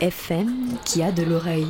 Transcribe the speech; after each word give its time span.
FM 0.00 0.76
qui 0.84 1.02
a 1.02 1.12
de 1.12 1.22
l'oreille. 1.22 1.66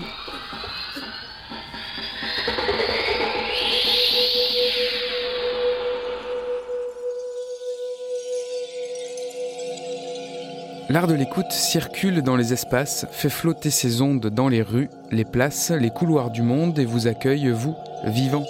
L'art 10.91 11.07
de 11.07 11.15
l'écoute 11.15 11.51
circule 11.51 12.23
dans 12.23 12.37
les 12.37 12.53
espaces, 12.53 13.07
fait 13.11 13.29
flotter 13.29 13.71
ses 13.71 14.01
ondes 14.01 14.27
dans 14.27 14.49
les 14.49 14.63
rues, 14.63 14.91
les 15.11 15.25
places, 15.25 15.71
les 15.71 15.91
couloirs 15.91 16.31
du 16.31 16.43
monde 16.43 16.79
et 16.79 16.85
vous 16.85 17.07
accueille, 17.07 17.51
vous, 17.51 17.75
vivants. 18.05 18.47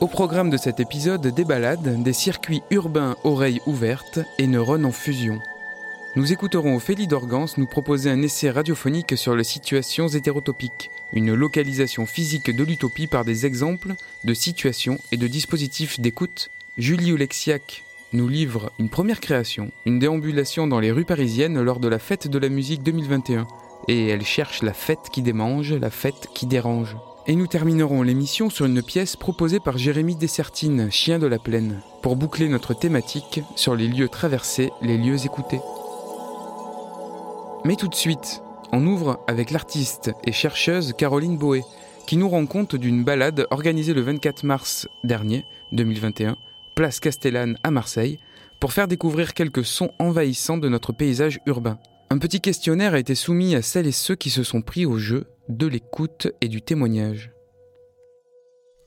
Au 0.00 0.08
programme 0.08 0.50
de 0.50 0.56
cet 0.56 0.80
épisode, 0.80 1.28
des 1.28 1.44
balades, 1.44 2.02
des 2.02 2.12
circuits 2.12 2.62
urbains 2.70 3.16
oreilles 3.24 3.60
ouvertes 3.66 4.18
et 4.38 4.46
neurones 4.46 4.84
en 4.84 4.92
fusion. 4.92 5.38
Nous 6.14 6.30
écouterons 6.30 6.76
Ophélie 6.76 7.06
Dorgans 7.06 7.46
nous 7.56 7.66
proposer 7.66 8.10
un 8.10 8.20
essai 8.20 8.50
radiophonique 8.50 9.16
sur 9.16 9.34
les 9.34 9.44
situations 9.44 10.08
hétérotopiques, 10.08 10.90
une 11.14 11.32
localisation 11.32 12.04
physique 12.04 12.54
de 12.54 12.64
l'utopie 12.64 13.06
par 13.06 13.24
des 13.24 13.46
exemples 13.46 13.94
de 14.22 14.34
situations 14.34 14.98
et 15.10 15.16
de 15.16 15.26
dispositifs 15.26 16.00
d'écoute. 16.00 16.50
Julie 16.76 17.12
Oleksiak 17.12 17.82
nous 18.12 18.28
livre 18.28 18.72
une 18.78 18.90
première 18.90 19.20
création, 19.20 19.72
une 19.86 19.98
déambulation 19.98 20.66
dans 20.66 20.80
les 20.80 20.92
rues 20.92 21.06
parisiennes 21.06 21.58
lors 21.62 21.80
de 21.80 21.88
la 21.88 21.98
fête 21.98 22.28
de 22.28 22.38
la 22.38 22.50
musique 22.50 22.82
2021. 22.82 23.46
Et 23.88 24.08
elle 24.08 24.26
cherche 24.26 24.62
la 24.62 24.74
fête 24.74 25.08
qui 25.10 25.22
démange, 25.22 25.72
la 25.72 25.90
fête 25.90 26.28
qui 26.34 26.44
dérange. 26.44 26.94
Et 27.26 27.36
nous 27.36 27.46
terminerons 27.46 28.02
l'émission 28.02 28.50
sur 28.50 28.66
une 28.66 28.82
pièce 28.82 29.16
proposée 29.16 29.60
par 29.60 29.78
Jérémy 29.78 30.16
Dessertine, 30.16 30.90
Chien 30.90 31.18
de 31.18 31.26
la 31.26 31.38
Plaine, 31.38 31.80
pour 32.02 32.16
boucler 32.16 32.50
notre 32.50 32.74
thématique 32.74 33.40
sur 33.56 33.74
les 33.74 33.88
lieux 33.88 34.08
traversés, 34.08 34.72
les 34.82 34.98
lieux 34.98 35.24
écoutés. 35.24 35.60
Mais 37.64 37.76
tout 37.76 37.86
de 37.86 37.94
suite, 37.94 38.42
on 38.72 38.84
ouvre 38.86 39.22
avec 39.28 39.52
l'artiste 39.52 40.10
et 40.24 40.32
chercheuse 40.32 40.94
Caroline 40.94 41.38
Boé, 41.38 41.62
qui 42.08 42.16
nous 42.16 42.28
rend 42.28 42.46
compte 42.46 42.74
d'une 42.74 43.04
balade 43.04 43.46
organisée 43.50 43.94
le 43.94 44.00
24 44.00 44.42
mars 44.42 44.88
dernier, 45.04 45.44
2021, 45.70 46.36
place 46.74 46.98
Castellane 46.98 47.56
à 47.62 47.70
Marseille, 47.70 48.18
pour 48.58 48.72
faire 48.72 48.88
découvrir 48.88 49.32
quelques 49.32 49.64
sons 49.64 49.92
envahissants 50.00 50.58
de 50.58 50.68
notre 50.68 50.92
paysage 50.92 51.38
urbain. 51.46 51.78
Un 52.10 52.18
petit 52.18 52.40
questionnaire 52.40 52.94
a 52.94 52.98
été 52.98 53.14
soumis 53.14 53.54
à 53.54 53.62
celles 53.62 53.86
et 53.86 53.92
ceux 53.92 54.16
qui 54.16 54.30
se 54.30 54.42
sont 54.42 54.60
pris 54.60 54.84
au 54.84 54.98
jeu 54.98 55.28
de 55.48 55.68
l'écoute 55.68 56.26
et 56.40 56.48
du 56.48 56.62
témoignage. 56.62 57.30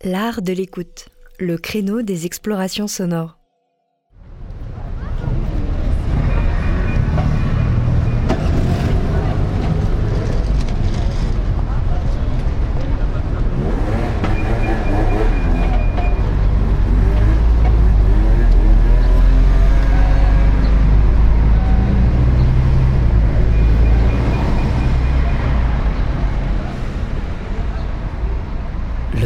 L'art 0.04 0.42
de 0.42 0.52
l'écoute, 0.52 1.08
le 1.40 1.58
créneau 1.58 2.02
des 2.02 2.26
explorations 2.26 2.88
sonores. 2.88 3.38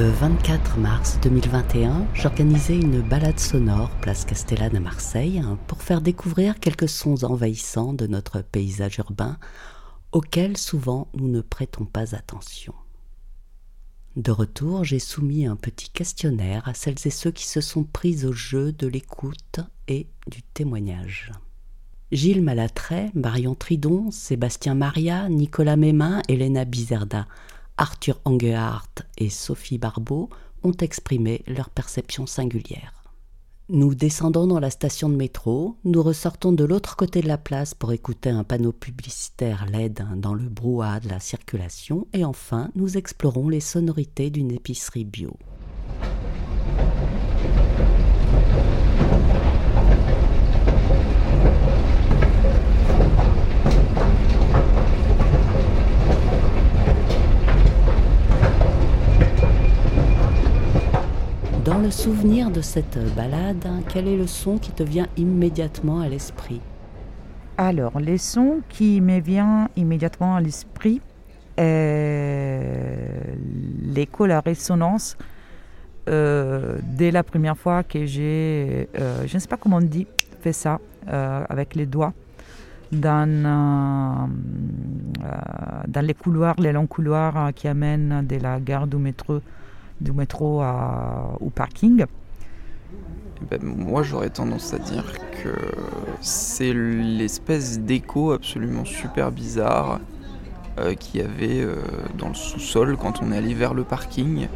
Le 0.09 0.15
24 0.15 0.79
mars 0.79 1.19
2021, 1.21 2.07
j'organisais 2.15 2.75
une 2.75 2.99
balade 2.99 3.39
sonore 3.39 3.91
place 4.01 4.25
Castellane 4.25 4.75
à 4.75 4.79
Marseille 4.79 5.37
hein, 5.37 5.59
pour 5.67 5.83
faire 5.83 6.01
découvrir 6.01 6.59
quelques 6.59 6.89
sons 6.89 7.23
envahissants 7.25 7.93
de 7.93 8.07
notre 8.07 8.41
paysage 8.41 8.97
urbain 8.97 9.37
auxquels 10.11 10.57
souvent 10.57 11.09
nous 11.13 11.27
ne 11.27 11.41
prêtons 11.41 11.85
pas 11.85 12.15
attention. 12.15 12.73
De 14.15 14.31
retour, 14.31 14.83
j'ai 14.83 14.97
soumis 14.97 15.45
un 15.45 15.55
petit 15.55 15.91
questionnaire 15.91 16.67
à 16.67 16.73
celles 16.73 17.05
et 17.05 17.11
ceux 17.11 17.29
qui 17.29 17.45
se 17.45 17.61
sont 17.61 17.83
pris 17.83 18.25
au 18.25 18.33
jeu 18.33 18.71
de 18.71 18.87
l'écoute 18.87 19.59
et 19.87 20.07
du 20.27 20.41
témoignage. 20.41 21.31
Gilles 22.11 22.41
Malatray, 22.41 23.11
Marion 23.13 23.53
Tridon, 23.53 24.09
Sébastien 24.09 24.73
Maria, 24.73 25.29
Nicolas 25.29 25.75
Mémin, 25.75 26.23
Elena 26.27 26.65
Bizerda, 26.65 27.27
Arthur 27.79 28.19
Angehardt 28.25 29.03
et 29.17 29.29
Sophie 29.29 29.77
Barbeau 29.77 30.29
ont 30.63 30.73
exprimé 30.73 31.43
leur 31.47 31.69
perception 31.69 32.27
singulière. 32.27 32.93
Nous 33.69 33.95
descendons 33.95 34.47
dans 34.47 34.59
la 34.59 34.69
station 34.69 35.07
de 35.07 35.15
métro, 35.15 35.77
nous 35.85 36.03
ressortons 36.03 36.51
de 36.51 36.65
l'autre 36.65 36.97
côté 36.97 37.21
de 37.21 37.29
la 37.29 37.37
place 37.37 37.73
pour 37.73 37.93
écouter 37.93 38.31
un 38.31 38.43
panneau 38.43 38.73
publicitaire 38.73 39.65
LED 39.65 40.03
dans 40.17 40.33
le 40.33 40.49
brouhaha 40.49 40.99
de 40.99 41.07
la 41.07 41.21
circulation 41.21 42.05
et 42.11 42.25
enfin 42.25 42.69
nous 42.75 42.97
explorons 42.97 43.47
les 43.47 43.61
sonorités 43.61 44.29
d'une 44.29 44.51
épicerie 44.51 45.05
bio. 45.05 45.37
Dans 61.79 61.85
le 61.85 61.91
souvenir 61.91 62.51
de 62.51 62.59
cette 62.59 62.99
balade, 63.15 63.65
quel 63.87 64.09
est 64.09 64.17
le 64.17 64.27
son 64.27 64.57
qui 64.57 64.73
te 64.73 64.83
vient 64.83 65.07
immédiatement 65.15 66.01
à 66.01 66.09
l'esprit? 66.09 66.59
Alors, 67.57 68.01
les 68.01 68.17
sons 68.17 68.59
qui 68.67 68.99
me 68.99 69.21
viennent 69.21 69.69
immédiatement 69.77 70.35
à 70.35 70.41
l'esprit, 70.41 70.99
euh, 71.57 73.21
l'écho, 73.81 74.25
la 74.25 74.41
résonance, 74.41 75.17
euh, 76.09 76.79
dès 76.83 77.11
la 77.11 77.23
première 77.23 77.57
fois 77.57 77.83
que 77.83 78.05
j'ai, 78.05 78.89
euh, 78.99 79.23
je 79.25 79.35
ne 79.35 79.39
sais 79.39 79.47
pas 79.47 79.55
comment 79.55 79.77
on 79.77 79.81
dit, 79.81 80.05
fait 80.41 80.51
ça 80.51 80.81
euh, 81.07 81.45
avec 81.47 81.75
les 81.75 81.85
doigts, 81.85 82.11
dans, 82.91 84.27
dans 85.87 86.05
les 86.05 86.13
couloirs, 86.13 86.55
les 86.59 86.73
longs 86.73 86.87
couloirs 86.87 87.53
qui 87.55 87.69
amènent 87.69 88.27
de 88.27 88.35
la 88.35 88.59
gare 88.59 88.85
du 88.85 88.97
métro, 88.97 89.39
du 90.01 90.11
métro 90.11 90.61
à- 90.61 91.35
au 91.39 91.49
parking. 91.49 92.05
Ben, 93.49 93.59
moi, 93.63 94.03
j'aurais 94.03 94.29
tendance 94.29 94.73
à 94.73 94.79
dire 94.79 95.05
que 95.43 95.55
c'est 96.21 96.73
l'espèce 96.73 97.79
d'écho 97.79 98.31
absolument 98.31 98.83
super 98.85 99.31
bizarre 99.31 99.99
euh, 100.77 100.93
qu'il 100.93 101.21
y 101.21 101.23
avait 101.23 101.61
euh, 101.61 101.75
dans 102.17 102.27
le 102.29 102.33
sous-sol 102.33 102.97
quand 102.97 103.21
on 103.21 103.31
est 103.31 103.37
allé 103.37 103.53
vers 103.53 103.73
le 103.73 103.83
parking. 103.83 104.47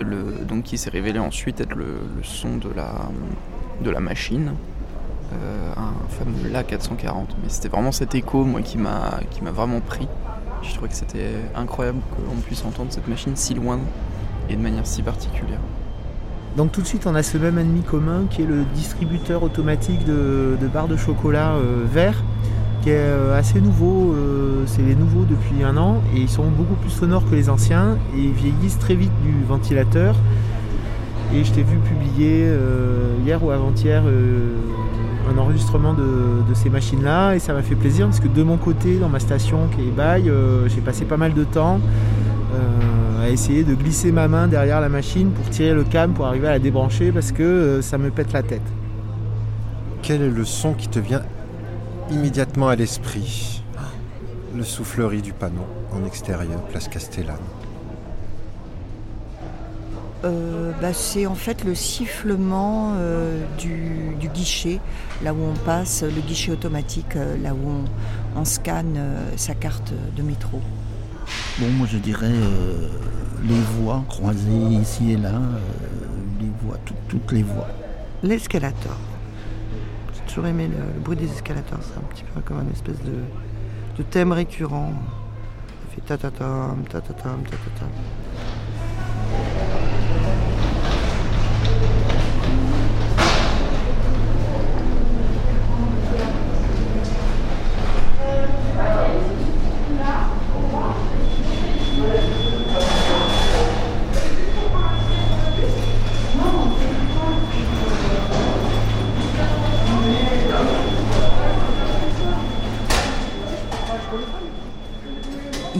Le, 0.00 0.44
donc, 0.46 0.64
qui 0.64 0.78
s'est 0.78 0.90
révélé 0.90 1.18
ensuite 1.18 1.60
être 1.60 1.74
le, 1.74 1.98
son 2.22 2.56
de 2.58 2.70
la, 3.90 4.00
machine, 4.00 4.52
euh, 5.32 5.72
un 5.76 6.08
fameux 6.10 6.50
La 6.50 6.62
440. 6.62 7.36
Mais 7.42 7.48
c'était 7.48 7.68
vraiment 7.68 7.92
cet 7.92 8.14
écho, 8.14 8.44
moi, 8.44 8.60
qui 8.62 8.78
m'a 8.78 9.20
vraiment 9.52 9.80
pris. 9.80 10.06
Je 10.68 10.74
trouvais 10.74 10.88
que 10.88 10.94
c'était 10.94 11.30
incroyable 11.54 11.98
qu'on 12.10 12.36
puisse 12.36 12.64
entendre 12.64 12.92
cette 12.92 13.08
machine 13.08 13.36
si 13.36 13.54
loin 13.54 13.78
et 14.48 14.56
de 14.56 14.60
manière 14.60 14.86
si 14.86 15.02
particulière. 15.02 15.60
Donc 16.56 16.72
tout 16.72 16.80
de 16.80 16.86
suite, 16.86 17.06
on 17.06 17.14
a 17.14 17.22
ce 17.22 17.36
même 17.36 17.58
ennemi 17.58 17.82
commun 17.82 18.24
qui 18.30 18.42
est 18.42 18.46
le 18.46 18.64
distributeur 18.74 19.42
automatique 19.42 20.04
de, 20.04 20.56
barres 20.72 20.88
de 20.88 20.96
chocolat 20.96 21.52
euh, 21.52 21.84
vert, 21.84 22.22
qui 22.82 22.90
est 22.90 22.96
euh, 22.96 23.38
assez 23.38 23.60
nouveau. 23.60 24.14
euh, 24.14 24.64
c'est 24.66 24.82
les 24.82 24.94
nouveaux 24.94 25.24
depuis 25.24 25.62
un 25.62 25.76
an 25.76 26.00
et 26.14 26.20
ils 26.20 26.28
sont 26.28 26.44
beaucoup 26.44 26.74
plus 26.74 26.90
sonores 26.90 27.28
que 27.28 27.34
les 27.34 27.50
anciens 27.50 27.98
et 28.16 28.20
ils 28.20 28.32
vieillissent 28.32 28.78
très 28.78 28.94
vite 28.94 29.12
du 29.22 29.44
ventilateur. 29.46 30.16
Et 31.34 31.44
je 31.44 31.52
t'ai 31.52 31.62
vu 31.62 31.76
publier 31.78 32.48
hier 33.24 33.42
ou 33.44 33.50
avant-hier 33.50 34.04
un 35.28 35.38
enregistrement 35.38 35.94
de, 35.94 36.54
ces 36.54 36.70
machines-là 36.70 37.34
et 37.34 37.38
ça 37.38 37.52
m'a 37.52 37.62
fait 37.62 37.74
plaisir 37.74 38.06
parce 38.06 38.20
que 38.20 38.28
de 38.28 38.42
mon 38.42 38.56
côté, 38.56 38.96
dans 38.96 39.08
ma 39.08 39.20
station 39.20 39.68
qui 39.74 39.82
est 39.82 39.90
Baye, 39.90 40.30
euh, 40.30 40.68
j'ai 40.68 40.80
passé 40.80 41.04
pas 41.04 41.16
mal 41.16 41.34
de 41.34 41.44
temps 41.44 41.80
euh, 42.54 43.26
à 43.26 43.28
essayer 43.28 43.62
de 43.62 43.74
glisser 43.74 44.10
ma 44.10 44.26
main 44.26 44.48
derrière 44.48 44.80
la 44.80 44.88
machine 44.88 45.30
pour 45.30 45.48
tirer 45.50 45.74
le 45.74 45.84
câble 45.84 46.14
pour 46.14 46.26
arriver 46.26 46.48
à 46.48 46.52
la 46.52 46.58
débrancher 46.58 47.12
parce 47.12 47.32
que 47.32 47.42
euh, 47.42 47.82
ça 47.82 47.98
me 47.98 48.10
pète 48.10 48.32
la 48.32 48.42
tête. 48.42 48.62
Quel 50.02 50.22
est 50.22 50.30
le 50.30 50.44
son 50.44 50.72
qui 50.72 50.88
te 50.88 50.98
vient 50.98 51.22
immédiatement 52.10 52.68
à 52.68 52.76
l'esprit? 52.76 53.62
Le 54.56 54.62
soufflerie 54.62 55.22
du 55.22 55.32
panneau 55.32 55.66
en 55.92 56.06
extérieur, 56.06 56.62
place 56.70 56.88
Castellane. 56.88 57.36
Euh, 60.26 60.72
bah, 60.82 60.92
c'est 60.92 61.24
en 61.26 61.36
fait 61.36 61.62
le 61.64 61.74
sifflement 61.76 62.94
euh, 62.96 63.44
du, 63.58 64.16
du 64.18 64.28
guichet, 64.28 64.80
là 65.22 65.32
où 65.32 65.38
on 65.40 65.54
passe, 65.64 66.02
le 66.02 66.20
guichet 66.20 66.50
automatique, 66.50 67.14
euh, 67.14 67.36
là 67.40 67.54
où 67.54 67.84
on, 68.36 68.40
on 68.40 68.44
scanne 68.44 68.98
sa 69.36 69.54
carte 69.54 69.92
de 70.16 70.22
métro. 70.22 70.60
Bon, 71.60 71.68
moi 71.78 71.86
je 71.88 71.98
dirais 71.98 72.32
les 73.44 73.60
voies 73.80 74.02
croisées 74.08 74.50
ici 74.80 75.12
et 75.12 75.16
là, 75.16 75.32
les 76.40 76.50
voies, 76.62 76.78
tout- 76.84 76.94
toutes 77.08 77.30
les 77.32 77.42
voies. 77.44 77.68
L'escalator. 78.22 78.96
J'ai 80.14 80.22
toujours 80.26 80.46
aimé 80.46 80.66
le, 80.68 80.74
le 80.94 81.00
bruit 81.00 81.16
des 81.16 81.30
escalators. 81.30 81.78
C'est 81.82 81.98
un 81.98 82.06
petit 82.12 82.24
peu 82.34 82.40
comme 82.40 82.58
un 82.58 82.72
espèce 82.72 82.98
de, 83.04 83.22
de 83.98 84.02
thème 84.02 84.32
récurrent. 84.32 84.92
Ça 85.68 85.94
fait 85.94 86.00
ta-ta-tam, 86.02 86.82
ta-ta-tam, 86.90 87.42
ta-ta-tam. 87.44 87.90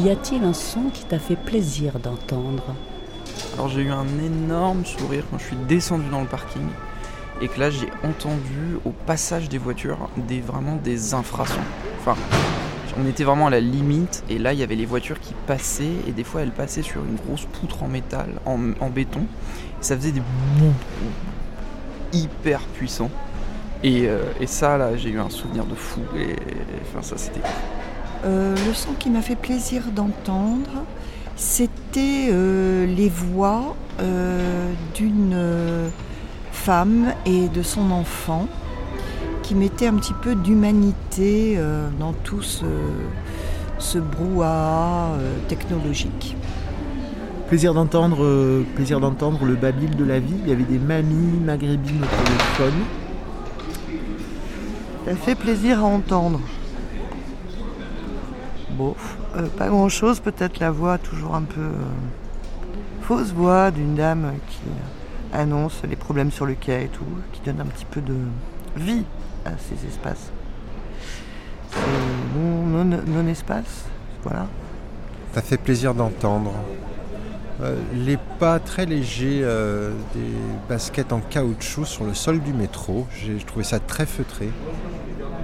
Y 0.07 0.11
a-t-il 0.11 0.45
un 0.45 0.53
son 0.53 0.83
qui 0.95 1.05
t'a 1.05 1.19
fait 1.19 1.35
plaisir 1.35 1.99
d'entendre? 1.99 2.63
Alors 3.55 3.69
j'ai 3.69 3.83
eu 3.83 3.91
un 3.91 4.07
énorme 4.25 4.85
sourire 4.85 5.25
quand 5.29 5.39
je 5.39 5.47
suis 5.47 5.57
descendu 5.67 6.09
dans 6.11 6.21
le 6.21 6.29
parking 6.29 6.63
et 7.41 7.49
que 7.49 7.59
là 7.59 7.71
j'ai 7.71 7.89
entendu 8.05 8.79
au 8.85 8.91
passage 8.91 9.49
des 9.49 9.59
voitures 9.59 10.09
des 10.29 10.41
vraiment 10.41 10.77
des 10.77 11.13
infrasons. 11.13 11.55
Enfin, 11.99 12.15
on 12.97 13.05
était 13.05 13.25
vraiment 13.25 13.49
à 13.49 13.51
la 13.51 13.59
limite 13.59 14.23
et 14.31 14.39
là 14.39 14.53
il 14.53 14.61
y 14.61 14.63
avait 14.63 14.77
les 14.77 14.87
voitures 14.87 15.19
qui 15.19 15.35
passaient 15.49 15.97
et 16.07 16.13
des 16.13 16.23
fois 16.23 16.43
elles 16.43 16.53
passaient 16.53 16.83
sur 16.83 17.05
une 17.05 17.17
grosse 17.17 17.47
poutre 17.47 17.83
en 17.83 17.89
métal, 17.89 18.29
en, 18.45 18.89
béton. 18.89 19.27
Ça 19.81 19.97
faisait 19.97 20.13
des 20.13 20.23
hyper 22.13 22.61
puissants. 22.61 23.11
Et, 23.83 24.07
euh, 24.07 24.23
et 24.39 24.47
ça 24.47 24.79
là 24.79 24.97
j'ai 24.97 25.11
eu 25.11 25.19
un 25.19 25.31
souvenir 25.31 25.65
de 25.65 25.75
fou 25.75 26.03
et 26.17 26.37
ça 27.03 27.19
c'était 27.19 27.41
le 28.27 28.75
son 28.75 28.93
qui 28.93 29.11
m'a 29.11 29.23
fait 29.23 29.37
plaisir 29.37 29.83
d'entendre, 29.95 30.85
c'était 31.37 32.29
euh, 32.31 32.87
les 32.87 33.11
voix 33.11 33.77
euh, 34.01 34.73
d'une 34.95 35.33
euh, 35.35 35.89
femme 36.51 37.13
et 37.27 37.49
de 37.49 37.63
son 37.63 37.91
enfant 37.91 38.49
qui 39.43 39.55
mettaient 39.55 39.87
un 39.87 39.95
petit 39.95 40.15
peu 40.15 40.35
d'humanité 40.35 41.55
euh, 41.57 41.89
dans 42.01 42.13
tout 42.13 42.43
ce, 42.43 43.99
brouhaha 43.99 45.13
euh, 45.13 45.39
technologique. 45.47 46.37
Plaisir 47.49 47.75
d'entendre, 47.75 48.25
euh, 48.25 48.65
plaisir 48.75 48.99
d'entendre 48.99 49.45
le 49.45 49.55
babil 49.55 49.95
de 49.95 50.05
la 50.05 50.19
vie. 50.19 50.35
Il 50.43 50.49
y 50.49 50.53
avait 50.53 50.65
des 50.65 50.79
mamies 50.79 51.39
maghrébines 51.45 52.03
au 52.03 52.25
téléphone. 52.25 52.81
Ça 55.05 55.15
fait 55.15 55.37
plaisir 55.37 55.81
à 55.81 55.85
entendre. 55.85 56.41
Bon, 58.77 58.95
euh, 59.37 59.47
pas 59.57 59.69
grand 59.69 59.89
chose, 59.89 60.21
peut-être 60.21 60.59
la 60.61 60.71
voix 60.71 60.99
toujours 60.99 61.35
un 61.35 61.43
peu 61.43 61.61
euh, 61.61 61.73
fausse 63.03 63.33
voix 63.33 63.71
d'une 63.71 63.95
dame 63.95 64.33
qui 64.49 64.59
annonce 65.33 65.81
les 65.89 65.97
problèmes 65.97 66.31
sur 66.31 66.45
le 66.45 66.55
quai 66.55 66.85
et 66.85 66.89
tout, 66.89 67.05
qui 67.33 67.41
donne 67.41 67.61
un 67.61 67.67
petit 67.67 67.87
peu 67.87 68.01
de 68.03 68.15
vie 68.77 69.05
à 69.47 69.53
ces 69.59 69.87
espaces. 69.87 70.31
C'est 71.71 71.79
non, 72.39 72.85
non- 72.85 73.03
non-espace, 73.07 73.85
voilà. 74.23 74.47
Ça 75.33 75.41
fait 75.43 75.57
plaisir 75.59 75.95
d'entendre. 75.95 76.53
Euh, 77.63 77.77
les 77.95 78.19
pas 78.39 78.59
très 78.59 78.85
légers 78.85 79.41
des 80.15 80.21
baskets 80.69 81.13
en 81.15 81.21
caoutchouc 81.21 81.87
sur 81.87 82.05
le 82.05 82.13
sol 82.13 82.41
du 82.41 82.53
métro, 82.53 83.07
j'ai 83.19 83.37
trouvé 83.39 83.65
ça 83.65 83.79
très 83.81 84.05
feutré. 84.05 84.51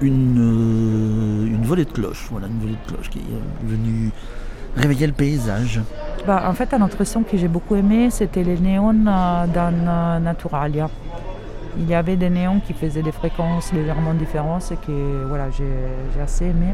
Une, 0.01 0.37
euh, 0.39 1.47
une 1.47 1.63
volée 1.63 1.85
de 1.85 1.91
cloche, 1.91 2.27
voilà, 2.29 2.47
une 2.47 2.59
volée 2.59 2.75
de 2.85 2.91
cloche 2.91 3.09
qui 3.09 3.19
est 3.19 3.33
euh, 3.33 3.39
venue 3.63 4.11
réveiller 4.75 5.07
le 5.07 5.13
paysage. 5.13 5.79
Bah, 6.25 6.43
en 6.47 6.53
fait, 6.53 6.73
un 6.73 6.81
autre 6.81 7.03
son 7.03 7.23
que 7.23 7.37
j'ai 7.37 7.47
beaucoup 7.47 7.75
aimé, 7.75 8.09
c'était 8.09 8.43
les 8.43 8.57
néons 8.57 8.89
euh, 9.07 9.45
dans 9.47 10.21
Naturalia. 10.21 10.89
Il 11.77 11.89
y 11.89 11.95
avait 11.95 12.15
des 12.15 12.29
néons 12.29 12.59
qui 12.59 12.73
faisaient 12.73 13.01
des 13.01 13.11
fréquences 13.11 13.73
légèrement 13.73 14.13
différentes 14.13 14.71
et 14.71 14.75
que 14.75 15.25
voilà, 15.27 15.49
j'ai 15.51 16.21
assez 16.21 16.45
aimé. 16.45 16.67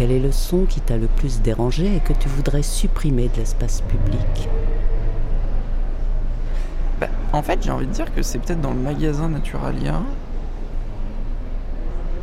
Quel 0.00 0.12
est 0.12 0.18
le 0.18 0.32
son 0.32 0.64
qui 0.64 0.80
t'a 0.80 0.96
le 0.96 1.08
plus 1.08 1.42
dérangé 1.42 1.96
et 1.96 2.00
que 2.00 2.14
tu 2.14 2.26
voudrais 2.30 2.62
supprimer 2.62 3.28
de 3.28 3.36
l'espace 3.36 3.82
public 3.82 4.48
Bah, 6.98 7.08
en 7.34 7.42
fait, 7.42 7.62
j'ai 7.62 7.70
envie 7.70 7.86
de 7.86 7.92
dire 7.92 8.10
que 8.14 8.22
c'est 8.22 8.38
peut-être 8.38 8.62
dans 8.62 8.70
le 8.70 8.80
magasin 8.80 9.28
Naturalia 9.28 10.00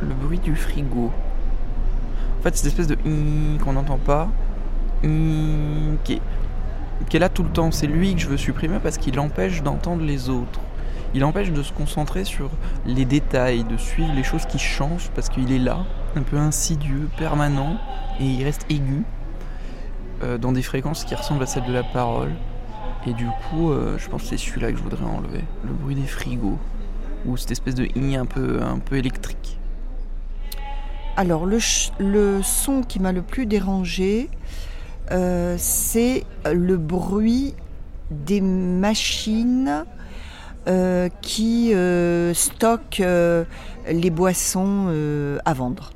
le 0.01 0.15
bruit 0.15 0.39
du 0.39 0.55
frigo. 0.55 1.11
En 2.39 2.41
fait, 2.41 2.57
cette 2.57 2.65
espèce 2.65 2.87
de 2.87 2.97
hum 3.05 3.59
qu'on 3.63 3.73
n'entend 3.73 3.99
pas, 3.99 4.27
hum 5.03 5.97
qui, 6.03 6.19
qui 7.09 7.17
est 7.17 7.19
là 7.19 7.29
tout 7.29 7.43
le 7.43 7.49
temps. 7.49 7.69
C'est 7.69 7.85
lui 7.85 8.15
que 8.15 8.21
je 8.21 8.27
veux 8.27 8.37
supprimer 8.37 8.79
parce 8.81 8.97
qu'il 8.97 9.19
empêche 9.19 9.61
d'entendre 9.61 10.01
les 10.03 10.29
autres. 10.29 10.61
Il 11.13 11.23
empêche 11.23 11.51
de 11.51 11.61
se 11.61 11.73
concentrer 11.73 12.23
sur 12.23 12.49
les 12.87 13.05
détails, 13.05 13.65
de 13.65 13.77
suivre 13.77 14.13
les 14.15 14.23
choses 14.23 14.47
qui 14.47 14.57
changent 14.57 15.11
parce 15.13 15.29
qu'il 15.29 15.51
est 15.51 15.59
là, 15.59 15.85
un 16.15 16.23
peu 16.23 16.37
insidieux, 16.37 17.09
permanent, 17.17 17.77
et 18.19 18.25
il 18.25 18.43
reste 18.43 18.65
aigu 18.69 19.03
euh, 20.23 20.37
dans 20.37 20.51
des 20.51 20.63
fréquences 20.63 21.03
qui 21.03 21.13
ressemblent 21.13 21.43
à 21.43 21.45
celles 21.45 21.65
de 21.65 21.73
la 21.73 21.83
parole. 21.83 22.31
Et 23.05 23.13
du 23.13 23.27
coup, 23.49 23.71
euh, 23.71 23.97
je 23.97 24.09
pense 24.09 24.23
que 24.23 24.29
c'est 24.29 24.37
celui-là 24.37 24.71
que 24.71 24.77
je 24.77 24.83
voudrais 24.83 25.05
enlever. 25.05 25.43
Le 25.63 25.73
bruit 25.73 25.95
des 25.95 26.07
frigos. 26.07 26.57
Ou 27.25 27.37
cette 27.37 27.51
espèce 27.51 27.75
de 27.75 27.87
i 27.95 28.15
un 28.15 28.25
peu, 28.25 28.61
un 28.61 28.79
électrique. 28.95 29.59
Alors, 31.15 31.45
le, 31.45 31.59
le 31.99 32.41
son 32.41 32.81
qui 32.83 32.99
m'a 32.99 33.11
le 33.11 33.21
plus 33.21 33.45
dérangé, 33.45 34.29
euh, 35.11 35.55
c'est 35.57 36.25
le 36.51 36.77
bruit 36.77 37.55
des 38.11 38.41
machines 38.41 39.85
qui 41.21 41.73
stockent 42.33 43.01
les 43.87 44.09
boissons 44.09 45.39
à 45.45 45.53
vendre. 45.53 45.91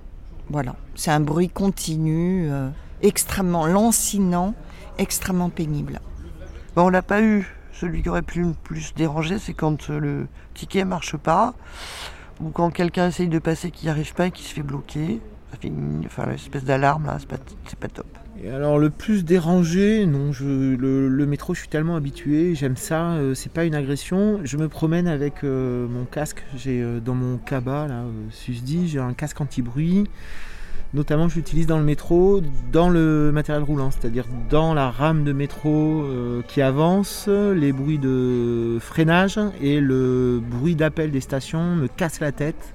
Voilà, 0.52 0.76
c'est 0.96 1.12
un 1.12 1.22
bruit 1.22 1.48
continu, 1.48 2.52
euh, 2.52 2.70
extrêmement 3.02 3.66
lancinant, 3.66 4.54
extrêmement 4.98 5.50
pénible. 5.50 6.02
Bon, 6.76 6.88
on 6.88 6.90
l'a 6.90 7.02
pas 7.02 7.22
eu. 7.22 7.48
Celui 7.72 8.02
qui 8.02 8.10
aurait 8.10 8.22
pu 8.22 8.42
le 8.42 8.54
plus 8.62 8.94
déranger, 8.94 9.40
c'est 9.40 9.54
quand 9.54 9.90
euh, 9.90 9.98
le 9.98 10.28
ticket 10.54 10.84
marche 10.84 11.16
pas, 11.16 11.54
ou 12.42 12.50
quand 12.50 12.70
quelqu'un 12.70 13.08
essaye 13.08 13.30
de 13.30 13.40
passer 13.40 13.72
qui 13.72 13.86
n'y 13.86 13.92
arrive 13.92 14.14
pas 14.14 14.28
et 14.28 14.32
qui 14.32 14.44
se 14.44 14.54
fait 14.54 14.62
bloquer. 14.62 15.22
Ça 15.52 15.58
fait 15.58 15.70
une, 15.70 16.04
enfin, 16.06 16.26
l'espèce 16.26 16.66
d'alarme 16.66 17.06
là, 17.06 17.18
c'est 17.20 17.80
pas 17.80 17.88
top. 17.88 18.21
Alors 18.50 18.80
le 18.80 18.90
plus 18.90 19.24
dérangé, 19.24 20.06
non, 20.08 20.32
le, 20.42 21.26
métro, 21.26 21.54
je 21.54 21.60
suis 21.60 21.70
tellement 21.70 21.96
habitué, 21.96 22.56
j'aime 22.56 22.76
ça, 22.76 23.12
euh, 23.12 23.36
c'est 23.36 23.52
pas 23.52 23.66
une 23.66 23.76
agression. 23.76 24.40
Je 24.44 24.58
me 24.58 24.68
promène 24.68 25.08
avec 25.08 25.44
euh, 25.44 25.88
mon 25.88 26.06
casque, 26.06 26.44
j'ai 26.56 26.82
euh, 26.82 27.00
dans 27.00 27.14
mon 27.14 27.38
cabas 27.38 27.88
là, 27.88 28.04
Susdi, 28.32 28.88
j'ai 28.88 29.00
un 29.00 29.14
casque 29.14 29.40
anti-bruit. 29.42 30.06
Notamment, 30.94 31.30
je 31.30 31.36
l'utilise 31.36 31.68
dans 31.68 31.78
le 31.78 31.86
métro, 31.86 32.42
dans 32.72 32.90
le 32.90 33.32
matériel 33.32 33.64
roulant, 33.64 33.92
c'est-à-dire 33.92 34.26
dans 34.50 34.74
la 34.74 34.90
rame 34.90 35.24
de 35.24 35.32
métro 35.32 36.04
qui 36.50 36.62
avance, 36.62 37.30
les 37.30 37.72
bruits 37.72 37.98
de 37.98 38.78
freinage 38.82 39.40
et 39.62 39.80
le 39.80 40.42
bruit 40.46 40.76
d'appel 40.76 41.12
des 41.12 41.22
stations 41.22 41.78
me 41.78 41.88
cassent 41.88 42.20
la 42.20 42.34
tête. 42.34 42.74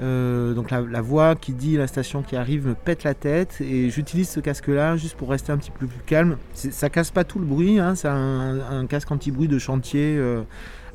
Euh, 0.00 0.54
donc 0.54 0.70
la, 0.70 1.00
voix 1.00 1.34
qui 1.34 1.52
dit 1.52 1.76
la 1.76 1.86
station 1.86 2.22
qui 2.22 2.36
arrive 2.36 2.68
me 2.68 2.74
pète 2.74 3.02
la 3.04 3.14
tête 3.14 3.60
et 3.60 3.90
j'utilise 3.90 4.28
ce 4.28 4.40
casque 4.40 4.68
là 4.68 4.96
juste 4.96 5.16
pour 5.16 5.28
rester 5.30 5.50
un 5.52 5.58
petit 5.58 5.70
peu 5.70 5.86
plus 5.86 6.02
calme. 6.06 6.36
Ça 6.54 6.88
casse 6.88 7.10
pas 7.10 7.24
tout 7.24 7.38
le 7.38 7.46
bruit, 7.46 7.78
hein, 7.78 7.94
c'est 7.94 8.08
un, 8.08 8.86
casque 8.88 9.10
anti-bruit 9.10 9.48
de 9.48 9.58
chantier 9.58 10.16
euh, 10.16 10.42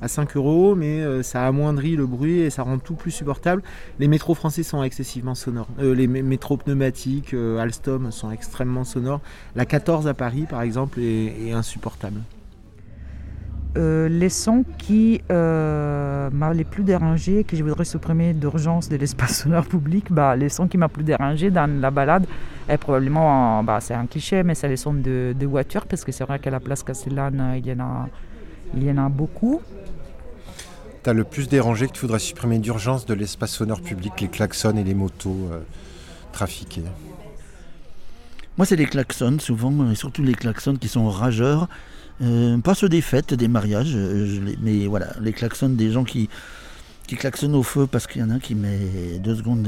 à 0.01 0.07
5 0.07 0.35
euros, 0.37 0.75
mais 0.75 1.01
euh, 1.01 1.21
ça 1.21 1.45
amoindrit 1.45 1.95
le 1.95 2.05
bruit 2.05 2.39
et 2.39 2.49
ça 2.49 2.63
rend 2.63 2.77
tout 2.77 2.95
plus 2.95 3.11
supportable. 3.11 3.61
Les 3.99 4.07
métros 4.07 4.35
français 4.35 4.63
sont 4.63 4.83
excessivement 4.83 5.35
sonores. 5.35 5.67
les 5.79 6.07
métros 6.07 6.57
pneumatiques 6.57 7.33
Alstom 7.33 8.11
sont 8.11 8.31
extrêmement 8.31 8.83
sonores. 8.83 9.21
La 9.55 9.65
14 9.65 10.07
à 10.07 10.13
Paris 10.13 10.45
par 10.49 10.61
exemple 10.61 10.99
est 11.01 11.51
insupportable. 11.51 12.21
Euh, 13.75 14.07
les 14.07 14.29
sons 14.29 14.63
qui 14.77 15.21
euh, 15.31 16.29
m'ont 16.31 16.51
les 16.51 16.63
plus 16.63 16.83
dérangé, 16.83 17.43
que 17.43 17.57
je 17.57 17.63
voudrais 17.63 17.85
supprimer 17.85 18.33
d'urgence 18.33 18.87
de 18.87 18.95
l'espace 18.97 19.39
sonore 19.41 19.65
public, 19.65 20.11
bah, 20.11 20.35
les 20.35 20.49
sons 20.49 20.67
qui 20.67 20.77
m'ont 20.77 20.89
plus 20.89 21.03
dérangé 21.03 21.49
dans 21.49 21.81
la 21.81 21.89
balade, 21.89 22.27
est 22.69 22.77
probablement, 22.77 23.63
bah, 23.63 23.79
c'est 23.81 23.95
un 23.95 24.05
cliché, 24.05 24.43
mais 24.43 24.53
c'est 24.53 24.67
les 24.67 24.77
sons 24.77 24.93
de, 24.93 25.45
voitures, 25.45 25.87
parce 25.87 26.03
que 26.03 26.11
c'est 26.11 26.23
vrai 26.23 26.37
qu'à 26.37 26.51
la 26.51 26.59
place 26.59 26.83
Castellane, 26.83 27.55
il 27.57 27.65
y 27.65 27.71
en 27.73 27.79
a, 27.79 28.09
il 28.75 28.83
y 28.83 28.91
en 28.91 28.97
a 29.03 29.09
beaucoup. 29.09 29.59
Tu 31.03 31.09
as 31.09 31.13
le 31.13 31.23
plus 31.23 31.49
dérangé 31.49 31.87
que 31.87 31.93
tu 31.93 32.01
voudrais 32.01 32.19
supprimer 32.19 32.59
d'urgence 32.59 33.07
de 33.07 33.15
l'espace 33.15 33.51
sonore 33.51 33.81
public, 33.81 34.21
les 34.21 34.27
klaxons 34.27 34.77
et 34.77 34.83
les 34.83 34.93
motos 34.93 35.49
euh, 35.51 35.61
trafiquées? 36.31 36.83
Moi, 38.55 38.67
c'est 38.67 38.75
les 38.75 38.85
klaxons, 38.85 39.39
souvent, 39.39 39.89
et 39.89 39.95
surtout 39.95 40.21
les 40.21 40.35
klaxons 40.35 40.75
qui 40.75 40.87
sont 40.87 41.09
rageurs 41.09 41.67
euh, 42.21 42.57
pas 42.59 42.75
ceux 42.75 42.89
des 42.89 43.01
fêtes, 43.01 43.33
des 43.33 43.47
mariages, 43.47 43.93
euh, 43.95 44.39
mais 44.61 44.85
voilà, 44.87 45.13
les 45.21 45.33
klaxons 45.33 45.69
des 45.69 45.91
gens 45.91 46.03
qui, 46.03 46.29
qui 47.07 47.15
klaxonnent 47.15 47.55
au 47.55 47.63
feu 47.63 47.87
parce 47.87 48.07
qu'il 48.07 48.21
y 48.21 48.23
en 48.23 48.29
a 48.29 48.35
un 48.35 48.39
qui 48.39 48.55
met 48.55 49.19
deux 49.19 49.35
secondes 49.35 49.63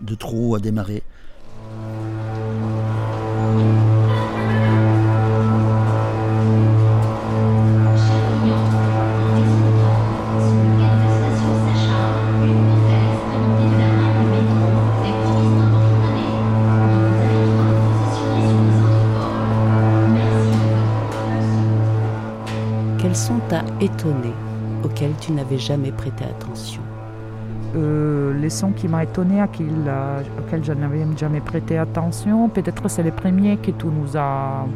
de 0.00 0.14
trop 0.14 0.54
à 0.54 0.60
démarrer. 0.60 1.02
Étonné, 23.80 24.32
auquel 24.84 25.12
tu 25.20 25.32
n'avais 25.32 25.58
jamais 25.58 25.92
prêté 25.92 26.24
attention 26.24 26.82
euh, 27.76 28.38
Les 28.40 28.50
sons 28.50 28.72
qui 28.72 28.88
m'ont 28.88 29.00
étonné, 29.00 29.42
auxquels 29.42 30.64
je 30.64 30.72
n'avais 30.72 31.06
jamais 31.16 31.40
prêté 31.40 31.78
attention, 31.78 32.48
peut-être 32.48 32.88
c'est 32.88 33.02
les 33.02 33.10
premiers 33.10 33.56
que 33.56 33.70
tu 33.70 33.86
nous 33.86 34.16
as 34.16 34.66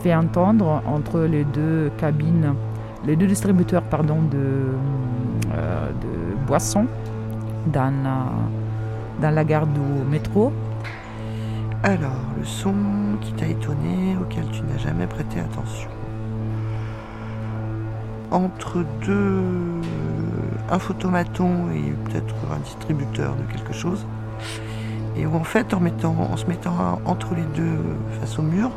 fait 0.00 0.14
entendre 0.14 0.82
entre 0.86 1.20
les 1.20 1.44
deux 1.44 1.90
cabines, 1.98 2.54
les 3.06 3.16
deux 3.16 3.26
distributeurs 3.26 3.82
pardon, 3.82 4.22
de, 4.30 4.38
euh, 5.54 5.88
de 5.90 6.46
boissons 6.46 6.86
dans, 7.72 7.92
dans 9.20 9.30
la 9.34 9.44
gare 9.44 9.66
du 9.66 9.80
métro. 10.10 10.52
Alors, 11.82 12.10
le 12.38 12.44
son 12.44 12.74
qui 13.20 13.32
t'a 13.32 13.46
étonné, 13.46 14.16
auquel 14.20 14.44
tu 14.50 14.62
n'as 14.62 14.78
jamais 14.78 15.06
prêté 15.06 15.38
attention 15.40 15.95
entre 18.30 18.84
deux, 19.04 19.42
un 20.70 20.78
photomaton 20.78 21.70
et 21.74 21.92
peut-être 22.04 22.34
un 22.54 22.58
distributeur 22.60 23.34
de 23.36 23.42
quelque 23.52 23.72
chose. 23.72 24.06
Et 25.16 25.26
où 25.26 25.34
en 25.34 25.44
fait, 25.44 25.72
en, 25.72 26.36
se 26.36 26.46
mettant 26.46 27.00
entre 27.04 27.34
les 27.34 27.44
deux 27.54 27.78
face 28.20 28.38
au 28.38 28.42
mur, 28.42 28.70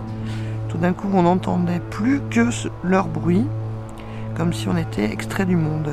tout 0.70 0.78
d'un 0.78 0.94
coup, 0.94 1.10
on 1.14 1.24
n'entendait 1.24 1.82
plus 1.90 2.22
que 2.30 2.48
leur 2.84 3.08
bruit, 3.08 3.46
comme 4.36 4.54
si 4.54 4.68
on 4.70 4.78
était 4.78 5.12
extrait 5.12 5.46
du 5.46 5.56
monde. 5.56 5.90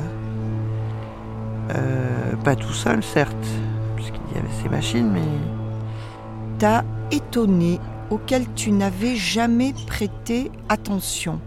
Euh, 1.75 2.35
pas 2.43 2.55
tout 2.55 2.73
seul, 2.73 3.03
certes, 3.03 3.35
puisqu'il 3.95 4.35
y 4.35 4.39
avait 4.39 4.63
ces 4.63 4.69
machines, 4.69 5.09
mais. 5.11 5.21
T'as 6.59 6.83
étonné 7.11 7.79
auquel 8.09 8.45
tu 8.55 8.71
n'avais 8.71 9.15
jamais 9.15 9.73
prêté 9.85 10.51
attention. 10.69 11.39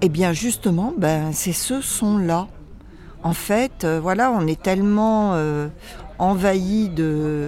Eh 0.00 0.08
bien 0.08 0.32
justement, 0.32 0.92
ben, 0.96 1.32
c'est 1.32 1.52
ce 1.52 1.80
son-là. 1.80 2.48
En 3.24 3.32
fait, 3.32 3.84
euh, 3.84 4.00
voilà, 4.00 4.30
on 4.30 4.46
est 4.46 4.60
tellement 4.60 5.32
euh, 5.32 5.68
envahi 6.18 6.90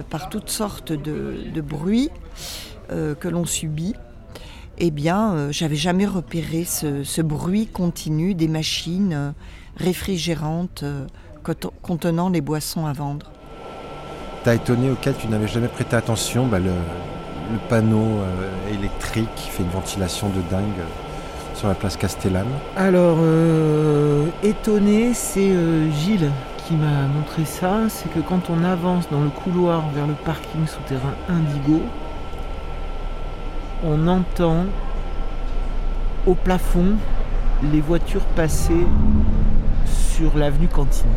par 0.09 0.29
toutes 0.29 0.49
sortes 0.49 0.91
de, 0.91 1.61
bruits 1.61 2.09
euh, 2.91 3.13
que 3.13 3.27
l'on 3.27 3.45
subit. 3.45 3.93
Eh 4.79 4.89
bien, 4.91 5.51
j'avais 5.51 5.75
jamais 5.75 6.05
repéré 6.05 6.63
ce, 6.63 7.21
bruit 7.21 7.67
continu 7.67 8.35
des 8.35 8.47
machines 8.47 9.33
réfrigérantes 9.75 10.83
contenant 11.81 12.29
les 12.29 12.41
boissons 12.41 12.85
à 12.85 12.93
vendre. 12.93 13.31
T'as 14.43 14.55
étonné 14.55 14.91
auquel 14.91 15.15
tu 15.15 15.27
n'avais 15.27 15.47
jamais 15.47 15.67
prêté 15.67 15.95
attention 15.95 16.45
bah, 16.45 16.59
le, 16.59 16.69
le, 16.69 17.59
panneau 17.69 18.19
électrique 18.71 19.29
qui 19.35 19.49
fait 19.49 19.63
une 19.63 19.69
ventilation 19.69 20.29
de 20.29 20.41
dingue 20.51 20.85
sur 21.57 21.67
la 21.67 21.73
place 21.73 21.97
Castellane 21.97 22.45
Alors, 22.75 23.17
euh, 23.19 24.27
étonné, 24.43 25.15
c'est 25.15 25.49
euh, 25.49 25.89
Gilles 25.91 26.29
qui 26.67 26.75
m'a 26.75 27.07
montré 27.07 27.45
ça. 27.45 27.89
C'est 27.89 28.13
que 28.13 28.19
quand 28.19 28.51
on 28.51 28.63
avance 28.63 29.09
dans 29.09 29.21
le 29.21 29.29
couloir 29.29 29.89
vers 29.95 30.05
le 30.05 30.13
parking 30.13 30.67
souterrain 30.67 31.15
Indigo, 31.27 31.81
on 33.83 34.07
entend 34.07 34.65
au 36.27 36.35
plafond 36.35 36.95
les 37.73 37.81
voitures 37.81 38.25
passer 38.35 38.85
sur 39.85 40.37
l'avenue 40.37 40.67
Cantine. 40.67 41.09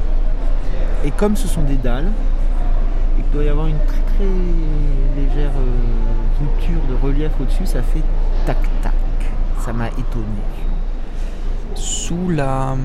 Et 1.05 1.11
comme 1.11 1.37
ce 1.37 1.49
sont 1.49 1.63
des 1.63 1.77
dalles, 1.77 2.11
et 3.19 3.23
qu'il 3.23 3.33
doit 3.33 3.45
y 3.45 3.49
avoir 3.49 3.67
une 3.67 3.79
très 3.87 4.01
très 4.17 4.25
légère 5.17 5.51
euh, 5.51 6.41
rupture 6.41 6.81
de 6.89 7.07
relief 7.07 7.33
au-dessus, 7.41 7.67
ça 7.67 7.83
fait 7.83 8.03
tac-tac 8.47 9.00
m'a 9.73 9.89
étonné. 9.89 10.25
Sous 11.75 12.29
la. 12.29 12.77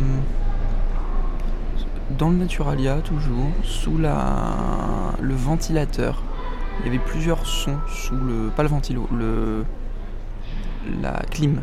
Dans 2.18 2.30
le 2.30 2.38
Naturalia, 2.38 2.98
toujours, 2.98 3.50
sous 3.64 3.98
la... 3.98 5.16
le 5.20 5.34
ventilateur, 5.34 6.22
il 6.80 6.86
y 6.86 6.90
avait 6.90 7.04
plusieurs 7.04 7.46
sons 7.46 7.78
sous 7.88 8.16
le. 8.16 8.50
Pas 8.56 8.64
le 8.64 8.70
ventilo, 8.70 9.08
le. 9.18 9.66
La 11.02 11.22
clim. 11.32 11.62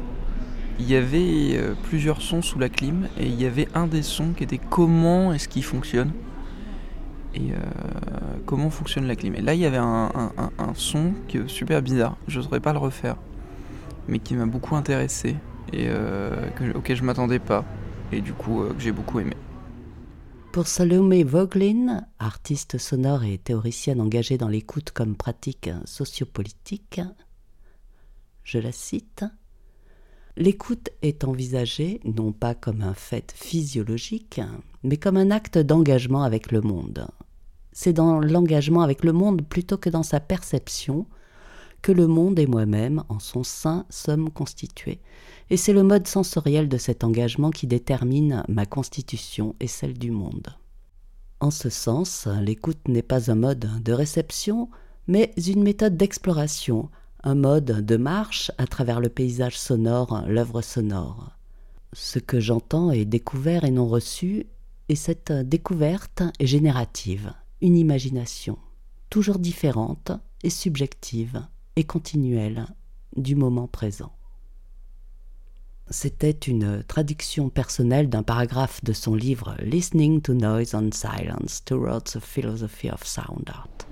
Il 0.79 0.91
y 0.91 0.97
avait 0.97 1.57
euh, 1.57 1.75
plusieurs 1.85 2.21
sons 2.23 2.43
sous 2.43 2.59
la 2.59 2.69
clim 2.69 3.07
et 3.19 3.27
il 3.27 3.41
y 3.41 3.47
avait 3.47 3.69
un 3.75 3.87
des 3.87 4.03
sons 4.03 4.33
qui 4.37 4.43
était 4.43 4.59
comment 4.59 5.33
est-ce 5.33 5.47
qu'il 5.47 5.63
fonctionne 5.63 6.11
et 7.35 7.53
euh, 7.53 7.57
comment 8.47 8.71
fonctionne 8.71 9.07
la 9.07 9.15
clim. 9.15 9.35
Et 9.37 9.43
là, 9.43 9.55
il 9.55 9.61
y 9.61 9.67
avait 9.67 9.77
un, 9.77 10.11
un 10.37 10.75
son 10.75 11.13
qui 11.29 11.37
est 11.37 11.49
super 11.49 11.83
bizarre. 11.83 12.17
Je 12.27 12.39
ne 12.39 12.45
saurais 12.45 12.61
pas 12.61 12.73
le 12.73 12.79
refaire 12.79 13.17
mais 14.13 14.19
qui 14.19 14.35
m'a 14.35 14.45
beaucoup 14.45 14.77
intéressé 14.77 15.37
et 15.73 15.87
euh, 15.89 16.51
auquel 16.75 16.97
je 16.97 17.03
m'attendais 17.03 17.39
pas, 17.39 17.65
et 18.13 18.21
du 18.21 18.35
coup 18.35 18.61
euh, 18.61 18.75
que 18.75 18.81
j'ai 18.81 18.93
beaucoup 18.93 19.21
aimé. 19.21 19.35
Pour 20.53 20.67
Salome 20.67 21.23
Voglin, 21.23 22.07
artiste 22.19 22.77
sonore 22.77 23.25
et 23.25 23.39
théoricienne 23.39 24.03
engagée 24.03 24.37
dans 24.37 24.49
l'écoute 24.49 24.91
comme 24.91 25.17
pratique 25.17 25.71
sociopolitique, 25.87 27.01
je 28.45 28.59
la 28.59 28.71
cite 28.71 29.25
L'écoute 30.37 30.91
est 31.01 31.25
envisagée 31.25 32.01
non 32.05 32.33
pas 32.33 32.55
comme 32.55 32.83
un 32.83 32.95
fait 32.95 33.33
physiologique, 33.35 34.41
mais 34.83 34.99
comme 34.99 35.17
un 35.17 35.31
acte 35.31 35.57
d'engagement 35.57 36.23
avec 36.23 36.53
le 36.53 36.61
monde. 36.61 37.07
C'est 37.73 37.93
dans 37.95 38.21
l'engagement 38.21 38.83
avec 38.83 39.05
le 39.05 39.13
monde 39.13 39.43
plutôt 39.43 39.79
que 39.79 39.89
dans 39.89 40.03
sa 40.03 40.21
perception 40.21 41.07
que 41.83 41.93
le 41.93 42.07
monde 42.07 42.39
et 42.39 42.47
moi-même, 42.47 43.03
en 43.09 43.19
son 43.19 43.43
sein, 43.43 43.85
sommes 43.91 44.31
constitués. 44.31 45.01
Et 45.51 45.57
c'est 45.57 45.73
le 45.73 45.83
mode 45.83 46.07
sensoriel 46.07 46.69
de 46.69 46.79
cet 46.79 47.05
engagement 47.05 47.51
qui 47.51 47.67
détermine 47.67 48.45
ma 48.49 48.65
constitution 48.65 49.57
et 49.61 49.67
celle 49.67 49.99
du 49.99 50.13
monde. 50.13 50.57
En 51.41 51.51
ce 51.51 51.69
sens, 51.69 52.29
l'écoute 52.41 52.87
n'est 52.87 53.03
pas 53.03 53.31
un 53.31 53.35
mode 53.35 53.83
de 53.83 53.93
réception, 53.93 54.71
mais 55.09 55.33
une 55.37 55.65
méthode 55.65 55.97
d'exploration, 55.97 56.89
un 57.25 57.35
mode 57.35 57.85
de 57.85 57.97
marche 57.97 58.53
à 58.59 58.67
travers 58.67 59.01
le 59.01 59.09
paysage 59.09 59.59
sonore, 59.59 60.23
l'œuvre 60.29 60.63
sonore. 60.63 61.37
Ce 61.93 62.21
que 62.21 62.39
j'entends 62.39 62.93
est 62.93 63.05
découvert 63.05 63.65
et 63.65 63.73
non 63.73 63.89
reçu, 63.89 64.47
et 64.89 64.97
cette 64.97 65.33
découverte 65.33 66.23
est 66.39 66.47
générative, 66.47 67.33
une 67.61 67.77
imagination, 67.77 68.57
toujours 69.11 69.41
différente 69.41 70.13
et 70.45 70.51
subjective 70.51 71.43
et 71.77 71.85
continuelle 71.85 72.67
du 73.17 73.35
moment 73.35 73.67
présent. 73.67 74.13
C'était 75.91 76.31
une 76.31 76.83
traduction 76.85 77.51
personnelle 77.51 78.09
d'un 78.09 78.23
paragraphe 78.23 78.83
de 78.83 78.93
son 78.93 79.15
livre 79.15 79.57
Listening 79.61 80.23
to 80.23 80.33
Noise 80.33 80.75
and 80.75 80.91
Silence 80.93 81.63
Towards 81.65 82.17
a 82.17 82.21
Philosophy 82.21 82.91
of 82.91 83.05
Sound 83.05 83.51
Art. 83.53 83.87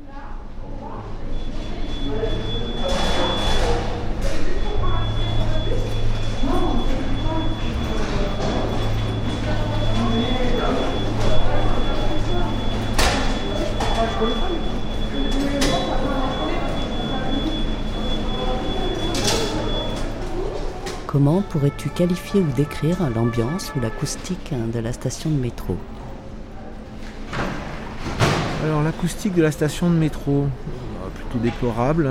Comment 21.10 21.42
pourrais-tu 21.42 21.88
qualifier 21.88 22.40
ou 22.40 22.46
décrire 22.56 22.96
l'ambiance 23.12 23.72
ou 23.74 23.80
l'acoustique 23.80 24.52
de 24.72 24.78
la 24.78 24.92
station 24.92 25.28
de 25.28 25.34
métro 25.34 25.76
Alors 28.62 28.84
l'acoustique 28.84 29.34
de 29.34 29.42
la 29.42 29.50
station 29.50 29.90
de 29.90 29.96
métro, 29.96 30.46
plutôt 31.16 31.40
déplorable. 31.42 32.08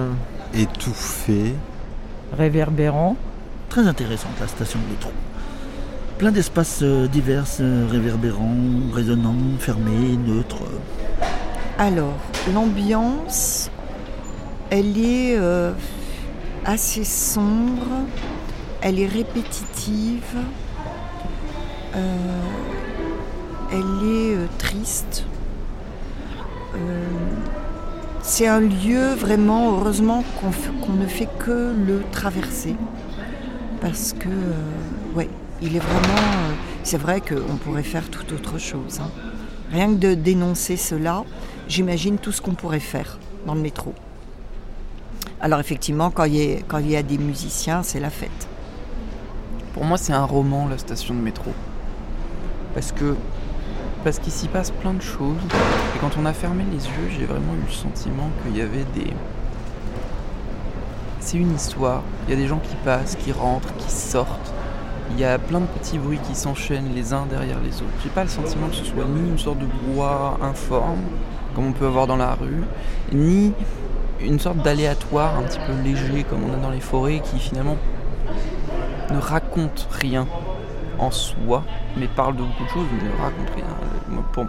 Étouffé. 0.54 1.54
Réverbérant. 2.38 3.16
Très 3.70 3.88
intéressante 3.88 4.34
la 4.42 4.50
station 4.50 4.80
de 4.86 4.92
métro. 4.92 5.12
Plein 6.18 6.34
d'espaces 6.34 6.80
euh, 6.82 7.08
divers, 7.08 7.46
euh, 7.62 7.88
réverbérants, 7.90 8.58
résonnants, 8.92 9.58
fermés, 9.60 10.18
neutres. 10.28 10.66
Alors, 11.78 12.18
l'ambiance, 12.54 13.72
elle 14.70 14.98
est 14.98 15.38
euh, 15.38 15.72
assez 16.66 17.06
sombre, 17.06 18.04
elle 18.82 19.00
est 19.00 19.08
répétitive, 19.08 20.36
euh, 21.96 22.16
elle 23.72 23.78
est 23.80 24.36
euh, 24.36 24.48
triste. 24.58 25.26
Euh, 26.76 27.06
c'est 28.22 28.48
un 28.48 28.60
lieu 28.60 29.14
vraiment, 29.16 29.72
heureusement 29.78 30.24
qu'on 30.42 30.94
ne 30.94 31.08
fait 31.08 31.28
que 31.40 31.74
le 31.74 32.04
traverser. 32.12 32.76
Parce 33.82 34.14
que, 34.14 34.30
ouais, 35.16 35.30
il 35.62 35.76
est 35.76 35.80
vraiment. 35.80 36.54
c'est 36.84 36.98
vrai 36.98 37.22
qu'on 37.22 37.56
pourrait 37.56 37.84
faire 37.84 38.10
tout 38.10 38.34
autre 38.34 38.58
chose. 38.60 39.00
hein. 39.02 39.10
Rien 39.72 39.88
que 39.94 40.00
de 40.00 40.14
dénoncer 40.16 40.76
cela, 40.78 41.24
j'imagine 41.68 42.18
tout 42.18 42.32
ce 42.32 42.42
qu'on 42.42 42.56
pourrait 42.56 42.80
faire 42.80 43.20
dans 43.46 43.56
le 43.56 43.62
métro. 43.62 43.94
Alors 45.42 45.60
effectivement, 45.60 46.12
quand 46.12 46.26
il 46.26 46.90
y 46.90 46.96
a 46.96 47.04
des 47.04 47.18
musiciens, 47.18 47.84
c'est 47.84 48.00
la 48.00 48.10
fête. 48.10 48.49
Pour 49.74 49.86
moi, 49.86 49.98
c'est 49.98 50.14
un 50.14 50.26
roman, 50.26 50.68
la 50.68 50.78
station 50.78 51.14
de 51.14 51.20
métro. 51.20 51.52
Parce 52.74 52.92
que. 52.92 53.16
Parce 54.04 54.20
qu'il 54.20 54.32
s'y 54.32 54.48
passe 54.48 54.72
plein 54.72 54.94
de 54.94 55.02
choses. 55.02 55.38
Et 55.96 56.00
quand 56.00 56.12
on 56.20 56.26
a 56.26 56.34
fermé 56.34 56.64
les 56.72 56.86
yeux, 56.86 57.10
j'ai 57.18 57.26
vraiment 57.26 57.54
eu 57.54 57.66
le 57.68 57.72
sentiment 57.72 58.30
qu'il 58.44 58.58
y 58.58 58.62
avait 58.62 58.86
des. 58.96 59.14
C'est 61.20 61.38
une 61.38 61.54
histoire. 61.54 62.02
Il 62.28 62.34
y 62.34 62.38
a 62.38 62.40
des 62.40 62.48
gens 62.48 62.60
qui 62.60 62.76
passent, 62.84 63.16
qui 63.16 63.32
rentrent, 63.32 63.76
qui 63.78 63.92
sortent. 63.92 64.54
Il 65.12 65.20
y 65.20 65.26
a 65.26 65.38
plein 65.38 65.60
de 65.60 65.66
petits 65.66 65.98
bruits 65.98 66.20
qui 66.28 66.36
s'enchaînent 66.36 66.94
les 66.96 67.14
uns 67.14 67.26
derrière 67.30 67.60
les 67.60 67.76
autres. 67.78 67.94
J'ai 68.04 68.10
pas 68.10 68.24
le 68.24 68.30
sentiment 68.30 68.68
que 68.68 68.76
ce 68.76 68.86
soit 68.86 69.06
ni 69.06 69.30
une 69.30 69.38
sorte 69.38 69.60
de 69.60 69.66
brouhaha 69.66 70.38
informe, 70.42 71.02
comme 71.56 71.68
on 71.68 71.72
peut 71.72 71.88
avoir 71.88 72.08
dans 72.08 72.18
la 72.18 72.36
rue, 72.36 72.64
ni 73.12 73.54
une 74.22 74.40
sorte 74.40 74.58
d'aléatoire 74.58 75.38
un 75.38 75.44
petit 75.44 75.60
peu 75.60 75.74
léger, 75.84 76.24
comme 76.24 76.44
on 76.44 76.54
a 76.54 76.58
dans 76.58 76.70
les 76.70 76.80
forêts, 76.80 77.22
qui 77.24 77.40
finalement 77.40 77.78
ne 79.12 79.20
raconte 79.20 79.88
rien 79.92 80.28
en 81.00 81.12
soi, 81.12 81.64
mais 81.98 82.08
parle 82.08 82.36
de 82.36 82.44
beaucoup 82.44 82.64
de 82.64 82.70
choses, 82.70 82.86
mais 82.92 83.10
ne 83.10 83.22
raconte 83.22 83.50
rien. 83.56 83.66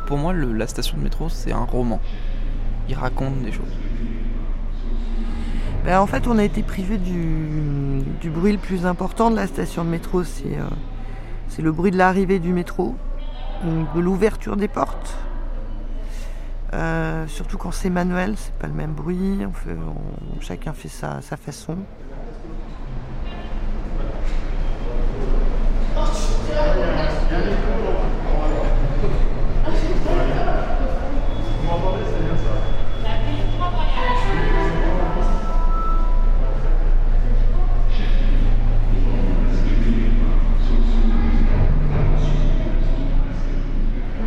Pour, 0.06 0.18
moi, 0.18 0.32
la 0.32 0.66
station 0.66 0.96
de 0.98 1.02
métro, 1.02 1.28
c'est 1.28 1.52
un 1.52 1.64
roman. 1.64 2.00
Il 2.88 2.94
raconte 2.94 3.40
des 3.42 3.52
choses. 3.52 3.72
Ben, 5.84 6.00
en 6.00 6.06
fait, 6.06 6.26
on 6.26 6.38
a 6.38 6.44
été 6.44 6.62
privé 6.62 6.98
du, 6.98 8.30
bruit 8.30 8.52
le 8.52 8.58
plus 8.58 8.84
important 8.84 9.30
de 9.30 9.36
la 9.36 9.46
station 9.46 9.84
de 9.84 9.90
métro. 9.90 10.24
C'est 10.24 10.58
euh, 10.58 11.62
le 11.62 11.72
bruit 11.72 11.90
de 11.90 11.96
l'arrivée 11.96 12.38
du 12.38 12.52
métro, 12.52 12.94
de 13.64 14.00
l'ouverture 14.00 14.56
des 14.56 14.68
portes. 14.68 15.16
Euh, 16.72 17.26
surtout 17.26 17.58
quand 17.58 17.72
c'est 17.72 17.90
manuel, 17.90 18.34
c'est 18.36 18.54
pas 18.54 18.66
le 18.66 18.74
même 18.74 18.92
bruit. 18.92 19.38
Chacun 20.40 20.72
fait 20.72 20.88
sa 20.88 21.20
façon. 21.20 21.76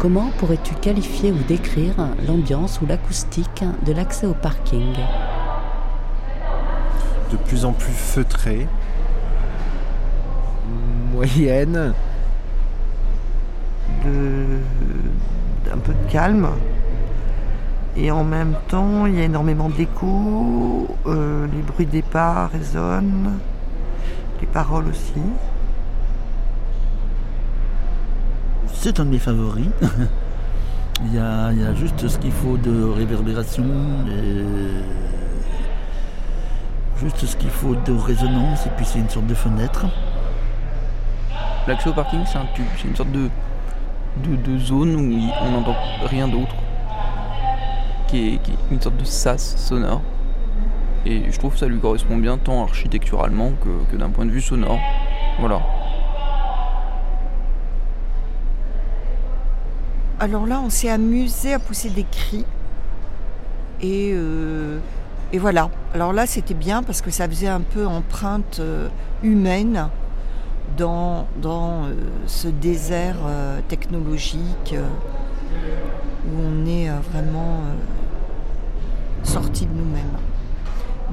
Comment 0.03 0.31
pourrais-tu 0.37 0.75
qualifier 0.75 1.31
ou 1.31 1.37
décrire 1.47 1.93
l'ambiance 2.27 2.81
ou 2.81 2.85
l'acoustique 2.85 3.63
de 3.85 3.93
l'accès 3.93 4.27
au 4.27 4.33
parking? 4.33 4.93
De 7.31 7.37
plus 7.37 7.63
en 7.63 7.71
plus 7.71 7.93
feutré. 7.93 8.67
Moyenne. 11.13 11.93
de, 14.03 14.59
peu 15.83 15.93
de 15.93 16.11
calme. 16.11 16.49
Et 17.95 18.09
en 18.09 18.23
même 18.23 18.55
temps, 18.69 19.05
il 19.05 19.15
y 19.15 19.21
a 19.21 19.25
énormément 19.25 19.69
d'écho, 19.69 20.87
euh, 21.05 21.45
les 21.53 21.61
bruits 21.61 21.85
des 21.85 22.01
pas 22.01 22.47
résonnent, 22.47 23.37
les 24.41 24.47
paroles 24.47 24.87
aussi. 24.87 25.21
C'est 28.73 28.99
un 28.99 29.05
de 29.05 29.11
mes 29.11 29.19
favoris. 29.19 29.69
il, 31.05 31.13
y 31.13 31.19
a, 31.19 31.73
juste 31.75 32.07
ce 32.07 32.17
qu'il 32.17 32.31
faut 32.31 32.57
de 32.57 32.83
réverbération, 32.83 33.65
juste 36.99 37.25
ce 37.25 37.37
qu'il 37.37 37.51
faut 37.51 37.75
de 37.75 37.93
résonance, 37.93 38.65
et 38.65 38.69
puis 38.75 38.85
c'est 38.85 38.99
une 38.99 39.09
sorte 39.09 39.27
de 39.27 39.35
fenêtre. 39.35 39.85
L'accès 41.67 41.89
au 41.89 41.93
parking, 41.93 42.19
c'est 42.25 42.37
un 42.37 42.45
tube. 42.53 42.65
C'est 42.77 42.87
une 42.87 42.95
sorte 42.95 43.11
de, 43.11 43.29
de, 44.17 44.57
zone 44.57 44.95
où 44.95 45.29
on 45.41 45.51
n'entend 45.51 45.75
rien 46.05 46.27
d'autre. 46.27 46.55
Qui 48.07 48.35
est 48.35 48.39
une 48.71 48.81
sorte 48.81 48.97
de 48.97 49.05
sas 49.05 49.55
sonore. 49.57 50.01
Et 51.05 51.31
je 51.31 51.39
trouve 51.39 51.53
que 51.53 51.59
ça 51.59 51.67
lui 51.67 51.79
correspond 51.79 52.17
bien 52.17 52.37
tant 52.37 52.63
architecturalement 52.63 53.51
que, 53.63 53.91
que 53.91 53.97
d'un 53.97 54.09
point 54.09 54.25
de 54.25 54.31
vue 54.31 54.41
sonore. 54.41 54.79
Voilà. 55.39 55.61
Alors 60.19 60.45
là, 60.45 60.61
on 60.63 60.69
s'est 60.69 60.89
amusé 60.89 61.53
à 61.53 61.59
pousser 61.59 61.89
des 61.89 62.05
cris. 62.05 62.45
Et, 63.81 64.11
euh, 64.13 64.79
et 65.31 65.37
voilà. 65.37 65.69
Alors 65.93 66.13
là, 66.13 66.25
c'était 66.25 66.53
bien 66.53 66.83
parce 66.83 67.01
que 67.01 67.11
ça 67.11 67.27
faisait 67.27 67.47
un 67.47 67.61
peu 67.61 67.85
empreinte 67.85 68.59
euh, 68.59 68.89
humaine 69.23 69.89
dans, 70.77 71.27
euh, 71.45 71.93
ce 72.27 72.47
désert 72.47 73.17
euh, 73.25 73.59
technologique 73.67 74.73
euh, 74.73 74.87
où 76.27 76.39
on 76.41 76.65
est 76.65 76.89
vraiment 77.11 77.59
sorti 79.23 79.65
de 79.65 79.73
nous-mêmes. 79.73 80.17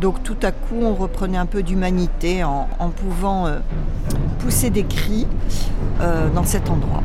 Donc 0.00 0.22
tout 0.22 0.36
à 0.42 0.50
coup, 0.50 0.76
on 0.82 0.94
reprenait 0.94 1.36
un 1.36 1.46
peu 1.46 1.62
d'humanité 1.62 2.42
en, 2.42 2.66
pouvant 2.96 3.48
pousser 4.38 4.70
des 4.70 4.84
cris 4.84 5.26
dans 6.34 6.44
cet 6.44 6.70
endroit. 6.70 7.02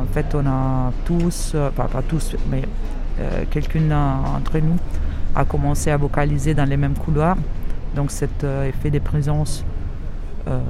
En 0.00 0.06
fait, 0.14 0.32
on 0.34 0.46
a 0.46 0.92
tous, 1.04 1.52
euh, 1.56 1.70
pas, 1.70 1.88
pas 1.88 2.02
tous, 2.02 2.36
mais 2.48 2.62
quelqu'un 3.50 3.80
d'entre 3.80 4.58
nous 4.58 4.78
a 5.34 5.44
commencé 5.44 5.90
à 5.90 5.96
vocaliser 5.96 6.54
dans 6.54 6.64
les 6.64 6.76
mêmes 6.76 6.94
couloirs. 6.94 7.36
Donc 7.94 8.10
cet 8.10 8.44
euh, 8.44 8.68
effet 8.68 8.90
de 8.90 8.98
présence 8.98 9.64
euh, 10.48 10.60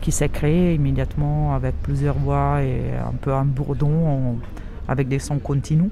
qui 0.00 0.12
s'est 0.12 0.28
créé 0.28 0.74
immédiatement 0.74 1.54
avec 1.54 1.74
plusieurs 1.82 2.18
voix 2.18 2.62
et 2.62 2.92
un 2.94 3.14
peu 3.20 3.32
un 3.32 3.44
bourdon 3.44 4.38
avec 4.88 5.08
des 5.08 5.18
sons 5.18 5.38
continus. 5.38 5.90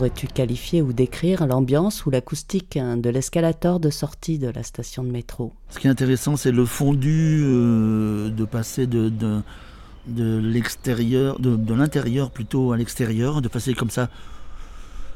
Pourrais-tu 0.00 0.28
qualifier 0.28 0.80
ou 0.80 0.94
décrire 0.94 1.46
l'ambiance 1.46 2.06
ou 2.06 2.10
l'acoustique 2.10 2.78
hein, 2.78 2.96
de 2.96 3.10
l'escalator 3.10 3.80
de 3.80 3.90
sortie 3.90 4.38
de 4.38 4.48
la 4.48 4.62
station 4.62 5.04
de 5.04 5.10
métro? 5.10 5.52
Ce 5.68 5.78
qui 5.78 5.88
est 5.88 5.90
intéressant, 5.90 6.38
c'est 6.38 6.52
le 6.52 6.64
fondu 6.64 7.42
euh, 7.44 8.30
de 8.30 8.44
passer 8.46 8.86
de, 8.86 9.10
de, 9.10 10.38
l'extérieur, 10.38 11.38
de, 11.38 11.74
l'intérieur 11.74 12.30
plutôt 12.30 12.72
à 12.72 12.78
l'extérieur, 12.78 13.42
de 13.42 13.48
passer 13.48 13.74
comme 13.74 13.90
ça 13.90 14.08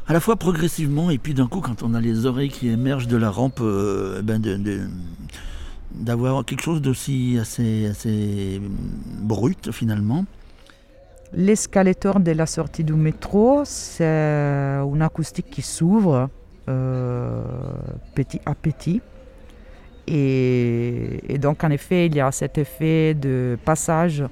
à 0.06 0.12
la 0.12 0.20
fois 0.20 0.36
progressivement 0.36 1.08
et 1.08 1.16
puis 1.16 1.32
d'un 1.32 1.46
coup 1.46 1.62
quand 1.62 1.82
on 1.82 1.94
a 1.94 2.00
les 2.02 2.26
oreilles 2.26 2.50
qui 2.50 2.68
émergent 2.68 3.08
de 3.08 3.16
la 3.16 3.30
rampe, 3.30 3.60
euh, 3.62 4.20
ben 4.20 4.38
de, 4.38 4.58
de, 4.58 4.80
d'avoir 5.94 6.44
quelque 6.44 6.62
chose 6.62 6.82
d'aussi 6.82 7.38
assez, 7.40 7.86
assez 7.86 8.60
brut 9.22 9.72
finalement. 9.72 10.26
L'escalator 11.36 12.20
de 12.20 12.30
la 12.30 12.46
sortie 12.46 12.84
du 12.84 12.92
métro, 12.92 13.62
c'est 13.64 14.04
une 14.04 15.02
acoustique 15.02 15.50
qui 15.50 15.62
s'ouvre 15.62 16.28
euh, 16.68 17.42
petit 18.14 18.40
à 18.46 18.54
petit. 18.54 19.02
Et, 20.06 21.38
donc, 21.40 21.64
en 21.64 21.70
effet, 21.70 22.06
il 22.06 22.14
y 22.14 22.20
a 22.20 22.30
cet 22.30 22.56
effet 22.56 23.14
de 23.14 23.58
passage 23.64 24.22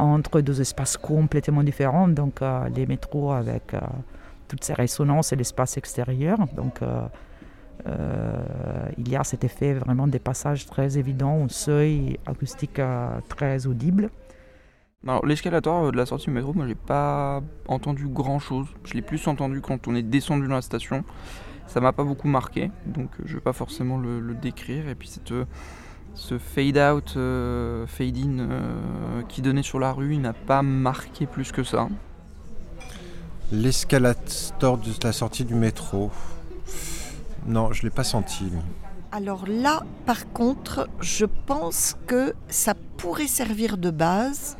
entre 0.00 0.40
deux 0.40 0.60
espaces 0.60 0.96
complètement 0.96 1.62
différents. 1.62 2.08
Donc, 2.08 2.42
euh, 2.42 2.68
les 2.74 2.86
métros 2.86 3.30
avec 3.30 3.74
euh, 3.74 3.80
toutes 4.48 4.64
ces 4.64 4.74
résonances 4.74 5.32
et 5.32 5.36
l'espace 5.36 5.76
extérieur. 5.76 6.38
Donc, 6.56 6.80
il 8.98 9.08
y 9.08 9.14
a 9.14 9.22
cet 9.22 9.44
effet 9.44 9.74
vraiment 9.74 10.08
des 10.08 10.18
passages 10.18 10.66
très 10.66 10.98
évidents, 10.98 11.44
un 11.44 11.48
seuil 11.48 12.18
acoustique 12.26 12.80
très 13.28 13.66
audible. 13.66 14.10
Alors 15.04 15.26
l'escalator 15.26 15.90
de 15.90 15.96
la 15.96 16.06
sortie 16.06 16.26
du 16.26 16.32
métro, 16.32 16.52
moi 16.52 16.66
j'ai 16.68 16.76
pas 16.76 17.42
entendu 17.66 18.06
grand 18.06 18.38
chose. 18.38 18.68
Je 18.84 18.94
l'ai 18.94 19.02
plus 19.02 19.26
entendu 19.26 19.60
quand 19.60 19.88
on 19.88 19.94
est 19.96 20.02
descendu 20.02 20.46
dans 20.46 20.54
la 20.54 20.62
station. 20.62 21.04
Ça 21.66 21.80
m'a 21.80 21.92
pas 21.92 22.04
beaucoup 22.04 22.28
marqué, 22.28 22.70
donc 22.86 23.10
je 23.24 23.34
vais 23.34 23.40
pas 23.40 23.52
forcément 23.52 23.98
le, 23.98 24.20
le 24.20 24.34
décrire. 24.34 24.88
Et 24.88 24.94
puis 24.94 25.08
cette, 25.08 25.32
ce 26.14 26.38
fade 26.38 26.78
out, 26.78 27.14
euh, 27.16 27.86
fade 27.86 28.16
in 28.16 28.38
euh, 28.38 29.22
qui 29.28 29.42
donnait 29.42 29.62
sur 29.62 29.78
la 29.78 29.92
rue, 29.92 30.14
il 30.14 30.20
n'a 30.20 30.34
pas 30.34 30.62
marqué 30.62 31.26
plus 31.26 31.50
que 31.52 31.64
ça. 31.64 31.88
L'escalator 33.50 34.78
de 34.78 34.90
la 35.02 35.12
sortie 35.12 35.44
du 35.44 35.54
métro. 35.54 36.10
Non, 37.46 37.72
je 37.72 37.82
l'ai 37.82 37.90
pas 37.90 38.04
senti. 38.04 38.52
Alors 39.10 39.44
là, 39.46 39.82
par 40.06 40.32
contre, 40.32 40.88
je 41.00 41.26
pense 41.26 41.96
que 42.06 42.34
ça 42.48 42.74
pourrait 42.96 43.26
servir 43.26 43.76
de 43.76 43.90
base 43.90 44.56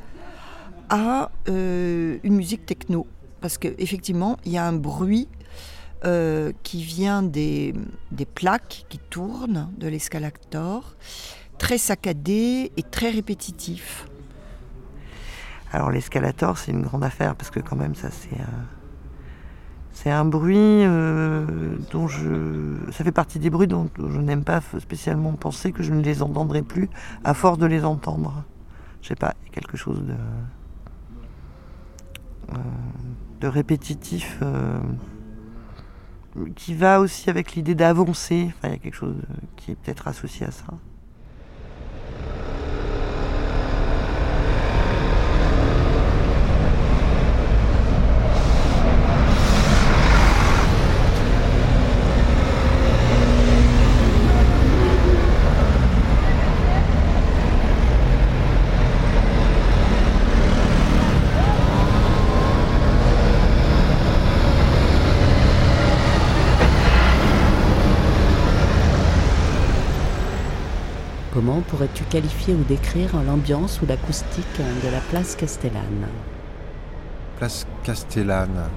à 0.93 1.31
euh, 1.49 2.19
une 2.23 2.37
musique 2.37 2.67
techno. 2.67 3.07
Parce 3.41 3.59
qu'effectivement, 3.59 4.37
il 4.45 4.53
y 4.53 4.59
a 4.59 4.67
un 4.67 4.75
bruit 4.75 5.27
euh, 6.05 6.53
qui 6.63 6.85
vient 6.85 7.23
des, 7.23 7.75
des, 8.13 8.27
plaques 8.27 8.85
qui 8.89 8.99
tournent 8.99 9.69
de 9.79 9.89
l'escalator, 9.89 10.95
très 11.59 11.79
saccadé 11.79 12.71
et 12.77 12.83
très 12.83 13.11
répétitif. 13.11 14.07
Alors 15.73 15.91
l'escalator, 15.91 16.59
c'est 16.59 16.73
une 16.73 16.83
grande 16.83 17.05
affaire 17.05 17.35
parce 17.35 17.51
que 17.51 17.61
quand 17.61 17.77
même, 17.77 17.95
ça 17.95 18.11
c'est 18.11 18.39
un, 18.39 18.67
c'est 19.93 20.11
un 20.11 20.27
bruit 20.27 20.57
euh, 20.59 21.47
dont 21.91 22.07
je, 22.07 22.77
ça 22.93 23.03
fait 23.03 23.13
partie 23.13 23.39
des 23.39 23.49
bruits 23.49 23.67
dont 23.67 23.89
je 23.97 24.21
n'aime 24.21 24.45
pas 24.45 24.61
spécialement 24.79 25.33
penser 25.33 25.73
que 25.73 25.83
je 25.83 25.95
ne 25.95 26.03
les 26.03 26.23
entendrai 26.23 26.61
plus 26.61 26.91
à 27.25 27.33
force 27.33 27.57
de 27.57 27.67
les 27.67 27.83
entendre. 27.83 28.45
Je 29.01 29.09
sais 29.09 29.17
pas, 29.17 29.35
quelque 29.53 29.79
chose 29.79 30.03
de 30.05 30.15
de 33.41 33.49
répétitif 33.49 34.39
euh, 34.43 34.79
qui 36.55 36.75
va 36.75 37.01
aussi 37.01 37.29
avec 37.29 37.55
l'idée 37.55 37.75
d'avancer. 37.75 38.49
Enfin, 38.49 38.69
il 38.69 38.71
y 38.71 38.75
a 38.75 38.79
quelque 38.79 38.95
chose 38.95 39.17
qui 39.57 39.73
est 39.73 39.75
peut-être 39.75 40.09
associé 40.09 40.47
à 40.47 40.51
ça. 40.51 40.67
Comment 71.53 71.65
pourrais-tu 71.65 72.05
qualifier 72.05 72.55
ou 72.55 72.65
décrire 72.65 73.11
l'ambiance 73.23 73.83
ou 73.83 73.87
l'acoustique 73.87 74.57
de 74.57 74.89
la 74.91 75.01
place 75.11 75.37
Castellane? 75.37 76.09
Place 77.37 77.67
Castellane. 77.85 78.71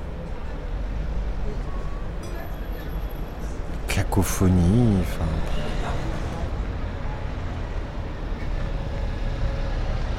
Cacophonie, 3.88 4.98
enfin. 5.00 5.24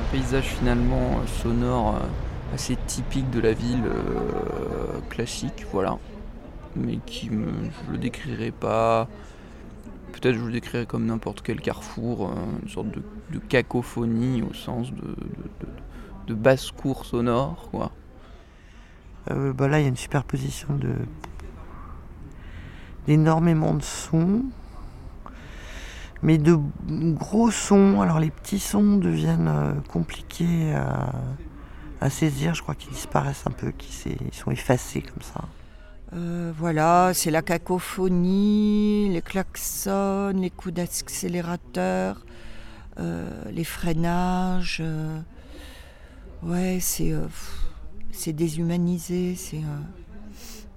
Un 0.00 0.10
paysage 0.10 0.44
finalement 0.44 1.20
sonore 1.42 1.96
assez 2.54 2.78
typique 2.86 3.28
de 3.28 3.40
la 3.40 3.52
ville 3.52 3.84
euh, 3.84 4.98
classique, 5.10 5.66
voilà. 5.72 5.98
Mais 6.74 7.00
qui 7.04 7.28
me. 7.28 7.48
je 7.84 7.92
le 7.92 7.98
décrirais 7.98 8.50
pas 8.50 9.08
peut-être 10.20 10.35
je 10.35 10.40
vous 10.40 10.50
décrirais 10.50 10.87
comme 10.87 11.07
n'importe 11.07 11.42
quel 11.42 11.61
carrefour, 11.61 12.33
une 12.62 12.68
sorte 12.68 12.88
de, 12.90 13.38
cacophonie 13.38 14.42
au 14.42 14.55
sens 14.55 14.90
de, 14.92 16.35
basse-cour 16.35 17.05
sonore. 17.05 17.92
Euh, 19.31 19.52
bah 19.52 19.68
là, 19.68 19.81
il 19.81 19.83
y 19.83 19.85
a 19.87 19.88
une 19.88 19.96
superposition 19.96 20.79
d'énormément 23.07 23.74
de 23.74 23.83
sons, 23.83 24.44
mais 26.22 26.38
de 26.38 26.59
gros 26.90 27.50
sons. 27.50 28.00
Alors 28.00 28.18
les 28.18 28.31
petits 28.31 28.59
sons 28.59 28.96
deviennent 28.96 29.48
euh, 29.48 29.74
compliqués 29.88 30.74
à, 30.74 31.12
à, 32.00 32.11
saisir. 32.11 32.55
Je 32.55 32.62
crois 32.62 32.74
qu'ils 32.74 32.92
disparaissent 32.92 33.46
un 33.46 33.52
peu, 33.52 33.70
qu'ils 33.72 34.33
sont 34.33 34.50
effacés 34.50 35.02
comme 35.02 35.22
ça. 35.22 35.42
Euh, 36.12 36.52
voilà, 36.56 37.12
c'est 37.14 37.30
la 37.30 37.42
cacophonie, 37.42 39.08
les 39.10 39.22
klaxons, 39.22 40.32
les 40.36 40.50
coups 40.50 40.74
d'accélérateur, 40.74 42.24
euh, 42.98 43.28
les 43.50 43.64
freinages. 43.64 44.78
Euh, 44.80 45.20
ouais, 46.42 46.78
c'est 46.80 48.32
déshumanisé, 48.32 49.34
c'est 49.34 49.62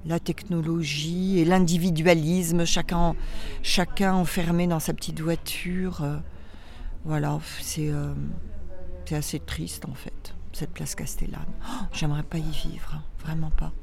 la 0.05 0.19
technologie 0.19 1.39
et 1.39 1.45
l'individualisme, 1.45 2.65
chacun, 2.65 3.15
enfermé 4.13 4.67
dans 4.67 4.79
sa 4.79 4.93
petite 4.93 5.19
voiture. 5.19 6.03
voilà, 7.05 7.39
c'est 7.61 7.91
c'est 9.05 9.15
assez 9.15 9.39
triste 9.39 9.85
en 9.85 9.95
fait, 9.95 10.35
cette 10.53 10.69
place 10.69 10.93
Castellane. 10.93 11.47
Oh, 11.63 11.85
J'aimerais 11.91 12.21
pas 12.21 12.37
y 12.37 12.51
vivre, 12.51 12.93
hein, 12.93 13.03
vraiment 13.23 13.49
pas. 13.49 13.73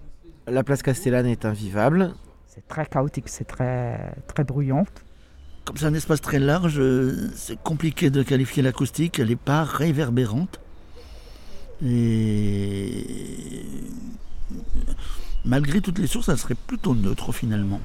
La 0.49 0.63
place 0.63 0.83
Castellane 0.83 1.27
est 1.27 1.45
invivable. 1.45 2.15
C'est 2.47 2.67
très 2.69 2.87
chaotique, 2.87 3.29
c'est 3.29 3.45
très, 3.45 4.15
très 4.29 4.45
bruyant. 4.45 4.87
Comme 5.65 5.77
c'est 5.77 5.87
un 5.87 5.95
espace 5.95 6.21
très 6.21 6.39
large, 6.39 6.81
c'est 7.35 7.61
compliqué 7.61 8.11
de 8.11 8.23
qualifier 8.23 8.63
l'acoustique. 8.63 9.19
Elle 9.19 9.29
n'est 9.29 9.37
pas 9.37 9.65
réverbérante. 9.65 10.61
Et 11.85 13.05
malgré 15.45 15.81
toutes 15.81 15.99
les 15.99 16.07
sources, 16.07 16.29
elle 16.29 16.39
serait 16.39 16.55
plutôt 16.55 16.95
neutre 16.95 17.33
finalement. 17.33 17.81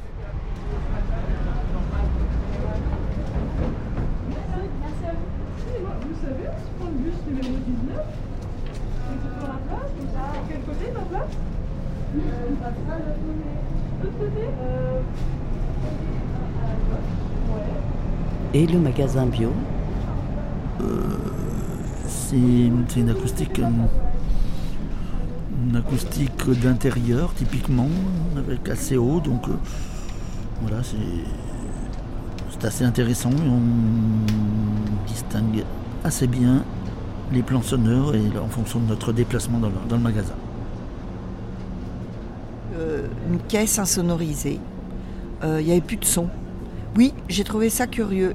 Et 18.54 18.68
le 18.68 18.80
magasin 18.80 19.26
bio 19.26 19.52
euh, 20.82 20.84
C'est 22.08 22.36
une 22.36 23.10
acoustique, 23.10 23.60
une 23.60 23.88
acoustique 25.76 26.50
d'intérieur 26.62 27.34
typiquement, 27.34 27.88
avec 28.38 28.68
assez 28.70 28.98
haut, 28.98 29.20
donc 29.22 29.48
euh, 29.48 29.54
voilà, 30.62 30.82
c'est 30.84 32.66
assez 32.66 32.84
intéressant 32.84 33.32
et 33.32 33.50
on 33.50 33.62
distingue 35.08 35.64
assez 36.04 36.28
bien 36.28 36.64
les 37.32 37.42
plans 37.42 37.62
sonores 37.62 38.16
et 38.16 38.38
en 38.38 38.48
fonction 38.48 38.80
de 38.80 38.88
notre 38.88 39.14
déplacement 39.14 39.60
dans 39.60 39.70
le, 39.70 39.76
dans 39.88 39.96
le 39.96 40.04
magasin. 40.04 40.36
euh, 42.82 43.08
une 43.30 43.40
caisse 43.40 43.80
insonorisée. 43.80 44.60
Euh, 45.44 45.62
il 45.62 45.66
n'y 45.66 45.72
avait 45.72 45.82
plus 45.82 45.98
de 45.98 46.06
son. 46.06 46.28
Oui, 46.96 47.14
j'ai 47.30 47.44
trouvé 47.44 47.70
ça 47.70 47.88
curieux. 47.88 48.34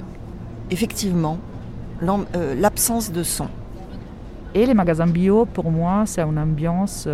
Effectivement, 0.70 1.38
euh, 2.02 2.54
l'absence 2.54 3.12
de 3.12 3.22
son. 3.22 3.48
Et 4.54 4.64
les 4.64 4.74
magasins 4.74 5.06
bio, 5.06 5.44
pour 5.44 5.70
moi, 5.70 6.04
c'est 6.06 6.22
une 6.22 6.38
ambiance. 6.38 7.06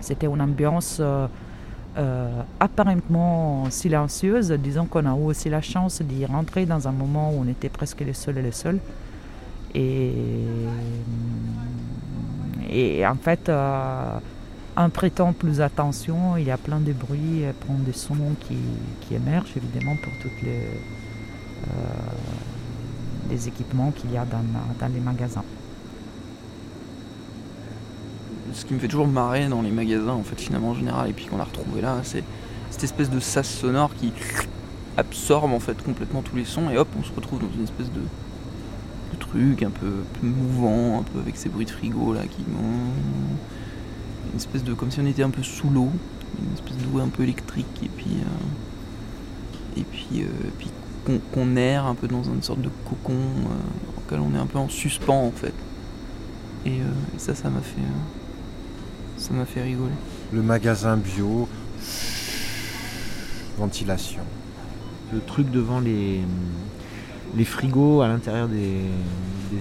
C'était 0.00 0.26
une 0.26 0.40
ambiance 0.40 1.00
apparemment 2.58 3.70
silencieuse. 3.70 4.50
Disons 4.52 4.86
qu'on 4.86 5.06
a 5.06 5.16
eu 5.16 5.24
aussi 5.24 5.48
la 5.48 5.60
chance 5.60 6.02
d'y 6.02 6.26
rentrer 6.26 6.66
dans 6.66 6.88
un 6.88 6.92
moment 6.92 7.30
où 7.30 7.42
on 7.44 7.48
était 7.48 7.68
presque 7.68 8.00
les 8.00 8.12
seuls 8.12 8.38
et 8.38 8.42
les 8.42 8.52
seuls. 8.52 8.80
Et 9.74 10.26
en 13.06 13.14
fait, 13.14 13.48
en 14.78 14.90
prêtant 14.90 15.32
plus 15.32 15.60
attention, 15.60 16.36
il 16.36 16.44
y 16.44 16.52
a 16.52 16.56
plein 16.56 16.78
de 16.78 16.92
bruits, 16.92 17.42
plein 17.66 17.74
de 17.84 17.90
sons 17.90 18.36
qui, 18.46 18.56
émergent 19.12 19.56
évidemment 19.56 19.96
pour 19.96 20.12
tous 20.22 20.30
les, 20.44 20.68
euh, 21.66 23.46
équipements 23.46 23.90
qu'il 23.90 24.12
y 24.12 24.16
a 24.16 24.24
dans, 24.24 24.38
les 24.86 25.00
magasins. 25.00 25.42
Ce 28.52 28.64
qui 28.64 28.74
me 28.74 28.78
fait 28.78 28.86
toujours 28.86 29.08
marrer 29.08 29.48
dans 29.48 29.62
les 29.62 29.72
magasins, 29.72 30.12
en 30.12 30.22
fait, 30.22 30.40
finalement, 30.40 30.70
en 30.70 30.74
général, 30.74 31.10
et 31.10 31.12
puis 31.12 31.26
qu'on 31.26 31.40
a 31.40 31.44
retrouvé 31.44 31.80
là, 31.80 31.96
c'est 32.04 32.22
cette 32.70 32.84
espèce 32.84 33.10
de 33.10 33.18
sas 33.18 33.48
sonore 33.48 33.92
qui 33.96 34.12
absorbe 34.96 35.52
en 35.52 35.60
fait 35.60 35.82
complètement 35.82 36.22
tous 36.22 36.36
les 36.36 36.44
sons, 36.44 36.70
et 36.70 36.78
hop, 36.78 36.88
on 36.96 37.02
se 37.02 37.12
retrouve 37.12 37.40
dans 37.40 37.52
une 37.52 37.64
espèce 37.64 37.90
de, 37.90 38.02
truc 39.18 39.64
un 39.64 39.70
peu, 39.70 40.04
mouvant, 40.22 41.00
un 41.00 41.02
peu 41.02 41.18
avec 41.18 41.36
ces 41.36 41.48
bruits 41.48 41.66
de 41.66 41.70
frigo 41.70 42.14
là 42.14 42.22
qui 42.22 42.44
une 44.32 44.36
espèce 44.36 44.64
de 44.64 44.74
comme 44.74 44.90
si 44.90 45.00
on 45.00 45.06
était 45.06 45.22
un 45.22 45.30
peu 45.30 45.42
sous 45.42 45.70
l'eau, 45.70 45.90
une 46.40 46.54
espèce 46.54 46.76
d'eau 46.76 47.00
un 47.00 47.08
peu 47.08 47.22
électrique 47.22 47.66
et 47.82 47.88
puis 47.88 48.16
euh, 48.20 49.80
et 49.80 49.82
puis, 49.82 50.22
euh, 50.22 50.26
puis 50.58 50.70
qu'on 51.32 51.56
erre 51.56 51.86
un 51.86 51.94
peu 51.94 52.08
dans 52.08 52.22
une 52.22 52.42
sorte 52.42 52.60
de 52.60 52.70
cocon 52.84 53.14
euh, 53.14 53.98
auquel 53.98 54.20
on 54.20 54.34
est 54.34 54.38
un 54.38 54.46
peu 54.46 54.58
en 54.58 54.68
suspens 54.68 55.26
en 55.26 55.30
fait. 55.30 55.54
Et, 56.66 56.80
ça, 57.16 57.34
ça 57.34 57.48
m'a 57.48 57.60
fait 57.60 57.80
ça 59.16 59.32
m'a 59.32 59.44
fait 59.44 59.62
rigoler. 59.62 59.92
Le 60.32 60.42
magasin 60.42 60.96
bio, 60.96 61.48
ventilation. 63.56 64.22
Le 65.12 65.20
truc 65.20 65.50
devant 65.50 65.80
les 65.80 66.20
les 67.36 67.44
frigos 67.44 68.02
à 68.02 68.08
l'intérieur 68.08 68.48
des, 68.48 68.80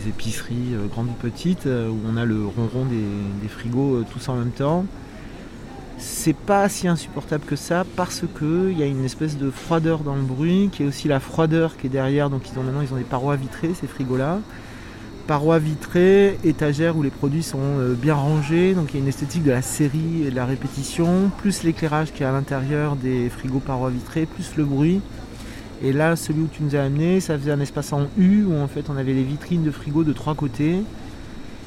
épiceries 0.07 0.73
euh, 0.73 0.85
grandes 0.87 1.07
ou 1.07 1.13
petites, 1.13 1.65
euh, 1.65 1.89
où 1.89 1.97
on 2.07 2.17
a 2.17 2.25
le 2.25 2.45
ronron 2.45 2.85
des, 2.85 3.47
frigos 3.47 3.95
euh, 3.95 4.05
tous 4.11 4.29
en 4.29 4.35
même 4.35 4.51
temps. 4.51 4.85
C'est 5.97 6.35
pas 6.35 6.69
si 6.69 6.87
insupportable 6.87 7.43
que 7.45 7.55
ça 7.55 7.83
parce 7.95 8.23
qu'il 8.37 8.77
y 8.77 8.83
a 8.83 8.85
une 8.85 9.03
espèce 9.03 9.37
de 9.37 9.49
froideur 9.49 9.99
dans 9.99 10.15
le 10.15 10.21
bruit, 10.21 10.69
qui 10.71 10.83
est 10.83 10.85
aussi 10.85 11.07
la 11.07 11.19
froideur 11.19 11.75
qui 11.77 11.87
est 11.87 11.89
derrière. 11.89 12.29
Donc 12.29 12.43
ils 12.51 12.59
ont 12.59 12.63
maintenant 12.63 12.81
ils 12.81 12.93
ont 12.93 12.97
des 12.97 13.03
parois 13.03 13.35
vitrées, 13.35 13.71
ces 13.73 13.87
frigos-là. 13.87 14.39
Parois 15.25 15.59
vitrées, 15.59 16.37
étagères 16.43 16.95
où 16.95 17.01
les 17.01 17.09
produits 17.09 17.43
sont 17.43 17.79
bien 17.97 18.13
rangés, 18.13 18.75
donc 18.75 18.91
il 18.91 18.97
y 18.97 18.99
a 18.99 19.01
une 19.01 19.09
esthétique 19.09 19.43
de 19.43 19.51
la 19.51 19.61
série 19.61 20.23
et 20.25 20.29
de 20.29 20.35
la 20.35 20.45
répétition, 20.45 21.31
plus 21.39 21.63
l'éclairage 21.63 22.13
qui 22.13 22.23
est 22.23 22.25
à 22.25 22.31
l'intérieur 22.31 22.95
des 22.95 23.29
frigos 23.29 23.59
parois 23.59 23.89
vitrées, 23.89 24.25
plus 24.25 24.55
le 24.55 24.63
bruit. 24.63 25.01
Et 25.83 25.93
là, 25.93 26.15
celui 26.15 26.41
où 26.41 26.47
tu 26.51 26.63
nous 26.63 26.75
as 26.75 26.81
amené, 26.81 27.19
ça 27.19 27.37
faisait 27.37 27.51
un 27.51 27.59
espace 27.59 27.93
en 27.93 28.07
U 28.17 28.45
où 28.45 28.55
en 28.55 28.67
fait 28.67 28.89
on 28.89 28.97
avait 28.97 29.13
les 29.13 29.23
vitrines 29.23 29.63
de 29.63 29.71
frigo 29.71 30.03
de 30.03 30.13
trois 30.13 30.33
côtés. 30.33 30.81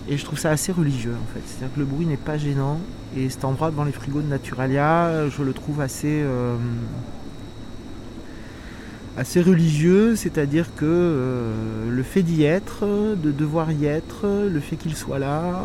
Et 0.09 0.17
je 0.17 0.25
trouve 0.25 0.39
ça 0.39 0.51
assez 0.51 0.73
religieux 0.73 1.15
en 1.15 1.35
fait. 1.35 1.43
C'est-à-dire 1.47 1.75
que 1.75 1.81
le 1.81 1.87
bruit 1.87 2.07
n'est 2.07 2.17
pas 2.17 2.37
gênant. 2.37 2.81
Et 3.17 3.29
cet 3.29 3.45
endroit 3.45 3.71
devant 3.71 3.85
les 3.85 3.93
frigos 3.93 4.23
de 4.23 4.29
Naturalia, 4.29 5.29
je 5.29 5.43
le 5.43 5.53
trouve 5.53 5.81
assez, 5.81 6.23
euh, 6.23 6.57
assez 9.17 9.41
religieux. 9.41 10.17
C'est-à-dire 10.17 10.75
que 10.75 10.87
euh, 10.87 11.91
le 11.91 12.03
fait 12.03 12.23
d'y 12.23 12.43
être, 12.43 12.85
de 13.17 13.31
devoir 13.31 13.71
y 13.71 13.87
être, 13.87 14.27
le 14.27 14.61
fait 14.61 14.77
qu'il 14.77 14.97
soit 14.97 15.21
là, 15.21 15.65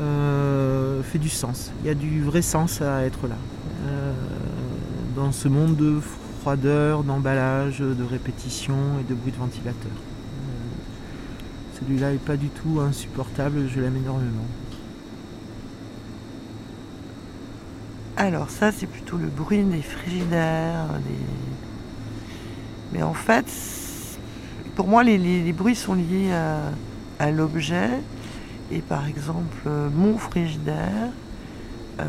euh, 0.00 1.02
fait 1.04 1.18
du 1.18 1.28
sens. 1.28 1.70
Il 1.82 1.86
y 1.86 1.90
a 1.90 1.94
du 1.94 2.22
vrai 2.22 2.42
sens 2.42 2.82
à 2.82 3.04
être 3.04 3.28
là. 3.28 3.36
dans 5.14 5.30
ce 5.30 5.46
monde 5.46 5.76
de 5.76 6.00
froideur, 6.42 7.04
d'emballage, 7.04 7.78
de 7.78 8.02
répétition 8.02 8.74
et 9.00 9.08
de 9.08 9.14
bruit 9.14 9.30
de 9.30 9.36
ventilateur. 9.36 9.92
Euh, 9.92 11.78
celui-là 11.78 12.12
est 12.12 12.24
pas 12.24 12.36
du 12.36 12.48
tout 12.48 12.80
insupportable, 12.80 13.68
je 13.72 13.80
l'aime 13.80 13.96
énormément. 13.96 14.48
Alors 18.16 18.50
ça 18.50 18.72
c'est 18.72 18.88
plutôt 18.88 19.18
le 19.18 19.28
bruit 19.28 19.62
des 19.62 19.82
frigidaires. 19.82 20.88
Mais 22.92 23.04
en 23.04 23.14
fait, 23.14 23.46
pour 24.74 24.88
moi 24.88 25.04
les, 25.04 25.52
bruits 25.52 25.76
sont 25.76 25.94
liés 25.94 26.32
à, 27.20 27.30
l'objet. 27.30 27.90
Et 28.72 28.80
par 28.80 29.06
exemple, 29.06 29.68
mon 29.94 30.18
frigidaire, 30.18 31.10
euh, 32.00 32.04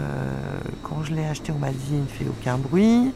quand 0.82 1.04
je 1.04 1.13
l'ai 1.13 1.26
acheté, 1.26 1.52
on 1.52 1.60
m'a 1.60 1.69
il 1.69 2.00
ne 2.02 2.06
fait 2.08 2.26
aucun 2.28 2.58
bruit. 2.58 3.13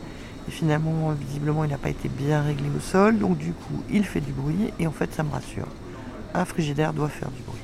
Et 0.47 0.51
finalement, 0.51 1.11
visiblement, 1.11 1.63
il 1.63 1.69
n'a 1.69 1.77
pas 1.77 1.89
été 1.89 2.09
bien 2.09 2.41
réglé 2.41 2.67
au 2.75 2.79
sol. 2.79 3.19
Donc 3.19 3.37
du 3.37 3.51
coup, 3.51 3.83
il 3.89 4.03
fait 4.03 4.21
du 4.21 4.31
bruit. 4.31 4.71
Et 4.79 4.87
en 4.87 4.91
fait, 4.91 5.13
ça 5.13 5.23
me 5.23 5.31
rassure. 5.31 5.67
Un 6.33 6.45
frigidaire 6.45 6.93
doit 6.93 7.09
faire 7.09 7.31
du 7.31 7.41
bruit. 7.41 7.59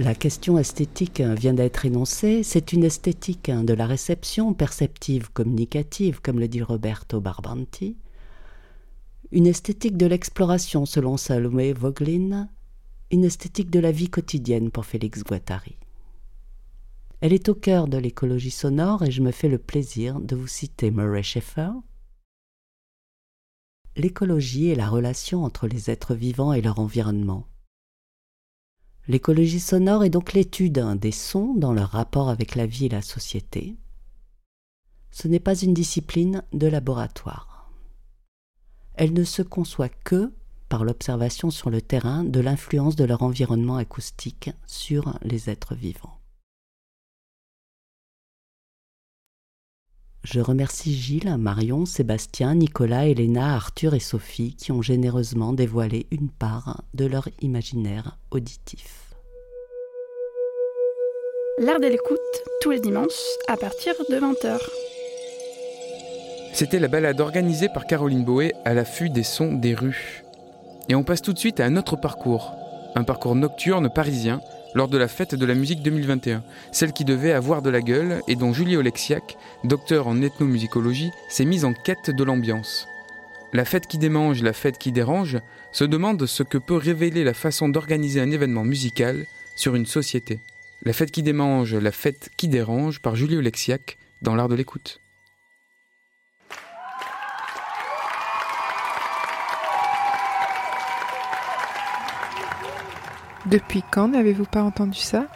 La 0.00 0.14
question 0.14 0.58
esthétique 0.58 1.20
vient 1.20 1.54
d'être 1.54 1.84
énoncée. 1.84 2.44
C'est 2.44 2.72
une 2.72 2.84
esthéque 2.84 3.50
de 3.50 3.74
la 3.74 3.84
réception 3.84 4.54
perceptive 4.54 5.32
communicative, 5.32 6.20
comme 6.22 6.38
le 6.38 6.46
dit 6.46 6.62
Roberto 6.62 7.20
Barbanti. 7.20 7.96
Une 9.32 9.48
esthétique 9.48 9.96
de 9.96 10.06
l'exploration, 10.06 10.86
selon 10.86 11.16
Salomé 11.16 11.72
Voglin. 11.72 12.48
Une 13.10 13.24
esthétique 13.24 13.70
de 13.70 13.80
la 13.80 13.90
vie 13.90 14.08
quotidienne 14.08 14.70
pour 14.70 14.86
Félix 14.86 15.24
Guattari. 15.24 15.76
Elle 17.20 17.32
est 17.32 17.48
au 17.48 17.54
cœur 17.54 17.88
de 17.88 17.98
l'écologie 17.98 18.52
sonore 18.52 19.02
et 19.02 19.10
je 19.10 19.22
me 19.22 19.32
fais 19.32 19.48
le 19.48 19.58
plaisir 19.58 20.20
de 20.20 20.36
vous 20.36 20.46
citer 20.46 20.92
Murray 20.92 21.24
Schaeffer. 21.24 21.70
L'écologie 23.96 24.68
est 24.70 24.76
la 24.76 24.88
relation 24.88 25.42
entre 25.42 25.66
les 25.66 25.90
êtres 25.90 26.14
vivants 26.14 26.52
et 26.52 26.60
leur 26.60 26.78
environnement. 26.78 27.48
L'écologie 29.08 29.58
sonore 29.58 30.04
est 30.04 30.10
donc 30.10 30.32
l'étude 30.32 30.78
des 31.00 31.10
sons 31.10 31.54
dans 31.54 31.72
leur 31.72 31.90
rapport 31.90 32.28
avec 32.28 32.54
la 32.54 32.66
vie 32.66 32.86
et 32.86 32.90
la 32.90 33.02
société. 33.02 33.76
Ce 35.10 35.26
n'est 35.26 35.40
pas 35.40 35.56
une 35.56 35.74
discipline 35.74 36.44
de 36.52 36.68
laboratoire. 36.68 37.72
Elle 38.94 39.12
ne 39.12 39.24
se 39.24 39.42
conçoit 39.42 39.88
que 39.88 40.32
par 40.68 40.84
l'observation 40.84 41.50
sur 41.50 41.70
le 41.70 41.82
terrain 41.82 42.22
de 42.22 42.38
l'influence 42.38 42.94
de 42.94 43.04
leur 43.04 43.22
environnement 43.22 43.76
acoustique 43.76 44.50
sur 44.66 45.18
les 45.22 45.50
êtres 45.50 45.74
vivants. 45.74 46.17
Je 50.24 50.40
remercie 50.40 50.94
Gilles, 50.94 51.36
Marion, 51.38 51.86
Sébastien, 51.86 52.54
Nicolas, 52.54 53.06
Elena, 53.06 53.54
Arthur 53.54 53.94
et 53.94 54.00
Sophie 54.00 54.56
qui 54.56 54.72
ont 54.72 54.82
généreusement 54.82 55.52
dévoilé 55.52 56.06
une 56.10 56.28
part 56.28 56.82
de 56.94 57.06
leur 57.06 57.28
imaginaire 57.40 58.18
auditif. 58.30 59.14
L'art 61.60 61.80
de 61.80 61.86
l'écoute, 61.86 62.18
tous 62.60 62.70
les 62.70 62.80
dimanches, 62.80 63.08
à 63.48 63.56
partir 63.56 63.94
de 64.10 64.16
20h. 64.16 64.58
C'était 66.52 66.80
la 66.80 66.88
balade 66.88 67.20
organisée 67.20 67.68
par 67.68 67.86
Caroline 67.86 68.24
Boé 68.24 68.52
à 68.64 68.74
l'affût 68.74 69.10
des 69.10 69.22
sons 69.22 69.54
des 69.54 69.74
rues. 69.74 70.24
Et 70.88 70.94
on 70.94 71.04
passe 71.04 71.22
tout 71.22 71.32
de 71.32 71.38
suite 71.38 71.60
à 71.60 71.64
un 71.64 71.76
autre 71.76 71.96
parcours, 71.96 72.54
un 72.96 73.04
parcours 73.04 73.34
nocturne 73.34 73.88
parisien 73.88 74.40
lors 74.74 74.88
de 74.88 74.98
la 74.98 75.08
fête 75.08 75.34
de 75.34 75.46
la 75.46 75.54
musique 75.54 75.82
2021, 75.82 76.42
celle 76.72 76.92
qui 76.92 77.04
devait 77.04 77.32
avoir 77.32 77.62
de 77.62 77.70
la 77.70 77.80
gueule 77.80 78.22
et 78.28 78.36
dont 78.36 78.52
Julie 78.52 78.76
Oleksiak, 78.76 79.36
docteur 79.64 80.06
en 80.06 80.22
ethnomusicologie, 80.22 81.10
s'est 81.28 81.44
mise 81.44 81.64
en 81.64 81.72
quête 81.72 82.10
de 82.10 82.24
l'ambiance. 82.24 82.88
La 83.52 83.64
fête 83.64 83.86
qui 83.86 83.98
démange, 83.98 84.42
la 84.42 84.52
fête 84.52 84.78
qui 84.78 84.92
dérange, 84.92 85.38
se 85.72 85.84
demande 85.84 86.26
ce 86.26 86.42
que 86.42 86.58
peut 86.58 86.76
révéler 86.76 87.24
la 87.24 87.34
façon 87.34 87.68
d'organiser 87.68 88.20
un 88.20 88.30
événement 88.30 88.64
musical 88.64 89.26
sur 89.56 89.74
une 89.74 89.86
société. 89.86 90.40
La 90.82 90.92
fête 90.92 91.10
qui 91.10 91.22
démange, 91.22 91.74
la 91.74 91.92
fête 91.92 92.30
qui 92.36 92.48
dérange 92.48 93.00
par 93.00 93.16
Julie 93.16 93.36
Oleksiak 93.36 93.98
dans 94.22 94.34
l'art 94.34 94.48
de 94.48 94.54
l'écoute. 94.54 95.00
Depuis 103.46 103.82
quand 103.90 104.08
n'avez-vous 104.08 104.44
pas 104.44 104.62
entendu 104.62 104.98
ça? 104.98 105.26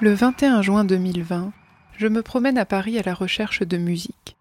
Le 0.00 0.14
21 0.14 0.62
juin 0.62 0.84
2020, 0.84 1.52
je 2.02 2.08
me 2.08 2.22
promène 2.22 2.58
à 2.58 2.64
Paris 2.64 2.98
à 2.98 3.02
la 3.02 3.14
recherche 3.14 3.62
de 3.62 3.76
musique. 3.76 4.36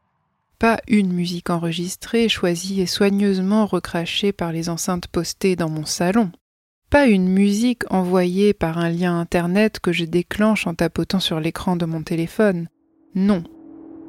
Pas 0.57 0.81
une 0.87 1.13
musique 1.13 1.51
enregistrée, 1.51 2.27
choisie 2.27 2.81
et 2.81 2.87
soigneusement 2.87 3.67
recrachée 3.67 4.31
par 4.31 4.51
les 4.51 4.67
enceintes 4.67 5.05
postées 5.05 5.55
dans 5.55 5.69
mon 5.69 5.85
salon. 5.85 6.31
Pas 6.89 7.05
une 7.05 7.27
musique 7.27 7.83
envoyée 7.91 8.55
par 8.55 8.79
un 8.79 8.89
lien 8.89 9.19
Internet 9.19 9.79
que 9.79 9.91
je 9.91 10.05
déclenche 10.05 10.65
en 10.65 10.73
tapotant 10.73 11.19
sur 11.19 11.39
l'écran 11.39 11.75
de 11.75 11.85
mon 11.85 12.01
téléphone. 12.01 12.67
Non. 13.13 13.43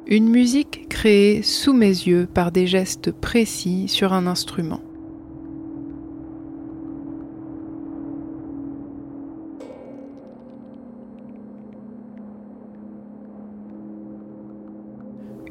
Une 0.07 0.29
musique 0.29 0.89
créée 0.89 1.43
sous 1.43 1.73
mes 1.73 1.85
yeux 1.85 2.25
par 2.25 2.51
des 2.51 2.65
gestes 2.65 3.11
précis 3.11 3.87
sur 3.87 4.13
un 4.13 4.25
instrument. 4.25 4.81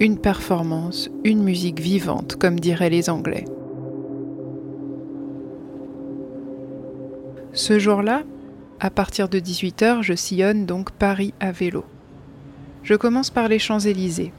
Une 0.03 0.19
performance, 0.19 1.09
une 1.23 1.45
musique 1.45 1.79
vivante, 1.79 2.35
comme 2.35 2.59
diraient 2.59 2.91
les 2.91 3.09
Anglais. 3.09 3.45
Ce 7.53 7.79
jour-là, 7.79 8.25
à 8.81 8.91
partir 8.91 9.29
de 9.29 9.39
18h, 9.39 10.03
je 10.03 10.15
sillonne 10.15 10.67
donc 10.67 10.91
Paris 10.91 11.35
à 11.39 11.53
vélo. 11.53 11.85
Je 12.83 12.97
commence 12.97 13.31
par 13.31 13.47
les 13.47 13.61
Champs-Élysées. 13.61 14.33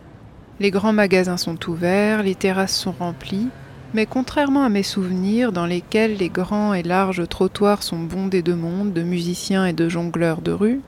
Les 0.60 0.70
grands 0.70 0.92
magasins 0.92 1.38
sont 1.38 1.70
ouverts, 1.70 2.24
les 2.24 2.36
terrasses 2.36 2.76
sont 2.76 2.96
remplies, 3.00 3.48
mais 3.94 4.06
contrairement 4.06 4.66
à 4.66 4.70
mes 4.70 4.84
souvenirs 4.84 5.54
dans 5.54 5.66
lesquels 5.66 6.18
les 6.18 6.28
grands 6.28 6.74
et 6.74 6.84
larges 6.84 7.26
trottoirs 7.30 7.84
sont 7.84 8.00
bondés 8.00 8.42
de 8.42 8.54
monde, 8.54 8.92
de 8.92 9.02
musiciens 9.02 9.66
et 9.66 9.72
de 9.72 9.88
jongleurs 9.88 10.42
de 10.42 10.52
rue, 10.52 10.82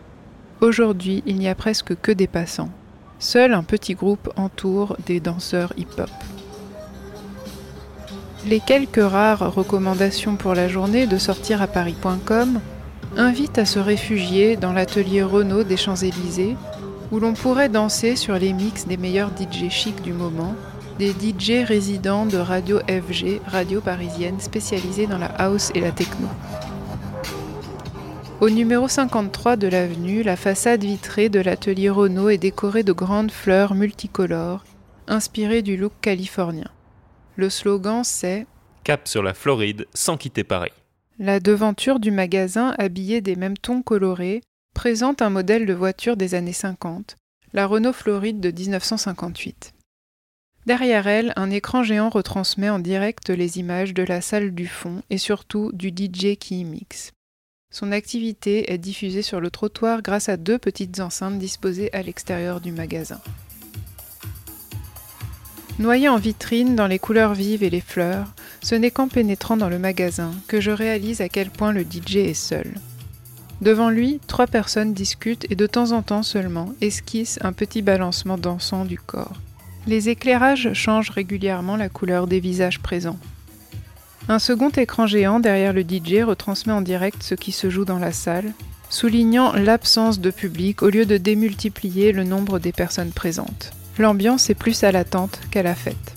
aujourd'hui 0.60 1.24
il 1.26 1.38
n'y 1.38 1.48
a 1.48 1.56
presque 1.56 1.96
que 2.02 2.12
des 2.12 2.28
passants. 2.28 2.72
Seul 3.20 3.54
un 3.54 3.64
petit 3.64 3.94
groupe 3.94 4.30
entoure 4.36 4.98
des 5.06 5.20
danseurs 5.20 5.74
hip-hop. 5.78 6.10
Les 8.48 8.60
quelques 8.60 9.02
rares 9.02 9.54
recommandations 9.54 10.36
pour 10.36 10.54
la 10.54 10.68
journée 10.68 11.08
de 11.08 11.18
sortir 11.18 11.62
à 11.62 11.68
Paris.com 11.68 12.60
invitent 13.18 13.58
à 13.58 13.66
se 13.66 13.80
réfugier 13.80 14.58
dans 14.58 14.74
l'atelier 14.74 15.24
Renault 15.24 15.64
des 15.64 15.78
Champs-Élysées, 15.78 16.56
où 17.12 17.20
l'on 17.20 17.34
pourrait 17.34 17.70
danser 17.70 18.16
sur 18.16 18.38
les 18.38 18.54
mix 18.54 18.86
des 18.86 18.98
meilleurs 18.98 19.30
DJ 19.30 19.70
chics 19.70 20.02
du 20.02 20.14
moment, 20.14 20.54
des 21.00 21.12
DJ 21.12 21.66
résidents 21.66 22.26
de 22.26 22.38
Radio 22.38 22.80
FG, 22.80 23.42
radio 23.48 23.82
parisienne 23.82 24.40
spécialisée 24.40 25.08
dans 25.08 25.18
la 25.18 25.32
house 25.38 25.72
et 25.74 25.82
la 25.82 25.92
techno. 25.92 26.28
Au 28.42 28.50
numéro 28.50 28.90
53 28.90 29.56
de 29.56 29.68
l'avenue, 29.68 30.22
la 30.22 30.36
façade 30.36 30.84
vitrée 30.84 31.30
de 31.30 31.40
l'atelier 31.40 31.90
Renault 31.90 32.28
est 32.28 32.38
décorée 32.38 32.84
de 32.84 32.92
grandes 32.92 33.32
fleurs 33.32 33.76
multicolores, 33.76 34.66
inspirées 35.08 35.62
du 35.62 35.78
look 35.78 35.94
californien. 36.02 36.70
Le 37.38 37.50
slogan 37.50 38.04
c'est 38.04 38.46
Cap 38.84 39.08
sur 39.08 39.24
la 39.24 39.34
Floride 39.34 39.88
sans 39.94 40.18
quitter 40.18 40.44
Paris. 40.44 40.74
La 41.18 41.40
devanture 41.40 42.02
du 42.02 42.12
magasin, 42.12 42.76
habillée 42.78 43.22
des 43.22 43.38
mêmes 43.38 43.58
tons 43.58 43.82
colorés, 43.82 44.42
présente 44.74 45.22
un 45.22 45.30
modèle 45.30 45.66
de 45.66 45.74
voiture 45.74 46.18
des 46.18 46.36
années 46.36 46.52
50, 46.52 47.16
la 47.54 47.66
Renault 47.66 47.94
Floride 47.94 48.42
de 48.42 48.52
1958. 48.52 49.74
Derrière 50.66 51.08
elle, 51.08 51.32
un 51.38 51.52
écran 51.52 51.84
géant 51.84 52.10
retransmet 52.10 52.70
en 52.70 52.80
direct 52.80 53.30
les 53.30 53.60
images 53.60 53.94
de 53.94 54.04
la 54.04 54.20
salle 54.20 54.54
du 54.54 54.68
fond 54.68 55.04
et 55.10 55.18
surtout 55.18 55.72
du 55.74 55.88
DJ 55.88 56.36
qui 56.38 56.60
y 56.60 56.66
mixe. 56.66 57.15
Son 57.76 57.92
activité 57.92 58.72
est 58.72 58.78
diffusée 58.78 59.22
sur 59.22 59.42
le 59.42 59.50
trottoir 59.50 60.02
grâce 60.02 60.30
à 60.30 60.38
deux 60.38 60.58
petites 60.58 61.02
enceintes 61.02 61.38
disposées 61.38 61.92
à 61.92 62.02
l'extérieur 62.04 62.62
du 62.62 62.72
magasin. 62.72 63.20
Noyé 65.78 66.08
en 66.08 66.16
vitrine 66.16 66.78
dans 66.78 66.88
les 66.88 67.00
couleurs 67.00 67.34
vives 67.34 67.64
et 67.64 67.70
les 67.70 67.82
fleurs, 67.82 68.28
ce 68.64 68.76
n'est 68.76 68.92
qu'en 68.92 69.10
pénétrant 69.10 69.58
dans 69.58 69.68
le 69.68 69.78
magasin 69.78 70.32
que 70.48 70.62
je 70.62 70.72
réalise 70.72 71.20
à 71.20 71.28
quel 71.28 71.50
point 71.50 71.74
le 71.74 71.82
DJ 71.82 72.16
est 72.16 72.34
seul. 72.34 72.76
Devant 73.60 73.90
lui, 73.90 74.22
trois 74.26 74.48
personnes 74.48 74.94
discutent 74.94 75.52
et 75.52 75.58
de 75.58 75.68
temps 75.68 75.92
en 75.92 76.02
temps 76.02 76.24
seulement 76.24 76.74
esquissent 76.80 77.40
un 77.42 77.52
petit 77.52 77.82
balancement 77.82 78.38
dansant 78.38 78.86
du 78.86 78.98
corps. 78.98 79.42
Les 79.86 80.08
éclairages 80.08 80.72
changent 80.72 81.10
régulièrement 81.10 81.76
la 81.76 81.90
couleur 81.90 82.28
des 82.28 82.40
visages 82.40 82.80
présents. 82.80 83.20
Un 84.28 84.40
second 84.40 84.70
écran 84.70 85.06
géant 85.06 85.40
derrière 85.40 85.72
le 85.72 85.82
DJ 85.82 86.24
retransmet 86.24 86.74
en 86.74 86.82
direct 86.82 87.22
ce 87.22 87.36
qui 87.36 87.52
se 87.52 87.70
joue 87.70 87.86
dans 87.86 88.00
la 88.00 88.12
salle, 88.12 88.54
soulignant 88.90 89.54
l'absence 89.54 90.20
de 90.20 90.32
public 90.32 90.82
au 90.82 90.90
lieu 90.90 91.06
de 91.06 91.18
démultiplier 91.18 92.12
le 92.12 92.24
nombre 92.24 92.58
des 92.58 92.72
personnes 92.72 93.12
présentes. 93.12 93.72
L'ambiance 94.00 94.50
est 94.50 94.56
plus 94.56 94.84
à 94.84 94.92
l'attente 94.92 95.40
qu'à 95.52 95.62
la 95.62 95.76
fête. 95.76 96.16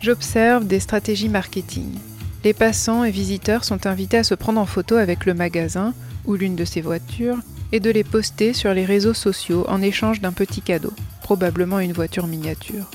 J'observe 0.00 0.66
des 0.66 0.80
stratégies 0.80 1.28
marketing. 1.28 1.98
Les 2.44 2.54
passants 2.54 3.04
et 3.04 3.10
visiteurs 3.10 3.64
sont 3.64 3.86
invités 3.86 4.18
à 4.18 4.24
se 4.24 4.34
prendre 4.34 4.60
en 4.60 4.66
photo 4.66 4.96
avec 4.96 5.26
le 5.26 5.34
magasin 5.34 5.92
ou 6.24 6.34
l'une 6.34 6.56
de 6.56 6.64
ses 6.64 6.80
voitures 6.80 7.38
et 7.72 7.80
de 7.80 7.90
les 7.90 8.04
poster 8.04 8.54
sur 8.54 8.72
les 8.72 8.84
réseaux 8.86 9.14
sociaux 9.14 9.64
en 9.68 9.82
échange 9.82 10.20
d'un 10.20 10.32
petit 10.32 10.62
cadeau, 10.62 10.92
probablement 11.22 11.78
une 11.78 11.92
voiture 11.92 12.26
miniature. 12.26 12.90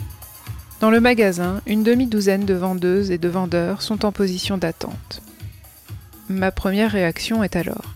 Dans 0.79 0.91
le 0.91 1.01
magasin, 1.01 1.61
une 1.67 1.83
demi-douzaine 1.83 2.45
de 2.45 2.53
vendeuses 2.53 3.11
et 3.11 3.17
de 3.17 3.27
vendeurs 3.27 3.81
sont 3.81 4.05
en 4.05 4.13
position 4.13 4.57
d'attente. 4.57 5.21
Ma 6.29 6.51
première 6.51 6.91
réaction 6.91 7.43
est 7.43 7.57
alors. 7.57 7.95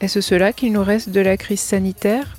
Est-ce 0.00 0.22
cela 0.22 0.54
qu'il 0.54 0.72
nous 0.72 0.82
reste 0.82 1.10
de 1.10 1.20
la 1.20 1.36
crise 1.36 1.60
sanitaire? 1.60 2.38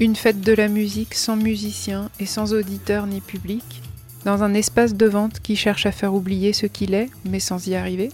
Une 0.00 0.16
fête 0.16 0.40
de 0.40 0.52
la 0.52 0.66
musique 0.66 1.14
sans 1.14 1.36
musiciens 1.36 2.10
et 2.18 2.26
sans 2.26 2.54
auditeurs 2.54 3.06
ni 3.06 3.20
public, 3.20 3.82
dans 4.24 4.42
un 4.42 4.54
espace 4.54 4.94
de 4.94 5.06
vente 5.06 5.38
qui 5.38 5.54
cherche 5.54 5.86
à 5.86 5.92
faire 5.92 6.14
oublier 6.14 6.52
ce 6.52 6.66
qu'il 6.66 6.94
est, 6.94 7.10
mais 7.24 7.40
sans 7.40 7.68
y 7.68 7.76
arriver? 7.76 8.08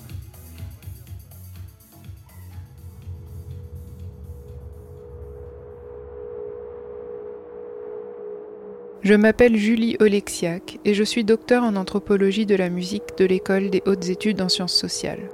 Je 9.09 9.15
m'appelle 9.15 9.57
Julie 9.57 9.97
Oleksiak 10.01 10.81
et 10.85 10.93
je 10.93 11.03
suis 11.03 11.25
docteur 11.25 11.63
en 11.63 11.77
anthropologie 11.77 12.45
de 12.45 12.55
la 12.55 12.69
musique 12.69 13.17
de 13.17 13.25
l'école 13.25 13.71
des 13.71 13.83
hautes 13.87 14.11
études 14.11 14.43
en 14.43 14.51
sciences 14.51 14.75
sociales. 14.75 15.31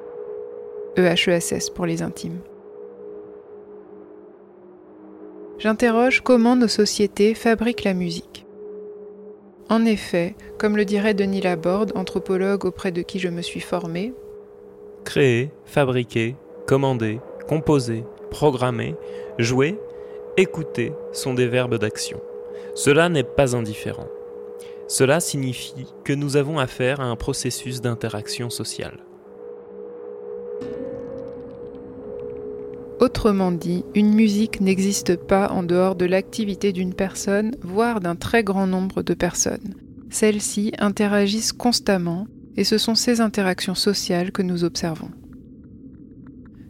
EHESS 0.96 1.70
pour 1.74 1.84
les 1.84 2.00
intimes. 2.00 2.38
J'interroge 5.58 6.20
comment 6.20 6.54
nos 6.54 6.68
sociétés 6.68 7.34
fabriquent 7.34 7.82
la 7.82 7.94
musique. 7.94 8.46
En 9.68 9.84
effet, 9.84 10.36
comme 10.56 10.76
le 10.76 10.84
dirait 10.84 11.14
Denis 11.14 11.40
Laborde, 11.40 11.90
anthropologue 11.96 12.66
auprès 12.66 12.92
de 12.92 13.02
qui 13.02 13.18
je 13.18 13.28
me 13.28 13.42
suis 13.42 13.58
formé, 13.58 14.14
créer, 15.04 15.50
fabriquer, 15.64 16.36
commander, 16.68 17.18
composer, 17.48 18.04
programmer, 18.30 18.94
jouer, 19.40 19.76
écouter 20.36 20.92
sont 21.10 21.34
des 21.34 21.48
verbes 21.48 21.78
d'action. 21.78 22.20
Cela 22.74 23.08
n'est 23.08 23.22
pas 23.22 23.56
indifférent. 23.56 24.08
Cela 24.88 25.20
signifie 25.20 25.86
que 26.04 26.12
nous 26.12 26.36
avons 26.36 26.58
affaire 26.58 27.00
à 27.00 27.04
un 27.04 27.16
processus 27.16 27.80
d'interaction 27.80 28.50
sociale. 28.50 28.98
Autrement 33.00 33.52
dit, 33.52 33.84
une 33.94 34.14
musique 34.14 34.60
n'existe 34.60 35.16
pas 35.16 35.50
en 35.50 35.62
dehors 35.62 35.94
de 35.94 36.04
l'activité 36.04 36.72
d'une 36.72 36.94
personne, 36.94 37.52
voire 37.62 38.00
d'un 38.00 38.16
très 38.16 38.42
grand 38.42 38.66
nombre 38.66 39.02
de 39.02 39.14
personnes. 39.14 39.74
Celles-ci 40.10 40.72
interagissent 40.78 41.52
constamment 41.52 42.26
et 42.56 42.64
ce 42.64 42.78
sont 42.78 42.94
ces 42.94 43.20
interactions 43.20 43.74
sociales 43.74 44.32
que 44.32 44.42
nous 44.42 44.64
observons. 44.64 45.10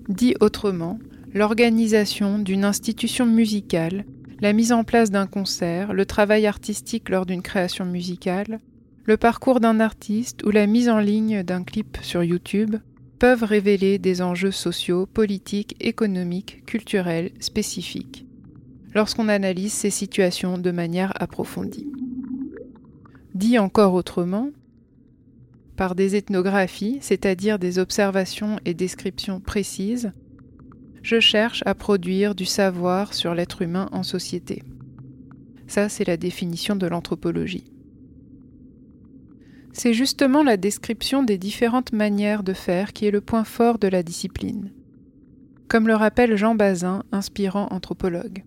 Dit 0.09 0.35
autrement, 0.41 0.99
l'organisation 1.35 2.39
d'une 2.39 2.65
institution 2.65 3.27
musicale, 3.27 4.05
la 4.45 4.53
mise 4.53 4.73
en 4.73 4.85
place 4.85 5.11
d'un 5.11 5.27
concert, 5.27 5.95
le 5.95 6.05
travail 6.05 6.47
artistique 6.47 7.09
lors 7.09 7.25
d'une 7.25 7.41
création 7.41 7.87
musicale, 7.87 8.61
le 9.07 9.17
parcours 9.17 9.59
d'un 9.59 9.81
artiste 9.81 10.45
ou 10.45 10.51
la 10.51 10.67
mise 10.67 10.91
en 10.91 10.99
ligne 10.99 11.43
d'un 11.43 11.65
clip 11.65 11.97
sur 12.03 12.23
YouTube 12.23 12.77
peuvent 13.19 13.43
révéler 13.43 13.99
des 13.99 14.21
enjeux 14.21 14.51
sociaux, 14.51 15.07
politiques, 15.07 15.77
économiques, 15.81 16.63
culturels 16.67 17.31
spécifiques, 17.41 18.27
lorsqu'on 18.95 19.31
analyse 19.31 19.73
ces 19.73 19.89
situations 19.89 20.59
de 20.59 20.71
manière 20.71 21.15
approfondie. 21.23 21.91
Dit 23.35 23.59
encore 23.59 23.95
autrement, 23.95 24.51
par 25.75 25.95
des 25.95 26.17
ethnographies, 26.17 26.99
c'est-à-dire 27.01 27.59
des 27.59 27.79
observations 27.79 28.61
et 28.67 28.75
descriptions 28.75 29.41
précises, 29.41 30.13
je 31.05 31.21
cherche 31.21 31.63
à 31.67 31.75
produire 31.75 32.35
du 32.35 32.47
savoir 32.47 33.13
sur 33.13 33.35
l'être 33.35 33.61
humain 33.61 33.91
en 33.93 34.03
société. 34.03 34.63
Ça, 35.67 35.91
c'est 35.91 36.07
la 36.07 36.17
définition 36.17 36.77
de 36.77 36.87
l'anthropologie. 36.87 37.71
C'est 39.73 39.93
justement 39.93 40.43
la 40.43 40.57
description 40.57 41.23
des 41.23 41.37
différentes 41.37 41.93
manières 41.93 42.43
de 42.43 42.55
faire 42.55 42.95
qui 42.95 43.07
est 43.07 43.11
le 43.11 43.21
point 43.21 43.45
fort 43.45 43.79
de 43.79 43.87
la 43.87 44.03
discipline. 44.03 44.73
Comme 45.69 45.89
le 45.89 45.95
rappelle 45.95 46.37
Jean 46.37 46.55
Bazin, 46.55 47.03
inspirant 47.13 47.69
anthropologue. 47.71 48.43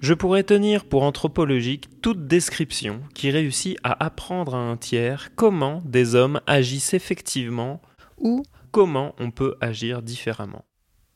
Je 0.00 0.14
pourrais 0.14 0.44
tenir 0.44 0.86
pour 0.86 1.02
anthropologique 1.02 1.90
toute 2.00 2.26
description 2.26 3.02
qui 3.14 3.30
réussit 3.30 3.76
à 3.84 4.02
apprendre 4.02 4.54
à 4.54 4.58
un 4.60 4.78
tiers 4.78 5.28
comment 5.34 5.82
des 5.84 6.14
hommes 6.14 6.40
agissent 6.46 6.94
effectivement 6.94 7.82
ou 8.16 8.42
comment 8.70 9.14
on 9.18 9.30
peut 9.30 9.56
agir 9.60 10.00
différemment. 10.00 10.64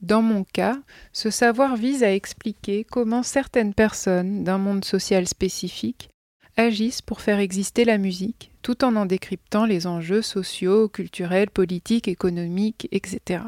Dans 0.02 0.22
mon 0.22 0.44
cas, 0.44 0.78
ce 1.12 1.30
savoir 1.30 1.76
vise 1.76 2.04
à 2.04 2.12
expliquer 2.12 2.84
comment 2.84 3.22
certaines 3.22 3.74
personnes 3.74 4.44
d'un 4.44 4.58
monde 4.58 4.84
social 4.84 5.26
spécifique 5.26 6.10
agissent 6.56 7.02
pour 7.02 7.20
faire 7.20 7.38
exister 7.38 7.84
la 7.84 7.98
musique, 7.98 8.52
tout 8.62 8.84
en 8.84 8.96
en 8.96 9.06
décryptant 9.06 9.64
les 9.64 9.86
enjeux 9.86 10.22
sociaux, 10.22 10.88
culturels, 10.88 11.50
politiques, 11.50 12.08
économiques, 12.08 12.88
etc. 12.92 13.42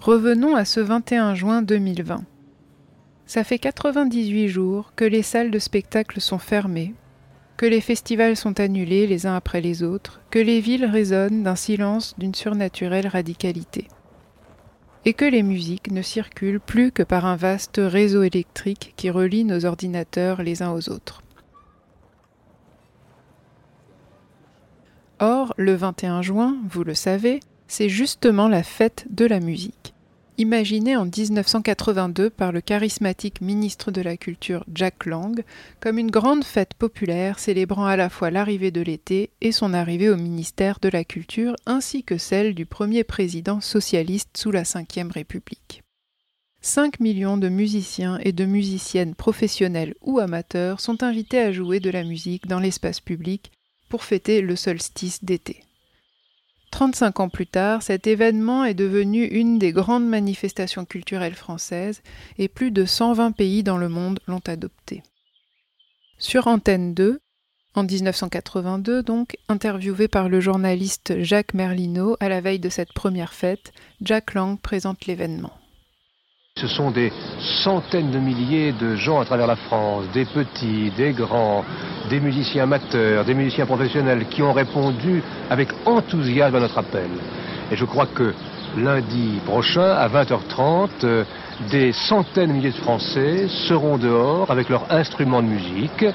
Revenons 0.00 0.54
à 0.54 0.64
ce 0.64 0.80
21 0.80 1.34
juin 1.34 1.62
2020. 1.62 2.24
Ça 3.26 3.42
fait 3.42 3.58
98 3.58 4.48
jours 4.48 4.92
que 4.94 5.04
les 5.04 5.22
salles 5.22 5.50
de 5.50 5.58
spectacle 5.58 6.20
sont 6.20 6.38
fermées, 6.38 6.94
que 7.56 7.66
les 7.66 7.80
festivals 7.80 8.36
sont 8.36 8.60
annulés 8.60 9.06
les 9.06 9.26
uns 9.26 9.34
après 9.34 9.60
les 9.60 9.82
autres, 9.82 10.20
que 10.30 10.38
les 10.38 10.60
villes 10.60 10.84
résonnent 10.84 11.42
d'un 11.42 11.56
silence 11.56 12.14
d'une 12.18 12.34
surnaturelle 12.34 13.06
radicalité, 13.06 13.88
et 15.04 15.14
que 15.14 15.24
les 15.24 15.42
musiques 15.42 15.90
ne 15.90 16.02
circulent 16.02 16.60
plus 16.60 16.92
que 16.92 17.02
par 17.02 17.24
un 17.24 17.36
vaste 17.36 17.80
réseau 17.82 18.22
électrique 18.22 18.92
qui 18.96 19.10
relie 19.10 19.44
nos 19.44 19.64
ordinateurs 19.64 20.42
les 20.42 20.62
uns 20.62 20.72
aux 20.72 20.90
autres. 20.90 21.22
Or, 25.18 25.54
le 25.56 25.74
21 25.74 26.20
juin, 26.20 26.58
vous 26.68 26.84
le 26.84 26.94
savez, 26.94 27.40
c'est 27.68 27.88
justement 27.88 28.48
la 28.48 28.62
fête 28.62 29.06
de 29.10 29.24
la 29.24 29.40
musique. 29.40 29.95
Imaginée 30.38 30.98
en 30.98 31.06
1982 31.06 32.28
par 32.28 32.52
le 32.52 32.60
charismatique 32.60 33.40
ministre 33.40 33.90
de 33.90 34.02
la 34.02 34.18
Culture 34.18 34.66
Jack 34.74 35.06
Lang 35.06 35.42
comme 35.80 35.98
une 35.98 36.10
grande 36.10 36.44
fête 36.44 36.74
populaire 36.74 37.38
célébrant 37.38 37.86
à 37.86 37.96
la 37.96 38.10
fois 38.10 38.30
l'arrivée 38.30 38.70
de 38.70 38.82
l'été 38.82 39.30
et 39.40 39.50
son 39.50 39.72
arrivée 39.72 40.10
au 40.10 40.16
ministère 40.16 40.78
de 40.82 40.90
la 40.90 41.04
Culture 41.04 41.56
ainsi 41.64 42.04
que 42.04 42.18
celle 42.18 42.54
du 42.54 42.66
premier 42.66 43.02
président 43.02 43.62
socialiste 43.62 44.36
sous 44.36 44.50
la 44.50 44.64
Ve 44.64 45.10
République. 45.10 45.82
5 46.60 47.00
millions 47.00 47.38
de 47.38 47.48
musiciens 47.48 48.18
et 48.22 48.32
de 48.32 48.44
musiciennes 48.44 49.14
professionnels 49.14 49.94
ou 50.02 50.18
amateurs 50.18 50.80
sont 50.80 51.02
invités 51.02 51.38
à 51.38 51.52
jouer 51.52 51.80
de 51.80 51.90
la 51.90 52.04
musique 52.04 52.46
dans 52.46 52.60
l'espace 52.60 53.00
public 53.00 53.52
pour 53.88 54.04
fêter 54.04 54.42
le 54.42 54.54
solstice 54.54 55.24
d'été. 55.24 55.65
35 56.70 57.20
ans 57.20 57.28
plus 57.28 57.46
tard, 57.46 57.82
cet 57.82 58.06
événement 58.06 58.64
est 58.64 58.74
devenu 58.74 59.24
une 59.24 59.58
des 59.58 59.72
grandes 59.72 60.06
manifestations 60.06 60.84
culturelles 60.84 61.34
françaises 61.34 62.02
et 62.38 62.48
plus 62.48 62.70
de 62.70 62.84
120 62.84 63.32
pays 63.32 63.62
dans 63.62 63.78
le 63.78 63.88
monde 63.88 64.20
l'ont 64.26 64.42
adopté. 64.46 65.02
Sur 66.18 66.46
Antenne 66.46 66.94
2, 66.94 67.20
en 67.74 67.84
1982 67.84 69.02
donc, 69.02 69.36
interviewé 69.48 70.08
par 70.08 70.28
le 70.28 70.40
journaliste 70.40 71.22
Jacques 71.22 71.54
Merlino 71.54 72.16
à 72.20 72.28
la 72.28 72.40
veille 72.40 72.58
de 72.58 72.70
cette 72.70 72.92
première 72.94 73.34
fête, 73.34 73.72
Jack 74.00 74.34
Lang 74.34 74.58
présente 74.58 75.06
l'événement. 75.06 75.52
Ce 76.58 76.68
sont 76.68 76.90
des 76.90 77.12
centaines 77.38 78.10
de 78.10 78.18
milliers 78.18 78.72
de 78.72 78.96
gens 78.96 79.20
à 79.20 79.26
travers 79.26 79.46
la 79.46 79.56
France, 79.56 80.06
des 80.14 80.24
petits, 80.24 80.90
des 80.96 81.12
grands, 81.12 81.62
des 82.08 82.18
musiciens 82.18 82.62
amateurs, 82.62 83.26
des 83.26 83.34
musiciens 83.34 83.66
professionnels 83.66 84.24
qui 84.30 84.40
ont 84.40 84.54
répondu 84.54 85.22
avec 85.50 85.68
enthousiasme 85.84 86.56
à 86.56 86.60
notre 86.60 86.78
appel. 86.78 87.10
Et 87.70 87.76
je 87.76 87.84
crois 87.84 88.06
que 88.06 88.32
lundi 88.74 89.38
prochain, 89.44 89.82
à 89.82 90.08
20h30, 90.08 90.88
euh, 91.04 91.24
des 91.70 91.92
centaines 91.92 92.48
de 92.48 92.54
milliers 92.54 92.70
de 92.70 92.76
Français 92.76 93.48
seront 93.68 93.98
dehors 93.98 94.50
avec 94.50 94.70
leurs 94.70 94.90
instruments 94.90 95.42
de 95.42 95.48
musique, 95.48 96.06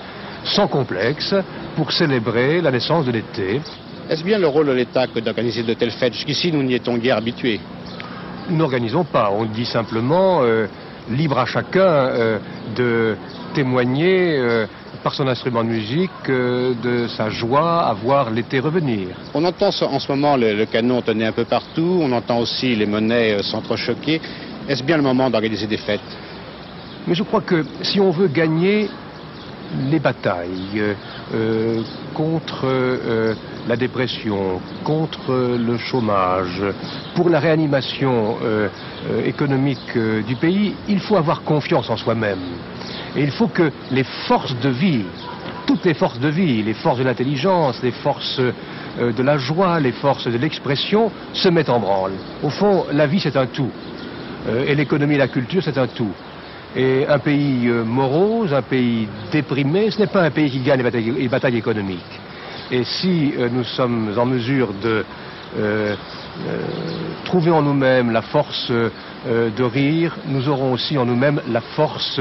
sans 0.44 0.68
complexe, 0.68 1.36
pour 1.76 1.92
célébrer 1.92 2.62
la 2.62 2.72
naissance 2.72 3.06
de 3.06 3.12
l'été. 3.12 3.62
Est-ce 4.10 4.24
bien 4.24 4.40
le 4.40 4.48
rôle 4.48 4.66
de 4.66 4.72
l'État 4.72 5.06
que 5.06 5.20
d'organiser 5.20 5.62
de 5.62 5.76
telles 5.76 5.92
fêtes? 5.92 6.14
Jusqu'ici, 6.14 6.52
nous 6.52 6.64
n'y 6.64 6.74
étions 6.74 6.98
guère 6.98 7.18
habitués 7.18 7.60
n'organisons 8.52 9.04
pas. 9.04 9.32
On 9.32 9.46
dit 9.46 9.66
simplement 9.66 10.42
euh, 10.44 10.68
libre 11.10 11.40
à 11.40 11.46
chacun 11.46 11.82
euh, 11.82 12.40
de 12.76 13.16
témoigner 13.54 14.38
euh, 14.38 14.66
par 15.04 15.14
son 15.14 15.28
instrument 15.28 15.64
de 15.64 15.70
musique 15.70 16.12
de 16.28 17.08
sa 17.08 17.30
joie 17.30 17.88
à 17.88 17.94
voir 17.94 18.30
l'été 18.30 18.60
revenir. 18.60 19.10
On 19.34 19.44
entend 19.44 19.70
en 19.70 20.00
ce 20.00 20.12
moment 20.12 20.38
le, 20.38 20.66
canon 20.66 21.02
tonner 21.02 21.26
un 21.26 21.32
peu 21.32 21.46
partout, 21.46 22.00
on 22.02 22.12
entend 22.12 22.40
aussi 22.40 22.76
les 22.76 22.86
monnaies 22.86 23.42
s'entrechoquer. 23.42 24.22
Est-ce 24.70 24.84
bien 24.84 24.98
le 24.98 25.04
moment 25.04 25.30
d'organiser 25.30 25.66
des 25.66 25.78
fêtes? 25.78 26.02
Mais 27.08 27.16
je 27.16 27.24
crois 27.24 27.42
que 27.42 27.66
si 27.82 28.00
on 28.00 28.12
veut 28.12 28.28
gagner 28.28 28.90
les 29.90 30.00
batailles 30.00 30.96
contre 32.14 32.68
la 33.68 33.76
dépression, 33.76 34.60
contre 34.84 35.58
le 35.58 35.78
chômage, 35.78 36.64
pour 37.16 37.30
la 37.30 37.40
réanimation 37.40 38.38
euh, 38.42 38.68
euh, 39.10 39.26
économique 39.26 39.96
euh, 39.96 40.22
du 40.24 40.36
pays, 40.36 40.76
il 40.88 41.00
faut 41.00 41.16
avoir 41.16 41.44
confiance 41.44 41.90
en 41.90 41.98
soi-même. 41.98 42.40
Et 43.16 43.24
il 43.24 43.32
faut 43.32 43.48
que 43.48 43.72
les 43.92 44.04
forces 44.28 44.56
de 44.60 44.70
vie, 44.70 45.04
toutes 45.68 45.86
les 45.86 45.94
forces 45.94 46.20
de 46.20 46.30
vie, 46.30 46.64
les 46.64 46.74
forces 46.74 47.00
de 47.00 47.04
l'intelligence, 47.04 47.82
les 47.84 47.92
forces 47.92 48.42
de 49.00 49.24
la 49.24 49.38
joie, 49.38 49.80
les 49.80 49.92
forces 49.92 50.28
de 50.28 50.38
l'expression, 50.38 51.12
se 51.34 51.50
mettent 51.50 51.70
en 51.70 51.80
branle. 51.80 52.14
Au 52.44 52.50
fond, 52.50 52.86
la 52.92 53.08
vie, 53.08 53.20
c'est 53.20 53.38
un 53.38 53.46
tout. 53.46 53.70
et 54.68 54.76
l'économie 54.76 55.16
et 55.16 55.18
la 55.18 55.28
culture, 55.28 55.62
c'est 55.64 55.78
un 55.78 55.88
tout. 55.88 56.12
Et 56.76 57.06
un 57.08 57.20
pays 57.20 57.70
morose, 57.86 58.54
un 58.54 58.62
pays 58.62 59.08
déprimé, 59.32 59.92
ce 59.92 60.00
n'est 60.00 60.08
pas 60.08 60.24
un 60.24 60.32
pays 60.32 60.50
qui 60.50 60.62
gagne 60.62 60.82
les 60.82 61.28
batailles 61.28 61.58
économiques. 61.58 62.20
Et 62.72 62.86
si 62.86 63.34
euh, 63.38 63.50
nous 63.50 63.66
sommes 63.66 64.18
en 64.18 64.26
mesure 64.26 64.74
de 64.82 65.04
euh, 65.58 65.96
euh, 66.48 66.60
trouver 67.26 67.52
en 67.52 67.62
nous-mêmes 67.62 68.12
la 68.12 68.22
force 68.22 68.72
de 68.72 69.64
rire, 69.64 70.18
nous 70.28 70.48
aurons 70.50 70.72
aussi 70.74 70.98
en 70.98 71.06
nous-mêmes 71.06 71.42
la 71.50 71.62
force 71.62 72.20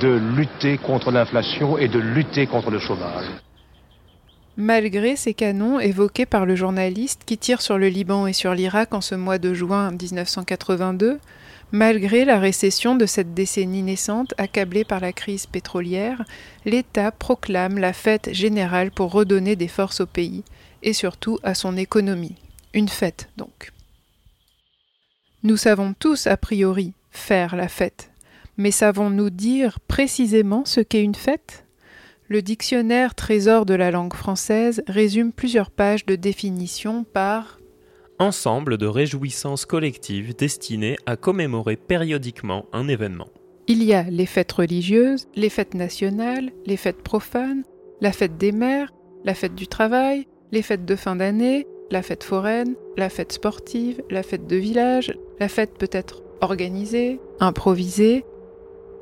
de 0.00 0.08
lutter 0.36 0.78
contre 0.78 1.12
l'inflation 1.12 1.78
et 1.78 1.86
de 1.86 1.98
lutter 2.00 2.46
contre 2.46 2.70
le 2.70 2.78
chômage. 2.78 3.26
Malgré 4.56 5.14
ces 5.14 5.32
canons 5.32 5.78
évoqués 5.78 6.26
par 6.26 6.46
le 6.46 6.56
journaliste 6.56 7.22
qui 7.24 7.38
tire 7.38 7.60
sur 7.60 7.78
le 7.78 7.88
Liban 7.88 8.26
et 8.26 8.32
sur 8.32 8.52
l'Irak 8.52 8.92
en 8.94 9.00
ce 9.00 9.14
mois 9.14 9.38
de 9.38 9.54
juin 9.54 9.90
1982, 9.92 11.18
Malgré 11.72 12.24
la 12.24 12.40
récession 12.40 12.96
de 12.96 13.06
cette 13.06 13.32
décennie 13.32 13.84
naissante 13.84 14.34
accablée 14.38 14.84
par 14.84 14.98
la 14.98 15.12
crise 15.12 15.46
pétrolière, 15.46 16.24
l'État 16.64 17.12
proclame 17.12 17.78
la 17.78 17.92
fête 17.92 18.32
générale 18.32 18.90
pour 18.90 19.12
redonner 19.12 19.54
des 19.54 19.68
forces 19.68 20.00
au 20.00 20.06
pays, 20.06 20.42
et 20.82 20.92
surtout 20.92 21.38
à 21.44 21.54
son 21.54 21.76
économie. 21.76 22.34
Une 22.74 22.88
fête, 22.88 23.28
donc. 23.36 23.72
Nous 25.44 25.56
savons 25.56 25.94
tous, 25.96 26.26
a 26.26 26.36
priori, 26.36 26.92
faire 27.12 27.54
la 27.54 27.68
fête, 27.68 28.10
mais 28.56 28.72
savons-nous 28.72 29.30
dire 29.30 29.78
précisément 29.78 30.64
ce 30.64 30.80
qu'est 30.80 31.04
une 31.04 31.14
fête? 31.14 31.64
Le 32.26 32.42
dictionnaire 32.42 33.14
Trésor 33.14 33.64
de 33.64 33.74
la 33.74 33.92
langue 33.92 34.14
française 34.14 34.82
résume 34.88 35.32
plusieurs 35.32 35.70
pages 35.70 36.04
de 36.04 36.16
définition 36.16 37.04
par 37.04 37.59
ensemble 38.20 38.76
de 38.76 38.86
réjouissances 38.86 39.64
collectives 39.64 40.36
destinées 40.36 40.98
à 41.06 41.16
commémorer 41.16 41.76
périodiquement 41.76 42.66
un 42.72 42.86
événement. 42.86 43.28
Il 43.66 43.82
y 43.82 43.94
a 43.94 44.02
les 44.02 44.26
fêtes 44.26 44.52
religieuses, 44.52 45.26
les 45.34 45.48
fêtes 45.48 45.74
nationales, 45.74 46.52
les 46.66 46.76
fêtes 46.76 47.02
profanes, 47.02 47.64
la 48.00 48.12
fête 48.12 48.36
des 48.36 48.52
mères, 48.52 48.92
la 49.24 49.34
fête 49.34 49.54
du 49.54 49.66
travail, 49.66 50.26
les 50.52 50.62
fêtes 50.62 50.84
de 50.84 50.96
fin 50.96 51.16
d'année, 51.16 51.66
la 51.90 52.02
fête 52.02 52.24
foraine, 52.24 52.74
la 52.96 53.08
fête 53.08 53.32
sportive, 53.32 54.02
la 54.10 54.22
fête 54.22 54.46
de 54.46 54.56
village, 54.56 55.12
la 55.38 55.48
fête 55.48 55.78
peut 55.78 55.90
être 55.90 56.22
organisée, 56.40 57.20
improvisée. 57.40 58.24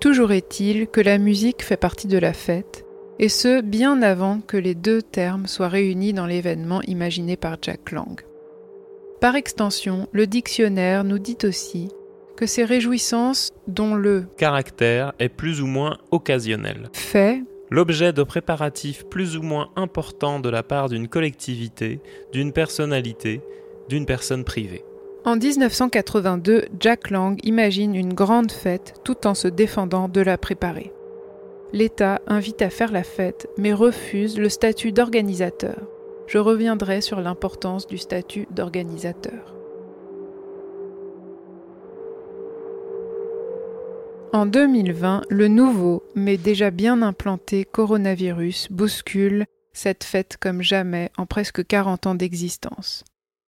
Toujours 0.01 0.33
est-il 0.33 0.87
que 0.87 1.01
la 1.01 1.19
musique 1.19 1.63
fait 1.63 1.77
partie 1.77 2.07
de 2.07 2.19
la 2.19 2.33
fête, 2.33 2.85
et 3.19 3.29
ce 3.29 3.61
bien 3.63 4.01
avant 4.03 4.41
que 4.41 4.57
les 4.57 4.75
deux 4.75 5.03
termes 5.03 5.47
soient 5.47 5.69
réunis 5.69 6.13
dans 6.13 6.27
l'événement 6.27 6.83
imaginé 6.83 7.37
par 7.37 7.57
Jack 7.61 7.91
Lang. 7.91 8.28
Par 9.21 9.35
extension, 9.35 10.07
le 10.13 10.29
dictionnaire 10.29 11.03
nous 11.03 11.19
dit 11.19 11.39
aussi 11.43 11.89
que 12.37 12.47
ces 12.47 12.65
réjouissances 12.65 13.51
dont 13.67 13.97
le 13.97 14.27
caractère 14.37 15.13
est 15.19 15.29
plus 15.29 15.61
ou 15.61 15.67
moins 15.67 15.99
occasionnel 16.13 16.89
fait 16.93 17.43
l'objet 17.69 18.13
de 18.13 18.23
préparatifs 18.23 19.05
plus 19.07 19.37
ou 19.37 19.43
moins 19.43 19.71
importants 19.75 20.39
de 20.39 20.49
la 20.49 20.63
part 20.63 20.89
d'une 20.89 21.09
collectivité, 21.09 22.01
d'une 22.33 22.53
personnalité, 22.53 23.41
d'une 23.89 24.07
personne 24.07 24.45
privée. 24.45 24.85
En 25.25 25.35
1982, 25.35 26.67
Jack 26.79 27.11
Lang 27.11 27.41
imagine 27.43 27.97
une 27.97 28.15
grande 28.15 28.53
fête 28.53 28.95
tout 29.03 29.27
en 29.27 29.35
se 29.35 29.49
défendant 29.49 30.09
de 30.09 30.21
la 30.21 30.39
préparer. 30.39 30.93
L'État 31.73 32.21
invite 32.29 32.63
à 32.63 32.71
faire 32.71 32.93
la 32.93 33.03
fête 33.03 33.49
mais 33.59 33.73
refuse 33.73 34.39
le 34.39 34.49
statut 34.49 34.93
d'organisateur 34.93 35.77
je 36.29 36.39
reviendrai 36.39 37.01
sur 37.01 37.21
l'importance 37.21 37.87
du 37.87 37.99
statut 37.99 38.47
d'organisateur. 38.51 39.55
En 44.35 44.45
2020, 44.45 45.23
le 45.31 45.49
nouveau, 45.49 46.05
mais 46.15 46.37
déjà 46.37 46.71
bien 46.71 47.01
implanté 47.01 47.65
coronavirus 47.65 48.69
bouscule 48.71 49.47
cette 49.73 50.05
fête 50.05 50.37
comme 50.39 50.61
jamais 50.61 51.11
en 51.17 51.25
presque 51.25 51.67
40 51.67 52.07
ans 52.09 52.15
d'existence. 52.15 53.05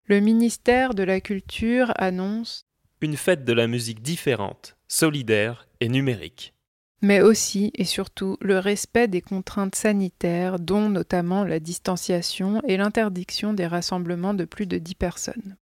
Le 0.06 0.20
ministère 0.20 0.94
de 0.94 1.02
la 1.02 1.20
Culture 1.20 1.92
annonce 1.96 2.64
Une 3.02 3.16
fête 3.16 3.44
de 3.44 3.52
la 3.52 3.66
musique 3.66 4.00
différente, 4.00 4.76
solidaire 4.88 5.68
et 5.80 5.88
numérique. 5.88 6.54
Mais 7.02 7.20
aussi 7.20 7.70
et 7.74 7.84
surtout 7.84 8.36
le 8.40 8.58
respect 8.58 9.08
des 9.08 9.22
contraintes 9.22 9.74
sanitaires, 9.74 10.58
dont 10.58 10.88
notamment 10.88 11.44
la 11.44 11.58
distanciation 11.58 12.60
et 12.66 12.76
l'interdiction 12.76 13.54
des 13.54 13.66
rassemblements 13.66 14.34
de 14.34 14.44
plus 14.44 14.66
de 14.66 14.78
10 14.78 14.94
personnes. 14.96 15.56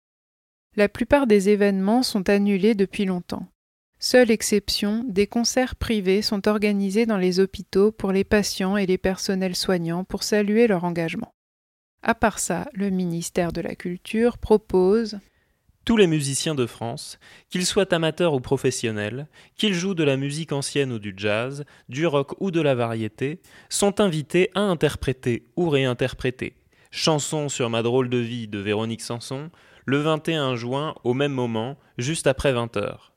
La 0.76 0.88
plupart 0.88 1.26
des 1.26 1.48
événements 1.48 2.02
sont 2.02 2.28
annulés 2.28 2.74
depuis 2.74 3.04
longtemps. 3.04 3.46
Seule 4.00 4.30
exception, 4.30 5.04
des 5.08 5.26
concerts 5.26 5.74
privés 5.74 6.22
sont 6.22 6.46
organisés 6.46 7.06
dans 7.06 7.16
les 7.16 7.40
hôpitaux 7.40 7.90
pour 7.90 8.12
les 8.12 8.24
patients 8.24 8.76
et 8.76 8.86
les 8.86 8.98
personnels 8.98 9.56
soignants 9.56 10.04
pour 10.04 10.22
saluer 10.22 10.68
leur 10.68 10.84
engagement. 10.84 11.34
À 12.02 12.14
part 12.14 12.38
ça, 12.38 12.68
le 12.74 12.90
ministère 12.90 13.52
de 13.52 13.60
la 13.60 13.74
Culture 13.74 14.38
propose 14.38 15.18
tous 15.88 15.96
les 15.96 16.06
musiciens 16.06 16.54
de 16.54 16.66
France, 16.66 17.18
qu'ils 17.48 17.64
soient 17.64 17.94
amateurs 17.94 18.34
ou 18.34 18.40
professionnels, 18.40 19.26
qu'ils 19.56 19.72
jouent 19.72 19.94
de 19.94 20.04
la 20.04 20.18
musique 20.18 20.52
ancienne 20.52 20.92
ou 20.92 20.98
du 20.98 21.14
jazz, 21.16 21.64
du 21.88 22.06
rock 22.06 22.34
ou 22.40 22.50
de 22.50 22.60
la 22.60 22.74
variété, 22.74 23.40
sont 23.70 23.98
invités 23.98 24.50
à 24.54 24.60
interpréter 24.60 25.46
ou 25.56 25.70
réinterpréter. 25.70 26.52
Chanson 26.90 27.48
sur 27.48 27.70
ma 27.70 27.80
drôle 27.80 28.10
de 28.10 28.18
vie 28.18 28.48
de 28.48 28.58
Véronique 28.58 29.00
Sanson 29.00 29.48
le 29.86 29.96
21 29.96 30.56
juin 30.56 30.94
au 31.04 31.14
même 31.14 31.32
moment, 31.32 31.78
juste 31.96 32.26
après 32.26 32.52
20 32.52 32.76
heures. 32.76 33.14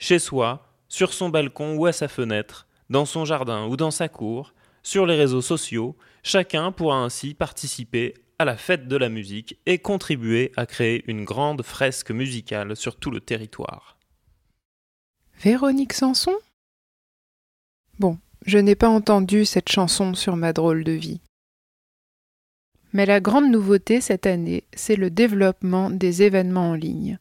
Chez 0.00 0.18
soi, 0.18 0.72
sur 0.88 1.12
son 1.12 1.28
balcon 1.28 1.76
ou 1.76 1.86
à 1.86 1.92
sa 1.92 2.08
fenêtre, 2.08 2.66
dans 2.90 3.04
son 3.04 3.26
jardin 3.26 3.68
ou 3.68 3.76
dans 3.76 3.92
sa 3.92 4.08
cour, 4.08 4.54
sur 4.82 5.06
les 5.06 5.14
réseaux 5.14 5.40
sociaux, 5.40 5.96
chacun 6.24 6.72
pourra 6.72 6.96
ainsi 6.96 7.34
participer 7.34 8.14
à 8.40 8.44
la 8.44 8.56
fête 8.56 8.86
de 8.86 8.96
la 8.96 9.08
musique 9.08 9.58
et 9.66 9.78
contribuer 9.78 10.52
à 10.56 10.64
créer 10.64 11.02
une 11.08 11.24
grande 11.24 11.62
fresque 11.62 12.12
musicale 12.12 12.76
sur 12.76 12.96
tout 12.96 13.10
le 13.10 13.20
territoire. 13.20 13.98
Véronique 15.40 15.92
Sanson? 15.92 16.34
Bon, 17.98 18.18
je 18.46 18.58
n'ai 18.58 18.76
pas 18.76 18.88
entendu 18.88 19.44
cette 19.44 19.70
chanson 19.70 20.14
sur 20.14 20.36
ma 20.36 20.52
drôle 20.52 20.84
de 20.84 20.92
vie. 20.92 21.20
Mais 22.92 23.06
la 23.06 23.20
grande 23.20 23.50
nouveauté 23.50 24.00
cette 24.00 24.26
année, 24.26 24.64
c'est 24.72 24.96
le 24.96 25.10
développement 25.10 25.90
des 25.90 26.22
événements 26.22 26.70
en 26.70 26.74
ligne. 26.74 27.18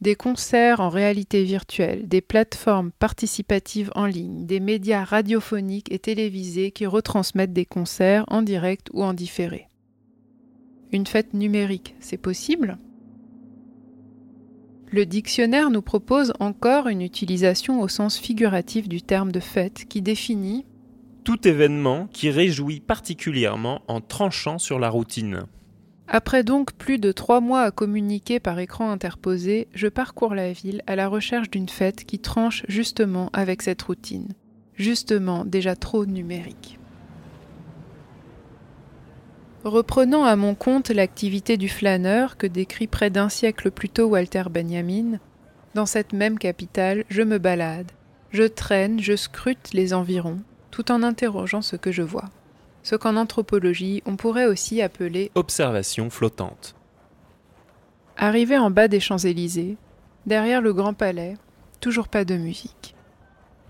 Des 0.00 0.14
concerts 0.14 0.80
en 0.80 0.88
réalité 0.88 1.44
virtuelle, 1.44 2.08
des 2.08 2.20
plateformes 2.20 2.92
participatives 2.92 3.90
en 3.94 4.06
ligne, 4.06 4.46
des 4.46 4.60
médias 4.60 5.04
radiophoniques 5.04 5.92
et 5.92 5.98
télévisés 5.98 6.70
qui 6.70 6.86
retransmettent 6.86 7.52
des 7.52 7.64
concerts 7.64 8.24
en 8.28 8.42
direct 8.42 8.88
ou 8.92 9.04
en 9.04 9.14
différé. 9.14 9.68
Une 10.96 11.06
fête 11.06 11.34
numérique, 11.34 11.94
c'est 12.00 12.16
possible? 12.16 12.78
Le 14.90 15.04
dictionnaire 15.04 15.68
nous 15.68 15.82
propose 15.82 16.32
encore 16.40 16.88
une 16.88 17.02
utilisation 17.02 17.82
au 17.82 17.88
sens 17.88 18.16
figuratif 18.16 18.88
du 18.88 19.02
terme 19.02 19.30
de 19.30 19.40
fête 19.40 19.84
qui 19.90 20.00
définit 20.00 20.64
tout 21.22 21.46
événement 21.46 22.08
qui 22.10 22.30
réjouit 22.30 22.80
particulièrement 22.80 23.82
en 23.88 24.00
tranchant 24.00 24.56
sur 24.56 24.78
la 24.78 24.88
routine. 24.88 25.42
Après 26.08 26.42
donc 26.42 26.72
plus 26.72 26.96
de 26.96 27.12
trois 27.12 27.42
mois 27.42 27.64
à 27.64 27.70
communiquer 27.70 28.40
par 28.40 28.58
écran 28.58 28.90
interposé, 28.90 29.68
je 29.74 29.88
parcours 29.88 30.34
la 30.34 30.54
ville 30.54 30.80
à 30.86 30.96
la 30.96 31.08
recherche 31.08 31.50
d'une 31.50 31.68
fête 31.68 32.06
qui 32.06 32.20
tranche 32.20 32.64
justement 32.68 33.28
avec 33.34 33.60
cette 33.60 33.82
routine, 33.82 34.28
justement 34.72 35.44
déjà 35.44 35.76
trop 35.76 36.06
numérique. 36.06 36.75
Reprenant 39.66 40.24
à 40.24 40.36
mon 40.36 40.54
compte 40.54 40.90
l'activité 40.90 41.56
du 41.56 41.68
flâneur 41.68 42.36
que 42.36 42.46
décrit 42.46 42.86
près 42.86 43.10
d'un 43.10 43.28
siècle 43.28 43.72
plus 43.72 43.88
tôt 43.88 44.06
Walter 44.06 44.44
Benjamin, 44.48 45.18
dans 45.74 45.86
cette 45.86 46.12
même 46.12 46.38
capitale, 46.38 47.04
je 47.08 47.22
me 47.22 47.38
balade, 47.38 47.90
je 48.30 48.44
traîne, 48.44 49.00
je 49.00 49.16
scrute 49.16 49.72
les 49.72 49.92
environs, 49.92 50.38
tout 50.70 50.92
en 50.92 51.02
interrogeant 51.02 51.62
ce 51.62 51.74
que 51.74 51.90
je 51.90 52.02
vois 52.02 52.30
ce 52.86 52.94
qu'en 52.94 53.16
anthropologie 53.16 54.00
on 54.06 54.14
pourrait 54.14 54.46
aussi 54.46 54.80
appeler 54.80 55.32
observation 55.34 56.08
flottante. 56.08 56.76
Arrivé 58.16 58.56
en 58.56 58.70
bas 58.70 58.86
des 58.86 59.00
Champs-Élysées, 59.00 59.76
derrière 60.24 60.62
le 60.62 60.72
Grand 60.72 60.94
Palais, 60.94 61.34
toujours 61.80 62.06
pas 62.06 62.24
de 62.24 62.36
musique. 62.36 62.94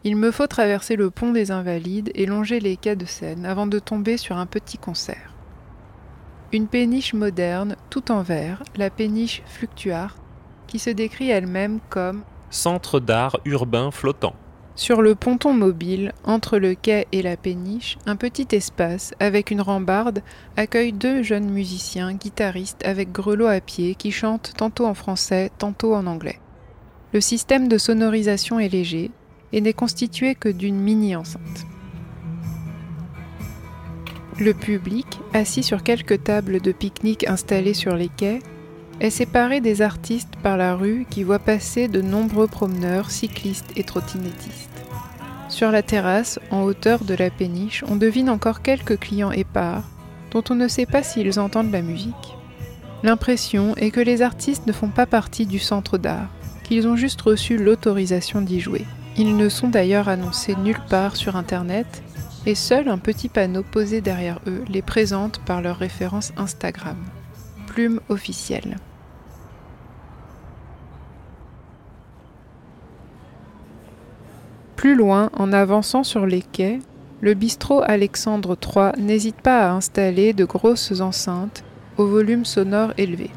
Il 0.05 0.17
me 0.17 0.31
faut 0.31 0.47
traverser 0.47 0.97
le 0.97 1.09
pont 1.09 1.33
des 1.33 1.51
Invalides 1.51 2.11
et 2.15 2.27
longer 2.27 2.61
les 2.61 2.77
quais 2.77 2.95
de 2.95 3.07
Seine 3.07 3.47
avant 3.47 3.67
de 3.67 3.79
tomber 3.79 4.19
sur 4.19 4.37
un 4.37 4.45
petit 4.45 4.77
concert. 4.77 5.36
Une 6.53 6.69
péniche 6.69 7.13
moderne, 7.13 7.77
tout 7.91 8.13
en 8.13 8.23
verre, 8.23 8.63
la 8.77 8.89
péniche 8.89 9.43
Fluctuart, 9.47 10.17
qui 10.69 10.79
se 10.79 10.91
décrit 10.91 11.29
elle-même 11.29 11.81
comme 11.89 12.23
Centre 12.51 13.01
d'art 13.01 13.39
urbain 13.45 13.91
flottant. 13.91 14.35
Sur 14.77 15.03
le 15.03 15.15
ponton 15.15 15.53
mobile, 15.53 16.13
entre 16.23 16.59
le 16.59 16.75
quai 16.75 17.09
et 17.11 17.23
la 17.23 17.37
péniche, 17.37 17.99
un 18.07 18.15
petit 18.15 18.47
espace 18.53 19.15
avec 19.19 19.51
une 19.51 19.61
rambarde 19.61 20.23
accueille 20.57 20.93
deux 20.93 21.23
jeunes 21.23 21.51
musiciens 21.51 22.13
guitaristes 22.13 22.85
avec 22.85 23.11
grelots 23.11 23.47
à 23.47 23.61
pied 23.61 23.95
qui 23.95 24.13
chantent 24.13 24.53
tantôt 24.57 24.87
en 24.87 24.95
français, 24.95 25.51
tantôt 25.59 25.95
en 25.95 26.07
anglais. 26.07 26.39
Le 27.13 27.21
système 27.21 27.69
de 27.69 27.79
sonorisation 27.79 28.61
est 28.61 28.69
léger 28.69 29.11
et 29.53 29.61
n'est 29.61 29.73
constitué 29.73 30.35
que 30.35 30.49
d'une 30.51 30.79
mini-enceinte. 30.79 31.67
Le 34.39 34.53
public, 34.53 35.07
assis 35.33 35.63
sur 35.63 35.83
quelques 35.83 36.25
tables 36.25 36.61
de 36.61 36.71
pique-nique 36.71 37.27
installées 37.27 37.73
sur 37.73 37.97
les 37.97 38.09
quais, 38.09 38.41
est 39.01 39.09
séparé 39.09 39.63
des 39.63 39.81
artistes 39.81 40.37
par 40.43 40.59
la 40.59 40.75
rue 40.75 41.07
qui 41.09 41.23
voit 41.23 41.39
passer 41.39 41.89
de 41.89 42.03
nombreux 42.03 42.47
promeneurs, 42.47 43.11
cyclistes 43.11 43.73
et 43.77 43.83
trottinettistes. 43.83 44.85
Sur 45.49 45.71
la 45.71 45.83
terrasse, 45.83 46.39
en 46.51 46.65
hauteur 46.65 47.05
de 47.05 47.15
la 47.15 47.31
péniche, 47.31 47.83
on 47.89 47.97
devine 47.97 48.29
encore 48.29 48.61
quelques 48.61 48.99
clients 48.99 49.31
épars, 49.31 49.85
dont 50.33 50.45
on 50.51 50.55
ne 50.55 50.69
sait 50.69 50.87
pas 50.87 51.03
s'ils 51.03 51.41
entendent 51.41 51.73
la 51.73 51.81
musique. 51.81 52.37
L'impression 53.03 53.75
est 53.77 53.91
que 53.91 54.01
les 54.01 54.21
artistes 54.21 54.67
ne 54.67 54.73
font 54.73 54.91
pas 54.91 55.07
partie 55.07 55.47
du 55.47 55.59
centre 55.59 55.97
d'art, 55.97 56.29
qu'ils 56.63 56.87
ont 56.87 56.97
juste 56.97 57.23
reçu 57.23 57.57
l'autorisation 57.57 58.43
d'y 58.43 58.61
jouer. 58.61 58.85
Ils 59.17 59.35
ne 59.35 59.49
sont 59.49 59.69
d'ailleurs 59.69 60.11
annoncés 60.11 60.57
nulle 60.57 60.83
part 60.91 61.17
sur 61.17 61.37
Internet, 61.37 62.03
et 62.47 62.55
seul 62.55 62.89
un 62.89 62.99
petit 62.99 63.29
panneau 63.29 63.65
posé 63.65 64.01
derrière 64.01 64.41
eux 64.47 64.65
les 64.69 64.83
présente 64.83 65.41
par 65.41 65.61
leur 65.61 65.77
référence 65.77 66.33
Instagram. 66.37 66.97
Plume 67.67 68.01
officielle. 68.09 68.77
Plus 74.77 74.95
loin, 74.95 75.31
en 75.33 75.53
avançant 75.53 76.05
sur 76.05 76.27
les 76.27 76.43
quais, 76.43 76.79
le 77.21 77.35
bistrot 77.35 77.83
Alexandre 77.85 78.57
III 78.63 79.03
n'hésite 79.03 79.41
pas 79.41 79.67
à 79.67 79.73
installer 79.73 80.33
de 80.33 80.45
grosses 80.45 81.01
enceintes 81.01 81.65
au 81.97 82.07
volume 82.07 82.45
sonore 82.45 82.93
élevé. 82.97 83.31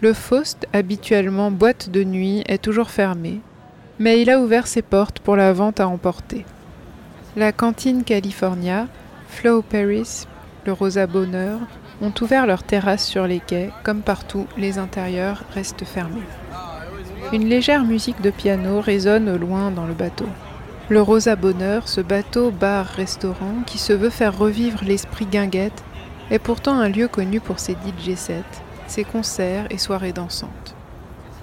Le 0.00 0.12
Faust, 0.12 0.66
habituellement 0.72 1.50
boîte 1.50 1.90
de 1.90 2.04
nuit, 2.04 2.42
est 2.46 2.62
toujours 2.62 2.90
fermé, 2.90 3.40
mais 3.98 4.22
il 4.22 4.30
a 4.30 4.40
ouvert 4.40 4.66
ses 4.66 4.82
portes 4.82 5.18
pour 5.18 5.36
la 5.36 5.52
vente 5.52 5.80
à 5.80 5.88
emporter. 5.88 6.44
La 7.36 7.50
cantine 7.50 8.04
California, 8.04 8.86
Flow 9.26 9.60
Paris, 9.60 10.28
le 10.66 10.72
Rosa 10.72 11.08
Bonheur 11.08 11.58
ont 12.00 12.12
ouvert 12.20 12.46
leurs 12.46 12.62
terrasses 12.62 13.04
sur 13.04 13.26
les 13.26 13.40
quais, 13.40 13.70
comme 13.82 14.02
partout, 14.02 14.46
les 14.56 14.78
intérieurs 14.78 15.42
restent 15.52 15.84
fermés. 15.84 16.22
Une 17.32 17.48
légère 17.48 17.82
musique 17.82 18.20
de 18.20 18.30
piano 18.30 18.80
résonne 18.80 19.34
loin 19.34 19.72
dans 19.72 19.86
le 19.86 19.94
bateau. 19.94 20.28
Le 20.88 21.02
Rosa 21.02 21.34
Bonheur, 21.34 21.88
ce 21.88 22.00
bateau 22.00 22.52
bar-restaurant 22.52 23.64
qui 23.66 23.78
se 23.78 23.92
veut 23.92 24.10
faire 24.10 24.38
revivre 24.38 24.84
l'esprit 24.84 25.26
guinguette, 25.26 25.82
est 26.30 26.38
pourtant 26.38 26.78
un 26.78 26.88
lieu 26.88 27.08
connu 27.08 27.40
pour 27.40 27.58
ses 27.58 27.72
DJ 27.72 28.14
sets, 28.14 28.44
ses 28.86 29.02
concerts 29.02 29.66
et 29.70 29.78
soirées 29.78 30.12
dansantes. 30.12 30.76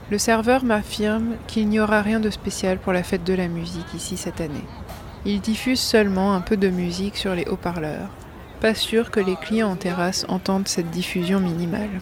Le 0.10 0.18
serveur 0.18 0.64
m'affirme 0.64 1.36
qu'il 1.48 1.68
n'y 1.68 1.82
aura 1.82 2.02
rien 2.02 2.22
de 2.22 2.30
spécial 2.30 2.78
pour 2.78 2.94
la 2.94 3.04
fête 3.04 3.26
de 3.26 3.34
la 3.34 3.50
musique 3.50 3.94
ici 3.94 4.16
cette 4.16 4.40
année. 4.40 4.64
Il 5.26 5.40
diffuse 5.40 5.80
seulement 5.80 6.34
un 6.34 6.42
peu 6.42 6.58
de 6.58 6.70
musique 6.70 7.16
sur 7.16 7.36
les 7.36 7.46
haut-parleurs. 7.46 8.10
Pas 8.60 8.74
sûr 8.74 9.12
que 9.12 9.20
les 9.20 9.36
clients 9.36 9.72
en 9.72 9.76
terrasse 9.76 10.26
entendent 10.30 10.68
cette 10.68 10.90
diffusion 10.90 11.40
minimale. 11.40 12.02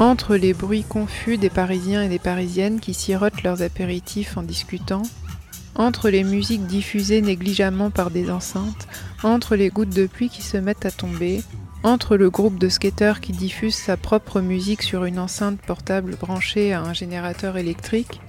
Entre 0.00 0.34
les 0.34 0.52
bruits 0.52 0.82
confus 0.82 1.38
des 1.38 1.50
Parisiens 1.50 2.02
et 2.02 2.08
des 2.08 2.18
Parisiennes 2.18 2.80
qui 2.80 2.94
sirotent 2.94 3.44
leurs 3.44 3.62
apéritifs 3.62 4.36
en 4.36 4.42
discutant, 4.42 5.02
entre 5.76 6.10
les 6.10 6.24
musiques 6.24 6.66
diffusées 6.66 7.22
négligemment 7.22 7.90
par 7.90 8.10
des 8.10 8.30
enceintes, 8.30 8.88
entre 9.22 9.54
les 9.54 9.70
gouttes 9.70 9.94
de 9.94 10.06
pluie 10.06 10.28
qui 10.28 10.42
se 10.42 10.56
mettent 10.56 10.86
à 10.86 10.90
tomber, 10.90 11.42
entre 11.84 12.16
le 12.16 12.30
groupe 12.30 12.58
de 12.58 12.70
skateurs 12.70 13.20
qui 13.20 13.32
diffuse 13.32 13.74
sa 13.74 13.98
propre 13.98 14.40
musique 14.40 14.82
sur 14.82 15.04
une 15.04 15.18
enceinte 15.18 15.60
portable 15.60 16.16
branchée 16.16 16.72
à 16.72 16.80
un 16.80 16.94
générateur 16.94 17.58
électrique, 17.58 18.20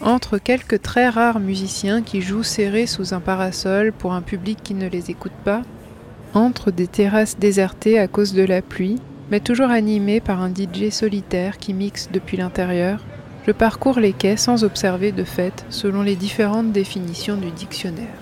entre 0.00 0.38
quelques 0.38 0.80
très 0.80 1.10
rares 1.10 1.38
musiciens 1.38 2.02
qui 2.02 2.22
jouent 2.22 2.42
serrés 2.42 2.86
sous 2.86 3.12
un 3.12 3.20
parasol 3.20 3.92
pour 3.92 4.14
un 4.14 4.22
public 4.22 4.58
qui 4.64 4.74
ne 4.74 4.88
les 4.88 5.10
écoute 5.10 5.32
pas, 5.44 5.62
entre 6.32 6.70
des 6.70 6.86
terrasses 6.86 7.38
désertées 7.38 7.98
à 7.98 8.08
cause 8.08 8.32
de 8.32 8.42
la 8.42 8.62
pluie, 8.62 8.98
mais 9.30 9.40
toujours 9.40 9.70
animées 9.70 10.20
par 10.20 10.40
un 10.40 10.48
DJ 10.48 10.90
solitaire 10.90 11.58
qui 11.58 11.74
mixe 11.74 12.08
depuis 12.10 12.38
l'intérieur, 12.38 13.04
je 13.46 13.52
parcours 13.52 14.00
les 14.00 14.14
quais 14.14 14.38
sans 14.38 14.64
observer 14.64 15.12
de 15.12 15.24
fait 15.24 15.66
selon 15.68 16.00
les 16.00 16.16
différentes 16.16 16.72
définitions 16.72 17.36
du 17.36 17.50
dictionnaire. 17.50 18.21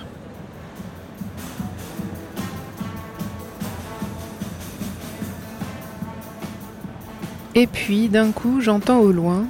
Et 7.55 7.67
puis, 7.67 8.09
d'un 8.09 8.31
coup, 8.31 8.61
j'entends 8.61 9.01
au 9.01 9.11
loin, 9.11 9.45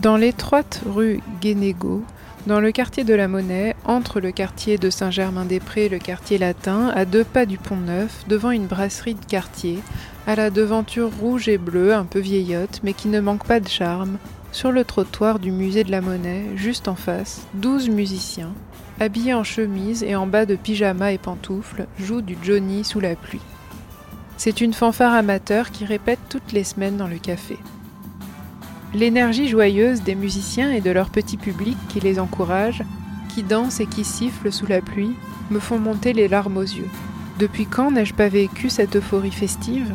dans 0.00 0.16
l'étroite 0.16 0.80
rue 0.86 1.20
Guénégo, 1.42 2.02
dans 2.46 2.60
le 2.60 2.72
quartier 2.72 3.04
de 3.04 3.14
la 3.14 3.28
Monnaie, 3.28 3.76
entre 3.84 4.20
le 4.20 4.32
quartier 4.32 4.78
de 4.78 4.88
Saint-Germain-des-Prés 4.88 5.86
et 5.86 5.88
le 5.90 5.98
quartier 5.98 6.38
latin, 6.38 6.88
à 6.94 7.04
deux 7.04 7.24
pas 7.24 7.44
du 7.44 7.58
pont 7.58 7.76
Neuf, 7.76 8.24
devant 8.26 8.50
une 8.50 8.66
brasserie 8.66 9.14
de 9.14 9.24
quartier, 9.24 9.80
à 10.26 10.34
la 10.34 10.48
devanture 10.48 11.10
rouge 11.20 11.48
et 11.48 11.58
bleue, 11.58 11.94
un 11.94 12.04
peu 12.04 12.20
vieillotte, 12.20 12.80
mais 12.82 12.94
qui 12.94 13.08
ne 13.08 13.20
manque 13.20 13.46
pas 13.46 13.60
de 13.60 13.68
charme, 13.68 14.16
sur 14.50 14.72
le 14.72 14.84
trottoir 14.84 15.38
du 15.38 15.52
musée 15.52 15.84
de 15.84 15.90
la 15.90 16.00
Monnaie, 16.00 16.44
juste 16.56 16.88
en 16.88 16.96
face, 16.96 17.46
douze 17.52 17.90
musiciens, 17.90 18.52
habillés 18.98 19.34
en 19.34 19.44
chemise 19.44 20.02
et 20.02 20.16
en 20.16 20.26
bas 20.26 20.46
de 20.46 20.56
pyjama 20.56 21.12
et 21.12 21.18
pantoufles, 21.18 21.86
jouent 21.98 22.22
du 22.22 22.38
Johnny 22.42 22.82
sous 22.82 23.00
la 23.00 23.14
pluie. 23.14 23.40
C'est 24.36 24.60
une 24.60 24.74
fanfare 24.74 25.14
amateur 25.14 25.70
qui 25.70 25.84
répète 25.84 26.18
toutes 26.28 26.52
les 26.52 26.64
semaines 26.64 26.96
dans 26.96 27.06
le 27.06 27.18
café. 27.18 27.58
L'énergie 28.92 29.48
joyeuse 29.48 30.02
des 30.02 30.14
musiciens 30.14 30.70
et 30.70 30.80
de 30.80 30.90
leur 30.90 31.10
petit 31.10 31.36
public 31.36 31.76
qui 31.88 32.00
les 32.00 32.18
encourage, 32.20 32.82
qui 33.34 33.42
dansent 33.42 33.80
et 33.80 33.86
qui 33.86 34.04
sifflent 34.04 34.52
sous 34.52 34.66
la 34.66 34.80
pluie, 34.80 35.16
me 35.50 35.58
font 35.58 35.78
monter 35.78 36.12
les 36.12 36.28
larmes 36.28 36.56
aux 36.56 36.62
yeux. 36.62 36.88
Depuis 37.38 37.66
quand 37.66 37.90
n'ai-je 37.90 38.14
pas 38.14 38.28
vécu 38.28 38.70
cette 38.70 38.96
euphorie 38.96 39.32
festive? 39.32 39.94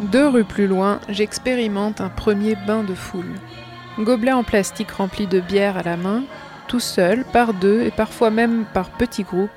Deux 0.00 0.26
rues 0.26 0.44
plus 0.44 0.66
loin, 0.66 1.00
j'expérimente 1.08 2.00
un 2.00 2.08
premier 2.08 2.56
bain 2.66 2.82
de 2.82 2.94
foule. 2.94 3.34
Gobelet 3.98 4.32
en 4.32 4.42
plastique 4.42 4.90
rempli 4.90 5.26
de 5.26 5.40
bière 5.40 5.76
à 5.76 5.82
la 5.82 5.96
main, 5.96 6.22
tout 6.72 6.80
seul, 6.80 7.26
par 7.26 7.52
deux 7.52 7.82
et 7.82 7.90
parfois 7.90 8.30
même 8.30 8.64
par 8.64 8.88
petits 8.88 9.24
groupes, 9.24 9.50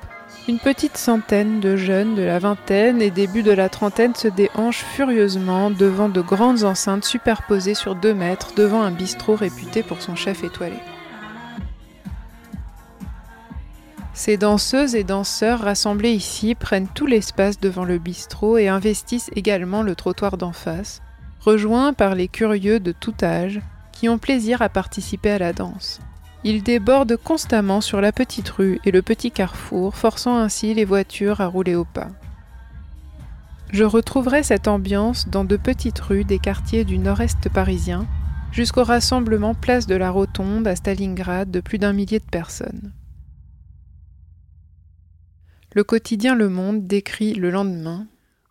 une 0.48 0.58
petite 0.58 0.98
centaine 0.98 1.60
de 1.60 1.74
jeunes 1.74 2.14
de 2.14 2.20
la 2.20 2.38
vingtaine 2.38 3.00
et 3.00 3.10
début 3.10 3.42
de 3.42 3.52
la 3.52 3.70
trentaine 3.70 4.14
se 4.14 4.28
déhanchent 4.28 4.84
furieusement 4.84 5.70
devant 5.70 6.10
de 6.10 6.20
grandes 6.20 6.64
enceintes 6.64 7.06
superposées 7.06 7.72
sur 7.72 7.94
deux 7.94 8.12
mètres 8.12 8.54
devant 8.54 8.82
un 8.82 8.90
bistrot 8.90 9.34
réputé 9.34 9.82
pour 9.82 10.02
son 10.02 10.14
chef 10.14 10.44
étoilé. 10.44 10.76
Ces 14.12 14.36
danseuses 14.36 14.94
et 14.94 15.02
danseurs 15.02 15.60
rassemblés 15.60 16.12
ici 16.12 16.54
prennent 16.54 16.88
tout 16.88 17.06
l'espace 17.06 17.58
devant 17.58 17.84
le 17.86 17.96
bistrot 17.96 18.58
et 18.58 18.68
investissent 18.68 19.30
également 19.34 19.82
le 19.82 19.94
trottoir 19.94 20.36
d'en 20.36 20.52
face, 20.52 21.00
rejoints 21.40 21.94
par 21.94 22.14
les 22.14 22.28
curieux 22.28 22.78
de 22.78 22.92
tout 22.92 23.14
âge 23.22 23.62
qui 23.90 24.10
ont 24.10 24.18
plaisir 24.18 24.60
à 24.60 24.68
participer 24.68 25.30
à 25.30 25.38
la 25.38 25.54
danse. 25.54 25.98
Ils 26.48 26.62
débordent 26.62 27.16
constamment 27.16 27.80
sur 27.80 28.00
la 28.00 28.12
petite 28.12 28.48
rue 28.50 28.78
et 28.84 28.92
le 28.92 29.02
petit 29.02 29.32
carrefour, 29.32 29.96
forçant 29.96 30.38
ainsi 30.38 30.74
les 30.74 30.84
voitures 30.84 31.40
à 31.40 31.48
rouler 31.48 31.74
au 31.74 31.84
pas. 31.84 32.10
Je 33.72 33.82
retrouverai 33.82 34.44
cette 34.44 34.68
ambiance 34.68 35.28
dans 35.28 35.44
de 35.44 35.56
petites 35.56 35.98
rues 35.98 36.22
des 36.22 36.38
quartiers 36.38 36.84
du 36.84 36.98
nord-est 36.98 37.48
parisien, 37.48 38.06
jusqu'au 38.52 38.84
rassemblement 38.84 39.54
place 39.54 39.88
de 39.88 39.96
la 39.96 40.08
Rotonde 40.08 40.68
à 40.68 40.76
Stalingrad 40.76 41.50
de 41.50 41.58
plus 41.58 41.78
d'un 41.78 41.92
millier 41.92 42.20
de 42.20 42.30
personnes. 42.30 42.92
Le 45.74 45.82
quotidien 45.82 46.36
Le 46.36 46.48
Monde 46.48 46.86
décrit 46.86 47.34
le 47.34 47.50
lendemain 47.50 48.06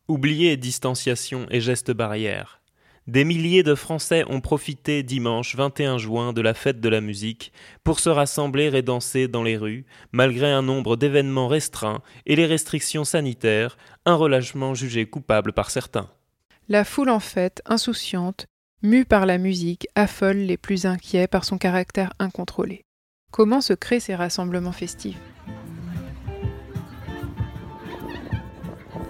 Oubliez 0.10 0.58
distanciation 0.58 1.48
et 1.50 1.62
gestes 1.62 1.92
barrières. 1.92 2.60
Des 3.08 3.24
milliers 3.24 3.62
de 3.62 3.76
Français 3.76 4.24
ont 4.30 4.42
profité 4.42 5.04
dimanche 5.04 5.56
21 5.56 6.00
juin 6.00 6.34
de 6.34 6.42
la 6.42 6.56
fête 6.56 6.80
de 6.80 6.90
la 6.90 7.02
musique 7.02 7.54
pour 7.84 8.00
se 8.00 8.10
rassembler 8.10 8.76
et 8.76 8.82
danser 8.82 9.28
dans 9.28 9.44
les 9.44 9.58
rues, 9.58 9.86
malgré 10.12 10.52
un 10.52 10.64
nombre 10.64 10.96
d'événements 10.96 11.48
restreints 11.48 12.02
et 12.26 12.36
les 12.36 12.48
restrictions 12.48 13.04
sanitaires, 13.04 13.78
un 14.06 14.16
relâchement 14.16 14.74
jugé 14.74 15.06
coupable 15.06 15.54
par 15.54 15.70
certains. 15.70 16.10
La 16.68 16.84
foule 16.84 17.12
en 17.12 17.20
fête, 17.20 17.62
insouciante, 17.68 18.48
mue 18.82 19.06
par 19.06 19.28
la 19.28 19.38
musique, 19.38 19.88
affole 19.94 20.38
les 20.38 20.58
plus 20.58 20.88
inquiets 20.88 21.28
par 21.28 21.46
son 21.46 21.60
caractère 21.60 22.12
incontrôlé. 22.18 22.86
Comment 23.30 23.62
se 23.62 23.74
créent 23.74 24.00
ces 24.00 24.16
rassemblements 24.16 24.72
festifs? 24.72 25.20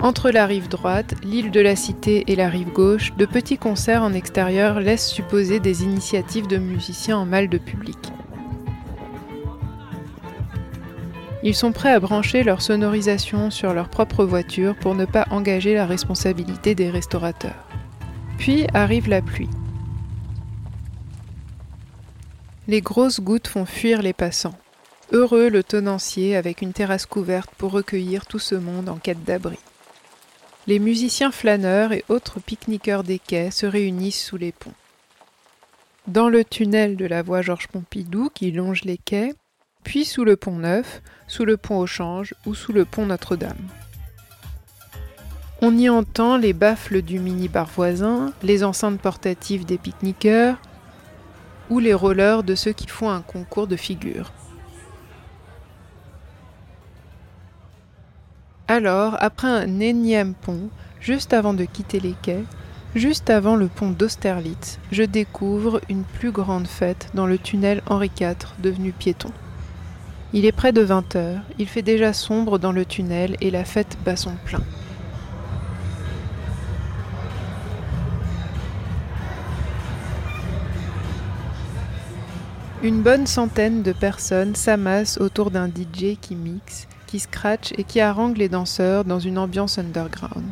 Entre 0.01 0.29
la 0.29 0.45
rive 0.45 0.67
droite, 0.67 1.15
l'île 1.23 1.51
de 1.51 1.61
la 1.61 1.75
Cité 1.75 2.25
et 2.31 2.35
la 2.35 2.49
rive 2.49 2.71
gauche, 2.71 3.13
de 3.15 3.25
petits 3.25 3.57
concerts 3.57 4.03
en 4.03 4.13
extérieur 4.13 4.79
laissent 4.79 5.09
supposer 5.09 5.59
des 5.59 5.83
initiatives 5.83 6.47
de 6.47 6.57
musiciens 6.57 7.17
en 7.17 7.25
mal 7.25 7.49
de 7.49 7.57
public. 7.57 7.97
Ils 11.43 11.55
sont 11.55 11.71
prêts 11.71 11.91
à 11.91 11.99
brancher 11.99 12.43
leur 12.43 12.61
sonorisation 12.61 13.51
sur 13.51 13.73
leur 13.73 13.89
propre 13.89 14.25
voiture 14.25 14.75
pour 14.75 14.95
ne 14.95 15.05
pas 15.05 15.27
engager 15.29 15.75
la 15.75 15.85
responsabilité 15.85 16.73
des 16.73 16.89
restaurateurs. 16.89 17.67
Puis 18.37 18.65
arrive 18.73 19.07
la 19.07 19.21
pluie. 19.21 19.49
Les 22.67 22.81
grosses 22.81 23.21
gouttes 23.21 23.47
font 23.47 23.65
fuir 23.65 24.01
les 24.01 24.13
passants. 24.13 24.57
Heureux 25.11 25.49
le 25.49 25.61
tenancier 25.61 26.35
avec 26.35 26.63
une 26.63 26.73
terrasse 26.73 27.05
couverte 27.05 27.51
pour 27.59 27.71
recueillir 27.71 28.25
tout 28.25 28.39
ce 28.39 28.55
monde 28.55 28.89
en 28.89 28.95
quête 28.95 29.23
d'abri. 29.23 29.59
Les 30.67 30.79
musiciens 30.79 31.31
flâneurs 31.31 31.91
et 31.91 32.03
autres 32.09 32.39
pique-niqueurs 32.39 33.03
des 33.03 33.19
quais 33.19 33.51
se 33.51 33.67
réunissent 33.67 34.25
sous 34.25 34.37
les 34.37 34.51
ponts. 34.51 34.73
Dans 36.07 36.27
le 36.27 36.43
tunnel 36.43 36.97
de 36.97 37.05
la 37.05 37.21
voie 37.21 37.43
Georges 37.43 37.67
Pompidou 37.67 38.31
qui 38.33 38.51
longe 38.51 38.83
les 38.83 38.97
quais, 38.97 39.35
puis 39.83 40.05
sous 40.05 40.25
le 40.25 40.35
pont 40.35 40.57
Neuf, 40.57 41.03
sous 41.27 41.45
le 41.45 41.57
pont 41.57 41.77
au 41.77 41.85
Change 41.85 42.33
ou 42.47 42.55
sous 42.55 42.73
le 42.73 42.83
pont 42.83 43.05
Notre-Dame. 43.05 43.69
On 45.61 45.77
y 45.77 45.87
entend 45.87 46.35
les 46.35 46.53
baffles 46.53 47.03
du 47.03 47.19
mini-bar 47.19 47.67
voisin, 47.67 48.33
les 48.41 48.63
enceintes 48.63 48.99
portatives 48.99 49.65
des 49.65 49.77
pique-niqueurs 49.77 50.57
ou 51.69 51.77
les 51.77 51.93
rollers 51.93 52.41
de 52.41 52.55
ceux 52.55 52.73
qui 52.73 52.87
font 52.87 53.11
un 53.11 53.21
concours 53.21 53.67
de 53.67 53.75
figures. 53.75 54.31
Alors, 58.67 59.15
après 59.19 59.47
un 59.47 59.79
énième 59.79 60.33
pont, 60.33 60.69
juste 60.99 61.33
avant 61.33 61.53
de 61.53 61.65
quitter 61.65 61.99
les 61.99 62.15
quais, 62.23 62.43
juste 62.95 63.29
avant 63.29 63.55
le 63.55 63.67
pont 63.67 63.91
d'Austerlitz, 63.91 64.79
je 64.91 65.03
découvre 65.03 65.81
une 65.87 66.03
plus 66.03 66.31
grande 66.31 66.65
fête 66.65 67.11
dans 67.13 67.27
le 67.27 67.37
tunnel 67.37 67.83
Henri 67.85 68.09
IV 68.19 68.55
devenu 68.57 68.91
piéton. 68.91 69.29
Il 70.33 70.45
est 70.45 70.51
près 70.51 70.71
de 70.71 70.81
20 70.81 71.15
heures, 71.15 71.41
il 71.59 71.67
fait 71.67 71.83
déjà 71.83 72.11
sombre 72.11 72.57
dans 72.57 72.71
le 72.71 72.85
tunnel 72.85 73.37
et 73.39 73.51
la 73.51 73.65
fête 73.65 73.99
bat 74.03 74.15
son 74.15 74.33
plein. 74.45 74.63
Une 82.81 83.03
bonne 83.03 83.27
centaine 83.27 83.83
de 83.83 83.91
personnes 83.91 84.55
s'amassent 84.55 85.19
autour 85.19 85.51
d'un 85.51 85.67
DJ 85.67 86.17
qui 86.19 86.35
mixe 86.35 86.87
qui 87.05 87.19
scratch 87.19 87.71
et 87.77 87.83
qui 87.83 88.01
harangue 88.01 88.37
les 88.37 88.49
danseurs 88.49 89.05
dans 89.05 89.19
une 89.19 89.37
ambiance 89.37 89.77
underground. 89.77 90.45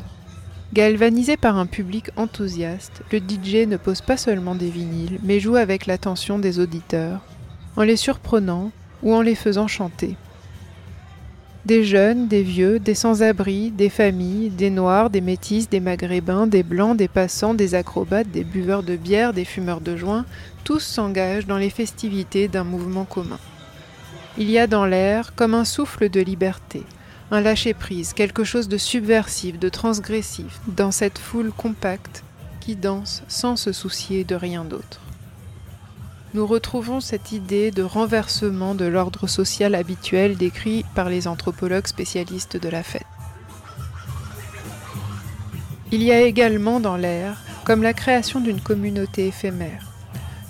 Galvanisé 0.73 1.37
par 1.37 1.57
un 1.57 1.67
public 1.67 2.09
enthousiaste, 2.15 3.03
le 3.11 3.19
DJ 3.19 3.67
ne 3.67 3.77
pose 3.77 4.01
pas 4.01 4.17
seulement 4.17 4.55
des 4.55 4.69
vinyles, 4.69 5.19
mais 5.23 5.39
joue 5.39 5.55
avec 5.55 5.85
l'attention 5.85 6.39
des 6.39 6.59
auditeurs, 6.59 7.21
en 7.75 7.83
les 7.83 7.95
surprenant 7.95 8.71
ou 9.03 9.13
en 9.13 9.21
les 9.21 9.35
faisant 9.35 9.67
chanter. 9.67 10.15
Des 11.65 11.85
jeunes, 11.85 12.27
des 12.27 12.43
vieux, 12.43 12.79
des 12.79 12.95
sans-abri, 12.95 13.71
des 13.71 13.89
familles, 13.89 14.49
des 14.49 14.69
noirs, 14.69 15.09
des 15.09 15.21
métis, 15.21 15.69
des 15.69 15.79
maghrébins, 15.79 16.47
des 16.47 16.63
blancs, 16.63 16.97
des 16.97 17.07
passants, 17.07 17.53
des 17.53 17.75
acrobates, 17.75 18.31
des 18.31 18.43
buveurs 18.43 18.83
de 18.83 18.95
bière, 18.95 19.31
des 19.31 19.45
fumeurs 19.45 19.79
de 19.79 19.95
joint, 19.95 20.25
tous 20.63 20.79
s'engagent 20.79 21.47
dans 21.47 21.57
les 21.57 21.69
festivités 21.69 22.47
d'un 22.47 22.63
mouvement 22.65 23.05
commun. 23.05 23.39
Il 24.37 24.49
y 24.49 24.57
a 24.57 24.65
dans 24.65 24.87
l'air 24.87 25.35
comme 25.35 25.53
un 25.53 25.63
souffle 25.63 26.09
de 26.09 26.19
liberté, 26.19 26.83
un 27.29 27.39
lâcher-prise, 27.39 28.13
quelque 28.13 28.43
chose 28.43 28.67
de 28.67 28.77
subversif, 28.77 29.59
de 29.59 29.69
transgressif, 29.69 30.59
dans 30.67 30.91
cette 30.91 31.19
foule 31.19 31.51
compacte 31.51 32.23
qui 32.59 32.75
danse 32.75 33.21
sans 33.27 33.55
se 33.55 33.71
soucier 33.71 34.23
de 34.23 34.33
rien 34.33 34.65
d'autre. 34.65 35.01
Nous 36.33 36.47
retrouvons 36.47 36.99
cette 36.99 37.31
idée 37.31 37.69
de 37.69 37.83
renversement 37.83 38.73
de 38.73 38.85
l'ordre 38.85 39.27
social 39.27 39.75
habituel 39.75 40.35
décrit 40.35 40.83
par 40.95 41.09
les 41.09 41.27
anthropologues 41.27 41.85
spécialistes 41.85 42.57
de 42.57 42.69
la 42.69 42.81
fête. 42.81 43.05
Il 45.91 46.01
y 46.01 46.11
a 46.11 46.21
également 46.21 46.79
dans 46.79 46.97
l'air 46.97 47.37
comme 47.65 47.83
la 47.83 47.93
création 47.93 48.39
d'une 48.39 48.61
communauté 48.61 49.27
éphémère. 49.27 49.92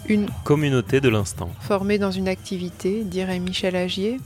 Une 0.09 0.27
communauté 0.43 0.99
de 0.99 1.07
l'instant. 1.07 1.49
Formée 1.61 1.97
dans 1.97 2.11
une 2.11 2.27
activité, 2.27 3.03
dirait 3.05 3.39
Michel 3.39 3.75
Agier. 3.75 4.19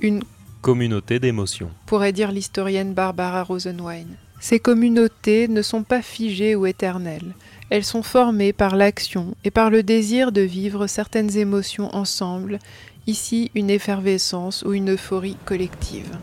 Une 0.00 0.24
communauté 0.60 1.20
d'émotions. 1.20 1.70
Pourrait 1.86 2.12
dire 2.12 2.32
l'historienne 2.32 2.94
Barbara 2.94 3.44
Rosenwein. 3.44 4.06
Ces 4.40 4.58
communautés 4.58 5.46
ne 5.46 5.62
sont 5.62 5.84
pas 5.84 6.02
figées 6.02 6.56
ou 6.56 6.66
éternelles. 6.66 7.34
Elles 7.70 7.84
sont 7.84 8.02
formées 8.02 8.52
par 8.52 8.74
l'action 8.74 9.36
et 9.44 9.52
par 9.52 9.70
le 9.70 9.84
désir 9.84 10.32
de 10.32 10.40
vivre 10.40 10.88
certaines 10.88 11.36
émotions 11.36 11.94
ensemble, 11.94 12.58
ici 13.06 13.52
une 13.54 13.70
effervescence 13.70 14.64
ou 14.66 14.72
une 14.72 14.90
euphorie 14.94 15.36
collective. 15.44 16.18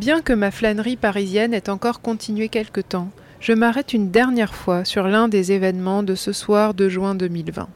Bien 0.00 0.22
que 0.22 0.32
ma 0.32 0.50
flânerie 0.50 0.96
parisienne 0.96 1.52
ait 1.52 1.68
encore 1.68 2.00
continué 2.00 2.48
quelque 2.48 2.80
temps, 2.80 3.10
je 3.38 3.52
m'arrête 3.52 3.92
une 3.92 4.10
dernière 4.10 4.54
fois 4.54 4.86
sur 4.86 5.06
l'un 5.06 5.28
des 5.28 5.52
événements 5.52 6.02
de 6.02 6.14
ce 6.14 6.32
soir 6.32 6.72
de 6.72 6.88
juin 6.88 7.14
2020. 7.14 7.68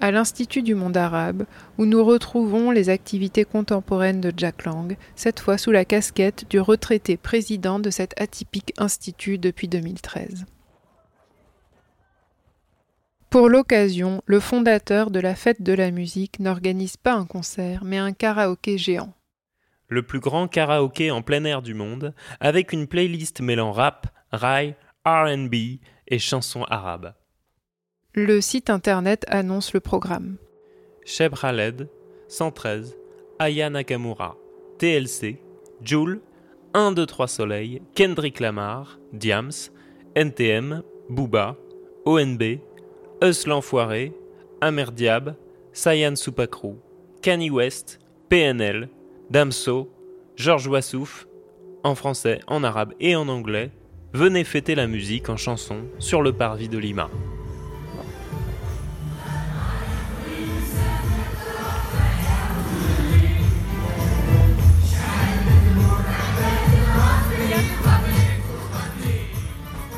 À 0.00 0.10
l'Institut 0.12 0.62
du 0.62 0.76
monde 0.76 0.96
arabe, 0.96 1.46
où 1.76 1.84
nous 1.84 2.04
retrouvons 2.04 2.70
les 2.70 2.90
activités 2.90 3.44
contemporaines 3.44 4.20
de 4.20 4.32
Jack 4.36 4.66
Lang, 4.66 4.96
cette 5.16 5.40
fois 5.40 5.58
sous 5.58 5.72
la 5.72 5.84
casquette 5.84 6.48
du 6.48 6.60
retraité 6.60 7.16
président 7.16 7.80
de 7.80 7.90
cet 7.90 8.14
atypique 8.20 8.72
institut 8.78 9.38
depuis 9.38 9.66
2013. 9.66 10.44
Pour 13.30 13.48
l'occasion, 13.48 14.22
le 14.26 14.38
fondateur 14.38 15.10
de 15.10 15.18
la 15.18 15.34
fête 15.34 15.62
de 15.62 15.72
la 15.72 15.90
musique 15.90 16.38
n'organise 16.38 16.96
pas 16.96 17.14
un 17.14 17.26
concert, 17.26 17.82
mais 17.82 17.98
un 17.98 18.12
karaoké 18.12 18.78
géant 18.78 19.12
le 19.88 20.02
plus 20.02 20.20
grand 20.20 20.48
karaoké 20.48 21.10
en 21.10 21.22
plein 21.22 21.44
air 21.44 21.62
du 21.62 21.74
monde, 21.74 22.14
avec 22.40 22.72
une 22.72 22.86
playlist 22.86 23.40
mêlant 23.40 23.72
rap, 23.72 24.06
rail, 24.32 24.76
RB 25.06 25.54
et 26.06 26.18
chansons 26.18 26.64
arabes. 26.64 27.14
Le 28.14 28.40
site 28.40 28.70
internet 28.70 29.24
annonce 29.28 29.72
le 29.72 29.80
programme. 29.80 30.36
Sheb 31.04 31.34
Khaled, 31.34 31.88
113, 32.28 32.96
Aya 33.38 33.70
Nakamura, 33.70 34.36
TLC, 34.78 35.40
Joule, 35.82 36.20
1, 36.74 36.92
2, 36.92 37.06
3 37.06 37.28
Soleil, 37.28 37.82
Kendrick 37.94 38.40
Lamar, 38.40 38.98
Diams, 39.12 39.70
NTM, 40.14 40.82
Booba, 41.08 41.56
ONB, 42.04 42.42
Eus 43.22 43.46
l'Enfoiré, 43.46 44.12
Amer 44.60 44.92
Diab, 44.92 45.34
Sayan 45.72 46.16
Supakru, 46.16 46.76
Kanye 47.22 47.50
West, 47.50 48.00
PNL, 48.28 48.88
Damso, 49.30 49.90
Georges 50.36 50.68
Wassouf, 50.68 51.26
en 51.84 51.94
français, 51.94 52.40
en 52.46 52.64
arabe 52.64 52.94
et 52.98 53.14
en 53.14 53.28
anglais, 53.28 53.70
venez 54.14 54.42
fêter 54.42 54.74
la 54.74 54.86
musique 54.86 55.28
en 55.28 55.36
chanson 55.36 55.82
sur 55.98 56.22
le 56.22 56.32
parvis 56.32 56.70
de 56.70 56.78
Lima. 56.78 57.10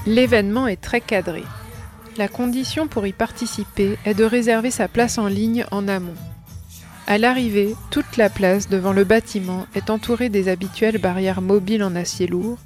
L'événement 0.07 0.67
est 0.67 0.81
très 0.81 1.01
cadré. 1.01 1.45
La 2.17 2.27
condition 2.27 2.89
pour 2.89 3.07
y 3.07 3.13
participer 3.13 3.97
est 4.05 4.15
de 4.15 4.25
réserver 4.25 4.73
sa 4.73 4.89
place 4.89 5.19
en 5.19 5.29
ligne 5.29 5.65
en 5.71 5.87
amont. 5.87 6.17
À 7.11 7.19
l'arrivée, 7.19 7.75
toute 7.91 8.17
la 8.19 8.31
place 8.31 8.69
devant 8.69 8.93
le 8.93 9.03
bâtiment 9.03 9.67
est 9.75 9.91
entourée 9.91 10.29
des 10.29 10.47
habituelles 10.47 10.99
barrières 10.99 11.43
mobiles 11.43 11.83
en 11.83 11.97
acier 11.97 12.29
lourd 12.29 12.59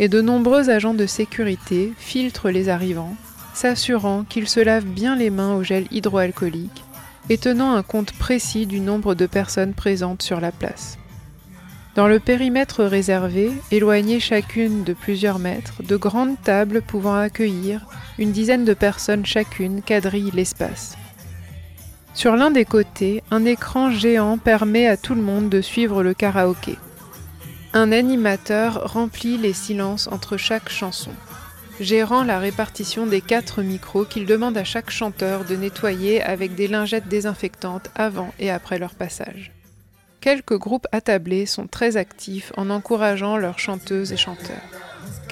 et 0.00 0.08
de 0.08 0.20
nombreux 0.20 0.70
agents 0.70 0.92
de 0.92 1.06
sécurité 1.06 1.92
filtrent 1.98 2.50
les 2.50 2.68
arrivants, 2.68 3.14
s'assurant 3.54 4.24
qu'ils 4.24 4.48
se 4.48 4.58
lavent 4.58 4.86
bien 4.86 5.14
les 5.14 5.30
mains 5.30 5.54
au 5.54 5.62
gel 5.62 5.86
hydroalcoolique 5.92 6.82
et 7.30 7.38
tenant 7.38 7.76
un 7.76 7.84
compte 7.84 8.10
précis 8.10 8.66
du 8.66 8.80
nombre 8.80 9.14
de 9.14 9.26
personnes 9.26 9.72
présentes 9.72 10.22
sur 10.22 10.40
la 10.40 10.50
place. 10.50 10.98
Dans 11.94 12.08
le 12.08 12.18
périmètre 12.18 12.82
réservé, 12.82 13.52
éloignées 13.70 14.18
chacune 14.18 14.82
de 14.82 14.94
plusieurs 14.94 15.38
mètres, 15.38 15.80
de 15.84 15.94
grandes 15.94 16.42
tables 16.42 16.82
pouvant 16.82 17.14
accueillir 17.14 17.86
une 18.18 18.32
dizaine 18.32 18.64
de 18.64 18.74
personnes 18.74 19.24
chacune 19.24 19.80
quadrillent 19.80 20.32
l'espace. 20.34 20.96
Sur 22.14 22.36
l'un 22.36 22.50
des 22.50 22.66
côtés, 22.66 23.22
un 23.30 23.44
écran 23.44 23.90
géant 23.90 24.36
permet 24.36 24.86
à 24.86 24.96
tout 24.96 25.14
le 25.14 25.22
monde 25.22 25.48
de 25.48 25.60
suivre 25.62 26.02
le 26.02 26.12
karaoké. 26.12 26.76
Un 27.72 27.90
animateur 27.90 28.92
remplit 28.92 29.38
les 29.38 29.54
silences 29.54 30.08
entre 30.08 30.36
chaque 30.36 30.68
chanson, 30.68 31.12
gérant 31.80 32.22
la 32.22 32.38
répartition 32.38 33.06
des 33.06 33.22
quatre 33.22 33.62
micros 33.62 34.04
qu'il 34.04 34.26
demande 34.26 34.58
à 34.58 34.64
chaque 34.64 34.90
chanteur 34.90 35.46
de 35.46 35.56
nettoyer 35.56 36.22
avec 36.22 36.54
des 36.54 36.68
lingettes 36.68 37.08
désinfectantes 37.08 37.90
avant 37.94 38.32
et 38.38 38.50
après 38.50 38.78
leur 38.78 38.94
passage. 38.94 39.52
Quelques 40.20 40.58
groupes 40.58 40.86
attablés 40.92 41.46
sont 41.46 41.66
très 41.66 41.96
actifs 41.96 42.52
en 42.58 42.68
encourageant 42.68 43.38
leurs 43.38 43.58
chanteuses 43.58 44.12
et 44.12 44.18
chanteurs. 44.18 44.60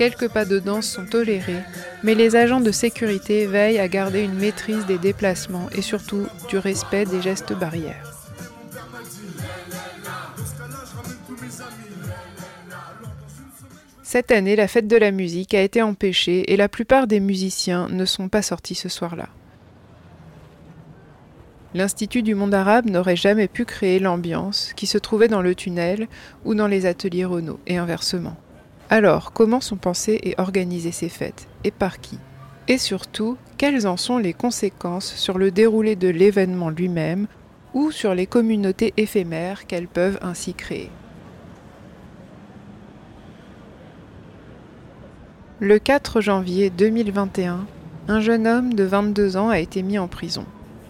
Quelques 0.00 0.30
pas 0.30 0.46
de 0.46 0.58
danse 0.58 0.86
sont 0.86 1.04
tolérés, 1.04 1.60
mais 2.02 2.14
les 2.14 2.34
agents 2.34 2.62
de 2.62 2.70
sécurité 2.70 3.44
veillent 3.44 3.78
à 3.78 3.86
garder 3.86 4.22
une 4.22 4.32
maîtrise 4.32 4.86
des 4.86 4.96
déplacements 4.96 5.68
et 5.72 5.82
surtout 5.82 6.26
du 6.48 6.56
respect 6.56 7.04
des 7.04 7.20
gestes 7.20 7.52
barrières. 7.52 8.10
Cette 14.02 14.30
année, 14.30 14.56
la 14.56 14.68
fête 14.68 14.88
de 14.88 14.96
la 14.96 15.10
musique 15.10 15.52
a 15.52 15.60
été 15.60 15.82
empêchée 15.82 16.50
et 16.50 16.56
la 16.56 16.70
plupart 16.70 17.06
des 17.06 17.20
musiciens 17.20 17.86
ne 17.90 18.06
sont 18.06 18.30
pas 18.30 18.40
sortis 18.40 18.76
ce 18.76 18.88
soir-là. 18.88 19.28
L'Institut 21.74 22.22
du 22.22 22.34
monde 22.34 22.54
arabe 22.54 22.88
n'aurait 22.88 23.16
jamais 23.16 23.48
pu 23.48 23.66
créer 23.66 23.98
l'ambiance 23.98 24.72
qui 24.76 24.86
se 24.86 24.96
trouvait 24.96 25.28
dans 25.28 25.42
le 25.42 25.54
tunnel 25.54 26.08
ou 26.46 26.54
dans 26.54 26.68
les 26.68 26.86
ateliers 26.86 27.26
Renault, 27.26 27.60
et 27.66 27.76
inversement. 27.76 28.38
Alors, 28.92 29.32
comment 29.32 29.60
sont 29.60 29.76
pensées 29.76 30.18
et 30.24 30.34
organisées 30.36 30.90
ces 30.90 31.08
fêtes 31.08 31.46
Et 31.62 31.70
par 31.70 32.00
qui? 32.00 32.18
Et 32.66 32.76
surtout, 32.76 33.36
quelles 33.56 33.86
en 33.86 33.96
sont 33.96 34.18
les 34.18 34.32
conséquences 34.32 35.14
sur 35.14 35.38
le 35.38 35.52
déroulé 35.52 35.94
de 35.94 36.08
l'événement 36.08 36.70
lui-même 36.70 37.28
ou 37.72 37.92
sur 37.92 38.16
les 38.16 38.26
communautés 38.26 38.92
éphémères 38.96 39.68
qu'elles 39.68 39.86
peuvent 39.86 40.18
ainsi 40.22 40.54
créer? 40.54 40.90
Le 45.60 45.78
4 45.78 46.20
janvier 46.20 46.68
2021, 46.70 47.66
un 48.08 48.20
jeune 48.20 48.48
homme 48.48 48.74
de 48.74 48.82
22 48.82 49.36
ans 49.36 49.50
a 49.50 49.60
été 49.60 49.82
mis 49.82 50.00
en 50.00 50.08
prison. 50.08 50.46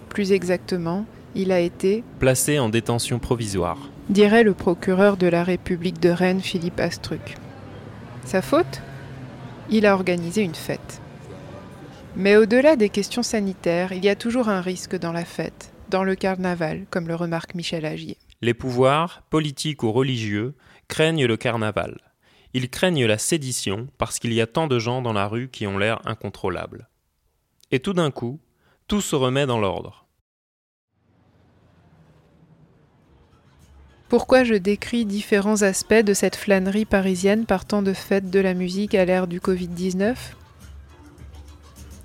Plus 0.08 0.32
exactement, 0.32 1.04
il 1.34 1.52
a 1.52 1.60
été 1.60 2.02
placé 2.18 2.58
en 2.60 2.70
détention 2.70 3.18
provisoire, 3.18 3.90
dirait 4.08 4.42
le 4.42 4.54
procureur 4.54 5.18
de 5.18 5.26
la 5.26 5.44
République 5.44 6.00
de 6.00 6.08
Rennes 6.08 6.40
Philippe 6.40 6.80
Astruc. 6.80 7.36
Sa 8.30 8.42
faute 8.42 8.80
Il 9.70 9.86
a 9.86 9.92
organisé 9.92 10.42
une 10.42 10.54
fête. 10.54 11.02
Mais 12.14 12.36
au-delà 12.36 12.76
des 12.76 12.88
questions 12.88 13.24
sanitaires, 13.24 13.92
il 13.92 14.04
y 14.04 14.08
a 14.08 14.14
toujours 14.14 14.48
un 14.48 14.60
risque 14.60 14.96
dans 14.96 15.10
la 15.10 15.24
fête, 15.24 15.72
dans 15.88 16.04
le 16.04 16.14
carnaval, 16.14 16.86
comme 16.90 17.08
le 17.08 17.16
remarque 17.16 17.56
Michel 17.56 17.84
Agier. 17.84 18.18
Les 18.40 18.54
pouvoirs, 18.54 19.24
politiques 19.30 19.82
ou 19.82 19.90
religieux, 19.90 20.54
craignent 20.86 21.26
le 21.26 21.36
carnaval. 21.36 21.98
Ils 22.54 22.70
craignent 22.70 23.04
la 23.04 23.18
sédition 23.18 23.88
parce 23.98 24.20
qu'il 24.20 24.32
y 24.32 24.40
a 24.40 24.46
tant 24.46 24.68
de 24.68 24.78
gens 24.78 25.02
dans 25.02 25.12
la 25.12 25.26
rue 25.26 25.48
qui 25.48 25.66
ont 25.66 25.76
l'air 25.76 26.00
incontrôlables. 26.04 26.88
Et 27.72 27.80
tout 27.80 27.94
d'un 27.94 28.12
coup, 28.12 28.38
tout 28.86 29.00
se 29.00 29.16
remet 29.16 29.46
dans 29.46 29.58
l'ordre. 29.58 29.99
Pourquoi 34.10 34.42
je 34.42 34.54
décris 34.54 35.04
différents 35.04 35.62
aspects 35.62 35.94
de 35.94 36.14
cette 36.14 36.34
flânerie 36.34 36.84
parisienne 36.84 37.46
partant 37.46 37.80
de 37.80 37.92
fêtes 37.92 38.28
de 38.28 38.40
la 38.40 38.54
musique 38.54 38.96
à 38.96 39.04
l'ère 39.04 39.28
du 39.28 39.38
Covid-19 39.38 40.16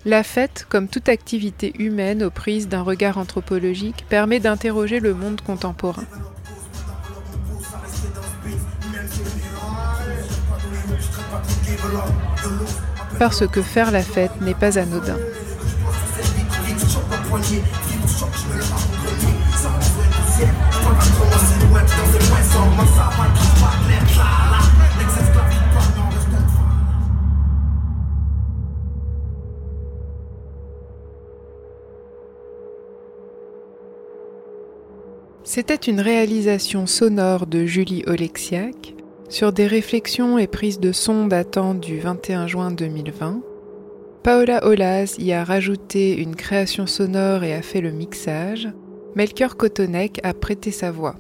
La 0.06 0.22
fête, 0.22 0.68
comme 0.70 0.88
toute 0.88 1.10
activité 1.10 1.74
humaine 1.80 2.22
aux 2.22 2.30
prises 2.30 2.68
d'un 2.68 2.84
regard 2.84 3.18
anthropologique, 3.18 4.06
permet 4.08 4.40
d'interroger 4.40 5.00
le 5.00 5.16
monde 5.16 5.42
contemporain. 5.42 6.04
Parce 13.18 13.48
que 13.48 13.64
faire 13.64 13.90
la 13.90 14.04
fête 14.04 14.42
n'est 14.42 14.54
pas 14.54 14.78
anodin. 14.78 15.18
C'était 35.56 35.76
une 35.76 36.02
réalisation 36.02 36.86
sonore 36.86 37.48
de 37.48 37.66
Julie 37.66 38.04
Oleksiak 38.08 38.94
sur 39.30 39.54
des 39.54 39.68
réflexions 39.68 40.38
et 40.38 40.48
prises 40.48 40.82
de 40.82 40.92
son 40.92 41.28
datant 41.28 41.76
du 41.76 41.98
21 41.98 42.46
juin 42.46 42.72
2020. 42.72 43.42
Paola 44.22 44.68
Olaz 44.68 45.16
y 45.18 45.32
a 45.32 45.46
rajouté 45.46 46.18
une 46.18 46.36
création 46.36 46.88
sonore 46.88 47.46
et 47.46 47.54
a 47.54 47.62
fait 47.62 47.80
le 47.80 47.92
mixage. 47.92 48.68
Melchior 49.16 49.56
Kotonek 49.56 50.20
a 50.24 50.34
prêté 50.34 50.72
sa 50.72 50.92
voix. 50.92 51.16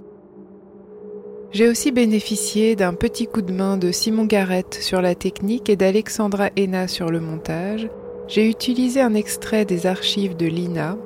J'ai 1.54 1.70
aussi 1.70 1.94
bénéficié 1.94 2.76
d'un 2.76 2.94
petit 2.94 3.28
coup 3.28 3.42
de 3.42 3.54
main 3.54 3.78
de 3.78 3.94
Simon 3.94 4.26
Garrett 4.26 4.74
sur 4.74 5.02
la 5.02 5.16
technique 5.16 5.70
et 5.70 5.78
d'Alexandra 5.78 6.50
Hena 6.58 6.90
sur 6.90 7.10
le 7.10 7.22
montage. 7.22 7.88
J'ai 8.28 8.50
utilisé 8.50 9.00
un 9.00 9.14
extrait 9.14 9.64
des 9.64 9.86
archives 9.86 10.36
de 10.36 10.48
l'INA 10.48 10.98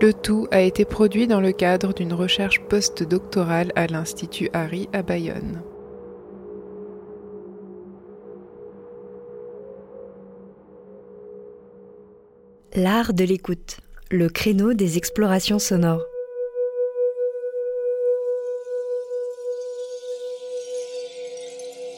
le 0.00 0.12
tout 0.12 0.46
a 0.50 0.60
été 0.60 0.84
produit 0.84 1.26
dans 1.26 1.40
le 1.40 1.52
cadre 1.52 1.94
d'une 1.94 2.12
recherche 2.12 2.60
postdoctorale 2.62 3.72
à 3.76 3.86
l'Institut 3.86 4.50
Harry 4.52 4.88
à 4.92 5.02
Bayonne. 5.02 5.62
L'art 12.74 13.14
de 13.14 13.24
l'écoute, 13.24 13.78
le 14.10 14.28
créneau 14.28 14.74
des 14.74 14.98
explorations 14.98 15.58
sonores. 15.58 16.04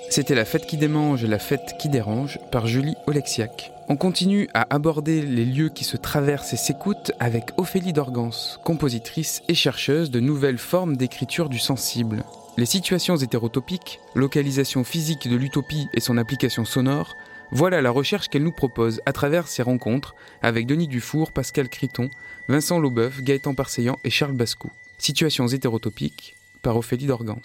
C'était 0.08 0.36
La 0.36 0.44
fête 0.44 0.66
qui 0.66 0.76
démange 0.76 1.24
et 1.24 1.26
la 1.26 1.40
fête 1.40 1.74
qui 1.80 1.88
dérange 1.88 2.38
par 2.52 2.66
Julie 2.68 2.94
Oleksiak. 3.08 3.72
On 3.90 3.96
continue 3.96 4.48
à 4.52 4.74
aborder 4.74 5.22
les 5.22 5.46
lieux 5.46 5.70
qui 5.70 5.82
se 5.82 5.96
traversent 5.96 6.52
et 6.52 6.58
s'écoutent 6.58 7.12
avec 7.20 7.52
Ophélie 7.56 7.94
Dorgans, 7.94 8.58
compositrice 8.62 9.40
et 9.48 9.54
chercheuse 9.54 10.10
de 10.10 10.20
nouvelles 10.20 10.58
formes 10.58 10.98
d'écriture 10.98 11.48
du 11.48 11.58
sensible. 11.58 12.22
Les 12.58 12.66
situations 12.66 13.16
hétérotopiques, 13.16 14.00
localisation 14.14 14.84
physique 14.84 15.26
de 15.26 15.36
l'utopie 15.36 15.88
et 15.94 16.00
son 16.00 16.18
application 16.18 16.66
sonore, 16.66 17.16
voilà 17.50 17.80
la 17.80 17.90
recherche 17.90 18.28
qu'elle 18.28 18.42
nous 18.42 18.52
propose 18.52 19.00
à 19.06 19.14
travers 19.14 19.48
ses 19.48 19.62
rencontres 19.62 20.14
avec 20.42 20.66
Denis 20.66 20.88
Dufour, 20.88 21.32
Pascal 21.32 21.70
Criton, 21.70 22.10
Vincent 22.48 22.78
Laubeuf, 22.80 23.22
Gaëtan 23.22 23.54
Parseillan 23.54 23.98
et 24.04 24.10
Charles 24.10 24.36
Bascou. 24.36 24.70
Situations 24.98 25.48
hétérotopiques 25.48 26.36
par 26.60 26.76
Ophélie 26.76 27.06
Dorgans. 27.06 27.40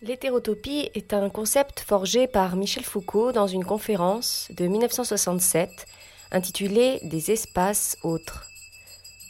L'hétérotopie 0.00 0.90
est 0.94 1.12
un 1.12 1.28
concept 1.28 1.80
forgé 1.80 2.28
par 2.28 2.54
Michel 2.54 2.84
Foucault 2.84 3.32
dans 3.32 3.48
une 3.48 3.64
conférence 3.64 4.46
de 4.56 4.68
1967 4.68 5.86
intitulée 6.30 7.00
Des 7.02 7.32
espaces 7.32 7.98
autres. 8.04 8.46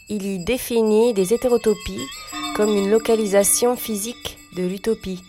Il 0.09 0.27
y 0.27 0.37
définit 0.37 1.15
des 1.15 1.33
hétérotopies 1.33 2.05
comme 2.55 2.69
une 2.69 2.91
localisation 2.91 3.75
physique 3.75 4.37
de 4.55 4.61
l'utopie. 4.61 5.23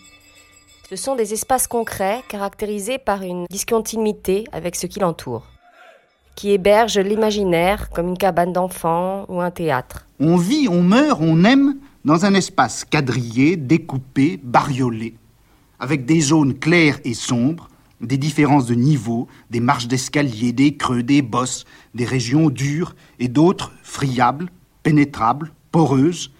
Ce 0.91 0.95
sont 0.95 1.15
des 1.15 1.33
espaces 1.33 1.65
concrets 1.65 2.21
caractérisés 2.29 2.99
par 2.99 3.23
une 3.23 3.47
discontinuité 3.49 4.43
avec 4.51 4.75
ce 4.75 4.85
qui 4.85 4.99
l'entoure, 4.99 5.47
qui 6.35 6.51
héberge 6.51 6.99
l'imaginaire 6.99 7.89
comme 7.89 8.09
une 8.09 8.17
cabane 8.17 8.53
d'enfants 8.53 9.25
ou 9.27 9.41
un 9.41 9.49
théâtre. 9.49 10.05
On 10.19 10.35
vit, 10.35 10.67
on 10.69 10.83
meurt, 10.83 11.19
on 11.19 11.43
aime 11.45 11.77
dans 12.05 12.25
un 12.25 12.35
espace 12.35 12.85
quadrillé, 12.85 13.55
découpé, 13.55 14.39
bariolé 14.43 15.15
avec 15.81 16.05
des 16.05 16.21
zones 16.21 16.53
claires 16.53 16.99
et 17.03 17.15
sombres, 17.15 17.67
des 17.99 18.17
différences 18.17 18.67
de 18.67 18.75
niveau, 18.75 19.27
des 19.49 19.59
marches 19.59 19.87
d'escalier, 19.87 20.53
des 20.53 20.77
creux, 20.77 21.01
des 21.01 21.23
bosses, 21.23 21.65
des 21.95 22.05
régions 22.05 22.51
dures 22.51 22.95
et 23.19 23.27
d'autres 23.27 23.73
friables, 23.81 24.49
pénétrables, 24.83 25.51
poreuses. 25.71 26.31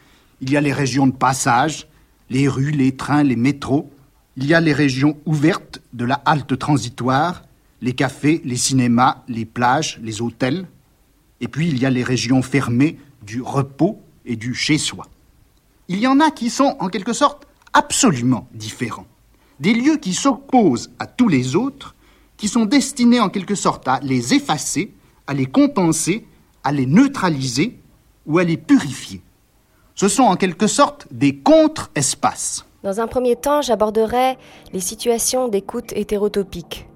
Il 0.42 0.52
y 0.52 0.58
a 0.58 0.62
les 0.62 0.72
régions 0.72 1.08
de 1.08 1.12
passage, 1.12 1.88
les 2.30 2.48
rues, 2.48 2.72
les 2.72 2.96
trains, 2.96 3.24
les 3.24 3.36
métros. 3.36 3.92
Il 4.38 4.46
y 4.46 4.54
a 4.54 4.62
les 4.62 4.74
régions 4.74 5.18
ouvertes 5.26 5.82
de 5.94 6.06
la 6.06 6.22
halte 6.26 6.58
transitoire, 6.58 7.44
les 7.82 7.94
cafés, 7.94 8.42
les 8.46 8.58
cinémas, 8.58 9.24
les 9.28 9.46
plages, 9.46 10.00
les 10.04 10.22
hôtels. 10.22 10.68
Et 11.42 11.48
puis 11.48 11.68
il 11.68 11.80
y 11.80 11.86
a 11.88 11.89
les 11.89 12.04
régions 12.04 12.44
fermées 12.44 13.00
du 13.26 13.42
repos 13.42 14.00
et 14.24 14.36
du 14.36 14.54
chez-soi. 14.54 15.08
Il 15.88 15.98
y 15.98 16.06
en 16.06 16.20
a 16.20 16.30
qui 16.30 16.52
sont 16.52 16.76
en 16.80 16.89
quelque 16.89 17.14
sorte 17.14 17.48
absolument 17.74 18.48
différents 18.54 19.08
des 19.62 19.76
lieux 19.76 19.97
qui 19.97 20.14
s'opposent 20.14 20.89
à 20.97 21.05
tous 21.05 21.28
les 21.28 21.55
autres, 21.55 21.95
qui 22.36 22.47
sont 22.47 22.66
destinés 22.66 23.20
en 23.20 23.30
quelque 23.30 23.53
sorte 23.53 23.88
à 23.88 23.99
les 24.01 24.34
effacer, 24.34 24.91
à 25.28 25.36
les 25.36 25.45
compenser, 25.45 26.26
à 26.64 26.72
les 26.72 26.88
neutraliser 26.88 27.78
ou 28.26 28.39
à 28.39 28.43
les 28.43 28.57
purifier. 28.57 29.22
Ce 29.93 30.07
sont 30.07 30.24
en 30.24 30.36
quelque 30.36 30.66
sorte 30.66 31.07
des 31.12 31.36
contre-espaces. 31.36 32.66
Dans 32.82 32.99
un 32.99 33.05
premier 33.05 33.36
temps, 33.36 33.62
j'aborderai 33.62 34.39
les 34.74 34.80
situations 34.80 35.47
d'écoute 35.47 35.93
hétérotopique. 35.93 36.88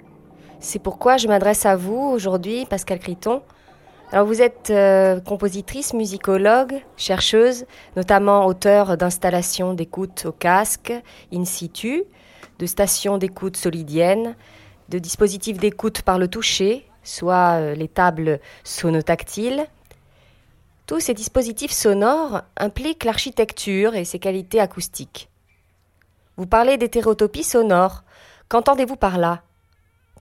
C'est 0.59 0.79
pourquoi 0.79 1.17
je 1.17 1.27
m'adresse 1.27 1.67
à 1.67 1.75
vous 1.75 1.99
aujourd'hui, 1.99 2.65
Pascal 2.65 2.97
Criton. 2.97 3.43
Alors 4.11 4.25
vous 4.25 4.41
êtes 4.41 4.71
euh, 4.71 5.19
compositrice, 5.19 5.93
musicologue, 5.93 6.81
chercheuse, 6.97 7.65
notamment 7.95 8.47
auteur 8.47 8.97
d'installations 8.97 9.75
d'écoute 9.75 10.25
au 10.25 10.31
casque, 10.31 10.91
in 11.31 11.45
situ, 11.45 12.05
de 12.59 12.65
stations 12.65 13.17
d'écoute 13.17 13.57
solidiennes, 13.57 14.35
de 14.89 14.99
dispositifs 14.99 15.57
d'écoute 15.57 16.01
par 16.01 16.19
le 16.19 16.27
toucher, 16.27 16.85
soit 17.03 17.59
euh, 17.59 17.75
les 17.75 17.87
tables 17.87 18.39
sonotactiles. 18.63 19.65
Tous 20.85 20.99
ces 20.99 21.13
dispositifs 21.13 21.71
sonores 21.71 22.43
impliquent 22.57 23.05
l'architecture 23.05 23.95
et 23.95 24.05
ses 24.05 24.19
qualités 24.19 24.59
acoustiques. 24.59 25.29
Vous 26.37 26.45
parlez 26.45 26.77
d'hétérotopie 26.77 27.43
sonore. 27.43 28.03
Qu'entendez-vous 28.49 28.97
par 28.97 29.17
là? 29.17 29.41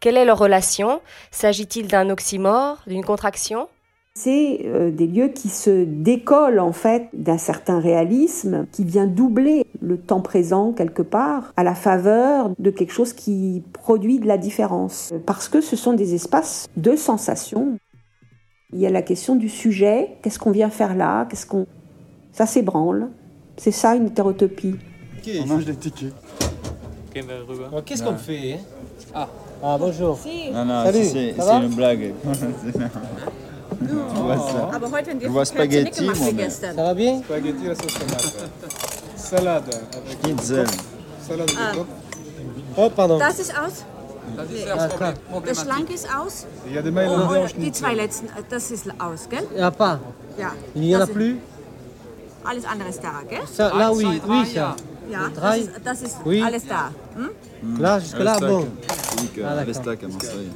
Quelle 0.00 0.16
est 0.16 0.24
leur 0.24 0.38
relation? 0.38 1.02
S'agit-il 1.30 1.88
d'un 1.88 2.08
oxymore, 2.08 2.78
d'une 2.86 3.04
contraction? 3.04 3.68
C'est 4.16 4.60
euh, 4.66 4.92
des 4.92 5.08
lieux 5.08 5.28
qui 5.28 5.48
se 5.48 5.84
décollent 5.84 6.60
en 6.60 6.72
fait 6.72 7.08
d'un 7.12 7.36
certain 7.36 7.80
réalisme 7.80 8.66
qui 8.70 8.84
vient 8.84 9.08
doubler 9.08 9.66
le 9.82 9.98
temps 9.98 10.20
présent 10.20 10.72
quelque 10.72 11.02
part 11.02 11.52
à 11.56 11.64
la 11.64 11.74
faveur 11.74 12.50
de 12.60 12.70
quelque 12.70 12.92
chose 12.92 13.12
qui 13.12 13.64
produit 13.72 14.20
de 14.20 14.28
la 14.28 14.38
différence. 14.38 15.12
Parce 15.26 15.48
que 15.48 15.60
ce 15.60 15.74
sont 15.74 15.94
des 15.94 16.14
espaces 16.14 16.68
de 16.76 16.94
sensations. 16.94 17.76
Il 18.72 18.78
y 18.78 18.86
a 18.86 18.90
la 18.90 19.02
question 19.02 19.34
du 19.34 19.48
sujet, 19.48 20.16
qu'est-ce 20.22 20.38
qu'on 20.38 20.52
vient 20.52 20.70
faire 20.70 20.94
là, 20.94 21.26
qu'est-ce 21.26 21.46
qu'on... 21.46 21.66
Ça 22.32 22.46
s'ébranle. 22.46 23.08
C'est 23.56 23.72
ça 23.72 23.96
une 23.96 24.06
hétérotopie. 24.06 24.76
On 25.42 25.46
mange 25.46 25.64
des 25.64 25.74
tickets. 25.74 26.12
Qu'est-ce 27.12 28.02
qu'on 28.02 28.16
fait 28.16 28.60
Ah. 29.12 29.28
Ah 29.62 29.76
bonjour. 29.78 30.18
Non, 30.52 30.64
non, 30.64 30.84
Salut, 30.84 31.04
c'est 31.04 31.32
ça 31.32 31.60
c'est 33.86 33.92
une 33.92 34.26
blague. 34.26 34.38
Tu 34.80 34.88
vois 34.88 35.02
ça 35.02 35.18
Je 35.20 35.28
vois 35.28 35.44
spaghetti, 35.44 36.04
moi, 36.04 36.14
mais- 36.34 36.50
Ça 36.50 36.72
va 36.72 36.94
bien 36.94 37.22
Spaghetti 37.22 37.68
à 37.68 37.74
sauce 37.74 37.94
tomate. 37.94 38.50
Salade 39.16 39.74
Schnitzel. 40.22 40.66
salade 41.26 41.50
Ah. 41.58 41.72
Oh, 42.76 42.90
pardon. 42.90 43.18
Das 43.18 43.38
ist 43.38 43.52
aus. 43.52 43.84
Das 44.36 44.50
ist 44.50 44.66
Ah, 44.68 44.88
klar. 44.88 45.14
Das 45.46 45.60
schlank 45.62 45.90
ist 45.90 46.06
aus. 46.14 46.46
Il 46.66 46.74
y 46.74 46.78
a 46.78 46.82
des 46.82 46.92
Mailänder 46.92 47.28
Und 47.30 47.36
au 47.36 47.46
die 47.60 47.72
zwei 47.72 47.94
letzten, 47.94 48.26
äh, 48.26 48.42
das 48.48 48.70
ist 48.70 48.86
aus, 48.98 49.28
gell? 49.28 49.46
Il 49.50 49.56
n'y 49.56 49.62
en 49.62 49.66
a 49.66 49.70
pas. 49.70 49.98
Ja. 50.38 50.52
Il 50.74 50.80
n'y 50.82 50.96
en 50.96 51.02
a 51.02 51.06
plus 51.06 51.36
Alles 52.44 52.64
andere 52.66 52.88
ist 52.90 53.02
da, 53.02 53.22
gell? 53.28 53.40
Ça, 53.56 53.70
Là, 53.74 53.90
oui, 53.92 54.20
oui, 54.28 54.44
ça. 54.54 54.76
Ja, 55.10 55.30
das 55.34 55.56
ist, 55.58 55.70
das 55.84 56.02
ist 56.02 56.16
Oui. 56.26 56.42
alles 56.42 56.66
da. 56.66 56.90
Hm? 57.16 57.80
Là, 57.80 58.00
jusque-là, 58.00 58.34
Steak. 58.36 58.48
bon. 58.48 58.66
Oui, 59.20 59.28
que 59.34 59.40
Ah, 59.42 59.54
Marseille. 59.54 60.48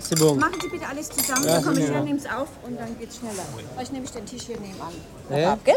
C'est 0.00 0.18
bon. 0.18 0.34
Machen 0.36 0.52
Sie 0.62 0.68
bitte 0.68 0.84
alles 0.90 1.08
zusammen, 1.08 1.44
Ja, 1.46 1.52
der 1.54 1.62
Kommissar 1.62 1.86
sicher. 1.88 2.00
nimmt 2.02 2.20
es 2.20 2.26
auf 2.26 2.48
und 2.66 2.78
dann 2.78 2.98
geht's 2.98 3.16
schneller. 3.16 3.44
Weil 3.76 3.84
ich 3.84 3.92
nehme 3.92 4.06
den 4.06 4.24
Tisch 4.26 4.42
hier 4.46 4.56
nebenan. 4.60 4.92
Eh 5.30 5.44
Ab, 5.44 5.58
gell? 5.64 5.74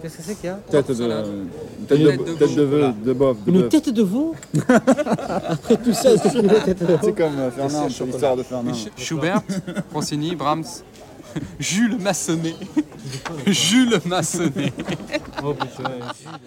Qu'est-ce 0.00 0.16
que 0.18 0.22
c'est 0.22 0.34
qu'il 0.36 0.46
y 0.46 0.52
a? 0.52 0.58
Tête 0.70 0.86
de, 0.88 0.94
tête 1.88 1.98
de, 1.98 2.34
tête 2.36 2.54
de 2.54 2.64
bœuf, 2.66 2.94
de 3.04 3.12
bœuf, 3.12 3.36
de 3.44 3.50
Une 3.50 3.60
bœuf. 3.62 3.68
tête 3.68 3.88
de 3.88 4.02
veau? 4.04 4.34
Après 5.48 5.76
tout 5.76 5.92
ça, 5.92 6.10
c'est 6.16 6.34
une 6.38 6.46
tête 6.48 6.78
de 6.80 6.86
veau? 6.86 6.98
C'est 7.02 7.12
comme 7.16 7.36
euh, 7.38 7.50
Fernand, 7.50 7.88
c'est 7.90 8.04
l'histoire 8.04 8.36
de 8.36 8.42
Fernand. 8.44 8.72
Schubert, 8.96 9.42
Rossini, 9.92 10.36
Brahms, 10.36 10.64
Jules 11.60 11.98
Massonnet. 11.98 12.54
Jules 13.46 14.00
Massonnet. 14.06 14.72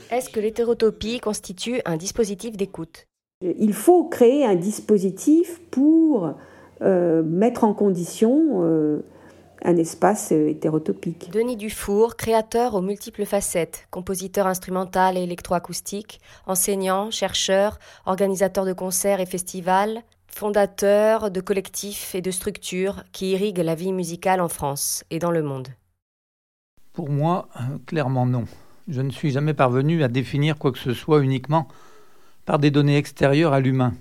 Est-ce 0.10 0.30
que 0.30 0.40
l'hétérotopie 0.40 1.20
constitue 1.20 1.82
un 1.86 1.98
dispositif 1.98 2.58
d'écoute? 2.58 3.08
Il 3.42 3.74
faut 3.74 4.04
créer 4.04 4.46
un 4.46 4.56
dispositif 4.56 5.60
pour 5.72 6.36
euh, 6.82 7.24
mettre 7.24 7.64
en 7.64 7.74
condition 7.74 8.62
euh, 8.64 9.04
un 9.64 9.78
espace 9.78 10.32
euh, 10.32 10.50
hétérotopique. 10.50 11.32
Denis 11.32 11.56
Dufour, 11.56 12.16
créateur 12.16 12.76
aux 12.76 12.82
multiples 12.82 13.26
facettes, 13.26 13.88
compositeur 13.92 14.48
instrumental 14.48 15.18
et 15.18 15.24
électroacoustique, 15.24 16.20
enseignant, 16.48 17.12
chercheur, 17.12 17.80
organisateur 18.06 18.66
de 18.66 18.74
concerts 18.74 19.20
et 19.20 19.26
festivals, 19.26 20.02
fondateur 20.36 21.32
de 21.32 21.42
collectifs 21.42 22.16
et 22.16 22.22
de 22.22 22.32
structures 22.32 23.04
qui 23.12 23.32
irriguent 23.32 23.60
la 23.60 23.76
vie 23.76 23.94
musicale 23.94 24.42
en 24.42 24.48
France 24.48 25.04
et 25.10 25.20
dans 25.20 25.32
le 25.32 25.44
monde. 25.44 25.68
Pour 26.94 27.10
moi, 27.10 27.48
euh, 27.58 27.78
clairement 27.86 28.26
non. 28.26 28.46
Je 28.88 29.02
ne 29.02 29.12
suis 29.12 29.32
jamais 29.32 29.54
parvenu 29.54 30.04
à 30.04 30.08
définir 30.08 30.58
quoi 30.58 30.72
que 30.72 30.80
ce 30.80 30.94
soit 30.94 31.22
uniquement 31.22 31.68
par 32.46 32.60
des 32.60 32.72
données 32.72 32.98
extérieures 32.98 33.54
à 33.54 33.60
l'humain. 33.60 33.94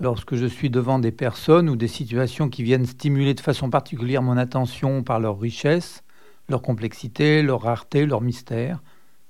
Lorsque 0.00 0.34
je 0.34 0.46
suis 0.46 0.70
devant 0.70 0.98
des 0.98 1.12
personnes 1.12 1.70
ou 1.70 1.76
des 1.76 1.88
situations 1.88 2.48
qui 2.48 2.62
viennent 2.62 2.86
stimuler 2.86 3.34
de 3.34 3.40
façon 3.40 3.70
particulière 3.70 4.22
mon 4.22 4.36
attention 4.36 5.02
par 5.02 5.20
leur 5.20 5.38
richesse, 5.38 6.02
leur 6.48 6.62
complexité, 6.62 7.42
leur 7.42 7.62
rareté, 7.62 8.04
leur 8.04 8.20
mystère, 8.20 8.82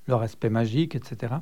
leur 0.07 0.21
aspect 0.21 0.49
magique, 0.49 0.95
etc., 0.95 1.35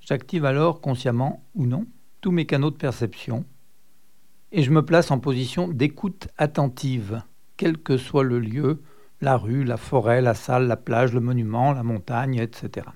j'active 0.00 0.44
alors, 0.44 0.80
consciemment 0.80 1.44
ou 1.54 1.66
non, 1.66 1.86
tous 2.20 2.30
mes 2.30 2.46
canaux 2.46 2.70
de 2.70 2.76
perception 2.76 3.44
et 4.52 4.62
je 4.62 4.70
me 4.70 4.84
place 4.84 5.10
en 5.10 5.18
position 5.18 5.68
d'écoute 5.68 6.28
attentive, 6.38 7.22
quel 7.56 7.78
que 7.78 7.96
soit 7.96 8.24
le 8.24 8.38
lieu, 8.38 8.82
la 9.20 9.36
rue, 9.36 9.64
la 9.64 9.76
forêt, 9.76 10.20
la 10.20 10.34
salle, 10.34 10.66
la 10.66 10.76
plage, 10.76 11.12
le 11.12 11.20
monument, 11.20 11.72
la 11.72 11.82
montagne, 11.82 12.36
etc. 12.36 12.86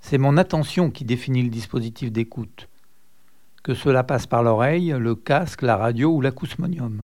C'est 0.00 0.18
mon 0.18 0.36
attention 0.36 0.90
qui 0.90 1.04
définit 1.04 1.42
le 1.42 1.50
dispositif 1.50 2.10
d'écoute, 2.10 2.68
que 3.62 3.74
cela 3.74 4.04
passe 4.04 4.26
par 4.26 4.42
l'oreille, 4.42 4.94
le 4.98 5.14
casque, 5.14 5.62
la 5.62 5.76
radio 5.76 6.10
ou 6.10 6.20
l'acousmonium. 6.20 7.00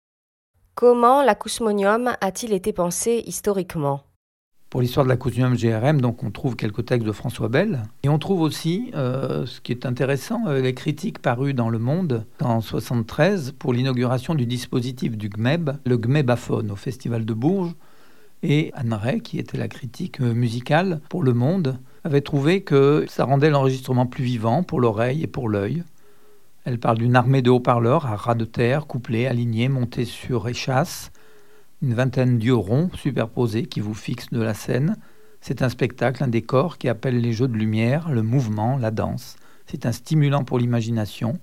Comment 0.75 1.23
l'acousmonium 1.23 2.17
a-t-il 2.21 2.53
été 2.53 2.73
pensé 2.73 3.23
historiquement? 3.27 4.03
Pour 4.75 4.83
l'histoire 4.83 5.05
de 5.05 5.09
l'acousmonium 5.09 5.55
GRM, 5.55 6.01
donc 6.01 6.25
on 6.25 6.33
trouve 6.33 6.57
quelques 6.57 6.85
textes 6.87 7.07
de 7.07 7.13
François 7.13 7.49
Bell. 7.49 7.85
Et 8.03 8.09
on 8.09 8.19
trouve 8.19 8.41
aussi, 8.41 8.91
euh, 8.97 9.47
ce 9.47 9.61
qui 9.61 9.71
est 9.71 9.87
intéressant, 9.87 10.49
euh, 10.49 10.61
les 10.61 10.75
critiques 10.75 11.21
parues 11.21 11.55
dans 11.55 11.69
Le 11.69 11.79
Monde 11.79 12.27
en 12.41 12.59
1973 12.59 13.55
pour 13.57 13.73
l'inauguration 13.73 14.35
du 14.35 14.47
dispositif 14.47 15.17
du 15.17 15.29
GMEB, 15.29 15.77
le 15.87 15.97
GMEBaphone, 15.97 16.73
au 16.73 16.75
Festival 16.75 17.25
de 17.25 17.33
Bourges. 17.33 17.77
Et 18.43 18.73
Anne 18.75 18.95
Ray, 18.95 19.21
qui 19.21 19.39
était 19.39 19.59
la 19.59 19.69
critique 19.69 20.21
euh, 20.21 20.35
musicale 20.35 21.01
pour 21.09 21.23
Le 21.23 21.35
Monde, 21.35 21.79
avait 22.03 22.21
trouvé 22.21 22.63
que 22.63 23.05
ça 23.07 23.25
rendait 23.27 23.51
l'enregistrement 23.51 24.07
plus 24.07 24.25
vivant 24.25 24.65
pour 24.65 24.81
l'oreille 24.81 25.23
et 25.23 25.29
pour 25.29 25.49
l'œil. 25.49 25.85
Elle 26.65 26.81
parle 26.81 26.99
d'une 26.99 27.15
armée 27.15 27.43
de 27.43 27.51
haut-parleurs 27.51 28.07
à 28.07 28.17
ras 28.17 28.35
de 28.35 28.45
terre, 28.45 28.89
couplés, 28.89 29.29
alignés, 29.29 29.69
montés 29.69 30.05
sur 30.05 30.49
échasses, 30.49 31.13
une 31.85 31.95
vingtaine 31.95 32.39
d'yeux 32.39 32.55
ronds 32.55 32.89
superposés 32.95 33.67
qui 33.67 33.81
vous 33.81 33.95
fixent 33.95 34.31
de 34.31 34.41
la 34.41 34.55
scène. 34.55 34.97
C'est 35.43 35.61
un 35.61 35.69
spectacle, 35.69 36.25
un 36.25 36.29
décor 36.29 36.79
qui 36.79 36.89
appelle 36.89 37.21
les 37.21 37.35
jeux 37.35 37.49
de 37.49 37.57
lumière, 37.57 38.11
le 38.11 38.23
mouvement, 38.23 38.79
la 38.79 38.91
danse. 38.91 39.37
C'est 39.67 39.85
un 39.85 39.93
stimulant 39.93 40.45
pour 40.45 40.59
l'imagination. 40.59 41.39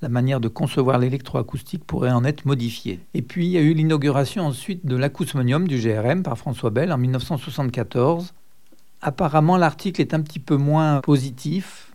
La 0.00 0.08
manière 0.08 0.38
de 0.38 0.46
concevoir 0.46 0.98
l'électroacoustique 0.98 1.84
pourrait 1.84 2.12
en 2.12 2.24
être 2.24 2.44
modifiée. 2.44 3.00
Et 3.14 3.22
puis 3.22 3.46
il 3.46 3.50
y 3.50 3.58
a 3.58 3.62
eu 3.62 3.74
l'inauguration 3.74 4.46
ensuite 4.46 4.86
de 4.86 4.94
l'acousmonium 4.94 5.66
du 5.66 5.78
GRM 5.78 6.22
par 6.22 6.38
François 6.38 6.70
Bell 6.70 6.92
en 6.92 6.98
1974. 6.98 8.32
Apparemment 9.02 9.56
l'article 9.56 10.00
est 10.00 10.14
un 10.14 10.20
petit 10.20 10.38
peu 10.38 10.56
moins 10.56 11.00
positif, 11.00 11.93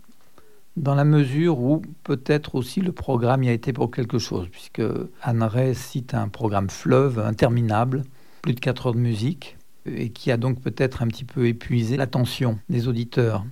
dans 0.76 0.94
la 0.94 1.04
mesure 1.04 1.58
où 1.58 1.82
peut-être 2.04 2.54
aussi 2.54 2.80
le 2.80 2.92
programme 2.92 3.42
y 3.42 3.48
a 3.48 3.52
été 3.52 3.72
pour 3.72 3.90
quelque 3.90 4.18
chose, 4.18 4.48
puisque 4.50 4.82
Anne 5.22 5.42
Ray 5.42 5.74
cite 5.74 6.14
un 6.14 6.28
programme 6.28 6.70
fleuve 6.70 7.18
interminable, 7.18 8.04
plus 8.42 8.54
de 8.54 8.60
4 8.60 8.86
heures 8.86 8.94
de 8.94 8.98
musique, 8.98 9.56
et 9.86 10.10
qui 10.10 10.30
a 10.30 10.36
donc 10.36 10.60
peut-être 10.60 11.02
un 11.02 11.08
petit 11.08 11.24
peu 11.24 11.46
épuisé 11.46 11.96
l'attention 11.96 12.58
des 12.68 12.88
auditeurs. 12.88 13.44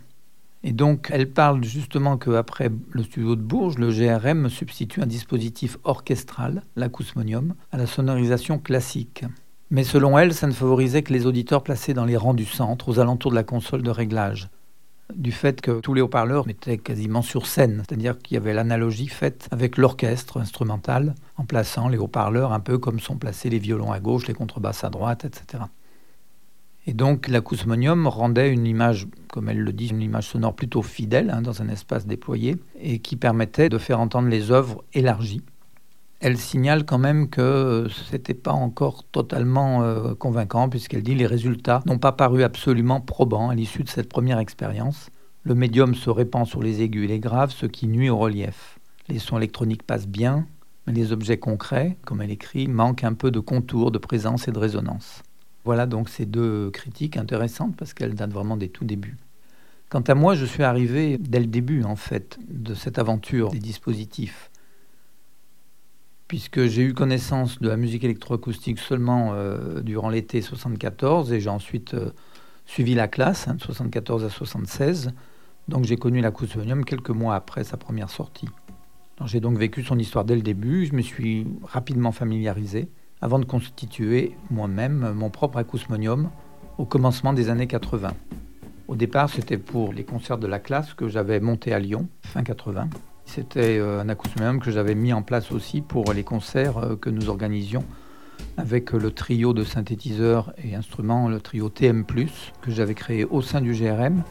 Et 0.64 0.72
donc, 0.72 1.08
elle 1.12 1.30
parle 1.30 1.62
justement 1.62 2.16
qu'après 2.16 2.70
le 2.90 3.02
studio 3.02 3.36
de 3.36 3.42
Bourges, 3.42 3.78
le 3.78 3.90
GRM 3.90 4.48
substitue 4.48 5.00
un 5.00 5.06
dispositif 5.06 5.78
orchestral, 5.84 6.62
l'acousmonium, 6.76 7.54
à 7.70 7.78
la 7.78 7.86
sonorisation 7.86 8.58
classique. 8.58 9.24
Mais 9.70 9.84
selon 9.84 10.18
elle, 10.18 10.34
ça 10.34 10.46
ne 10.46 10.52
favorisait 10.52 11.02
que 11.02 11.12
les 11.12 11.26
auditeurs 11.26 11.62
placés 11.62 11.94
dans 11.94 12.04
les 12.04 12.16
rangs 12.16 12.34
du 12.34 12.44
centre, 12.44 12.88
aux 12.88 12.98
alentours 12.98 13.30
de 13.30 13.36
la 13.36 13.44
console 13.44 13.82
de 13.82 13.90
réglage 13.90 14.48
du 15.14 15.32
fait 15.32 15.61
que 15.61 15.80
tous 15.80 15.94
les 15.94 16.00
haut-parleurs 16.00 16.48
étaient 16.48 16.78
quasiment 16.78 17.22
sur 17.22 17.46
scène, 17.46 17.82
c'est-à-dire 17.86 18.18
qu'il 18.18 18.34
y 18.34 18.38
avait 18.38 18.54
l'analogie 18.54 19.09
faite 19.09 19.48
avec 19.50 19.76
l'orchestre 19.76 20.40
instrumental, 20.40 21.14
en 21.36 21.44
plaçant 21.44 21.88
les 21.88 21.98
haut-parleurs 21.98 22.52
un 22.52 22.61
peu 22.61 22.78
comme 22.78 23.00
sont 23.00 23.16
placés 23.16 23.50
les 23.50 23.59
violons 23.59 23.92
à 23.92 24.00
gauche, 24.00 24.26
les 24.26 24.34
contrebasses 24.34 24.84
à 24.84 24.90
droite, 24.90 25.24
etc. 25.24 25.64
Et 26.86 26.94
donc 26.94 27.28
l'acousmonium 27.28 28.06
rendait 28.06 28.50
une 28.50 28.66
image, 28.66 29.06
comme 29.30 29.48
elle 29.48 29.61
le 29.61 29.72
dit, 29.72 29.88
une 29.88 30.02
image 30.02 30.28
sonore 30.28 30.54
plutôt 30.54 30.82
fidèle 30.82 31.30
hein, 31.30 31.42
dans 31.42 31.61
un 31.61 31.68
espace 31.68 32.06
déployé 32.06 32.56
et 32.80 32.98
qui 32.98 33.16
permettait 33.16 33.68
de 33.68 33.78
faire 33.78 34.00
entendre 34.00 34.28
les 34.28 34.50
œuvres 34.50 34.84
élargies 34.94 35.42
elle 36.20 36.36
signale 36.36 36.84
quand 36.84 36.98
même 36.98 37.28
que 37.28 37.86
ce 37.88 38.12
n'était 38.12 38.34
pas 38.34 38.52
encore 38.52 39.04
totalement 39.04 39.82
euh, 39.82 40.14
convaincant, 40.14 40.68
puisqu'elle 40.68 41.02
dit 41.02 41.14
les 41.14 41.26
résultats 41.26 41.82
n'ont 41.86 41.98
pas 41.98 42.12
paru 42.12 42.42
absolument 42.42 43.00
probants 43.00 43.50
à 43.50 43.54
l'issue 43.54 43.84
de 43.84 43.88
cette 43.88 44.08
première 44.08 44.40
expérience. 44.40 45.10
Le 45.44 45.54
médium 45.54 45.94
se 45.94 46.10
répand 46.10 46.46
sur 46.46 46.62
les 46.62 46.82
aigus 46.82 47.04
et 47.04 47.08
les 47.08 47.20
graves, 47.20 47.52
ce 47.52 47.66
qui 47.66 47.86
nuit 47.86 48.10
au 48.10 48.18
relief. 48.18 48.78
Les 49.08 49.20
sons 49.20 49.38
électroniques 49.38 49.84
passent 49.84 50.08
bien, 50.08 50.44
mais 50.86 50.92
les 50.92 51.12
objets 51.12 51.38
concrets, 51.38 51.96
comme 52.04 52.20
elle 52.20 52.32
écrit, 52.32 52.66
manquent 52.66 53.04
un 53.04 53.14
peu 53.14 53.30
de 53.30 53.40
contour, 53.40 53.92
de 53.92 53.98
présence 53.98 54.48
et 54.48 54.52
de 54.52 54.58
résonance. 54.58 55.22
Voilà 55.64 55.86
donc 55.86 56.08
ces 56.08 56.26
deux 56.26 56.70
critiques 56.70 57.16
intéressantes 57.16 57.76
parce 57.76 57.94
qu'elles 57.94 58.14
datent 58.14 58.32
vraiment 58.32 58.56
des 58.56 58.68
tout 58.68 58.84
débuts. 58.84 59.16
Quant 59.88 60.00
à 60.00 60.14
moi, 60.14 60.34
je 60.34 60.44
suis 60.44 60.64
arrivé 60.64 61.16
dès 61.18 61.40
le 61.40 61.46
début, 61.46 61.84
en 61.84 61.96
fait, 61.96 62.38
de 62.48 62.74
cette 62.74 62.98
aventure 62.98 63.50
des 63.50 63.58
dispositifs 63.58 64.47
puisque 66.28 66.66
j'ai 66.66 66.82
eu 66.82 66.94
connaissance 66.94 67.58
de 67.58 67.68
la 67.68 67.76
musique 67.76 68.04
électroacoustique 68.04 68.78
seulement 68.78 69.30
euh, 69.32 69.80
durant 69.80 70.10
l'été 70.10 70.42
74 70.42 71.32
et 71.32 71.40
j'ai 71.40 71.48
ensuite 71.48 71.94
euh, 71.94 72.10
suivi 72.66 72.94
la 72.94 73.08
classe 73.08 73.48
hein, 73.48 73.54
de 73.54 73.62
74 73.62 74.24
à 74.24 74.28
76. 74.28 75.12
Donc 75.68 75.84
j'ai 75.84 75.96
connu 75.96 76.20
l'acousmonium 76.20 76.84
quelques 76.84 77.10
mois 77.10 77.34
après 77.34 77.64
sa 77.64 77.78
première 77.78 78.10
sortie. 78.10 78.48
J'ai 79.24 79.40
donc 79.40 79.58
vécu 79.58 79.82
son 79.82 79.98
histoire 79.98 80.24
dès 80.24 80.36
le 80.36 80.42
début, 80.42 80.86
je 80.86 80.94
me 80.94 81.02
suis 81.02 81.46
rapidement 81.64 82.12
familiarisé 82.12 82.88
avant 83.20 83.38
de 83.38 83.44
constituer 83.44 84.36
moi-même 84.50 85.12
mon 85.12 85.30
propre 85.30 85.58
acousmonium 85.58 86.30
au 86.76 86.84
commencement 86.84 87.32
des 87.32 87.48
années 87.48 87.66
80. 87.66 88.12
Au 88.86 88.96
départ, 88.96 89.28
c'était 89.28 89.58
pour 89.58 89.92
les 89.92 90.04
concerts 90.04 90.38
de 90.38 90.46
la 90.46 90.60
classe 90.60 90.94
que 90.94 91.08
j'avais 91.08 91.40
monté 91.40 91.72
à 91.72 91.78
Lyon, 91.78 92.08
fin 92.22 92.42
80. 92.42 92.88
C'était 93.28 93.78
euh, 93.78 94.00
un 94.00 94.08
acousmonium 94.08 94.58
que 94.58 94.70
j'avais 94.70 94.94
mis 94.94 95.12
en 95.12 95.20
place 95.20 95.52
aussi 95.52 95.82
pour 95.82 96.14
les 96.14 96.24
concerts 96.24 96.78
euh, 96.78 96.96
que 96.96 97.10
nous 97.10 97.28
organisions 97.28 97.84
avec 98.56 98.92
le 98.92 99.10
trio 99.10 99.52
de 99.52 99.64
synthétiseurs 99.64 100.54
et 100.64 100.74
instruments, 100.74 101.28
le 101.28 101.38
trio 101.38 101.68
TM+, 101.68 102.04
que 102.06 102.70
j'avais 102.70 102.94
créé 102.94 103.26
au 103.26 103.42
sein 103.42 103.60
du 103.60 103.72
GRM, 103.72 104.22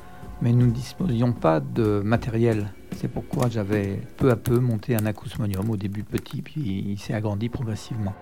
mais 0.42 0.52
nous 0.52 0.66
ne 0.66 0.72
disposions 0.72 1.32
pas 1.32 1.60
de 1.60 2.02
matériel. 2.04 2.74
C'est 2.96 3.08
pourquoi 3.08 3.50
j'avais 3.50 4.02
peu 4.18 4.32
à 4.32 4.36
peu 4.36 4.60
monté 4.60 4.96
un 4.96 5.06
acousmonium, 5.06 5.70
au 5.70 5.78
début 5.78 6.04
petit, 6.04 6.42
puis 6.42 6.84
il 6.88 6.98
s'est 6.98 7.14
agrandi 7.14 7.50
progressivement. 7.50 8.16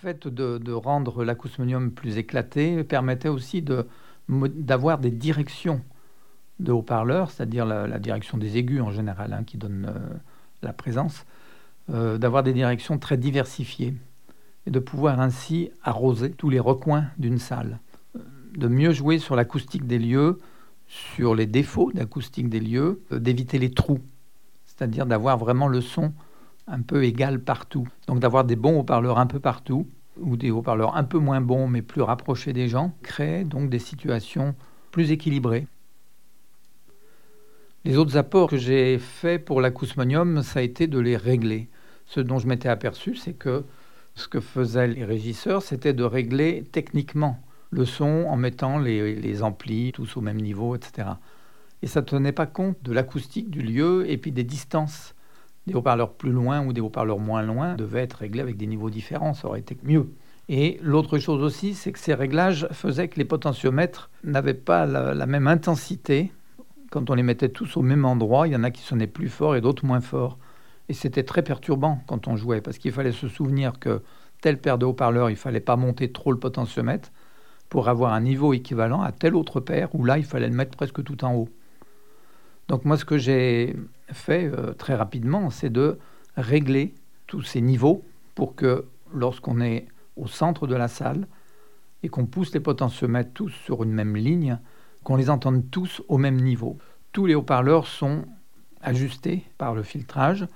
Fait 0.00 0.28
de, 0.28 0.72
rendre 0.72 1.24
l'acousmonium 1.24 1.90
plus 1.90 2.18
éclaté 2.18 2.84
permettait 2.84 3.28
aussi 3.28 3.64
d'avoir 4.28 4.98
des 4.98 5.10
directions 5.10 5.80
de 6.60 6.72
haut-parleurs, 6.72 7.30
c'est-à-dire 7.30 7.66
la, 7.66 7.98
direction 7.98 8.38
des 8.38 8.56
aigus 8.56 8.80
en 8.80 8.90
général, 8.90 9.32
hein, 9.32 9.42
qui 9.44 9.56
donne 9.56 9.86
euh, 9.88 9.98
la 10.62 10.72
présence, 10.72 11.24
euh, 11.90 12.18
d'avoir 12.18 12.42
des 12.42 12.52
directions 12.52 12.98
très 12.98 13.16
diversifiées 13.16 13.94
et 14.66 14.70
de 14.70 14.78
pouvoir 14.78 15.20
ainsi 15.20 15.70
arroser 15.82 16.30
tous 16.30 16.50
les 16.50 16.60
recoins 16.60 17.06
d'une 17.18 17.38
salle, 17.38 17.78
de 18.56 18.68
mieux 18.68 18.92
jouer 18.92 19.18
sur 19.18 19.36
l'acoustique 19.36 19.86
des 19.86 19.98
lieux, 19.98 20.38
sur 20.86 21.34
les 21.34 21.46
défauts 21.46 21.92
d'acoustique 21.92 22.48
des 22.48 22.60
lieux, 22.60 23.02
euh, 23.12 23.18
d'éviter 23.18 23.58
les 23.58 23.70
trous, 23.70 24.00
c'est-à-dire 24.64 25.06
d'avoir 25.06 25.38
vraiment 25.38 25.68
le 25.68 25.80
son 25.80 26.12
un 26.68 26.82
peu 26.82 27.04
égal 27.04 27.40
partout, 27.40 27.88
donc 28.06 28.20
d'avoir 28.20 28.44
des 28.44 28.56
bons 28.56 28.80
haut-parleurs 28.80 29.18
un 29.18 29.26
peu 29.26 29.40
partout 29.40 29.88
ou 30.20 30.36
des 30.36 30.50
haut-parleurs 30.50 30.96
un 30.96 31.04
peu 31.04 31.18
moins 31.18 31.40
bons 31.40 31.68
mais 31.68 31.82
plus 31.82 32.02
rapprochés 32.02 32.52
des 32.52 32.68
gens, 32.68 32.92
crée 33.02 33.44
donc 33.44 33.70
des 33.70 33.78
situations 33.78 34.54
plus 34.90 35.10
équilibrées. 35.10 35.66
Les 37.84 37.96
autres 37.96 38.16
apports 38.16 38.50
que 38.50 38.56
j'ai 38.56 38.98
faits 38.98 39.44
pour 39.44 39.60
l'acousmonium, 39.60 40.42
ça 40.42 40.58
a 40.58 40.62
été 40.62 40.86
de 40.86 40.98
les 40.98 41.16
régler. 41.16 41.68
Ce 42.06 42.20
dont 42.20 42.38
je 42.38 42.46
m'étais 42.46 42.68
aperçu, 42.68 43.14
c'est 43.14 43.34
que 43.34 43.64
ce 44.14 44.28
que 44.28 44.40
faisaient 44.40 44.88
les 44.88 45.04
régisseurs, 45.04 45.62
c'était 45.62 45.92
de 45.92 46.02
régler 46.02 46.64
techniquement 46.72 47.40
le 47.70 47.84
son 47.84 48.26
en 48.28 48.36
mettant 48.36 48.78
les, 48.78 49.14
les, 49.14 49.42
amplis 49.42 49.92
tous 49.92 50.16
au 50.16 50.20
même 50.20 50.40
niveau, 50.40 50.74
etc. 50.74 51.08
Et 51.82 51.86
ça 51.86 52.00
ne 52.00 52.06
tenait 52.06 52.32
pas 52.32 52.46
compte 52.46 52.82
de 52.82 52.92
l'acoustique 52.92 53.50
du 53.50 53.62
lieu 53.62 54.10
et 54.10 54.18
puis 54.18 54.32
des 54.32 54.42
distances 54.42 55.14
des 55.68 55.74
haut-parleurs 55.74 56.14
plus 56.14 56.32
loin 56.32 56.64
ou 56.66 56.72
des 56.72 56.80
haut-parleurs 56.80 57.18
moins 57.18 57.42
loin 57.42 57.74
devaient 57.74 58.02
être 58.02 58.14
réglés 58.14 58.40
avec 58.40 58.56
des 58.56 58.66
niveaux 58.66 58.90
différents, 58.90 59.34
ça 59.34 59.46
aurait 59.48 59.60
été 59.60 59.76
mieux. 59.84 60.08
Et 60.48 60.78
l'autre 60.82 61.18
chose 61.18 61.42
aussi, 61.42 61.74
c'est 61.74 61.92
que 61.92 61.98
ces 61.98 62.14
réglages 62.14 62.66
faisaient 62.72 63.08
que 63.08 63.16
les 63.16 63.24
potentiomètres 63.24 64.10
n'avaient 64.24 64.54
pas 64.54 64.86
la, 64.86 65.26
même 65.26 65.46
intensité. 65.46 66.32
Quand 66.90 67.10
on 67.10 67.14
les 67.14 67.22
mettait 67.22 67.50
tous 67.50 67.76
au 67.76 67.82
même 67.82 68.06
endroit, 68.06 68.48
il 68.48 68.54
y 68.54 68.56
en 68.56 68.64
a 68.64 68.70
qui 68.70 68.82
sonnaient 68.82 69.06
plus 69.06 69.28
fort 69.28 69.56
et 69.56 69.60
d'autres 69.60 69.84
moins 69.84 70.00
fort. 70.00 70.38
Et 70.88 70.94
c'était 70.94 71.22
très 71.22 71.42
perturbant 71.42 72.00
quand 72.06 72.28
on 72.28 72.36
jouait, 72.36 72.62
parce 72.62 72.78
qu'il 72.78 72.92
fallait 72.92 73.12
se 73.12 73.28
souvenir 73.28 73.78
que 73.78 74.02
telle 74.40 74.58
paire 74.58 74.78
de 74.78 74.86
haut-parleurs, 74.86 75.28
il 75.28 75.36
fallait 75.36 75.60
pas 75.60 75.76
monter 75.76 76.12
trop 76.12 76.32
le 76.32 76.38
potentiomètre 76.38 77.12
pour 77.68 77.90
avoir 77.90 78.14
un 78.14 78.20
niveau 78.22 78.54
équivalent 78.54 79.02
à 79.02 79.12
telle 79.12 79.34
autre 79.34 79.60
paire, 79.60 79.94
où 79.94 80.02
là, 80.02 80.16
il 80.16 80.24
fallait 80.24 80.48
le 80.48 80.54
mettre 80.54 80.76
presque 80.76 81.04
tout 81.04 81.24
en 81.26 81.34
haut. 81.34 81.50
Donc 82.68 82.86
moi, 82.86 82.96
ce 82.96 83.04
que 83.04 83.18
j'ai 83.18 83.76
fait 84.12 84.46
euh, 84.46 84.72
très 84.72 84.94
rapidement, 84.94 85.50
c'est 85.50 85.70
de 85.70 85.98
régler 86.36 86.94
tous 87.26 87.42
ces 87.42 87.60
niveaux 87.60 88.04
pour 88.34 88.54
que 88.54 88.86
lorsqu'on 89.12 89.60
est 89.60 89.86
au 90.16 90.26
centre 90.26 90.66
de 90.66 90.74
la 90.74 90.88
salle 90.88 91.26
et 92.02 92.08
qu'on 92.08 92.26
pousse 92.26 92.52
les 92.54 92.60
potentiomètres 92.60 93.32
tous 93.34 93.50
sur 93.50 93.82
une 93.82 93.92
même 93.92 94.16
ligne, 94.16 94.58
qu'on 95.04 95.16
les 95.16 95.30
entende 95.30 95.70
tous 95.70 96.02
au 96.08 96.18
même 96.18 96.40
niveau. 96.40 96.78
Tous 97.12 97.26
les 97.26 97.34
haut-parleurs 97.34 97.86
sont 97.86 98.24
ajustés 98.80 99.44
par 99.58 99.74
le 99.74 99.82
filtrage 99.82 100.46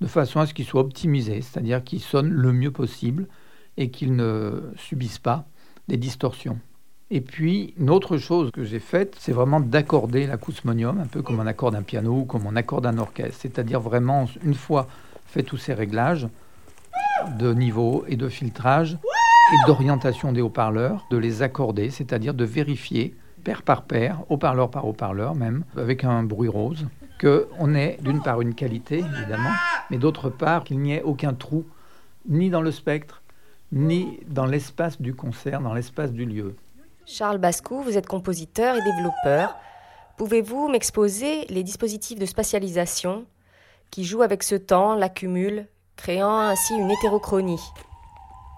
de 0.00 0.06
façon 0.06 0.40
à 0.40 0.46
ce 0.46 0.54
qu'ils 0.54 0.66
soient 0.66 0.82
optimisés, 0.82 1.40
c'est-à-dire 1.40 1.82
qu'ils 1.82 2.00
sonnent 2.00 2.30
le 2.30 2.52
mieux 2.52 2.70
possible 2.70 3.28
et 3.76 3.90
qu'ils 3.90 4.14
ne 4.14 4.72
subissent 4.76 5.18
pas 5.18 5.46
des 5.88 5.96
distorsions. 5.96 6.58
Et 7.14 7.20
puis, 7.20 7.74
une 7.78 7.90
autre 7.90 8.18
chose 8.18 8.50
que 8.50 8.64
j'ai 8.64 8.80
faite, 8.80 9.14
c'est 9.20 9.30
vraiment 9.30 9.60
d'accorder 9.60 10.26
l'acousmonium, 10.26 10.98
un 10.98 11.06
peu 11.06 11.22
comme 11.22 11.38
on 11.38 11.46
accorde 11.46 11.76
un 11.76 11.82
piano 11.82 12.12
ou 12.12 12.24
comme 12.24 12.44
on 12.44 12.56
accorde 12.56 12.86
un 12.86 12.98
orchestre. 12.98 13.38
C'est-à-dire 13.40 13.78
vraiment, 13.78 14.24
une 14.42 14.54
fois 14.54 14.88
fait 15.24 15.44
tous 15.44 15.56
ces 15.56 15.74
réglages 15.74 16.26
de 17.38 17.54
niveau 17.54 18.04
et 18.08 18.16
de 18.16 18.28
filtrage 18.28 18.98
et 19.52 19.66
d'orientation 19.68 20.32
des 20.32 20.40
haut-parleurs, 20.40 21.06
de 21.08 21.16
les 21.16 21.42
accorder, 21.42 21.90
c'est-à-dire 21.90 22.34
de 22.34 22.44
vérifier, 22.44 23.14
paire 23.44 23.62
par 23.62 23.82
paire, 23.82 24.18
haut-parleur 24.28 24.68
par 24.68 24.84
haut-parleur 24.84 25.36
même, 25.36 25.62
avec 25.76 26.02
un 26.02 26.24
bruit 26.24 26.48
rose, 26.48 26.88
qu'on 27.20 27.76
ait 27.76 27.96
d'une 28.02 28.22
part 28.22 28.40
une 28.40 28.56
qualité, 28.56 28.98
évidemment, 28.98 29.54
mais 29.88 29.98
d'autre 29.98 30.30
part 30.30 30.64
qu'il 30.64 30.80
n'y 30.80 30.94
ait 30.94 31.02
aucun 31.02 31.32
trou, 31.32 31.64
ni 32.28 32.50
dans 32.50 32.60
le 32.60 32.72
spectre, 32.72 33.22
ni 33.70 34.18
dans 34.26 34.46
l'espace 34.46 35.00
du 35.00 35.14
concert, 35.14 35.60
dans 35.60 35.74
l'espace 35.74 36.10
du 36.10 36.24
lieu. 36.24 36.56
Charles 37.06 37.38
Bascou, 37.38 37.82
vous 37.82 37.98
êtes 37.98 38.06
compositeur 38.06 38.76
et 38.76 38.82
développeur. 38.82 39.56
Pouvez-vous 40.16 40.68
m'exposer 40.68 41.44
les 41.50 41.62
dispositifs 41.62 42.18
de 42.18 42.24
spatialisation 42.24 43.26
qui 43.90 44.04
jouent 44.04 44.22
avec 44.22 44.42
ce 44.42 44.54
temps, 44.54 44.94
l'accumulent, 44.94 45.66
créant 45.96 46.38
ainsi 46.38 46.74
une 46.74 46.90
hétérochronie 46.90 47.60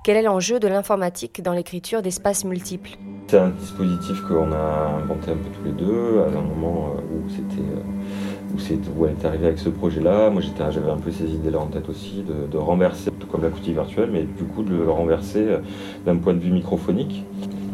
Quel 0.05 0.17
est 0.17 0.23
l'enjeu 0.23 0.61
de 0.61 0.69
l'informatique 0.69 1.43
dans 1.43 1.55
l'écriture 1.55 2.03
d'espaces 2.03 2.45
multiples? 2.45 2.91
C'est 3.27 3.39
un 3.39 3.49
dispositif 3.49 4.21
qu'on 4.23 4.53
a 4.53 5.01
inventé 5.03 5.33
un 5.33 5.37
peu 5.37 5.51
tous 5.59 5.65
les 5.65 5.73
deux 5.73 6.21
à 6.21 6.39
un 6.39 6.43
moment 6.43 6.95
euh, 6.97 7.01
euh, 7.01 8.91
où, 8.97 9.07
elle 9.07 9.13
est 9.13 9.25
arrivée 9.25 9.47
avec 9.47 9.59
ce 9.59 9.71
projet-là. 9.71 10.31
Moi, 10.31 10.41
j'avais 10.57 10.91
un 10.91 10.99
peu 10.99 11.11
ces 11.11 11.29
idées-là 11.29 11.59
en 11.59 11.67
tête 11.67 11.89
aussi, 11.89 12.23
de, 12.23 12.47
de 12.47 12.57
renverser, 12.57 13.11
tout 13.19 13.27
comme 13.27 13.43
l'acoustique 13.43 13.75
virtuelle, 13.75 14.11
mais 14.13 14.23
du 14.23 14.45
coup 14.45 14.63
de 14.63 14.77
le 14.77 14.91
renverser 14.91 15.49
euh, 15.49 15.59
d'un 16.05 16.17
point 16.17 16.35
de 16.35 16.39
vue 16.39 16.53
microphonique 16.53 17.25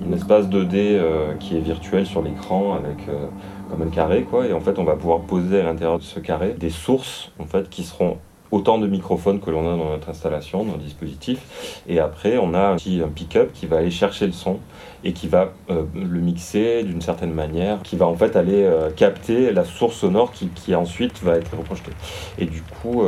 un 0.09 0.13
espace 0.13 0.47
2D 0.47 0.75
euh, 0.75 1.35
qui 1.39 1.57
est 1.57 1.61
virtuel 1.61 2.07
sur 2.07 2.23
l'écran 2.23 2.75
avec 2.75 3.09
euh, 3.09 3.27
comme 3.71 3.83
un 3.83 3.91
carré 3.91 4.23
quoi 4.23 4.47
et 4.47 4.53
en 4.53 4.61
fait 4.61 4.79
on 4.79 4.85
va 4.85 4.97
pouvoir 4.97 5.21
poser 5.21 5.61
à 5.61 5.65
l'intérieur 5.65 5.99
de 5.99 6.05
ce 6.05 6.21
carré 6.21 6.55
des 6.59 6.71
sources 6.71 7.33
en 7.39 7.45
fait 7.45 7.69
qui 7.71 7.83
seront 7.83 8.19
autant 8.51 8.79
de 8.79 8.87
microphones 8.87 9.41
que 9.41 9.49
l'on 9.51 9.61
a 9.61 9.79
dans 9.79 9.89
notre 9.89 10.11
installation, 10.11 10.63
dans 10.63 10.75
le 10.75 10.83
dispositif. 10.83 11.81
Et 11.89 12.01
après, 12.01 12.37
on 12.37 12.53
a 12.53 12.77
un 12.77 13.09
pick-up 13.09 13.51
qui 13.55 13.65
va 13.65 13.79
aller 13.79 13.91
chercher 13.91 14.27
le 14.27 14.33
son 14.33 14.59
et 15.05 15.15
qui 15.15 15.27
va 15.27 15.55
euh, 15.71 15.85
le 15.95 16.21
mixer 16.21 16.83
d'une 16.83 17.01
certaine 17.01 17.33
manière, 17.33 17.81
qui 17.81 17.97
va 17.97 18.07
en 18.07 18.15
fait 18.15 18.37
aller 18.37 18.71
capter 18.95 19.53
la 19.53 19.65
source 19.65 19.97
sonore 19.97 20.33
qui, 20.33 20.49
qui, 20.49 20.75
ensuite 20.75 21.23
va 21.23 21.37
être 21.37 21.57
reprojetée. 21.57 21.93
Et 22.37 22.45
du 22.45 22.61
coup, 22.61 23.03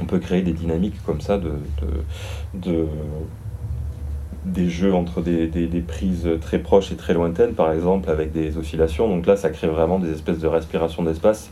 on 0.00 0.04
peut 0.04 0.20
créer 0.20 0.42
des 0.42 0.52
dynamiques 0.52 1.02
comme 1.04 1.20
ça 1.20 1.36
de 1.36 2.86
des 4.46 4.68
jeux 4.68 4.94
entre 4.94 5.20
des, 5.20 5.84
prises 5.86 6.28
très 6.40 6.58
proches 6.58 6.92
et 6.92 6.96
très 6.96 7.14
lointaines, 7.14 7.54
par 7.54 7.72
exemple, 7.72 8.10
avec 8.10 8.32
des 8.32 8.56
oscillations. 8.56 9.08
Donc 9.08 9.26
là, 9.26 9.36
ça 9.36 9.50
crée 9.50 9.66
vraiment 9.66 9.98
des 9.98 10.12
espèces 10.12 10.38
de 10.38 10.46
respiration 10.46 11.02
d'espace. 11.02 11.50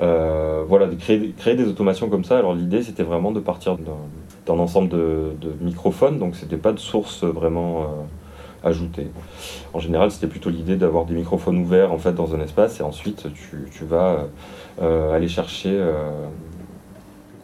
Euh, 0.00 0.64
voilà, 0.66 0.86
de 0.86 0.94
créer, 0.94 1.34
créer, 1.36 1.54
des 1.54 1.66
automations 1.66 2.08
comme 2.08 2.24
ça. 2.24 2.38
Alors 2.38 2.54
l'idée, 2.54 2.82
c'était 2.82 3.02
vraiment 3.02 3.30
de 3.30 3.40
partir 3.40 3.76
d'un 3.76 4.58
ensemble 4.58 4.88
de, 4.88 5.34
microphones, 5.60 6.18
donc 6.18 6.34
c'était 6.34 6.56
pas 6.56 6.72
de 6.72 6.78
source 6.78 7.24
vraiment 7.24 7.82
euh, 7.82 7.86
ajoutée. 8.68 9.08
En 9.74 9.80
général, 9.80 10.10
c'était 10.10 10.26
plutôt 10.26 10.48
l'idée 10.48 10.76
d'avoir 10.76 11.04
des 11.04 11.14
microphones 11.14 11.58
ouverts 11.58 11.92
en 11.92 11.98
fait 11.98 12.14
dans 12.14 12.34
un 12.34 12.40
espace, 12.40 12.80
et 12.80 12.82
ensuite 12.82 13.26
tu, 13.34 13.84
vas 13.84 14.28
euh, 14.80 15.12
aller 15.12 15.28
chercher 15.28 15.78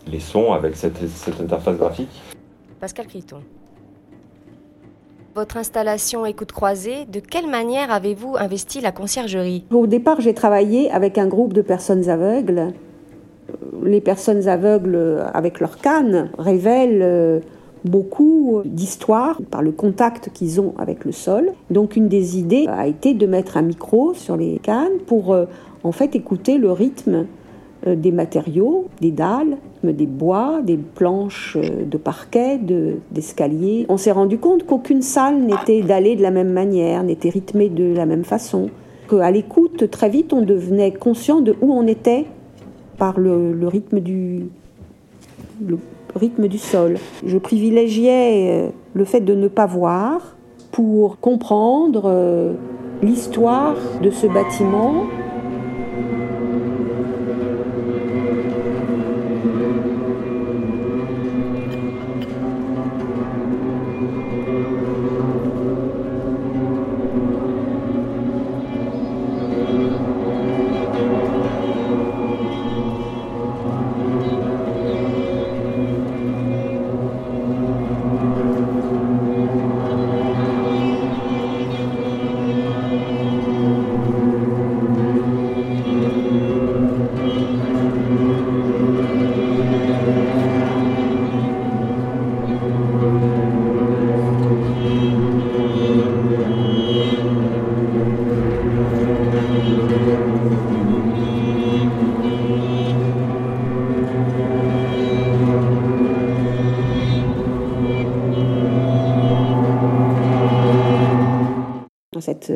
les 0.06 0.20
sons 0.20 0.52
avec 0.52 0.74
cette, 0.74 1.06
cette 1.06 1.40
interface 1.40 1.76
graphique. 1.76 2.22
Pascal 2.80 3.06
Criton 3.06 3.42
votre 5.34 5.56
installation 5.56 6.26
écoute 6.26 6.52
croisée, 6.52 7.04
de 7.06 7.20
quelle 7.20 7.48
manière 7.48 7.92
avez-vous 7.92 8.36
investi 8.36 8.80
la 8.80 8.92
conciergerie? 8.92 9.64
Au 9.70 9.86
départ, 9.86 10.20
j'ai 10.20 10.34
travaillé 10.34 10.90
avec 10.90 11.18
un 11.18 11.26
groupe 11.26 11.52
de 11.52 11.62
personnes 11.62 12.08
aveugles. 12.08 12.72
Les 13.82 14.00
personnes 14.00 14.48
aveugles, 14.48 15.24
avec 15.32 15.60
leur 15.60 15.78
canne, 15.78 16.30
révèlent 16.38 17.02
euh, 17.02 17.40
beaucoup 17.84 18.62
d'histoires 18.64 19.40
par 19.50 19.62
le 19.62 19.72
contact 19.72 20.30
qu'ils 20.32 20.60
ont 20.60 20.74
avec 20.78 21.04
le 21.04 21.12
sol. 21.12 21.52
Donc 21.70 21.96
une 21.96 22.08
des 22.08 22.38
idées 22.38 22.66
a 22.68 22.86
été 22.86 23.14
de 23.14 23.26
mettre 23.26 23.56
un 23.56 23.62
micro 23.62 24.14
sur 24.14 24.36
les 24.36 24.58
cannes 24.58 24.98
pour 25.06 25.32
euh, 25.32 25.46
en 25.84 25.92
fait 25.92 26.14
écouter 26.16 26.58
le 26.58 26.72
rythme 26.72 27.26
euh, 27.86 27.94
des 27.94 28.12
matériaux, 28.12 28.86
des 29.00 29.12
dalles, 29.12 29.56
des 29.84 30.06
bois, 30.06 30.60
des 30.62 30.76
planches 30.76 31.56
euh, 31.56 31.84
de 31.84 31.96
parquet, 31.96 32.58
d'escalier. 33.10 33.86
On 33.88 33.96
s'est 33.96 34.12
rendu 34.12 34.38
compte 34.38 34.66
qu'aucune 34.66 35.02
salle 35.02 35.40
n'était 35.40 35.82
dallée 35.82 36.16
de 36.16 36.22
la 36.22 36.30
même 36.30 36.52
manière, 36.52 37.02
n'était 37.02 37.30
rythmée 37.30 37.68
de 37.68 37.94
la 37.94 38.06
même 38.06 38.24
façon. 38.24 38.70
Qu'à 39.08 39.30
l'écoute, 39.30 39.90
très 39.90 40.08
vite, 40.08 40.32
on 40.32 40.42
devenait 40.42 40.92
conscient 40.92 41.40
de 41.40 41.56
où 41.60 41.72
on 41.72 41.86
était 41.86 42.26
par 42.98 43.18
le, 43.18 43.56
rythme, 43.66 44.00
du, 44.00 44.46
le 45.66 45.78
rythme 46.14 46.48
du 46.48 46.58
sol. 46.58 46.96
Je 47.24 47.38
privilégiais 47.38 48.50
euh, 48.50 48.68
le 48.94 49.04
fait 49.04 49.20
de 49.20 49.34
ne 49.34 49.48
pas 49.48 49.66
voir 49.66 50.36
pour 50.72 51.18
comprendre 51.18 52.54
l'histoire 53.02 53.74
de 54.02 54.10
ce 54.10 54.26
bâtiment 54.26 55.04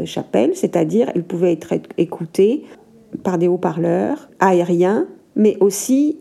chapelle, 0.05 0.55
c'est-à-dire 0.55 1.11
elle 1.15 1.25
pouvait 1.25 1.53
être 1.53 1.75
écoutée 1.99 2.65
par 3.23 3.39
des 3.39 3.49
haut-parleurs 3.49 4.29
aériens, 4.41 5.07
mais 5.37 5.57
aussi 5.61 6.19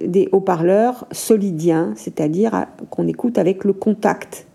des 0.00 0.28
haut-parleurs 0.32 1.06
solidiens, 1.10 1.92
c'est-à-dire 1.96 2.66
qu'on 2.90 3.06
écoute 3.06 3.38
avec 3.38 3.64
le 3.64 3.72
contact 3.72 4.46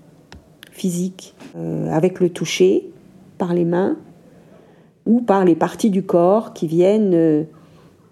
physique, 0.72 1.36
euh, 1.56 1.90
avec 1.92 2.20
le 2.20 2.30
toucher, 2.30 2.92
par 3.38 3.54
les 3.54 3.66
mains 3.66 3.98
ou 5.06 5.22
par 5.22 5.46
les 5.46 5.56
parties 5.56 5.90
du 5.90 6.04
corps 6.04 6.54
qui 6.54 6.68
viennent 6.68 7.14
euh, 7.14 7.44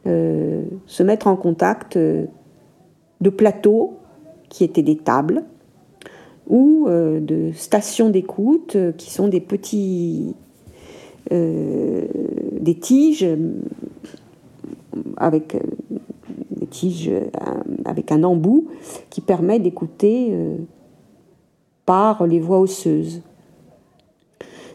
euh, 0.08 0.64
se 0.86 1.04
mettre 1.04 1.28
en 1.28 1.36
contact 1.36 1.98
de 1.98 3.30
plateaux 3.30 3.98
qui 4.50 4.64
étaient 4.64 4.84
des 4.84 4.98
tables 4.98 5.44
ou 6.48 6.88
de 6.90 7.52
stations 7.54 8.10
d'écoute 8.10 8.78
qui 8.98 9.10
sont 9.12 9.28
des 9.28 9.42
petits 9.42 10.36
des 11.32 12.80
tiges 12.80 13.28
avec 15.18 15.58
des 16.52 16.68
tiges 16.68 17.12
avec 17.84 18.12
un 18.12 18.24
embout 18.24 18.68
qui 19.10 19.22
permet 19.22 19.60
d'écouter 19.60 20.34
par 21.86 22.26
les 22.26 22.40
voies 22.40 22.60
osseuses. 22.60 23.22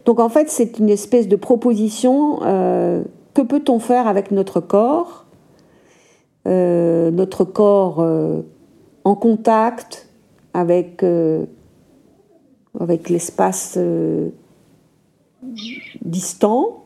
Donc 0.05 0.21
en 0.21 0.29
fait, 0.29 0.49
c'est 0.49 0.79
une 0.79 0.89
espèce 0.89 1.29
de 1.29 1.37
proposition. 1.37 2.41
Euh, 2.43 3.03
que 3.35 3.43
peut-on 3.43 3.79
faire 3.79 4.09
avec 4.09 4.31
notre 4.31 4.61
corps 4.61 5.27
euh, 6.47 7.11
Notre 7.11 7.45
corps 7.45 8.01
euh, 8.01 8.43
en 9.05 9.15
contact 9.15 10.09
avec, 10.53 11.05
avec 12.79 13.09
l'espace 13.09 13.79
distant. 16.03 16.85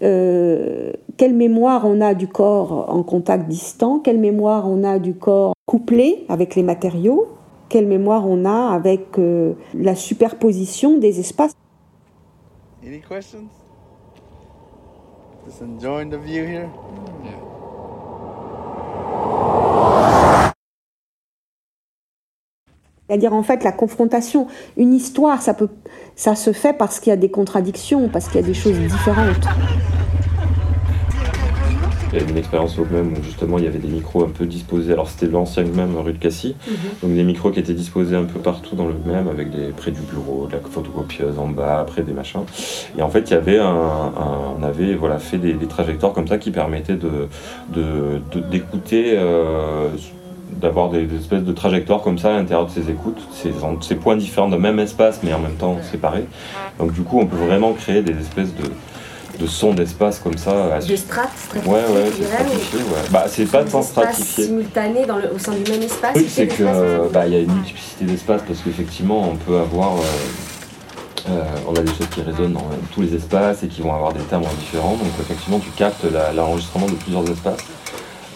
quelle 0.00 1.34
mémoire 1.34 1.86
on 1.86 2.00
a 2.00 2.14
du 2.14 2.28
corps 2.28 2.90
en 2.90 3.02
contact 3.02 3.48
distant? 3.48 4.00
Quelle 4.00 4.18
mémoire 4.18 4.68
on 4.68 4.84
a 4.84 4.98
du 4.98 5.14
corps 5.14 5.54
couplé 5.66 6.24
avec 6.28 6.54
les 6.54 6.62
matériaux? 6.62 7.28
Quelle 7.68 7.86
mémoire 7.86 8.26
on 8.26 8.44
a 8.44 8.72
avec 8.72 9.18
euh, 9.18 9.54
la 9.74 9.96
superposition 9.96 10.98
des 10.98 11.18
espaces? 11.18 11.52
Any 12.86 13.00
questions? 13.00 13.48
Just 15.44 15.62
enjoying 15.62 16.10
the 16.10 16.18
view 16.18 16.44
here? 16.44 16.68
C'est-à-dire 23.08 23.32
en 23.34 23.42
fait 23.42 23.62
la 23.62 23.72
confrontation, 23.72 24.48
une 24.76 24.92
histoire, 24.92 25.40
ça 25.40 25.54
peut, 25.54 25.68
ça 26.16 26.34
se 26.34 26.52
fait 26.52 26.72
parce 26.72 26.98
qu'il 26.98 27.10
y 27.10 27.14
a 27.14 27.16
des 27.16 27.30
contradictions, 27.30 28.08
parce 28.08 28.26
qu'il 28.26 28.40
y 28.40 28.44
a 28.44 28.46
des 28.46 28.54
choses 28.54 28.78
différentes. 28.78 29.46
Il 32.12 32.20
y 32.20 32.22
avait 32.22 32.30
une 32.30 32.38
expérience 32.38 32.78
au 32.78 32.86
même 32.86 33.12
où 33.12 33.22
justement 33.22 33.58
il 33.58 33.64
y 33.64 33.66
avait 33.66 33.78
des 33.78 33.88
micros 33.88 34.24
un 34.24 34.30
peu 34.30 34.46
disposés. 34.46 34.92
Alors 34.92 35.08
c'était 35.08 35.26
l'ancien 35.26 35.64
même 35.64 35.96
rue 35.96 36.14
de 36.14 36.18
Cassis, 36.18 36.54
mhm. 36.66 36.76
donc 37.02 37.14
des 37.14 37.24
micros 37.24 37.50
qui 37.50 37.60
étaient 37.60 37.74
disposés 37.74 38.16
un 38.16 38.24
peu 38.24 38.40
partout 38.40 38.74
dans 38.74 38.86
le 38.86 38.94
même, 39.04 39.28
avec 39.28 39.50
des 39.50 39.68
près 39.68 39.90
du 39.90 40.00
bureau, 40.00 40.46
de 40.46 40.52
la 40.52 40.60
photocopieuse 40.60 41.38
en 41.38 41.48
bas, 41.48 41.80
après 41.80 42.02
des 42.02 42.12
machins. 42.12 42.40
Et 42.96 43.02
en 43.02 43.08
fait 43.10 43.30
il 43.30 43.34
y 43.34 43.36
avait 43.36 43.58
un, 43.58 44.12
on 44.58 44.62
avait 44.62 44.94
voilà 44.94 45.18
fait 45.18 45.38
des, 45.38 45.54
trajectoires 45.66 46.12
comme 46.12 46.26
ça 46.26 46.38
qui 46.38 46.50
permettaient 46.50 46.96
de 46.96 47.28
d'écouter. 48.50 49.12
Euh, 49.16 49.90
d'avoir 50.56 50.90
des, 50.90 51.06
espèces 51.14 51.42
de 51.42 51.52
trajectoires 51.52 52.02
comme 52.02 52.18
ça 52.18 52.34
à 52.34 52.38
l'intérieur 52.38 52.66
de 52.66 52.70
ces 52.70 52.90
écoutes, 52.90 53.20
ces, 53.32 53.52
ces 53.80 53.94
points 53.94 54.16
différents 54.16 54.48
dans 54.48 54.56
le 54.56 54.62
même 54.62 54.78
espace 54.78 55.20
mais 55.22 55.32
en 55.32 55.38
même 55.38 55.56
temps 55.56 55.78
séparés. 55.90 56.26
Donc 56.78 56.92
du 56.92 57.02
coup 57.02 57.20
on 57.20 57.26
peut 57.26 57.36
vraiment 57.36 57.72
créer 57.72 58.02
des 58.02 58.18
espèces 58.18 58.54
de, 58.54 58.70
de 59.38 59.46
sons 59.46 59.74
d'espace 59.74 60.18
comme 60.18 60.38
ça. 60.38 60.78
Des 60.86 60.96
strates 60.96 61.36
stratifiées 61.36 61.72
Ouais, 61.72 61.80
ouais, 61.80 62.10
c'est 62.16 62.24
stratifié, 62.24 62.78
ouais. 62.78 63.08
Bah, 63.10 63.24
c'est 63.28 63.46
pas 63.46 63.64
tant 63.64 63.82
stratifié. 63.82 64.44
simultané 64.44 65.06
dans 65.06 65.16
le, 65.16 65.32
au 65.34 65.38
sein 65.38 65.52
du 65.52 65.70
même 65.70 65.82
espace 65.82 66.12
Oui, 66.16 66.26
c'est 66.28 66.46
que 66.46 67.08
bah, 67.12 67.26
il 67.26 67.32
y 67.32 67.36
a 67.36 67.40
une 67.40 67.52
multiplicité 67.52 68.04
d'espaces 68.04 68.42
parce 68.46 68.60
qu'effectivement, 68.60 69.30
on 69.30 69.36
peut 69.36 69.58
avoir. 69.58 69.96
Euh, 69.96 70.02
euh, 71.28 71.42
on 71.66 71.74
a 71.74 71.80
des 71.80 71.92
choses 71.92 72.06
qui 72.14 72.20
résonnent 72.20 72.52
dans 72.52 72.68
tous 72.94 73.02
les 73.02 73.12
espaces 73.12 73.64
et 73.64 73.66
qui 73.66 73.82
vont 73.82 73.92
avoir 73.92 74.12
des 74.12 74.20
timbres 74.20 74.48
différents. 74.60 74.92
Donc, 74.92 75.08
effectivement, 75.20 75.58
tu 75.58 75.70
captes 75.70 76.06
l'enregistrement 76.34 76.86
de 76.86 76.92
plusieurs 76.92 77.28
espaces. 77.28 77.58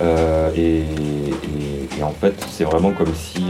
Euh, 0.00 0.50
et, 0.56 2.02
en 2.02 2.10
fait, 2.10 2.34
c'est 2.50 2.64
vraiment 2.64 2.92
comme 2.92 3.14
si 3.14 3.44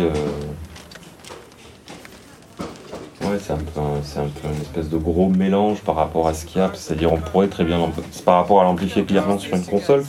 Ouais, 3.23 3.37
c'est 3.39 3.53
un, 3.53 3.59
peu, 3.59 3.81
un 3.81 4.29
peu 4.43 4.49
une 4.49 4.63
espèce 4.63 4.89
de 4.89 4.97
gros 4.97 5.29
mélange 5.29 5.81
par 5.83 5.95
rapport 5.95 6.27
à 6.27 6.35
ce 6.35 6.47
qu'il 6.47 6.61
y 6.61 6.65
a. 6.65 6.71
C'est-à-dire, 6.75 7.13
on 7.13 7.19
pourrait 7.19 7.49
très 7.49 7.65
bien, 7.65 7.79
par 8.25 8.37
rapport 8.37 8.61
à 8.61 8.65
l'amplifier 8.65 9.05
clairement 9.05 9.39
sur 9.39 9.55
une 9.55 9.65
console. 9.65 10.05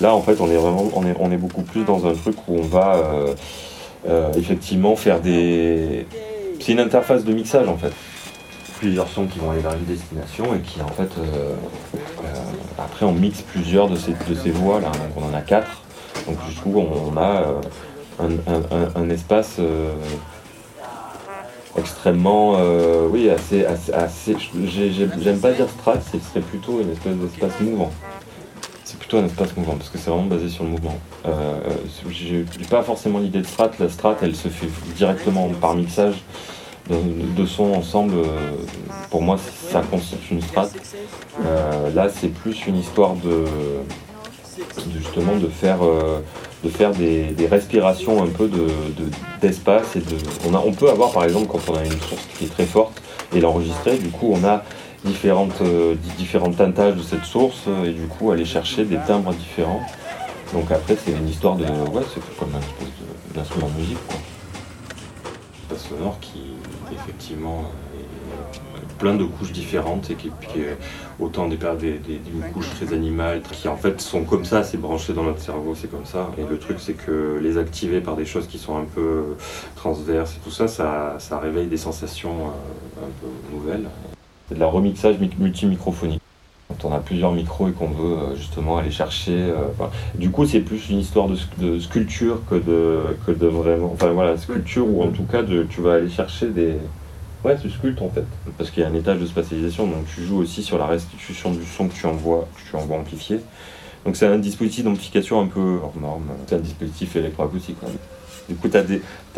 Là, 0.00 0.14
en 0.14 0.20
fait, 0.20 0.40
on 0.40 0.50
est 0.50 0.56
vraiment, 0.56 0.90
on 0.94 1.06
est, 1.06 1.14
on 1.18 1.30
est 1.30 1.36
beaucoup 1.36 1.62
plus 1.62 1.84
dans 1.84 2.06
un 2.06 2.14
truc 2.14 2.36
où 2.48 2.56
on 2.58 2.62
va 2.62 2.96
euh, 2.96 3.34
euh, 4.08 4.32
effectivement 4.34 4.96
faire 4.96 5.20
des. 5.20 6.06
C'est 6.60 6.72
une 6.72 6.80
interface 6.80 7.24
de 7.24 7.32
mixage 7.32 7.68
en 7.68 7.76
fait. 7.76 7.92
Plusieurs 8.80 9.08
sons 9.08 9.26
qui 9.26 9.38
vont 9.38 9.52
aller 9.52 9.60
vers 9.60 9.74
une 9.74 9.84
destination 9.84 10.54
et 10.54 10.60
qui 10.60 10.82
en 10.82 10.88
fait. 10.88 11.10
Euh, 11.18 11.54
après, 12.78 13.04
on 13.04 13.12
mixe 13.12 13.42
plusieurs 13.42 13.88
de 13.88 13.96
ces, 13.96 14.12
voix 14.50 14.80
là. 14.80 14.90
Donc, 14.90 15.16
on 15.16 15.30
en 15.30 15.34
a 15.36 15.40
quatre. 15.40 15.82
Donc, 16.26 16.36
du 16.48 16.54
coup, 16.56 16.78
on, 16.78 17.16
a 17.16 17.44
un, 18.20 18.30
un, 18.96 19.10
espace 19.10 19.58
extrêmement, 21.78 22.56
euh, 22.58 23.06
oui, 23.10 23.30
assez, 23.30 23.64
assez, 23.64 24.36
j'aime 24.66 25.40
pas 25.40 25.52
dire 25.52 25.68
strat, 25.68 26.00
ce 26.00 26.18
serait 26.18 26.40
plutôt 26.40 26.80
une 26.80 26.90
espèce 26.90 27.16
d'espace 27.16 27.60
mouvant. 27.60 27.90
C'est 28.84 28.98
plutôt 28.98 29.18
un 29.18 29.26
espace 29.26 29.56
mouvant 29.56 29.74
parce 29.76 29.90
que 29.90 29.98
c'est 29.98 30.10
vraiment 30.10 30.26
basé 30.26 30.48
sur 30.48 30.64
le 30.64 30.70
mouvement. 30.70 30.98
Euh, 31.26 31.58
j'ai 32.10 32.44
pas 32.70 32.82
forcément 32.82 33.18
l'idée 33.18 33.40
de 33.40 33.46
strat. 33.46 33.70
La 33.78 33.88
strat, 33.88 34.16
elle 34.22 34.34
se 34.34 34.48
fait 34.48 34.68
directement 34.96 35.48
par 35.60 35.74
mixage 35.74 36.24
de, 36.90 37.46
sons 37.46 37.72
ensemble. 37.74 38.14
Euh, 38.14 38.52
pour 39.10 39.22
moi, 39.22 39.36
ça 39.38 39.82
constitue 39.90 40.34
une 40.34 40.42
strat. 40.42 40.68
Euh, 41.44 41.92
là, 41.94 42.08
c'est 42.08 42.28
plus 42.28 42.66
une 42.66 42.76
histoire 42.76 43.14
de, 43.14 43.44
justement 44.92 45.36
de 45.36 45.48
faire 45.48 45.78
de 46.64 46.68
faire 46.68 46.92
des, 46.92 47.34
respirations 47.50 48.22
un 48.22 48.26
peu 48.26 48.50
d'espace. 49.40 49.96
et 49.96 50.00
de, 50.00 50.16
on, 50.48 50.54
a, 50.54 50.62
on 50.64 50.72
peut 50.72 50.90
avoir 50.90 51.12
par 51.12 51.24
exemple 51.24 51.46
quand 51.46 51.60
on 51.68 51.76
a 51.76 51.84
une 51.84 51.90
source 52.00 52.26
qui 52.36 52.44
est 52.44 52.48
très 52.48 52.66
forte 52.66 53.00
et 53.34 53.40
l'enregistrer, 53.40 53.96
du 53.98 54.08
coup 54.08 54.32
on 54.34 54.44
a 54.44 54.64
différentes, 55.04 55.60
euh, 55.62 55.94
différentes 56.16 56.56
teintages 56.56 56.96
de 56.96 57.02
cette 57.02 57.24
source 57.24 57.64
et 57.84 57.92
du 57.92 58.06
coup 58.06 58.30
aller 58.30 58.44
chercher 58.44 58.84
des 58.84 58.98
timbres 59.06 59.32
différents. 59.34 59.82
Donc 60.52 60.70
après 60.72 60.96
c'est 60.96 61.12
une 61.12 61.28
histoire 61.28 61.56
de... 61.56 61.64
Ouais 61.64 62.02
c'est 62.12 62.36
comme 62.36 62.54
un 62.54 62.60
espèce 62.60 63.34
d'instrument 63.34 63.68
de 63.68 63.80
musique 63.80 64.06
quoi. 64.08 64.18
Pas 65.68 65.76
sonore 65.76 66.18
qui 66.20 66.47
effectivement 66.92 67.64
plein 68.98 69.14
de 69.14 69.24
couches 69.24 69.52
différentes 69.52 70.10
et 70.10 70.14
qui, 70.16 70.28
est 70.28 70.76
autant 71.20 71.48
des, 71.48 71.56
des, 71.56 71.98
des, 71.98 72.18
couches 72.52 72.70
très 72.70 72.92
animales 72.92 73.42
qui 73.52 73.68
en 73.68 73.76
fait 73.76 74.00
sont 74.00 74.24
comme 74.24 74.44
ça, 74.44 74.64
c'est 74.64 74.76
branché 74.76 75.12
dans 75.12 75.22
notre 75.22 75.40
cerveau, 75.40 75.74
c'est 75.74 75.90
comme 75.90 76.04
ça. 76.04 76.30
Et 76.36 76.42
le 76.48 76.58
truc 76.58 76.78
c'est 76.80 76.94
que 76.94 77.38
les 77.40 77.58
activer 77.58 78.00
par 78.00 78.16
des 78.16 78.26
choses 78.26 78.46
qui 78.46 78.58
sont 78.58 78.76
un 78.76 78.84
peu 78.84 79.36
transverses 79.76 80.36
et 80.36 80.40
tout 80.44 80.50
ça, 80.50 80.68
ça, 80.68 81.16
ça 81.18 81.38
réveille 81.38 81.68
des 81.68 81.76
sensations 81.76 82.48
euh, 82.48 83.04
un 83.04 83.10
peu 83.20 83.54
nouvelles. 83.54 83.88
C'est 84.48 84.56
de 84.56 84.60
la 84.60 84.66
remixage 84.66 85.16
multimicrophonique. 85.18 86.22
Quand 86.68 86.84
on 86.84 86.92
a 86.92 86.98
plusieurs 86.98 87.32
micros 87.32 87.68
et 87.68 87.72
qu'on 87.72 87.88
veut 87.88 88.18
euh, 88.18 88.36
justement 88.36 88.76
aller 88.76 88.90
chercher. 88.90 89.32
Euh, 89.32 89.86
du 90.14 90.30
coup, 90.30 90.44
c'est 90.44 90.60
plus 90.60 90.90
une 90.90 90.98
histoire 90.98 91.28
de, 91.28 91.78
sculpture 91.78 92.42
que 92.48 92.56
de, 92.56 93.00
que 93.26 93.32
de 93.32 93.46
vraiment. 93.46 93.90
Enfin 93.92 94.10
voilà, 94.10 94.36
sculpture 94.36 94.86
ou 94.86 95.02
en 95.02 95.08
tout 95.08 95.24
cas, 95.24 95.42
de, 95.42 95.62
tu 95.62 95.80
vas 95.80 95.94
aller 95.94 96.10
chercher 96.10 96.48
des, 96.48 96.74
Ouais, 97.44 97.56
tu 97.56 97.70
sculptes 97.70 98.02
en 98.02 98.10
fait. 98.10 98.24
Parce 98.56 98.70
qu'il 98.70 98.82
y 98.82 98.86
a 98.86 98.88
un 98.88 98.94
étage 98.94 99.20
de 99.20 99.26
spatialisation, 99.26 99.86
donc 99.86 100.06
tu 100.14 100.24
joues 100.24 100.38
aussi 100.38 100.62
sur 100.62 100.76
la 100.76 100.86
restitution 100.86 101.52
du 101.52 101.64
son 101.64 101.88
que 101.88 101.94
tu 101.94 102.06
envoies, 102.06 102.48
que 102.56 102.70
tu 102.70 102.76
envoies 102.76 102.96
amplifié. 102.96 103.40
Donc 104.04 104.16
c'est 104.16 104.26
un 104.26 104.38
dispositif 104.38 104.84
d'amplification 104.84 105.40
un 105.40 105.46
peu 105.46 105.78
hors 105.82 105.94
norme. 106.00 106.26
C'est 106.46 106.56
un 106.56 106.60
dispositif 106.60 107.14
électroacoustique. 107.14 107.76
Du 108.48 108.54
coup, 108.54 108.68
tu 108.68 108.78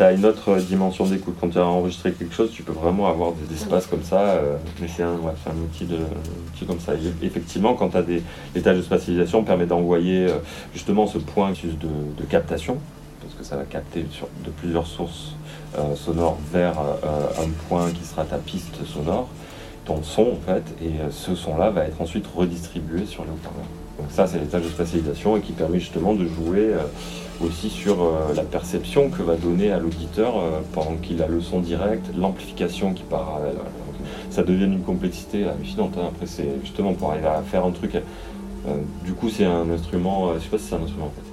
as, 0.03 0.11
une 0.13 0.25
autre 0.25 0.55
dimension 0.57 1.05
d'écoute. 1.05 1.35
Quand 1.39 1.49
tu 1.49 1.57
as 1.57 1.65
enregistré 1.65 2.13
quelque 2.13 2.33
chose, 2.33 2.49
tu 2.51 2.63
peux 2.63 2.71
vraiment 2.71 3.09
avoir 3.09 3.33
des 3.33 3.53
espaces 3.53 3.85
comme 3.85 4.03
ça. 4.03 4.21
Euh, 4.21 4.55
mais 4.79 4.87
c'est 4.87 5.03
un, 5.03 5.09
un, 5.09 5.63
outil, 5.63 5.83
de, 5.83 5.97
outil 5.97 6.65
comme 6.65 6.79
ça. 6.79 6.93
effectivement, 7.21 7.73
quand 7.73 7.89
tu 7.89 7.97
as 7.97 8.03
des 8.03 8.23
étages 8.55 8.77
de 8.77 8.81
spatialisation, 8.81 9.43
permet 9.43 9.65
d'envoyer 9.65 10.27
euh, 10.27 10.37
justement 10.73 11.07
ce 11.07 11.17
point 11.17 11.51
de, 11.51 12.21
de 12.21 12.23
captation, 12.29 12.77
parce 13.21 13.33
que 13.33 13.43
ça 13.43 13.57
va 13.57 13.63
capter 13.63 14.03
de 14.45 14.49
plusieurs 14.49 14.87
sources 14.87 15.35
euh, 15.77 15.95
sonore 15.95 16.37
vers 16.51 16.79
un 16.79 17.49
point 17.67 17.91
qui 17.91 18.05
sera 18.05 18.23
ta 18.23 18.37
piste 18.37 18.85
sonore, 18.85 19.27
ton 19.83 20.01
son 20.03 20.21
en 20.31 20.53
fait, 20.53 20.63
et 20.81 20.93
ce 21.11 21.35
son-là 21.35 21.69
va 21.69 21.83
être 21.83 21.99
ensuite 21.99 22.25
redistribué 22.33 23.05
sur 23.05 23.25
les 23.25 23.29
haut-parleurs. 23.29 23.65
Donc 23.99 24.07
ça, 24.09 24.25
c'est 24.25 24.39
l'étage 24.39 24.63
de 24.63 24.69
spatialisation 24.69 25.35
et 25.35 25.41
qui 25.41 25.51
permet 25.51 25.79
justement 25.79 26.13
de 26.13 26.25
jouer 26.25 26.73
aussi 27.43 27.69
sur 27.69 27.97
la 28.35 28.43
perception 28.43 29.09
que 29.09 29.21
va 29.23 29.35
donner 29.35 29.71
à 29.71 29.79
l'auditeur 29.79 30.33
pendant 30.73 30.95
qu'il 30.97 31.21
a 31.21 31.27
le 31.27 31.41
son 31.41 31.59
direct, 31.59 32.05
l'amplification 32.17 32.93
qui 32.93 33.03
part. 33.03 33.39
ça 34.29 34.43
devienne 34.43 34.73
une 34.73 34.83
complexité 34.83 35.47
hallucinante. 35.47 35.97
hein. 35.97 36.05
Après, 36.07 36.25
c'est 36.25 36.59
justement 36.63 36.93
pour 36.93 37.11
arriver 37.11 37.27
à 37.27 37.41
faire 37.43 37.65
un 37.65 37.71
truc. 37.71 37.95
euh, 37.95 38.01
du 39.03 39.13
coup, 39.13 39.29
c'est 39.29 39.45
un 39.45 39.69
instrument, 39.71 40.29
euh, 40.29 40.33
je 40.39 40.43
sais 40.43 40.49
pas 40.49 40.57
si 40.57 40.65
c'est 40.65 40.75
un 40.75 40.83
instrument 40.83 41.07
en 41.07 41.11
fait. 41.11 41.30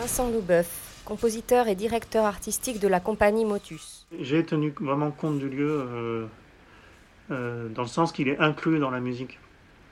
Vincent 0.00 0.30
Loubeuf, 0.30 1.02
compositeur 1.04 1.66
et 1.66 1.74
directeur 1.74 2.24
artistique 2.24 2.78
de 2.78 2.86
la 2.86 3.00
compagnie 3.00 3.44
Motus. 3.44 4.06
J'ai 4.20 4.44
tenu 4.44 4.72
vraiment 4.80 5.10
compte 5.10 5.40
du 5.40 5.48
lieu 5.48 5.68
euh, 5.68 6.26
euh, 7.32 7.68
dans 7.70 7.82
le 7.82 7.88
sens 7.88 8.12
qu'il 8.12 8.28
est 8.28 8.38
inclus 8.38 8.78
dans 8.78 8.90
la 8.90 9.00
musique 9.00 9.40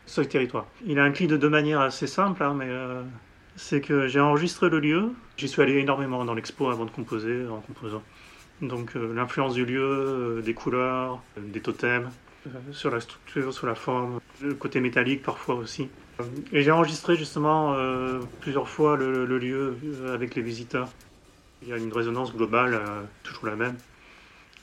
sur 0.07 0.23
le 0.23 0.29
territoire. 0.29 0.67
Il 0.87 0.99
est 0.99 1.01
inclus 1.01 1.27
de 1.27 1.37
deux 1.37 1.49
manières 1.49 1.81
assez 1.81 2.07
simples, 2.07 2.45
hein, 2.45 2.55
mais 2.57 2.69
euh, 2.69 3.03
c'est 3.57 3.81
que 3.81 4.07
j'ai 4.07 4.21
enregistré 4.21 4.69
le 4.69 4.79
lieu. 4.79 5.13
J'y 5.39 5.49
suis 5.49 5.61
allé 5.61 5.75
énormément 5.79 6.25
dans 6.25 6.35
l'expo 6.35 6.71
avant 6.71 6.85
de 6.85 6.91
composer, 6.91 7.45
en 7.49 7.61
composant. 7.61 8.03
Donc 8.63 8.95
l'influence 8.95 9.55
du 9.55 9.67
lieu, 9.67 10.41
des 10.45 10.55
couleurs, 10.55 11.21
des 11.37 11.61
totems, 11.61 12.11
sur 12.71 12.93
la 12.93 13.01
structure, 13.01 13.53
sur 13.53 13.67
la 13.67 13.75
forme, 13.75 14.21
le 14.41 14.55
côté 14.55 14.79
métallique 14.81 15.25
parfois 15.25 15.57
aussi. 15.57 15.89
Et 16.53 16.63
j'ai 16.63 16.71
enregistré 16.71 17.17
justement 17.17 17.75
euh, 17.75 18.21
plusieurs 18.41 18.69
fois 18.69 18.97
le, 18.97 19.27
lieu 19.39 19.77
euh, 19.85 20.15
avec 20.15 20.35
les 20.35 20.43
visiteurs. 20.43 20.89
Il 21.63 21.69
y 21.69 21.73
a 21.73 21.77
une 21.77 21.93
résonance 21.93 22.35
globale, 22.35 22.75
euh, 22.75 23.03
toujours 23.23 23.47
la 23.47 23.57
même, 23.57 23.77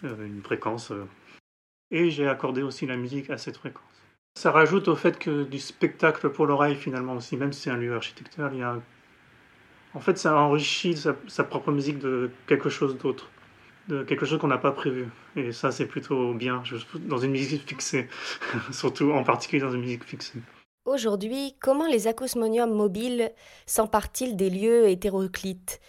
une 0.03 0.41
fréquence. 0.43 0.91
Et 1.91 2.09
j'ai 2.09 2.27
accordé 2.27 2.63
aussi 2.63 2.85
la 2.85 2.97
musique 2.97 3.29
à 3.29 3.37
cette 3.37 3.57
fréquence. 3.57 3.83
Ça 4.35 4.51
rajoute 4.51 4.87
au 4.87 4.95
fait 4.95 5.19
que 5.19 5.43
du 5.43 5.59
spectacle 5.59 6.29
pour 6.29 6.47
l'oreille 6.47 6.75
finalement 6.75 7.13
aussi, 7.13 7.37
même 7.37 7.53
si 7.53 7.61
c'est 7.61 7.69
un 7.69 7.77
lieu 7.77 7.95
architectural, 7.95 8.51
il 8.53 8.59
y 8.59 8.63
a 8.63 8.79
en 9.93 9.99
fait 9.99 10.17
ça 10.17 10.35
enrichit 10.35 10.97
sa, 10.97 11.43
propre 11.43 11.71
musique 11.71 11.99
de 11.99 12.31
quelque 12.47 12.69
chose 12.69 12.97
d'autre, 12.97 13.29
de 13.89 14.03
quelque 14.03 14.25
chose 14.25 14.39
qu'on 14.39 14.47
n'a 14.47 14.57
pas 14.57 14.71
prévu. 14.71 15.07
Et 15.35 15.51
ça 15.51 15.71
c'est 15.71 15.85
plutôt 15.85 16.33
bien 16.33 16.63
dans 16.95 17.19
une 17.19 17.31
musique 17.31 17.67
fixée, 17.67 18.07
surtout 18.71 19.11
en 19.11 19.23
particulier 19.23 19.61
dans 19.61 19.71
une 19.71 19.81
musique 19.81 20.03
fixée. 20.03 20.39
Aujourd'hui, 20.85 21.55
comment 21.61 21.87
les 21.87 22.07
acousmoniums 22.07 22.73
mobiles 22.73 23.31
s'emparent-ils 23.65 24.35
des 24.35 24.49
lieux 24.49 24.89
hétéroclites? 24.89 25.79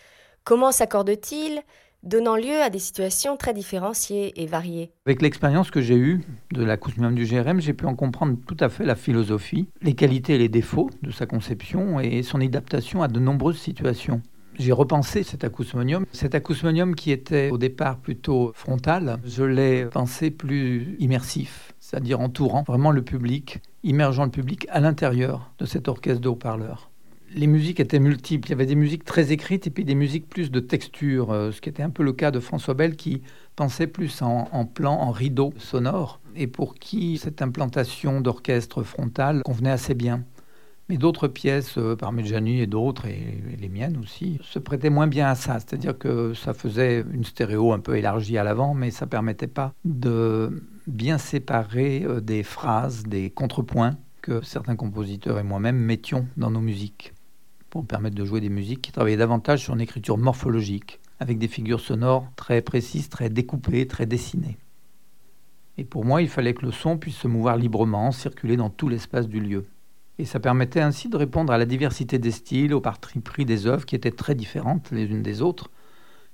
Comment 0.45 0.71
s'accordent-ils, 0.71 1.63
donnant 2.05 2.37
lieu 2.37 2.63
à 2.63 2.71
des 2.71 2.79
situations 2.79 3.37
très 3.37 3.53
différenciées 3.53 4.41
et 4.41 4.47
variées? 4.47 4.93
Avec 5.05 5.21
l'expérience 5.21 5.73
que 5.73 5.81
j'ai 5.81 5.97
eue 5.97 6.21
de 6.53 6.63
l'acousmium 6.63 7.17
du 7.17 7.25
GRM, 7.25 7.61
j'ai 7.61 7.73
pu 7.73 7.87
en 7.87 7.97
comprendre 7.97 8.39
tout 8.47 8.57
à 8.61 8.69
fait 8.69 8.85
la 8.85 8.95
philosophie, 8.95 9.69
les 9.83 9.95
qualités 9.95 10.37
et 10.37 10.39
les 10.39 10.49
défauts 10.49 10.91
de 11.03 11.11
sa 11.11 11.27
conception 11.27 11.99
et 11.99 12.23
son 12.23 12.41
adaptation 12.41 13.03
à 13.03 13.09
de 13.09 13.19
nombreuses 13.19 13.59
situations. 13.59 14.23
J'ai 14.57 14.71
repensé 14.71 15.25
cet 15.25 15.43
acousmonium. 15.43 16.07
Cet 16.13 16.37
acousmonium 16.37 16.95
qui 16.95 17.11
était 17.11 17.51
au 17.51 17.59
départ 17.59 17.99
plutôt 17.99 18.53
frontal, 18.55 19.19
je 19.27 19.43
l'ai 19.43 19.87
pensé 19.87 20.31
plus 20.31 20.95
immersif, 21.01 21.73
c'est-à-dire 21.81 22.21
entourant 22.21 22.63
vraiment 22.63 22.93
le 22.93 23.03
public, 23.03 23.61
immergeant 23.85 24.25
le 24.25 24.31
public 24.31 24.67
à 24.71 24.81
l'intérieur 24.81 25.53
de 25.59 25.67
cet 25.67 25.89
orchestre 25.89 26.21
de 26.21 26.29
haut-parleurs 26.29 26.91
les 27.35 27.47
musiques 27.47 27.81
étaient 27.81 27.99
multiples. 27.99 28.49
Il 28.49 28.51
y 28.51 28.55
avait 28.55 28.67
des 28.67 28.75
musiques 28.75 29.05
très 29.05 29.33
écrites 29.33 29.67
et 29.67 29.71
puis 29.71 29.85
des 29.85 29.95
musiques 29.95 30.29
plus 30.29 30.51
de 30.51 30.61
texture, 30.61 31.33
euh, 31.33 31.51
ce 31.51 31.61
qui 31.61 31.69
était 31.69 31.83
un 31.83 31.91
peu 31.91 32.03
le 32.03 32.13
cas 32.13 32.31
de 32.31 32.41
François 32.41 32.75
Bell 32.75 32.97
qui 32.97 33.23
pensait 33.57 33.87
plus 33.87 34.23
en, 34.23 34.49
en 34.53 34.65
plan, 34.65 34.95
en 34.95 35.11
rideau 35.11 35.53
sonore, 35.59 36.21
et 36.37 36.47
pour 36.47 36.75
qui 36.75 37.19
cette 37.19 37.43
implantation 37.43 38.21
d'orchestre 38.21 38.83
frontal 38.83 39.43
convenait 39.45 39.71
assez 39.71 39.95
bien. 39.95 40.25
Mais 40.89 40.99
d'autres 40.99 41.29
pièces, 41.29 41.79
euh, 41.79 41.97
Parmigiani 41.97 42.61
et 42.61 42.67
d'autres, 42.67 43.07
et, 43.07 43.43
les 43.59 43.69
miennes 43.69 43.97
aussi, 43.97 44.39
se 44.43 44.59
prêtaient 44.59 44.91
moins 44.91 45.07
bien 45.07 45.29
à 45.29 45.35
ça. 45.35 45.59
C'est-à-dire 45.59 45.97
que 45.97 46.35
ça 46.35 46.53
faisait 46.53 47.05
une 47.13 47.25
stéréo 47.25 47.73
un 47.73 47.79
peu 47.79 47.97
élargie 47.97 48.37
à 48.37 48.45
l'avant, 48.45 48.75
mais 48.75 48.91
ça 48.91 49.07
permettait 49.07 49.47
pas 49.47 49.73
de 49.85 50.63
bien 50.87 51.17
séparer 51.17 52.05
euh, 52.05 52.21
des 52.21 52.43
phrases, 52.43 53.05
des 53.05 53.31
contrepoints 53.31 53.97
que 54.21 54.43
certains 54.43 54.77
compositeurs 54.77 55.39
et 55.39 55.43
moi-même 55.43 55.77
mettions 55.77 56.27
dans 56.37 56.51
nos 56.51 56.61
musiques 56.61 57.15
pour 57.75 57.85
permettre 57.85 58.15
de 58.15 58.25
jouer 58.25 58.41
des 58.41 58.51
musiques 58.51 58.83
qui 58.83 58.93
travaillaient 58.93 59.17
davantage 59.17 59.63
sur 59.63 59.75
une 59.75 59.81
écriture 59.81 60.17
morphologique, 60.17 61.01
avec 61.19 61.39
des 61.39 61.49
figures 61.49 61.81
sonores 61.81 62.31
très 62.37 62.63
précises, 62.63 63.09
très 63.09 63.31
découpées, 63.31 63.87
très 63.87 64.07
dessinées. 64.07 64.57
Et 65.77 65.85
pour 65.85 66.05
moi, 66.05 66.23
il 66.23 66.29
fallait 66.29 66.55
que 66.55 66.65
le 66.65 66.71
son 66.71 66.99
puisse 66.99 67.17
se 67.17 67.27
mouvoir 67.27 67.57
librement, 67.57 68.13
circuler 68.13 68.57
dans 68.57 68.71
tout 68.71 68.89
l'espace 68.89 69.29
du 69.29 69.41
lieu. 69.41 69.67
Et 70.19 70.25
ça 70.25 70.39
permettait 70.39 70.81
ainsi 70.81 71.09
de 71.09 71.17
répondre 71.17 71.53
à 71.53 71.59
la 71.59 71.67
diversité 71.67 72.19
des 72.19 72.31
styles, 72.31 72.73
au 72.73 72.81
parti 72.81 73.19
pris 73.21 73.45
des 73.45 73.67
œuvres 73.67 73.85
qui 73.85 73.97
étaient 73.97 74.13
très 74.13 74.35
différentes 74.35 74.91
les 74.91 75.07
unes 75.07 75.23
des 75.23 75.43
autres 75.43 75.71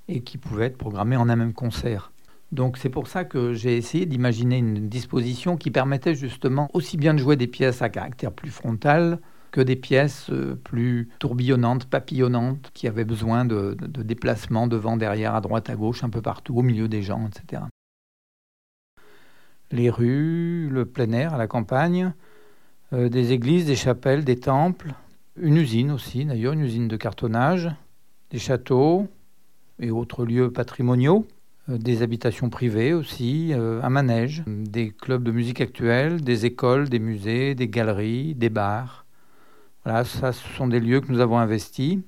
et 0.09 0.23
qui 0.23 0.39
pouvaient 0.39 0.67
être 0.67 0.79
programmées 0.79 1.17
en 1.17 1.29
un 1.29 1.37
même 1.37 1.55
concert. 1.55 2.13
Donc 2.53 2.77
c'est 2.79 2.91
pour 2.91 3.07
ça 3.07 3.25
que 3.25 3.55
j'ai 3.55 3.77
essayé 3.77 4.07
d'imaginer 4.07 4.59
une 4.59 4.89
disposition 4.89 5.57
qui 5.57 5.71
permettait 5.71 6.15
justement 6.15 6.69
aussi 6.75 6.97
bien 6.97 7.15
de 7.15 7.19
jouer 7.19 7.37
des 7.37 7.47
pièces 7.47 7.81
à 7.81 7.89
caractère 7.89 8.33
plus 8.33 8.51
frontal 8.51 9.21
que 9.51 9.61
des 9.61 9.77
pièces 9.77 10.31
euh, 10.31 10.59
plus 10.63 11.09
tourbillonnantes, 11.19 11.87
papillonnantes, 11.87 12.71
qui 12.73 12.87
avaient 12.87 13.05
besoin 13.05 13.45
de, 13.45 13.77
déplacements 14.03 14.67
devant, 14.67 14.97
derrière, 14.97 15.35
à 15.35 15.41
droite, 15.41 15.71
à 15.71 15.77
gauche, 15.77 16.05
un 16.05 16.11
peu 16.11 16.23
partout, 16.23 16.57
au 16.57 16.63
milieu 16.63 16.89
des 16.89 17.03
gens, 17.03 17.27
etc. 17.27 17.63
Les 19.73 19.91
rues, 19.91 20.69
le 20.71 20.87
plein 20.87 21.13
air 21.13 21.37
la 21.37 21.47
campagne, 21.47 22.13
euh, 22.93 23.09
des 23.09 23.33
églises, 23.33 23.67
des 23.67 23.77
chapelles, 23.77 24.25
des 24.25 24.41
temples, 24.41 24.95
une 25.41 25.57
usine 25.57 25.93
aussi, 25.93 26.25
d'ailleurs, 26.25 26.55
une 26.55 26.65
usine 26.65 26.89
de 26.89 26.97
cartonnage, 26.97 27.71
des 28.31 28.39
châteaux 28.39 29.07
et 29.79 29.93
autres 29.93 30.25
lieux 30.25 30.51
patrimoniaux, 30.51 31.27
euh, 31.69 31.79
des 31.79 32.03
habitations 32.03 32.51
privées 32.51 32.93
aussi, 32.93 33.53
euh, 33.53 33.81
un 33.83 33.91
manège, 33.91 34.43
des 34.47 34.91
clubs 34.91 35.23
de 35.23 35.31
musique 35.31 35.61
actuelle, 35.61 36.21
des 36.21 36.47
écoles, 36.47 36.89
des 36.89 36.99
musées, 36.99 37.55
des 37.55 37.69
galeries, 37.69 38.35
des 38.35 38.51
bars. 38.51 39.07
Voilà, 39.85 40.05
ça, 40.05 40.33
ce 40.33 40.47
sont 40.57 40.67
des 40.67 40.81
lieux 40.81 41.01
que 41.01 41.13
nous 41.13 41.21
avons 41.21 41.39
investis. 41.39 41.99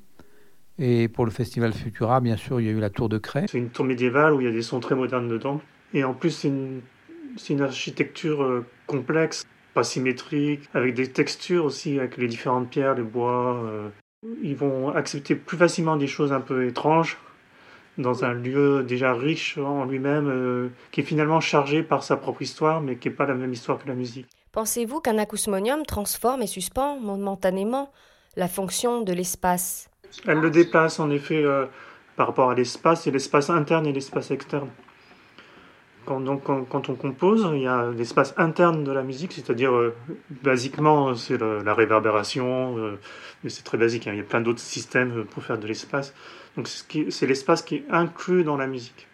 Et 0.78 1.06
pour 1.06 1.24
le 1.24 1.30
festival 1.30 1.72
Futura, 1.72 2.20
bien 2.20 2.36
sûr, 2.36 2.60
il 2.60 2.66
y 2.66 2.68
a 2.68 2.72
eu 2.72 2.80
la 2.80 2.90
tour 2.90 3.08
de 3.08 3.18
Craie. 3.18 3.46
C'est 3.48 3.58
une 3.58 3.70
tour 3.70 3.84
médiévale 3.84 4.32
où 4.32 4.40
il 4.40 4.44
y 4.44 4.50
a 4.50 4.52
des 4.52 4.62
sons 4.62 4.80
très 4.80 4.96
modernes 4.96 5.28
dedans. 5.28 5.60
Et 5.94 6.02
en 6.02 6.12
plus, 6.12 6.30
c'est 6.30 6.48
une, 6.48 7.60
architecture 7.60 8.64
complexe, 8.86 9.44
pas 9.74 9.84
symétrique, 9.84 10.68
avec 10.74 10.94
des 10.94 11.10
textures 11.10 11.64
aussi, 11.64 11.98
avec 11.98 12.16
les 12.16 12.28
différentes 12.28 12.70
pierres, 12.70 12.94
les 12.94 13.02
bois. 13.02 13.62
euh. 13.64 13.88
Ils 14.42 14.56
vont 14.56 14.90
accepter 14.90 15.34
plus 15.34 15.56
facilement 15.56 15.96
des 15.96 16.06
choses 16.06 16.32
un 16.32 16.40
peu 16.40 16.66
étranges 16.66 17.18
dans 17.98 18.24
un 18.24 18.32
lieu 18.32 18.82
déjà 18.82 19.12
riche 19.12 19.58
en 19.58 19.84
lui-même, 19.84 20.28
euh, 20.28 20.68
qui 20.92 21.00
est 21.00 21.04
finalement 21.04 21.40
chargé 21.40 21.82
par 21.82 22.02
sa 22.02 22.16
propre 22.16 22.42
histoire, 22.42 22.80
mais 22.80 22.96
qui 22.96 23.08
n'est 23.08 23.14
pas 23.14 23.26
la 23.26 23.34
même 23.34 23.52
histoire 23.52 23.78
que 23.78 23.88
la 23.88 23.94
musique. 23.94 24.26
Pensez-vous 24.52 25.00
qu'un 25.00 25.18
acousmonium 25.18 25.84
transforme 25.84 26.42
et 26.42 26.46
suspend 26.46 26.98
momentanément 27.00 27.92
la 28.36 28.48
fonction 28.48 29.02
de 29.02 29.12
l'espace? 29.12 29.90
Elle 30.26 30.38
le 30.38 30.50
déplace 30.50 31.00
en 31.00 31.10
effet 31.10 31.42
euh, 31.42 31.66
par 32.16 32.28
rapport 32.28 32.50
à 32.50 32.54
l'espace, 32.54 33.06
et 33.06 33.10
l'espace 33.10 33.50
interne 33.50 33.86
et 33.86 33.92
l'espace 33.92 34.30
externe. 34.30 34.68
Quand, 36.04 36.20
donc, 36.20 36.44
quand, 36.44 36.88
on 36.88 36.94
compose, 36.94 37.48
il 37.54 37.62
y 37.62 37.66
a 37.66 37.90
l'espace 37.90 38.34
interne 38.36 38.84
de 38.84 38.92
la 38.92 39.02
musique, 39.02 39.32
c'est-à-dire, 39.32 39.72
euh, 39.72 39.94
basiquement, 40.42 41.14
c'est 41.14 41.38
la 41.38 41.74
réverbération, 41.74 42.76
euh, 42.78 42.98
mais 43.44 43.50
c'est 43.50 43.62
très 43.62 43.78
basique, 43.78 44.06
hein, 44.06 44.12
il 44.12 44.18
y 44.18 44.20
a 44.20 44.24
plein 44.24 44.40
d'autres 44.40 44.60
systèmes 44.60 45.18
euh, 45.18 45.24
pour 45.24 45.42
faire 45.42 45.58
de 45.58 45.66
l'espace. 45.66 46.14
Donc 46.56 46.68
c'est 46.68 47.26
l'espace 47.26 47.62
qui 47.62 47.76
est 47.76 47.84
inclus 47.90 48.44
dans 48.44 48.56
la 48.56 48.66
musique. 48.66 49.08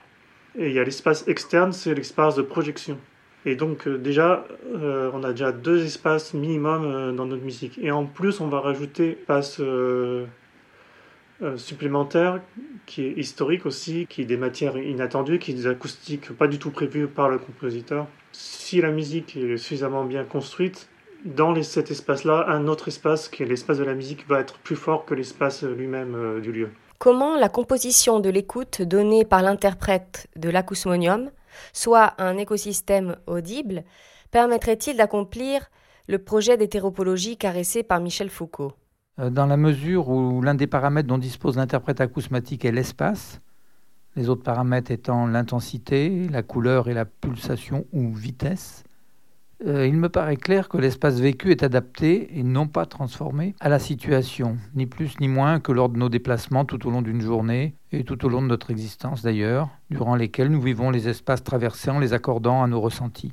Et 0.57 0.69
il 0.69 0.73
y 0.73 0.79
a 0.79 0.85
l'espace 0.85 1.29
externe, 1.29 1.73
c'est 1.73 1.95
l'espace 1.95 2.35
de 2.35 2.43
projection. 2.43 2.99
Et 3.45 3.55
donc 3.55 3.89
déjà, 3.89 4.45
on 4.75 5.23
a 5.23 5.31
déjà 5.31 5.53
deux 5.53 5.85
espaces 5.85 6.35
minimum 6.35 7.15
dans 7.15 7.27
notre 7.27 7.45
musique. 7.45 7.79
Et 7.81 7.93
en 7.93 8.05
plus, 8.05 8.41
on 8.41 8.49
va 8.49 8.59
rajouter 8.59 9.19
euh, 11.41 11.57
supplémentaire 11.57 12.41
qui 12.89 13.03
est 13.03 13.13
historique 13.13 13.67
aussi, 13.67 14.07
qui 14.09 14.23
est 14.23 14.25
des 14.25 14.39
matières 14.39 14.77
inattendues, 14.79 15.39
qui 15.39 15.53
est 15.53 15.55
des 15.55 15.67
acoustiques 15.67 16.33
pas 16.33 16.49
du 16.49 16.59
tout 16.59 16.71
prévues 16.71 17.07
par 17.07 17.29
le 17.29 17.39
compositeur. 17.39 18.07
Si 18.33 18.81
la 18.81 18.91
musique 18.91 19.37
est 19.37 19.59
suffisamment 19.59 20.05
bien 20.05 20.25
construite, 20.25 20.89
dans 21.25 21.61
cet 21.63 21.91
espace-là, 21.91 22.47
un 22.49 22.67
autre 22.67 22.89
espace, 22.89 23.29
qui 23.29 23.43
est 23.43 23.47
l'espace 23.47 23.79
de 23.79 23.85
la 23.85 23.95
musique, 23.95 24.27
va 24.27 24.41
être 24.41 24.59
plus 24.59 24.77
fort 24.77 25.05
que 25.05 25.15
l'espace 25.15 25.65
lui-même 25.65 26.15
euh, 26.15 26.41
du 26.41 26.53
lieu. 26.53 26.71
Comment 26.99 27.37
la 27.37 27.49
composition 27.49 28.21
de 28.21 28.31
l'écoute 28.31 28.83
donnée 28.83 29.25
par 29.25 29.43
l'interprète 29.43 30.29
de 30.37 30.49
l'acousmonium, 30.49 31.31
soit 31.73 32.15
un 32.19 32.39
écosystème 32.39 33.17
audible, 33.27 33.85
permettrait-il 34.31 34.97
d'accomplir 34.97 35.69
le 36.07 36.19
projet 36.19 36.57
d'hétéropologie 36.57 37.37
caressé 37.37 37.83
par 37.83 38.01
Michel 38.01 38.31
Foucault? 38.31 38.73
Dans 39.19 39.47
la 39.47 39.57
mesure 39.57 40.09
où 40.09 40.41
l'un 40.43 40.55
des 40.55 40.69
paramètres 40.69 41.09
dont 41.09 41.19
dispose 41.19 41.57
l'interprète 41.57 42.01
acousmatique 42.01 42.65
est 42.65 42.71
l'espace, 42.71 43.41
les 44.15 44.29
autres 44.29 44.45
paramètres 44.45 44.93
étant 44.93 45.27
l'intensité, 45.27 46.29
la 46.29 46.43
couleur 46.43 46.89
et 46.89 46.95
la 46.95 47.05
pulsation 47.05 47.85
ou 47.93 48.15
vitesse, 48.15 48.85
euh, 49.67 49.89
il 49.89 49.97
me 49.97 50.09
paraît 50.09 50.37
clair 50.37 50.69
que 50.69 50.79
l'espace 50.79 51.19
vécu 51.19 51.51
est 51.51 51.65
adapté 51.65 52.39
et 52.39 52.45
non 52.45 52.69
pas 52.69 52.87
transformé 52.87 53.57
à 53.59 53.69
la 53.69 53.81
situation, 53.81 54.57
ni 54.77 54.87
plus 54.87 55.19
ni 55.19 55.27
moins 55.27 55.59
que 55.59 55.73
lors 55.73 55.89
de 55.89 55.99
nos 55.99 56.09
déplacements 56.09 56.65
tout 56.65 56.87
au 56.87 56.91
long 56.91 57.03
d'une 57.03 57.21
journée 57.21 57.75
et 57.91 58.05
tout 58.05 58.25
au 58.25 58.29
long 58.29 58.41
de 58.41 58.47
notre 58.47 58.71
existence 58.71 59.23
d'ailleurs, 59.23 59.69
durant 59.91 60.15
lesquels 60.15 60.49
nous 60.49 60.61
vivons 60.61 60.91
les 60.91 61.09
espaces 61.09 61.43
traversés 61.43 61.91
en 61.91 61.99
les 61.99 62.13
accordant 62.13 62.63
à 62.63 62.69
nos 62.69 62.81
ressentis. 62.81 63.33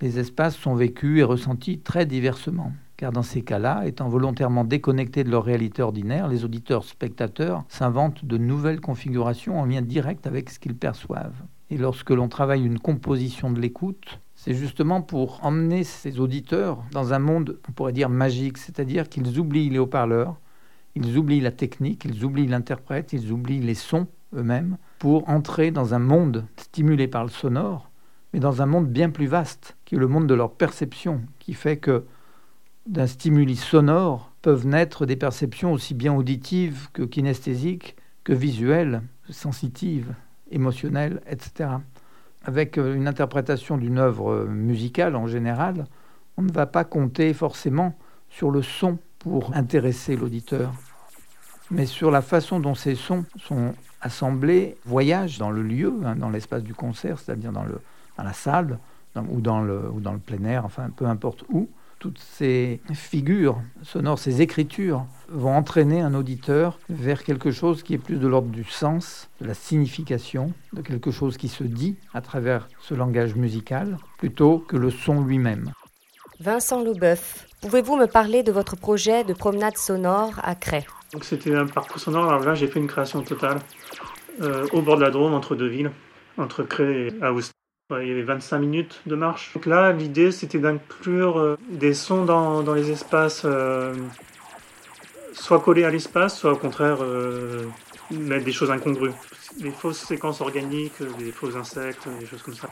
Les 0.00 0.18
espaces 0.18 0.56
sont 0.56 0.74
vécus 0.74 1.20
et 1.20 1.24
ressentis 1.24 1.80
très 1.80 2.06
diversement, 2.06 2.72
car 2.98 3.12
dans 3.12 3.22
ces 3.22 3.42
cas-là, 3.42 3.86
étant 3.86 4.08
volontairement 4.08 4.64
déconnectés 4.64 5.22
de 5.22 5.30
leur 5.30 5.44
réalité 5.44 5.82
ordinaire, 5.82 6.26
les 6.26 6.44
auditeurs-spectateurs 6.44 7.64
s'inventent 7.68 8.24
de 8.24 8.36
nouvelles 8.36 8.80
configurations 8.80 9.60
en 9.60 9.64
lien 9.64 9.82
direct 9.82 10.26
avec 10.26 10.50
ce 10.50 10.58
qu'ils 10.58 10.74
perçoivent. 10.74 11.44
Et 11.70 11.78
lorsque 11.78 12.10
l'on 12.10 12.28
travaille 12.28 12.66
une 12.66 12.80
composition 12.80 13.52
de 13.52 13.60
l'écoute, 13.60 14.18
c'est 14.34 14.52
justement 14.52 15.00
pour 15.00 15.44
emmener 15.44 15.84
ces 15.84 16.18
auditeurs 16.18 16.82
dans 16.90 17.12
un 17.12 17.20
monde, 17.20 17.60
on 17.68 17.72
pourrait 17.72 17.92
dire 17.92 18.08
magique, 18.08 18.58
c'est-à-dire 18.58 19.08
qu'ils 19.08 19.38
oublient 19.38 19.70
les 19.70 19.78
haut-parleurs, 19.78 20.36
ils 20.96 21.16
oublient 21.16 21.40
la 21.40 21.52
technique, 21.52 22.04
ils 22.04 22.24
oublient 22.24 22.48
l'interprète, 22.48 23.12
ils 23.12 23.30
oublient 23.30 23.60
les 23.60 23.74
sons 23.74 24.08
eux-mêmes, 24.34 24.76
pour 24.98 25.28
entrer 25.28 25.70
dans 25.70 25.94
un 25.94 26.00
monde 26.00 26.46
stimulé 26.56 27.06
par 27.06 27.22
le 27.22 27.30
sonore, 27.30 27.90
mais 28.32 28.40
dans 28.40 28.60
un 28.60 28.66
monde 28.66 28.88
bien 28.88 29.10
plus 29.10 29.28
vaste, 29.28 29.76
qui 29.84 29.94
est 29.94 29.98
le 29.98 30.08
monde 30.08 30.26
de 30.26 30.34
leur 30.34 30.50
perception, 30.50 31.20
qui 31.38 31.54
fait 31.54 31.76
que 31.76 32.04
d'un 32.88 33.06
stimuli 33.06 33.56
sonore 33.56 34.32
peuvent 34.42 34.66
naître 34.66 35.06
des 35.06 35.16
perceptions 35.16 35.72
aussi 35.72 35.94
bien 35.94 36.14
auditives 36.14 36.88
que 36.92 37.02
kinesthésiques, 37.02 37.96
que 38.24 38.32
visuelles, 38.32 39.02
sensitives, 39.30 40.14
émotionnelles, 40.50 41.20
etc 41.28 41.68
avec 42.44 42.78
euh, 42.78 42.94
une 42.94 43.06
interprétation 43.08 43.76
d'une 43.76 43.98
œuvre 43.98 44.46
musicale 44.46 45.16
en 45.16 45.26
général, 45.26 45.86
on 46.36 46.42
ne 46.42 46.52
va 46.52 46.66
pas 46.66 46.84
compter 46.84 47.34
forcément 47.34 47.94
sur 48.30 48.50
le 48.50 48.62
son 48.62 48.98
pour 49.18 49.54
intéresser 49.54 50.16
l'auditeur, 50.16 50.72
mais 51.70 51.86
sur 51.86 52.10
la 52.10 52.22
façon 52.22 52.60
dont 52.60 52.74
ces 52.74 52.94
sons 52.94 53.24
sont 53.36 53.74
assemblés, 54.00 54.76
voyagent 54.84 55.38
dans 55.38 55.50
le 55.50 55.62
lieu, 55.62 55.92
hein, 56.04 56.14
dans 56.14 56.30
l'espace 56.30 56.62
du 56.62 56.74
concert, 56.74 57.18
c'est-à-dire 57.18 57.52
dans, 57.52 57.64
dans 58.16 58.24
la 58.24 58.32
salle 58.32 58.78
ou, 59.16 59.40
dans 59.40 59.60
le, 59.60 59.90
ou 59.90 60.00
dans 60.00 60.12
le 60.12 60.20
plein 60.20 60.44
air, 60.44 60.64
enfin 60.64 60.88
peu 60.94 61.06
importe 61.06 61.44
où, 61.50 61.68
toutes 61.98 62.18
ces 62.18 62.80
figures 62.94 63.60
sonores, 63.82 64.18
ces 64.18 64.40
écritures 64.42 65.04
vont 65.28 65.54
entraîner 65.54 66.00
un 66.00 66.14
auditeur 66.14 66.78
vers 66.88 67.24
quelque 67.24 67.50
chose 67.50 67.82
qui 67.82 67.94
est 67.94 67.98
plus 67.98 68.16
de 68.16 68.26
l'ordre 68.26 68.50
du 68.50 68.64
sens, 68.64 69.28
de 69.40 69.46
la 69.46 69.54
signification, 69.54 70.52
de 70.72 70.82
quelque 70.82 71.10
chose 71.10 71.36
qui 71.36 71.48
se 71.48 71.64
dit 71.64 71.96
à 72.14 72.20
travers 72.20 72.68
ce 72.80 72.94
langage 72.94 73.34
musical, 73.34 73.98
plutôt 74.16 74.58
que 74.58 74.76
le 74.76 74.90
son 74.90 75.22
lui-même. 75.22 75.72
Vincent 76.40 76.84
Loubeuf, 76.84 77.48
pouvez-vous 77.60 77.96
me 77.96 78.06
parler 78.06 78.42
de 78.42 78.52
votre 78.52 78.76
projet 78.76 79.24
de 79.24 79.32
promenade 79.34 79.76
sonore 79.76 80.34
à 80.42 80.54
Cray? 80.54 80.84
Donc 81.12 81.24
c'était 81.24 81.54
un 81.54 81.66
parcours 81.66 82.00
sonore, 82.00 82.28
alors 82.28 82.44
là 82.44 82.54
j'ai 82.54 82.68
fait 82.68 82.78
une 82.78 82.86
création 82.86 83.22
totale 83.22 83.58
euh, 84.40 84.66
au 84.72 84.82
bord 84.82 84.96
de 84.96 85.02
la 85.02 85.10
Drôme, 85.10 85.34
entre 85.34 85.56
deux 85.56 85.68
villes, 85.68 85.90
entre 86.36 86.62
Cray 86.62 87.08
et 87.08 87.24
Aoust 87.24 87.52
il 87.90 88.08
y 88.08 88.10
avait 88.10 88.22
25 88.22 88.58
minutes 88.58 89.00
de 89.06 89.14
marche. 89.14 89.52
Donc 89.54 89.64
là, 89.64 89.92
l'idée, 89.92 90.30
c'était 90.30 90.58
d'inclure 90.58 91.38
euh, 91.38 91.56
des 91.70 91.94
sons 91.94 92.26
dans, 92.26 92.62
dans 92.62 92.74
les 92.74 92.90
espaces, 92.90 93.42
euh, 93.46 93.94
soit 95.32 95.60
collés 95.60 95.84
à 95.84 95.90
l'espace, 95.90 96.38
soit 96.38 96.52
au 96.52 96.56
contraire 96.56 96.98
euh, 97.00 97.64
mettre 98.10 98.44
des 98.44 98.52
choses 98.52 98.70
incongrues. 98.70 99.12
Des 99.58 99.70
fausses 99.70 100.00
séquences 100.00 100.42
organiques, 100.42 101.02
des 101.18 101.32
faux 101.32 101.56
insectes, 101.56 102.06
des 102.20 102.26
choses 102.26 102.42
comme 102.42 102.54
ça. 102.54 102.68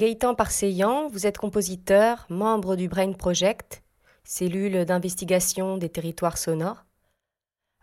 Gaëtan 0.00 0.34
Parseillan, 0.34 1.08
vous 1.08 1.26
êtes 1.26 1.36
compositeur, 1.36 2.24
membre 2.30 2.74
du 2.74 2.88
Brain 2.88 3.12
Project, 3.12 3.82
cellule 4.24 4.86
d'investigation 4.86 5.76
des 5.76 5.90
territoires 5.90 6.38
sonores. 6.38 6.86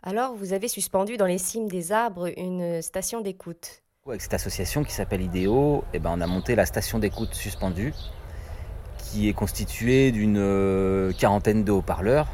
Alors, 0.02 0.34
vous 0.34 0.52
avez 0.52 0.66
suspendu 0.66 1.16
dans 1.16 1.26
les 1.26 1.38
cimes 1.38 1.68
des 1.68 1.92
arbres 1.92 2.28
une 2.36 2.82
station 2.82 3.20
d'écoute. 3.20 3.84
Avec 4.04 4.20
cette 4.20 4.34
association 4.34 4.82
qui 4.82 4.92
s'appelle 4.92 5.22
IDEO, 5.22 5.84
eh 5.92 6.00
ben, 6.00 6.10
on 6.12 6.20
a 6.20 6.26
monté 6.26 6.56
la 6.56 6.66
station 6.66 6.98
d'écoute 6.98 7.34
suspendue, 7.34 7.94
qui 8.98 9.28
est 9.28 9.32
constituée 9.32 10.10
d'une 10.10 10.38
euh, 10.38 11.12
quarantaine 11.12 11.62
de 11.62 11.70
haut-parleurs 11.70 12.26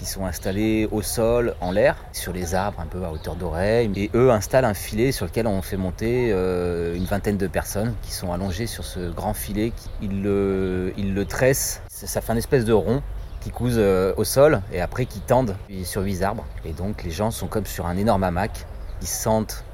qui 0.00 0.06
sont 0.06 0.24
installés 0.24 0.88
au 0.90 1.02
sol, 1.02 1.54
en 1.60 1.72
l'air, 1.72 1.94
sur 2.12 2.32
les 2.32 2.54
arbres 2.54 2.80
un 2.80 2.86
peu 2.86 3.04
à 3.04 3.12
hauteur 3.12 3.36
d'oreille. 3.36 3.90
Et 3.96 4.10
eux 4.14 4.30
installent 4.30 4.64
un 4.64 4.74
filet 4.74 5.12
sur 5.12 5.26
lequel 5.26 5.46
on 5.46 5.60
fait 5.60 5.76
monter 5.76 6.30
euh, 6.32 6.96
une 6.96 7.04
vingtaine 7.04 7.36
de 7.36 7.46
personnes 7.46 7.94
qui 8.02 8.12
sont 8.12 8.32
allongées 8.32 8.66
sur 8.66 8.82
ce 8.82 9.10
grand 9.10 9.34
filet. 9.34 9.74
Ils 10.00 10.22
le, 10.22 11.24
tressent, 11.28 11.82
ça 11.88 12.22
fait 12.22 12.32
une 12.32 12.38
espèce 12.38 12.64
de 12.64 12.72
rond 12.72 13.02
qui 13.42 13.50
couse 13.50 13.76
euh, 13.76 14.14
au 14.16 14.24
sol 14.24 14.62
et 14.72 14.80
après 14.80 15.04
qui 15.04 15.20
tendent 15.20 15.54
sur 15.84 16.02
huit 16.02 16.22
arbres. 16.22 16.46
Et 16.64 16.72
donc 16.72 17.04
les 17.04 17.10
gens 17.10 17.30
sont 17.30 17.46
comme 17.46 17.66
sur 17.66 17.86
un 17.86 17.98
énorme 17.98 18.24
hamac. 18.24 18.64
Ils 19.02 19.06
sentent 19.08 19.64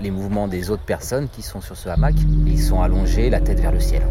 les 0.00 0.10
mouvements 0.10 0.48
des 0.48 0.70
autres 0.70 0.84
personnes 0.84 1.28
qui 1.28 1.42
sont 1.42 1.60
sur 1.60 1.76
ce 1.76 1.88
hamac. 1.88 2.14
ils 2.46 2.60
sont 2.60 2.82
allongés, 2.82 3.30
la 3.30 3.40
tête 3.40 3.60
vers 3.60 3.72
le 3.72 3.80
ciel. 3.80 4.02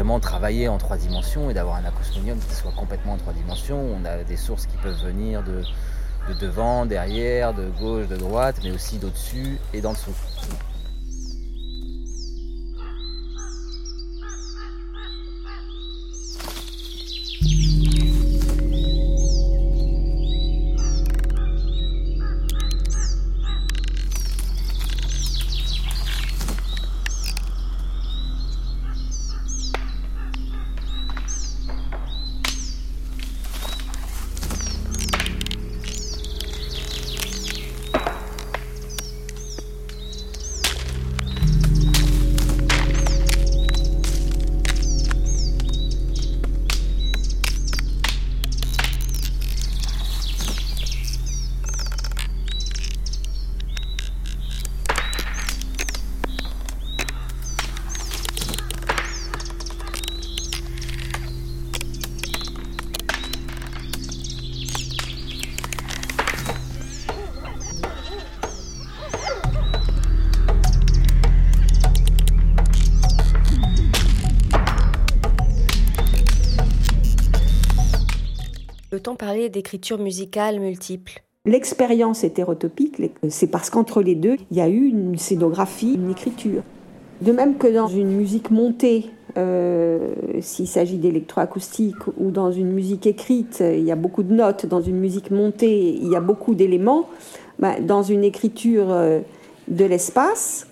Vraiment 0.00 0.18
travailler 0.18 0.66
en 0.66 0.78
trois 0.78 0.96
dimensions 0.96 1.50
et 1.50 1.54
d'avoir 1.54 1.76
un 1.76 1.84
acousmonium 1.84 2.38
qui 2.38 2.54
soit 2.54 2.72
complètement 2.72 3.12
en 3.12 3.16
trois 3.18 3.34
dimensions. 3.34 3.78
On 3.78 4.02
a 4.06 4.24
des 4.24 4.38
sources 4.38 4.64
qui 4.64 4.78
peuvent 4.78 5.04
venir 5.04 5.42
de, 5.42 5.62
de 6.26 6.40
devant, 6.40 6.86
derrière, 6.86 7.52
de 7.52 7.68
gauche, 7.68 8.08
de 8.08 8.16
droite, 8.16 8.56
mais 8.64 8.70
aussi 8.70 8.96
d'au-dessus 8.96 9.58
et 9.74 9.82
d'en 9.82 9.92
dessous. 9.92 10.14
Peut-on 79.02 79.16
parler 79.16 79.48
d'écriture 79.48 79.98
musicale 79.98 80.60
multiple? 80.60 81.22
L'expérience 81.46 82.22
hétérotopique, 82.22 83.00
c'est 83.30 83.46
parce 83.46 83.70
qu'entre 83.70 84.02
les 84.02 84.14
deux, 84.14 84.36
il 84.50 84.58
y 84.58 84.60
a 84.60 84.68
eu 84.68 84.88
une 84.88 85.16
scénographie, 85.16 85.94
une 85.94 86.10
écriture. 86.10 86.62
De 87.22 87.32
même 87.32 87.56
que 87.56 87.66
dans 87.66 87.86
une 87.86 88.10
musique 88.10 88.50
montée, 88.50 89.06
euh, 89.38 90.12
s'il 90.42 90.68
s'agit 90.68 90.98
d'électroacoustique, 90.98 92.08
ou 92.18 92.30
dans 92.30 92.52
une 92.52 92.72
musique 92.72 93.06
écrite, 93.06 93.60
il 93.66 93.84
y 93.84 93.90
a 93.90 93.96
beaucoup 93.96 94.22
de 94.22 94.34
notes, 94.34 94.66
dans 94.66 94.82
une 94.82 94.98
musique 94.98 95.30
montée, 95.30 95.94
il 95.94 96.10
y 96.10 96.16
a 96.16 96.20
beaucoup 96.20 96.54
d'éléments, 96.54 97.06
ben, 97.58 97.82
dans 97.82 98.02
une 98.02 98.22
écriture 98.22 98.88
euh, 98.90 99.20
de 99.68 99.86
l'espace, 99.86 100.66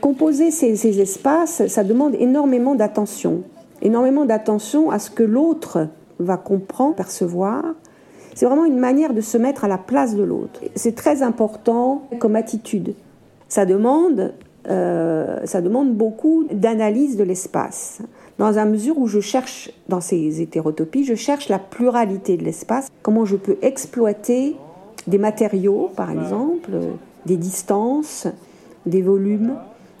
composer 0.00 0.50
ces 0.52 1.00
espaces, 1.00 1.66
ça 1.66 1.84
demande 1.84 2.14
énormément 2.14 2.74
d'attention, 2.74 3.42
énormément 3.82 4.24
d'attention 4.24 4.90
à 4.90 4.98
ce 4.98 5.10
que 5.10 5.22
l'autre 5.22 5.88
va 6.18 6.36
comprendre, 6.36 6.94
percevoir, 6.94 7.64
c'est 8.34 8.46
vraiment 8.46 8.64
une 8.64 8.78
manière 8.78 9.14
de 9.14 9.20
se 9.20 9.36
mettre 9.36 9.64
à 9.64 9.68
la 9.68 9.78
place 9.78 10.14
de 10.14 10.22
l'autre. 10.22 10.60
C'est 10.74 10.94
très 10.94 11.22
important 11.22 12.02
comme 12.20 12.36
attitude. 12.36 12.94
Ça 13.48 13.66
demande, 13.66 14.34
euh, 14.68 15.40
ça 15.44 15.60
demande 15.60 15.94
beaucoup 15.94 16.44
d'analyse 16.52 17.16
de 17.16 17.24
l'espace. 17.24 18.00
Dans 18.38 18.50
la 18.50 18.64
mesure 18.64 18.98
où 18.98 19.08
je 19.08 19.18
cherche, 19.18 19.72
dans 19.88 20.00
ces 20.00 20.40
hétérotopies, 20.40 21.04
je 21.04 21.14
cherche 21.14 21.48
la 21.48 21.58
pluralité 21.58 22.36
de 22.36 22.44
l'espace. 22.44 22.88
Comment 23.02 23.24
je 23.24 23.34
peux 23.34 23.56
exploiter 23.62 24.54
des 25.08 25.18
matériaux, 25.18 25.90
par 25.96 26.10
exemple, 26.10 26.70
des 27.26 27.36
distances, 27.36 28.28
des 28.86 29.02
volumes. 29.02 29.54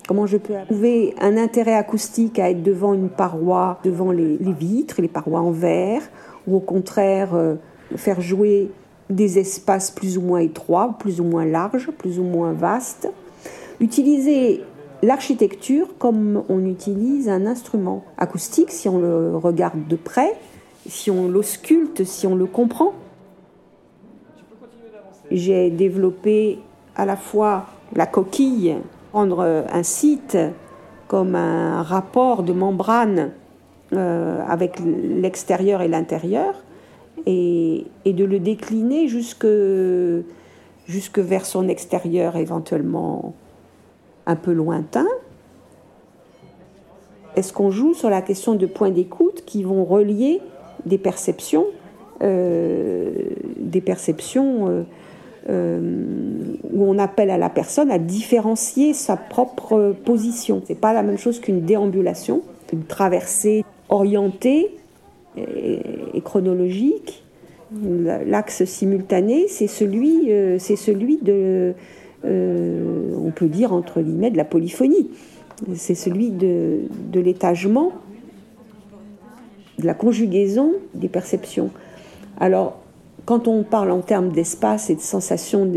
Comment 0.08 0.24
je 0.24 0.38
peux 0.38 0.54
trouver 0.64 1.14
un 1.20 1.36
intérêt 1.36 1.74
acoustique 1.74 2.38
à 2.38 2.48
être 2.48 2.62
devant 2.62 2.94
une 2.94 3.10
paroi, 3.10 3.78
devant 3.84 4.10
les, 4.10 4.38
vitres, 4.38 5.02
les 5.02 5.08
parois 5.08 5.40
en 5.40 5.50
verre, 5.50 6.00
ou 6.46 6.56
au 6.56 6.60
contraire 6.60 7.34
euh, 7.34 7.56
faire 7.94 8.22
jouer 8.22 8.70
des 9.10 9.38
espaces 9.38 9.90
plus 9.90 10.16
ou 10.16 10.22
moins 10.22 10.38
étroits, 10.38 10.96
plus 10.98 11.20
ou 11.20 11.24
moins 11.24 11.44
larges, 11.44 11.90
plus 11.90 12.18
ou 12.18 12.22
moins 12.22 12.54
vastes. 12.54 13.06
Utiliser 13.80 14.62
l'architecture 15.02 15.88
comme 15.98 16.42
on 16.48 16.64
utilise 16.64 17.28
un 17.28 17.44
instrument 17.44 18.02
acoustique 18.16 18.70
si 18.70 18.88
on 18.88 18.96
le 18.96 19.36
regarde 19.36 19.86
de 19.88 19.96
près, 19.96 20.32
si 20.88 21.10
on 21.10 21.28
l'ausculte, 21.28 22.04
si 22.04 22.26
on 22.26 22.34
le 22.34 22.46
comprend. 22.46 22.94
J'ai 25.30 25.68
développé 25.68 26.60
à 26.96 27.04
la 27.04 27.16
fois 27.16 27.66
la 27.94 28.06
coquille, 28.06 28.78
prendre 29.10 29.64
un 29.70 29.82
site 29.82 30.36
comme 31.08 31.34
un 31.34 31.82
rapport 31.82 32.42
de 32.42 32.52
membrane 32.52 33.32
euh, 33.94 34.40
avec 34.46 34.80
l'extérieur 34.80 35.80
et 35.80 35.88
l'intérieur, 35.88 36.54
et, 37.24 37.86
de 38.04 38.24
le 38.24 38.38
décliner 38.38 39.08
jusque, 39.08 39.46
vers 41.18 41.46
son 41.46 41.68
extérieur 41.68 42.36
éventuellement 42.36 43.34
un 44.26 44.36
peu 44.36 44.52
lointain. 44.52 45.06
Est-ce 47.36 47.52
qu'on 47.52 47.70
joue 47.70 47.94
sur 47.94 48.10
la 48.10 48.20
question 48.20 48.54
de 48.54 48.66
points 48.66 48.90
d'écoute 48.90 49.44
qui 49.46 49.62
vont 49.62 49.84
relier 49.84 50.40
des 50.84 50.98
perceptions, 50.98 51.66
euh, 52.22 53.10
des 53.58 53.80
perceptions 53.80 54.68
euh, 54.68 54.82
euh, 55.48 55.80
où 56.72 56.84
on 56.84 56.98
appelle 56.98 57.30
à 57.30 57.38
la 57.38 57.48
personne 57.48 57.90
à 57.90 57.98
différencier 57.98 58.92
sa 58.92 59.16
propre 59.16 59.94
position. 60.04 60.62
C'est 60.66 60.78
pas 60.78 60.92
la 60.92 61.02
même 61.02 61.18
chose 61.18 61.40
qu'une 61.40 61.62
déambulation, 61.62 62.42
une 62.72 62.84
traversée 62.84 63.64
orientée 63.88 64.70
et 65.36 66.20
chronologique. 66.22 67.22
L'axe 68.26 68.64
simultané, 68.64 69.46
c'est 69.48 69.66
celui, 69.66 70.32
euh, 70.32 70.58
c'est 70.58 70.76
celui 70.76 71.18
de, 71.18 71.74
euh, 72.24 73.12
on 73.14 73.30
peut 73.30 73.48
dire 73.48 73.74
entre 73.74 74.00
guillemets, 74.00 74.30
de 74.30 74.38
la 74.38 74.46
polyphonie. 74.46 75.10
C'est 75.74 75.94
celui 75.94 76.30
de, 76.30 76.80
de 77.12 77.20
l'étagement, 77.20 77.92
de 79.78 79.86
la 79.86 79.92
conjugaison 79.92 80.72
des 80.94 81.08
perceptions. 81.08 81.70
Alors, 82.40 82.80
quand 83.28 83.46
on 83.46 83.62
parle 83.62 83.90
en 83.90 84.00
termes 84.00 84.30
d'espace 84.30 84.88
et 84.88 84.94
de 84.94 85.02
sensation 85.02 85.70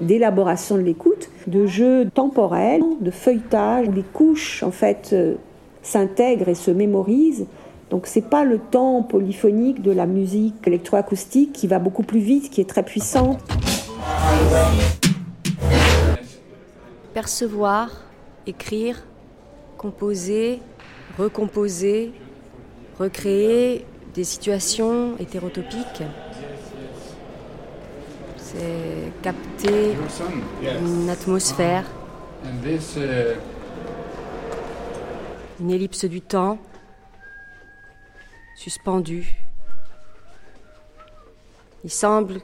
d'élaboration 0.00 0.74
de, 0.74 0.80
l'écoute, 0.80 1.30
de 1.46 1.64
jeu 1.64 2.10
temporel, 2.12 2.82
de 3.00 3.12
feuilletage, 3.12 3.86
les 3.94 4.02
couches 4.02 4.64
en 4.64 4.72
fait 4.72 5.10
euh, 5.12 5.36
s'intègrent 5.82 6.48
et 6.48 6.56
se 6.56 6.72
mémorisent 6.72 7.46
donc 7.90 8.08
c'est 8.08 8.28
pas 8.28 8.44
le 8.44 8.58
temps 8.58 9.04
polyphonique 9.04 9.82
de 9.82 9.92
la 9.92 10.06
musique 10.06 10.56
électroacoustique 10.66 11.52
qui 11.52 11.68
va 11.68 11.78
beaucoup 11.78 12.02
plus 12.02 12.18
vite, 12.18 12.50
qui 12.50 12.60
est 12.60 12.68
très 12.68 12.82
puissante. 12.82 13.38
Percevoir, 17.14 17.90
écrire, 18.48 19.04
composer, 19.78 20.58
recomposer, 21.16 22.10
recréer 22.98 23.86
des 24.12 24.24
situations 24.24 25.12
hétérotopiques. 25.20 26.02
C'est 28.58 29.12
capter 29.22 29.94
une 30.80 31.10
atmosphère, 31.10 31.84
une 35.60 35.70
ellipse 35.70 36.04
du 36.06 36.22
temps, 36.22 36.58
suspendu. 38.56 39.36
Il 41.84 41.90
semble 41.90 42.40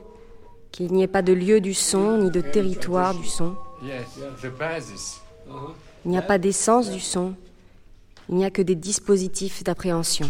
qu'il 0.71 0.93
n'y 0.93 1.03
ait 1.03 1.09
pas 1.09 1.23
de 1.23 1.33
lieu 1.33 1.61
du 1.61 1.73
son 1.73 2.19
ni 2.19 2.31
de 2.31 2.41
territoire 2.41 3.15
du 3.15 3.27
son. 3.27 3.55
Il 6.05 6.11
n'y 6.11 6.19
a 6.19 6.23
pas 6.23 6.39
d'essence 6.39 6.91
du 6.91 7.01
son. 7.01 7.35
Il 8.29 8.37
n'y 8.37 8.45
a 8.45 8.51
que 8.51 8.63
des 8.63 8.75
dispositifs 8.77 9.65
d'appréhension. 9.65 10.29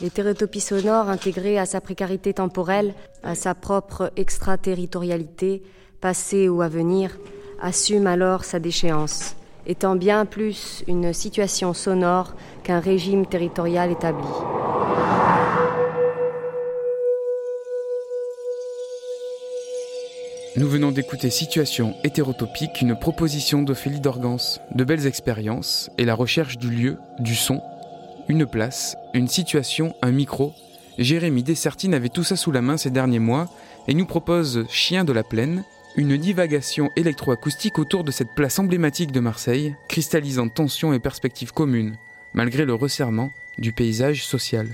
L'hétérotopie 0.00 0.60
sonore 0.60 1.08
intégrée 1.08 1.58
à 1.58 1.66
sa 1.66 1.80
précarité 1.80 2.34
temporelle, 2.34 2.94
à 3.22 3.34
sa 3.34 3.54
propre 3.54 4.12
extraterritorialité, 4.16 5.62
passée 6.00 6.48
ou 6.48 6.62
à 6.62 6.68
venir, 6.68 7.18
assume 7.60 8.06
alors 8.06 8.44
sa 8.44 8.58
déchéance, 8.58 9.36
étant 9.66 9.94
bien 9.94 10.26
plus 10.26 10.82
une 10.88 11.12
situation 11.12 11.72
sonore 11.74 12.34
qu'un 12.64 12.80
régime 12.80 13.26
territorial 13.26 13.92
établi. 13.92 14.26
Nous 20.54 20.68
venons 20.68 20.90
d'écouter 20.90 21.30
Situation 21.30 21.94
hétérotopique, 22.04 22.82
une 22.82 22.98
proposition 22.98 23.62
d'Ophélie 23.62 24.00
Dorgans, 24.00 24.60
de 24.74 24.84
belles 24.84 25.06
expériences 25.06 25.90
et 25.96 26.04
la 26.04 26.14
recherche 26.14 26.58
du 26.58 26.68
lieu, 26.68 26.98
du 27.20 27.34
son, 27.34 27.62
une 28.28 28.46
place, 28.46 28.96
une 29.14 29.28
situation, 29.28 29.94
un 30.02 30.12
micro. 30.12 30.52
Jérémy 30.98 31.42
Dessertine 31.42 31.94
avait 31.94 32.08
tout 32.08 32.24
ça 32.24 32.36
sous 32.36 32.52
la 32.52 32.62
main 32.62 32.76
ces 32.76 32.90
derniers 32.90 33.18
mois 33.18 33.48
et 33.88 33.94
nous 33.94 34.06
propose 34.06 34.66
Chien 34.68 35.04
de 35.04 35.12
la 35.12 35.22
Plaine, 35.22 35.64
une 35.96 36.16
divagation 36.16 36.90
électroacoustique 36.96 37.78
autour 37.78 38.04
de 38.04 38.10
cette 38.10 38.34
place 38.34 38.58
emblématique 38.58 39.12
de 39.12 39.20
Marseille, 39.20 39.74
cristallisant 39.88 40.48
tensions 40.48 40.92
et 40.92 40.98
perspectives 40.98 41.52
communes, 41.52 41.96
malgré 42.34 42.64
le 42.64 42.74
resserrement 42.74 43.30
du 43.58 43.72
paysage 43.72 44.24
social. 44.24 44.68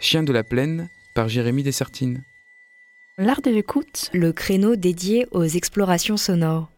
Chien 0.00 0.22
de 0.22 0.32
la 0.32 0.42
Plaine 0.42 0.88
par 1.14 1.28
Jérémy 1.28 1.62
Dessertine. 1.62 2.22
L'art 3.16 3.42
de 3.42 3.50
l'écoute, 3.50 4.10
le 4.12 4.32
créneau 4.32 4.74
dédié 4.74 5.26
aux 5.30 5.44
explorations 5.44 6.16
sonores. 6.16 6.68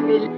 family. 0.00 0.28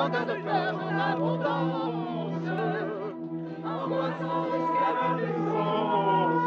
content 0.00 0.24
de 0.24 0.32
faire 0.32 0.74
en 0.74 0.98
abondance, 0.98 2.48
en 3.64 3.88
moissant 3.88 4.44
jusqu'à 4.52 4.90
la 4.96 5.08
naissance, 5.20 6.46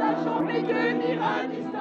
sachant 0.00 0.40
les 0.42 0.62
guémir 0.62 1.22
à. 1.22 1.73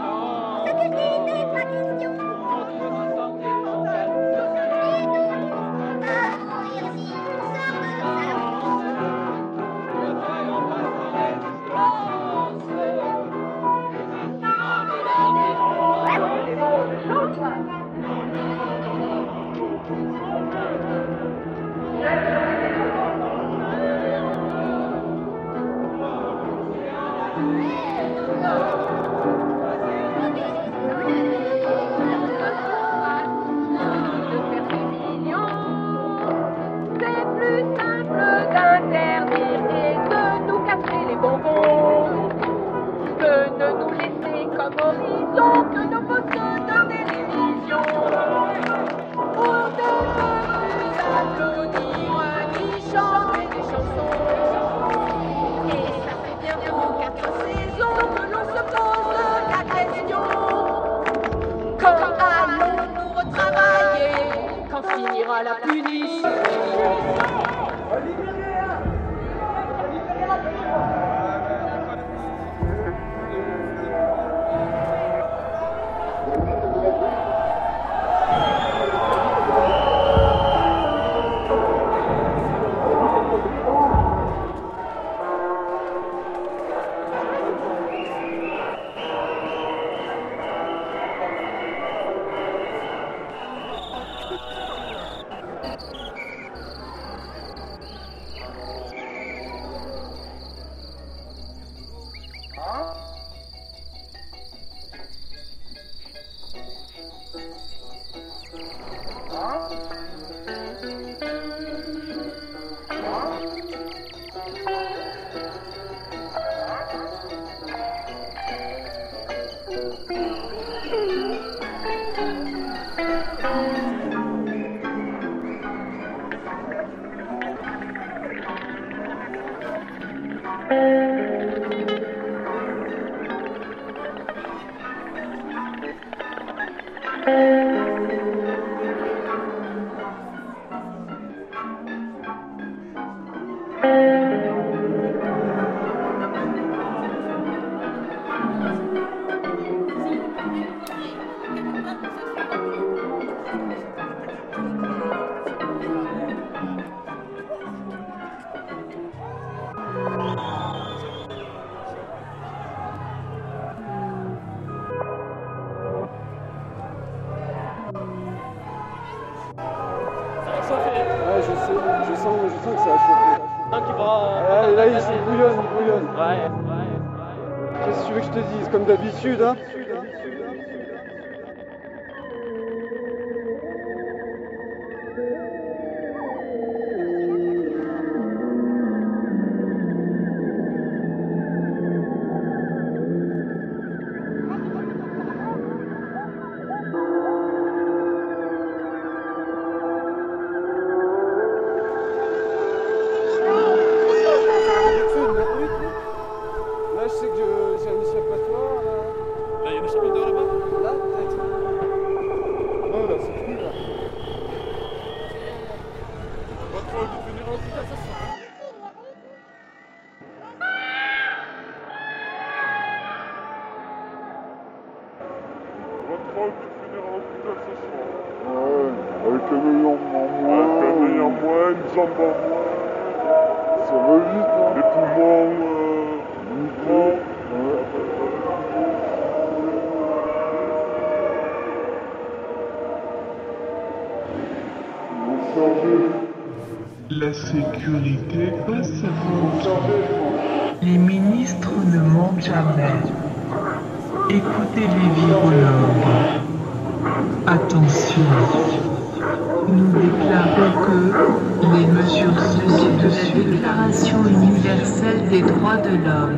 Universelle 264.63 265.27
des 265.29 265.41
droits 265.41 265.77
de 265.77 265.89
l'homme 265.89 266.32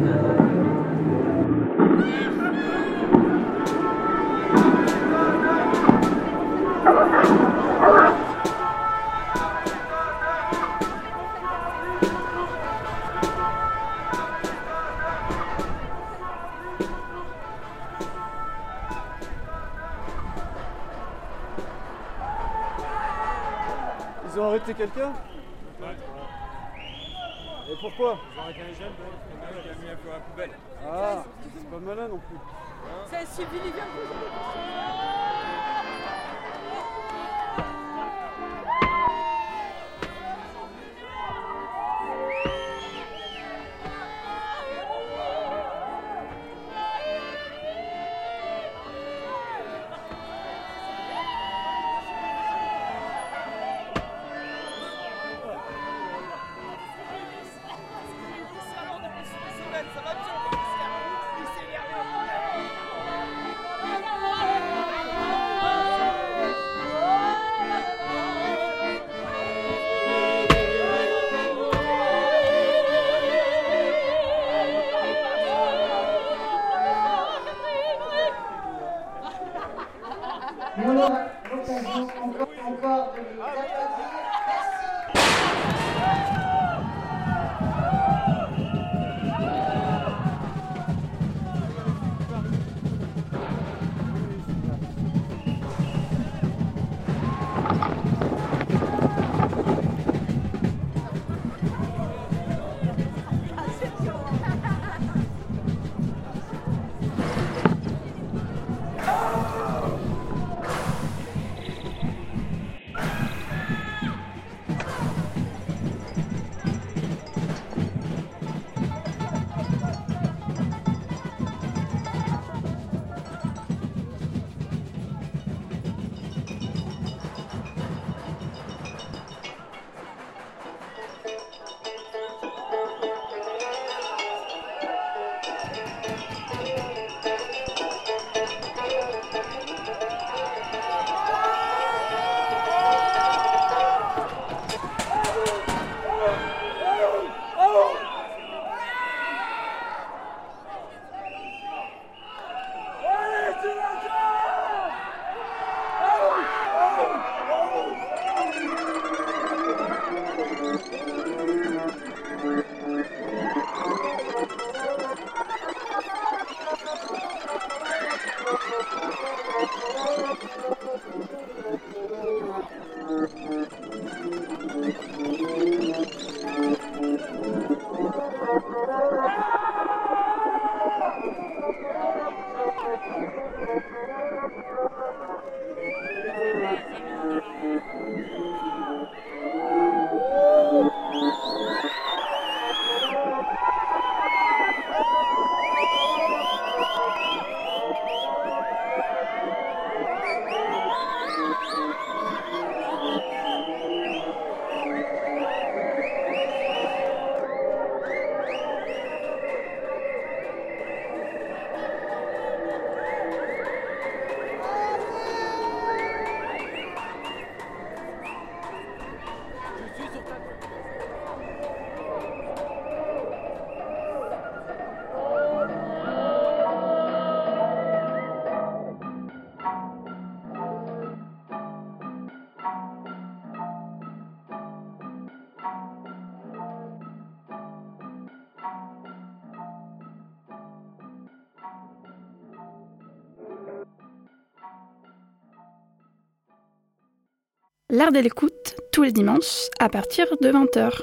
L'écoute, 248.14 248.76
tous 248.92 249.04
les 249.04 249.12
dimanches, 249.12 249.68
à 249.80 249.90
partir 249.90 250.28
de 250.40 250.50
20h. 250.50 251.02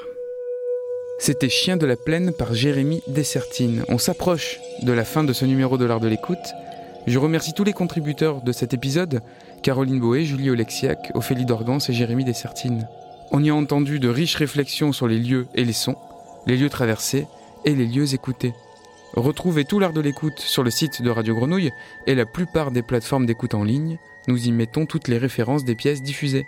C'était 1.19 1.49
Chien 1.49 1.75
de 1.77 1.85
la 1.85 1.97
plaine 1.97 2.31
par 2.33 2.55
Jérémy 2.55 3.03
Dessertine. 3.07 3.83
On 3.89 3.97
s'approche 3.97 4.59
de 4.81 4.91
la 4.93 5.03
fin 5.03 5.23
de 5.23 5.33
ce 5.33 5.45
numéro 5.45 5.77
de 5.77 5.85
l'art 5.85 5.99
de 5.99 6.07
l'écoute. 6.07 6.53
Je 7.05 7.19
remercie 7.19 7.53
tous 7.53 7.65
les 7.65 7.73
contributeurs 7.73 8.41
de 8.41 8.51
cet 8.51 8.73
épisode, 8.73 9.21
Caroline 9.61 9.99
Boé, 9.99 10.23
Julie 10.23 10.49
Olexiac, 10.49 11.11
Ophélie 11.13 11.45
Dorgans 11.45 11.77
et 11.87 11.93
Jérémy 11.93 12.23
Dessertine. 12.23 12.87
On 13.31 13.43
y 13.43 13.49
a 13.49 13.55
entendu 13.55 13.99
de 13.99 14.09
riches 14.09 14.37
réflexions 14.37 14.93
sur 14.93 15.07
les 15.07 15.19
lieux 15.19 15.45
et 15.55 15.65
les 15.65 15.73
sons. 15.73 15.97
les 16.47 16.57
lieux 16.57 16.69
traversés 16.69 17.27
et 17.65 17.75
les 17.75 17.85
lieux 17.85 18.13
écoutés. 18.13 18.53
Retrouvez 19.13 19.65
tout 19.65 19.79
l'art 19.79 19.93
de 19.93 20.01
l'écoute 20.01 20.39
sur 20.39 20.63
le 20.63 20.71
site 20.71 21.01
de 21.01 21.09
Radio 21.09 21.35
Grenouille 21.35 21.71
et 22.07 22.15
la 22.15 22.25
plupart 22.25 22.71
des 22.71 22.81
plateformes 22.81 23.25
d'écoute 23.25 23.53
en 23.53 23.63
ligne. 23.63 23.99
Nous 24.27 24.47
y 24.47 24.51
mettons 24.51 24.85
toutes 24.85 25.09
les 25.09 25.17
références 25.17 25.65
des 25.65 25.75
pièces 25.75 26.01
diffusées. 26.01 26.47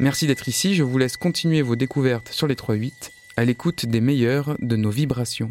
Merci 0.00 0.26
d'être 0.26 0.48
ici, 0.48 0.74
je 0.74 0.82
vous 0.82 0.96
laisse 0.96 1.18
continuer 1.18 1.60
vos 1.60 1.76
découvertes 1.76 2.30
sur 2.30 2.46
les 2.46 2.54
3-8 2.54 3.10
à 3.36 3.44
l'écoute 3.44 3.84
des 3.84 4.00
meilleures 4.00 4.56
de 4.58 4.74
nos 4.74 4.88
vibrations. 4.88 5.50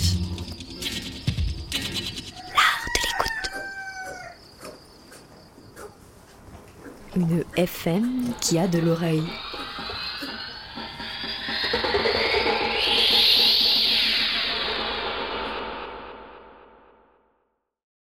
FM 7.83 8.33
qui 8.39 8.59
a 8.59 8.67
de 8.67 8.77
l'oreille. 8.77 9.23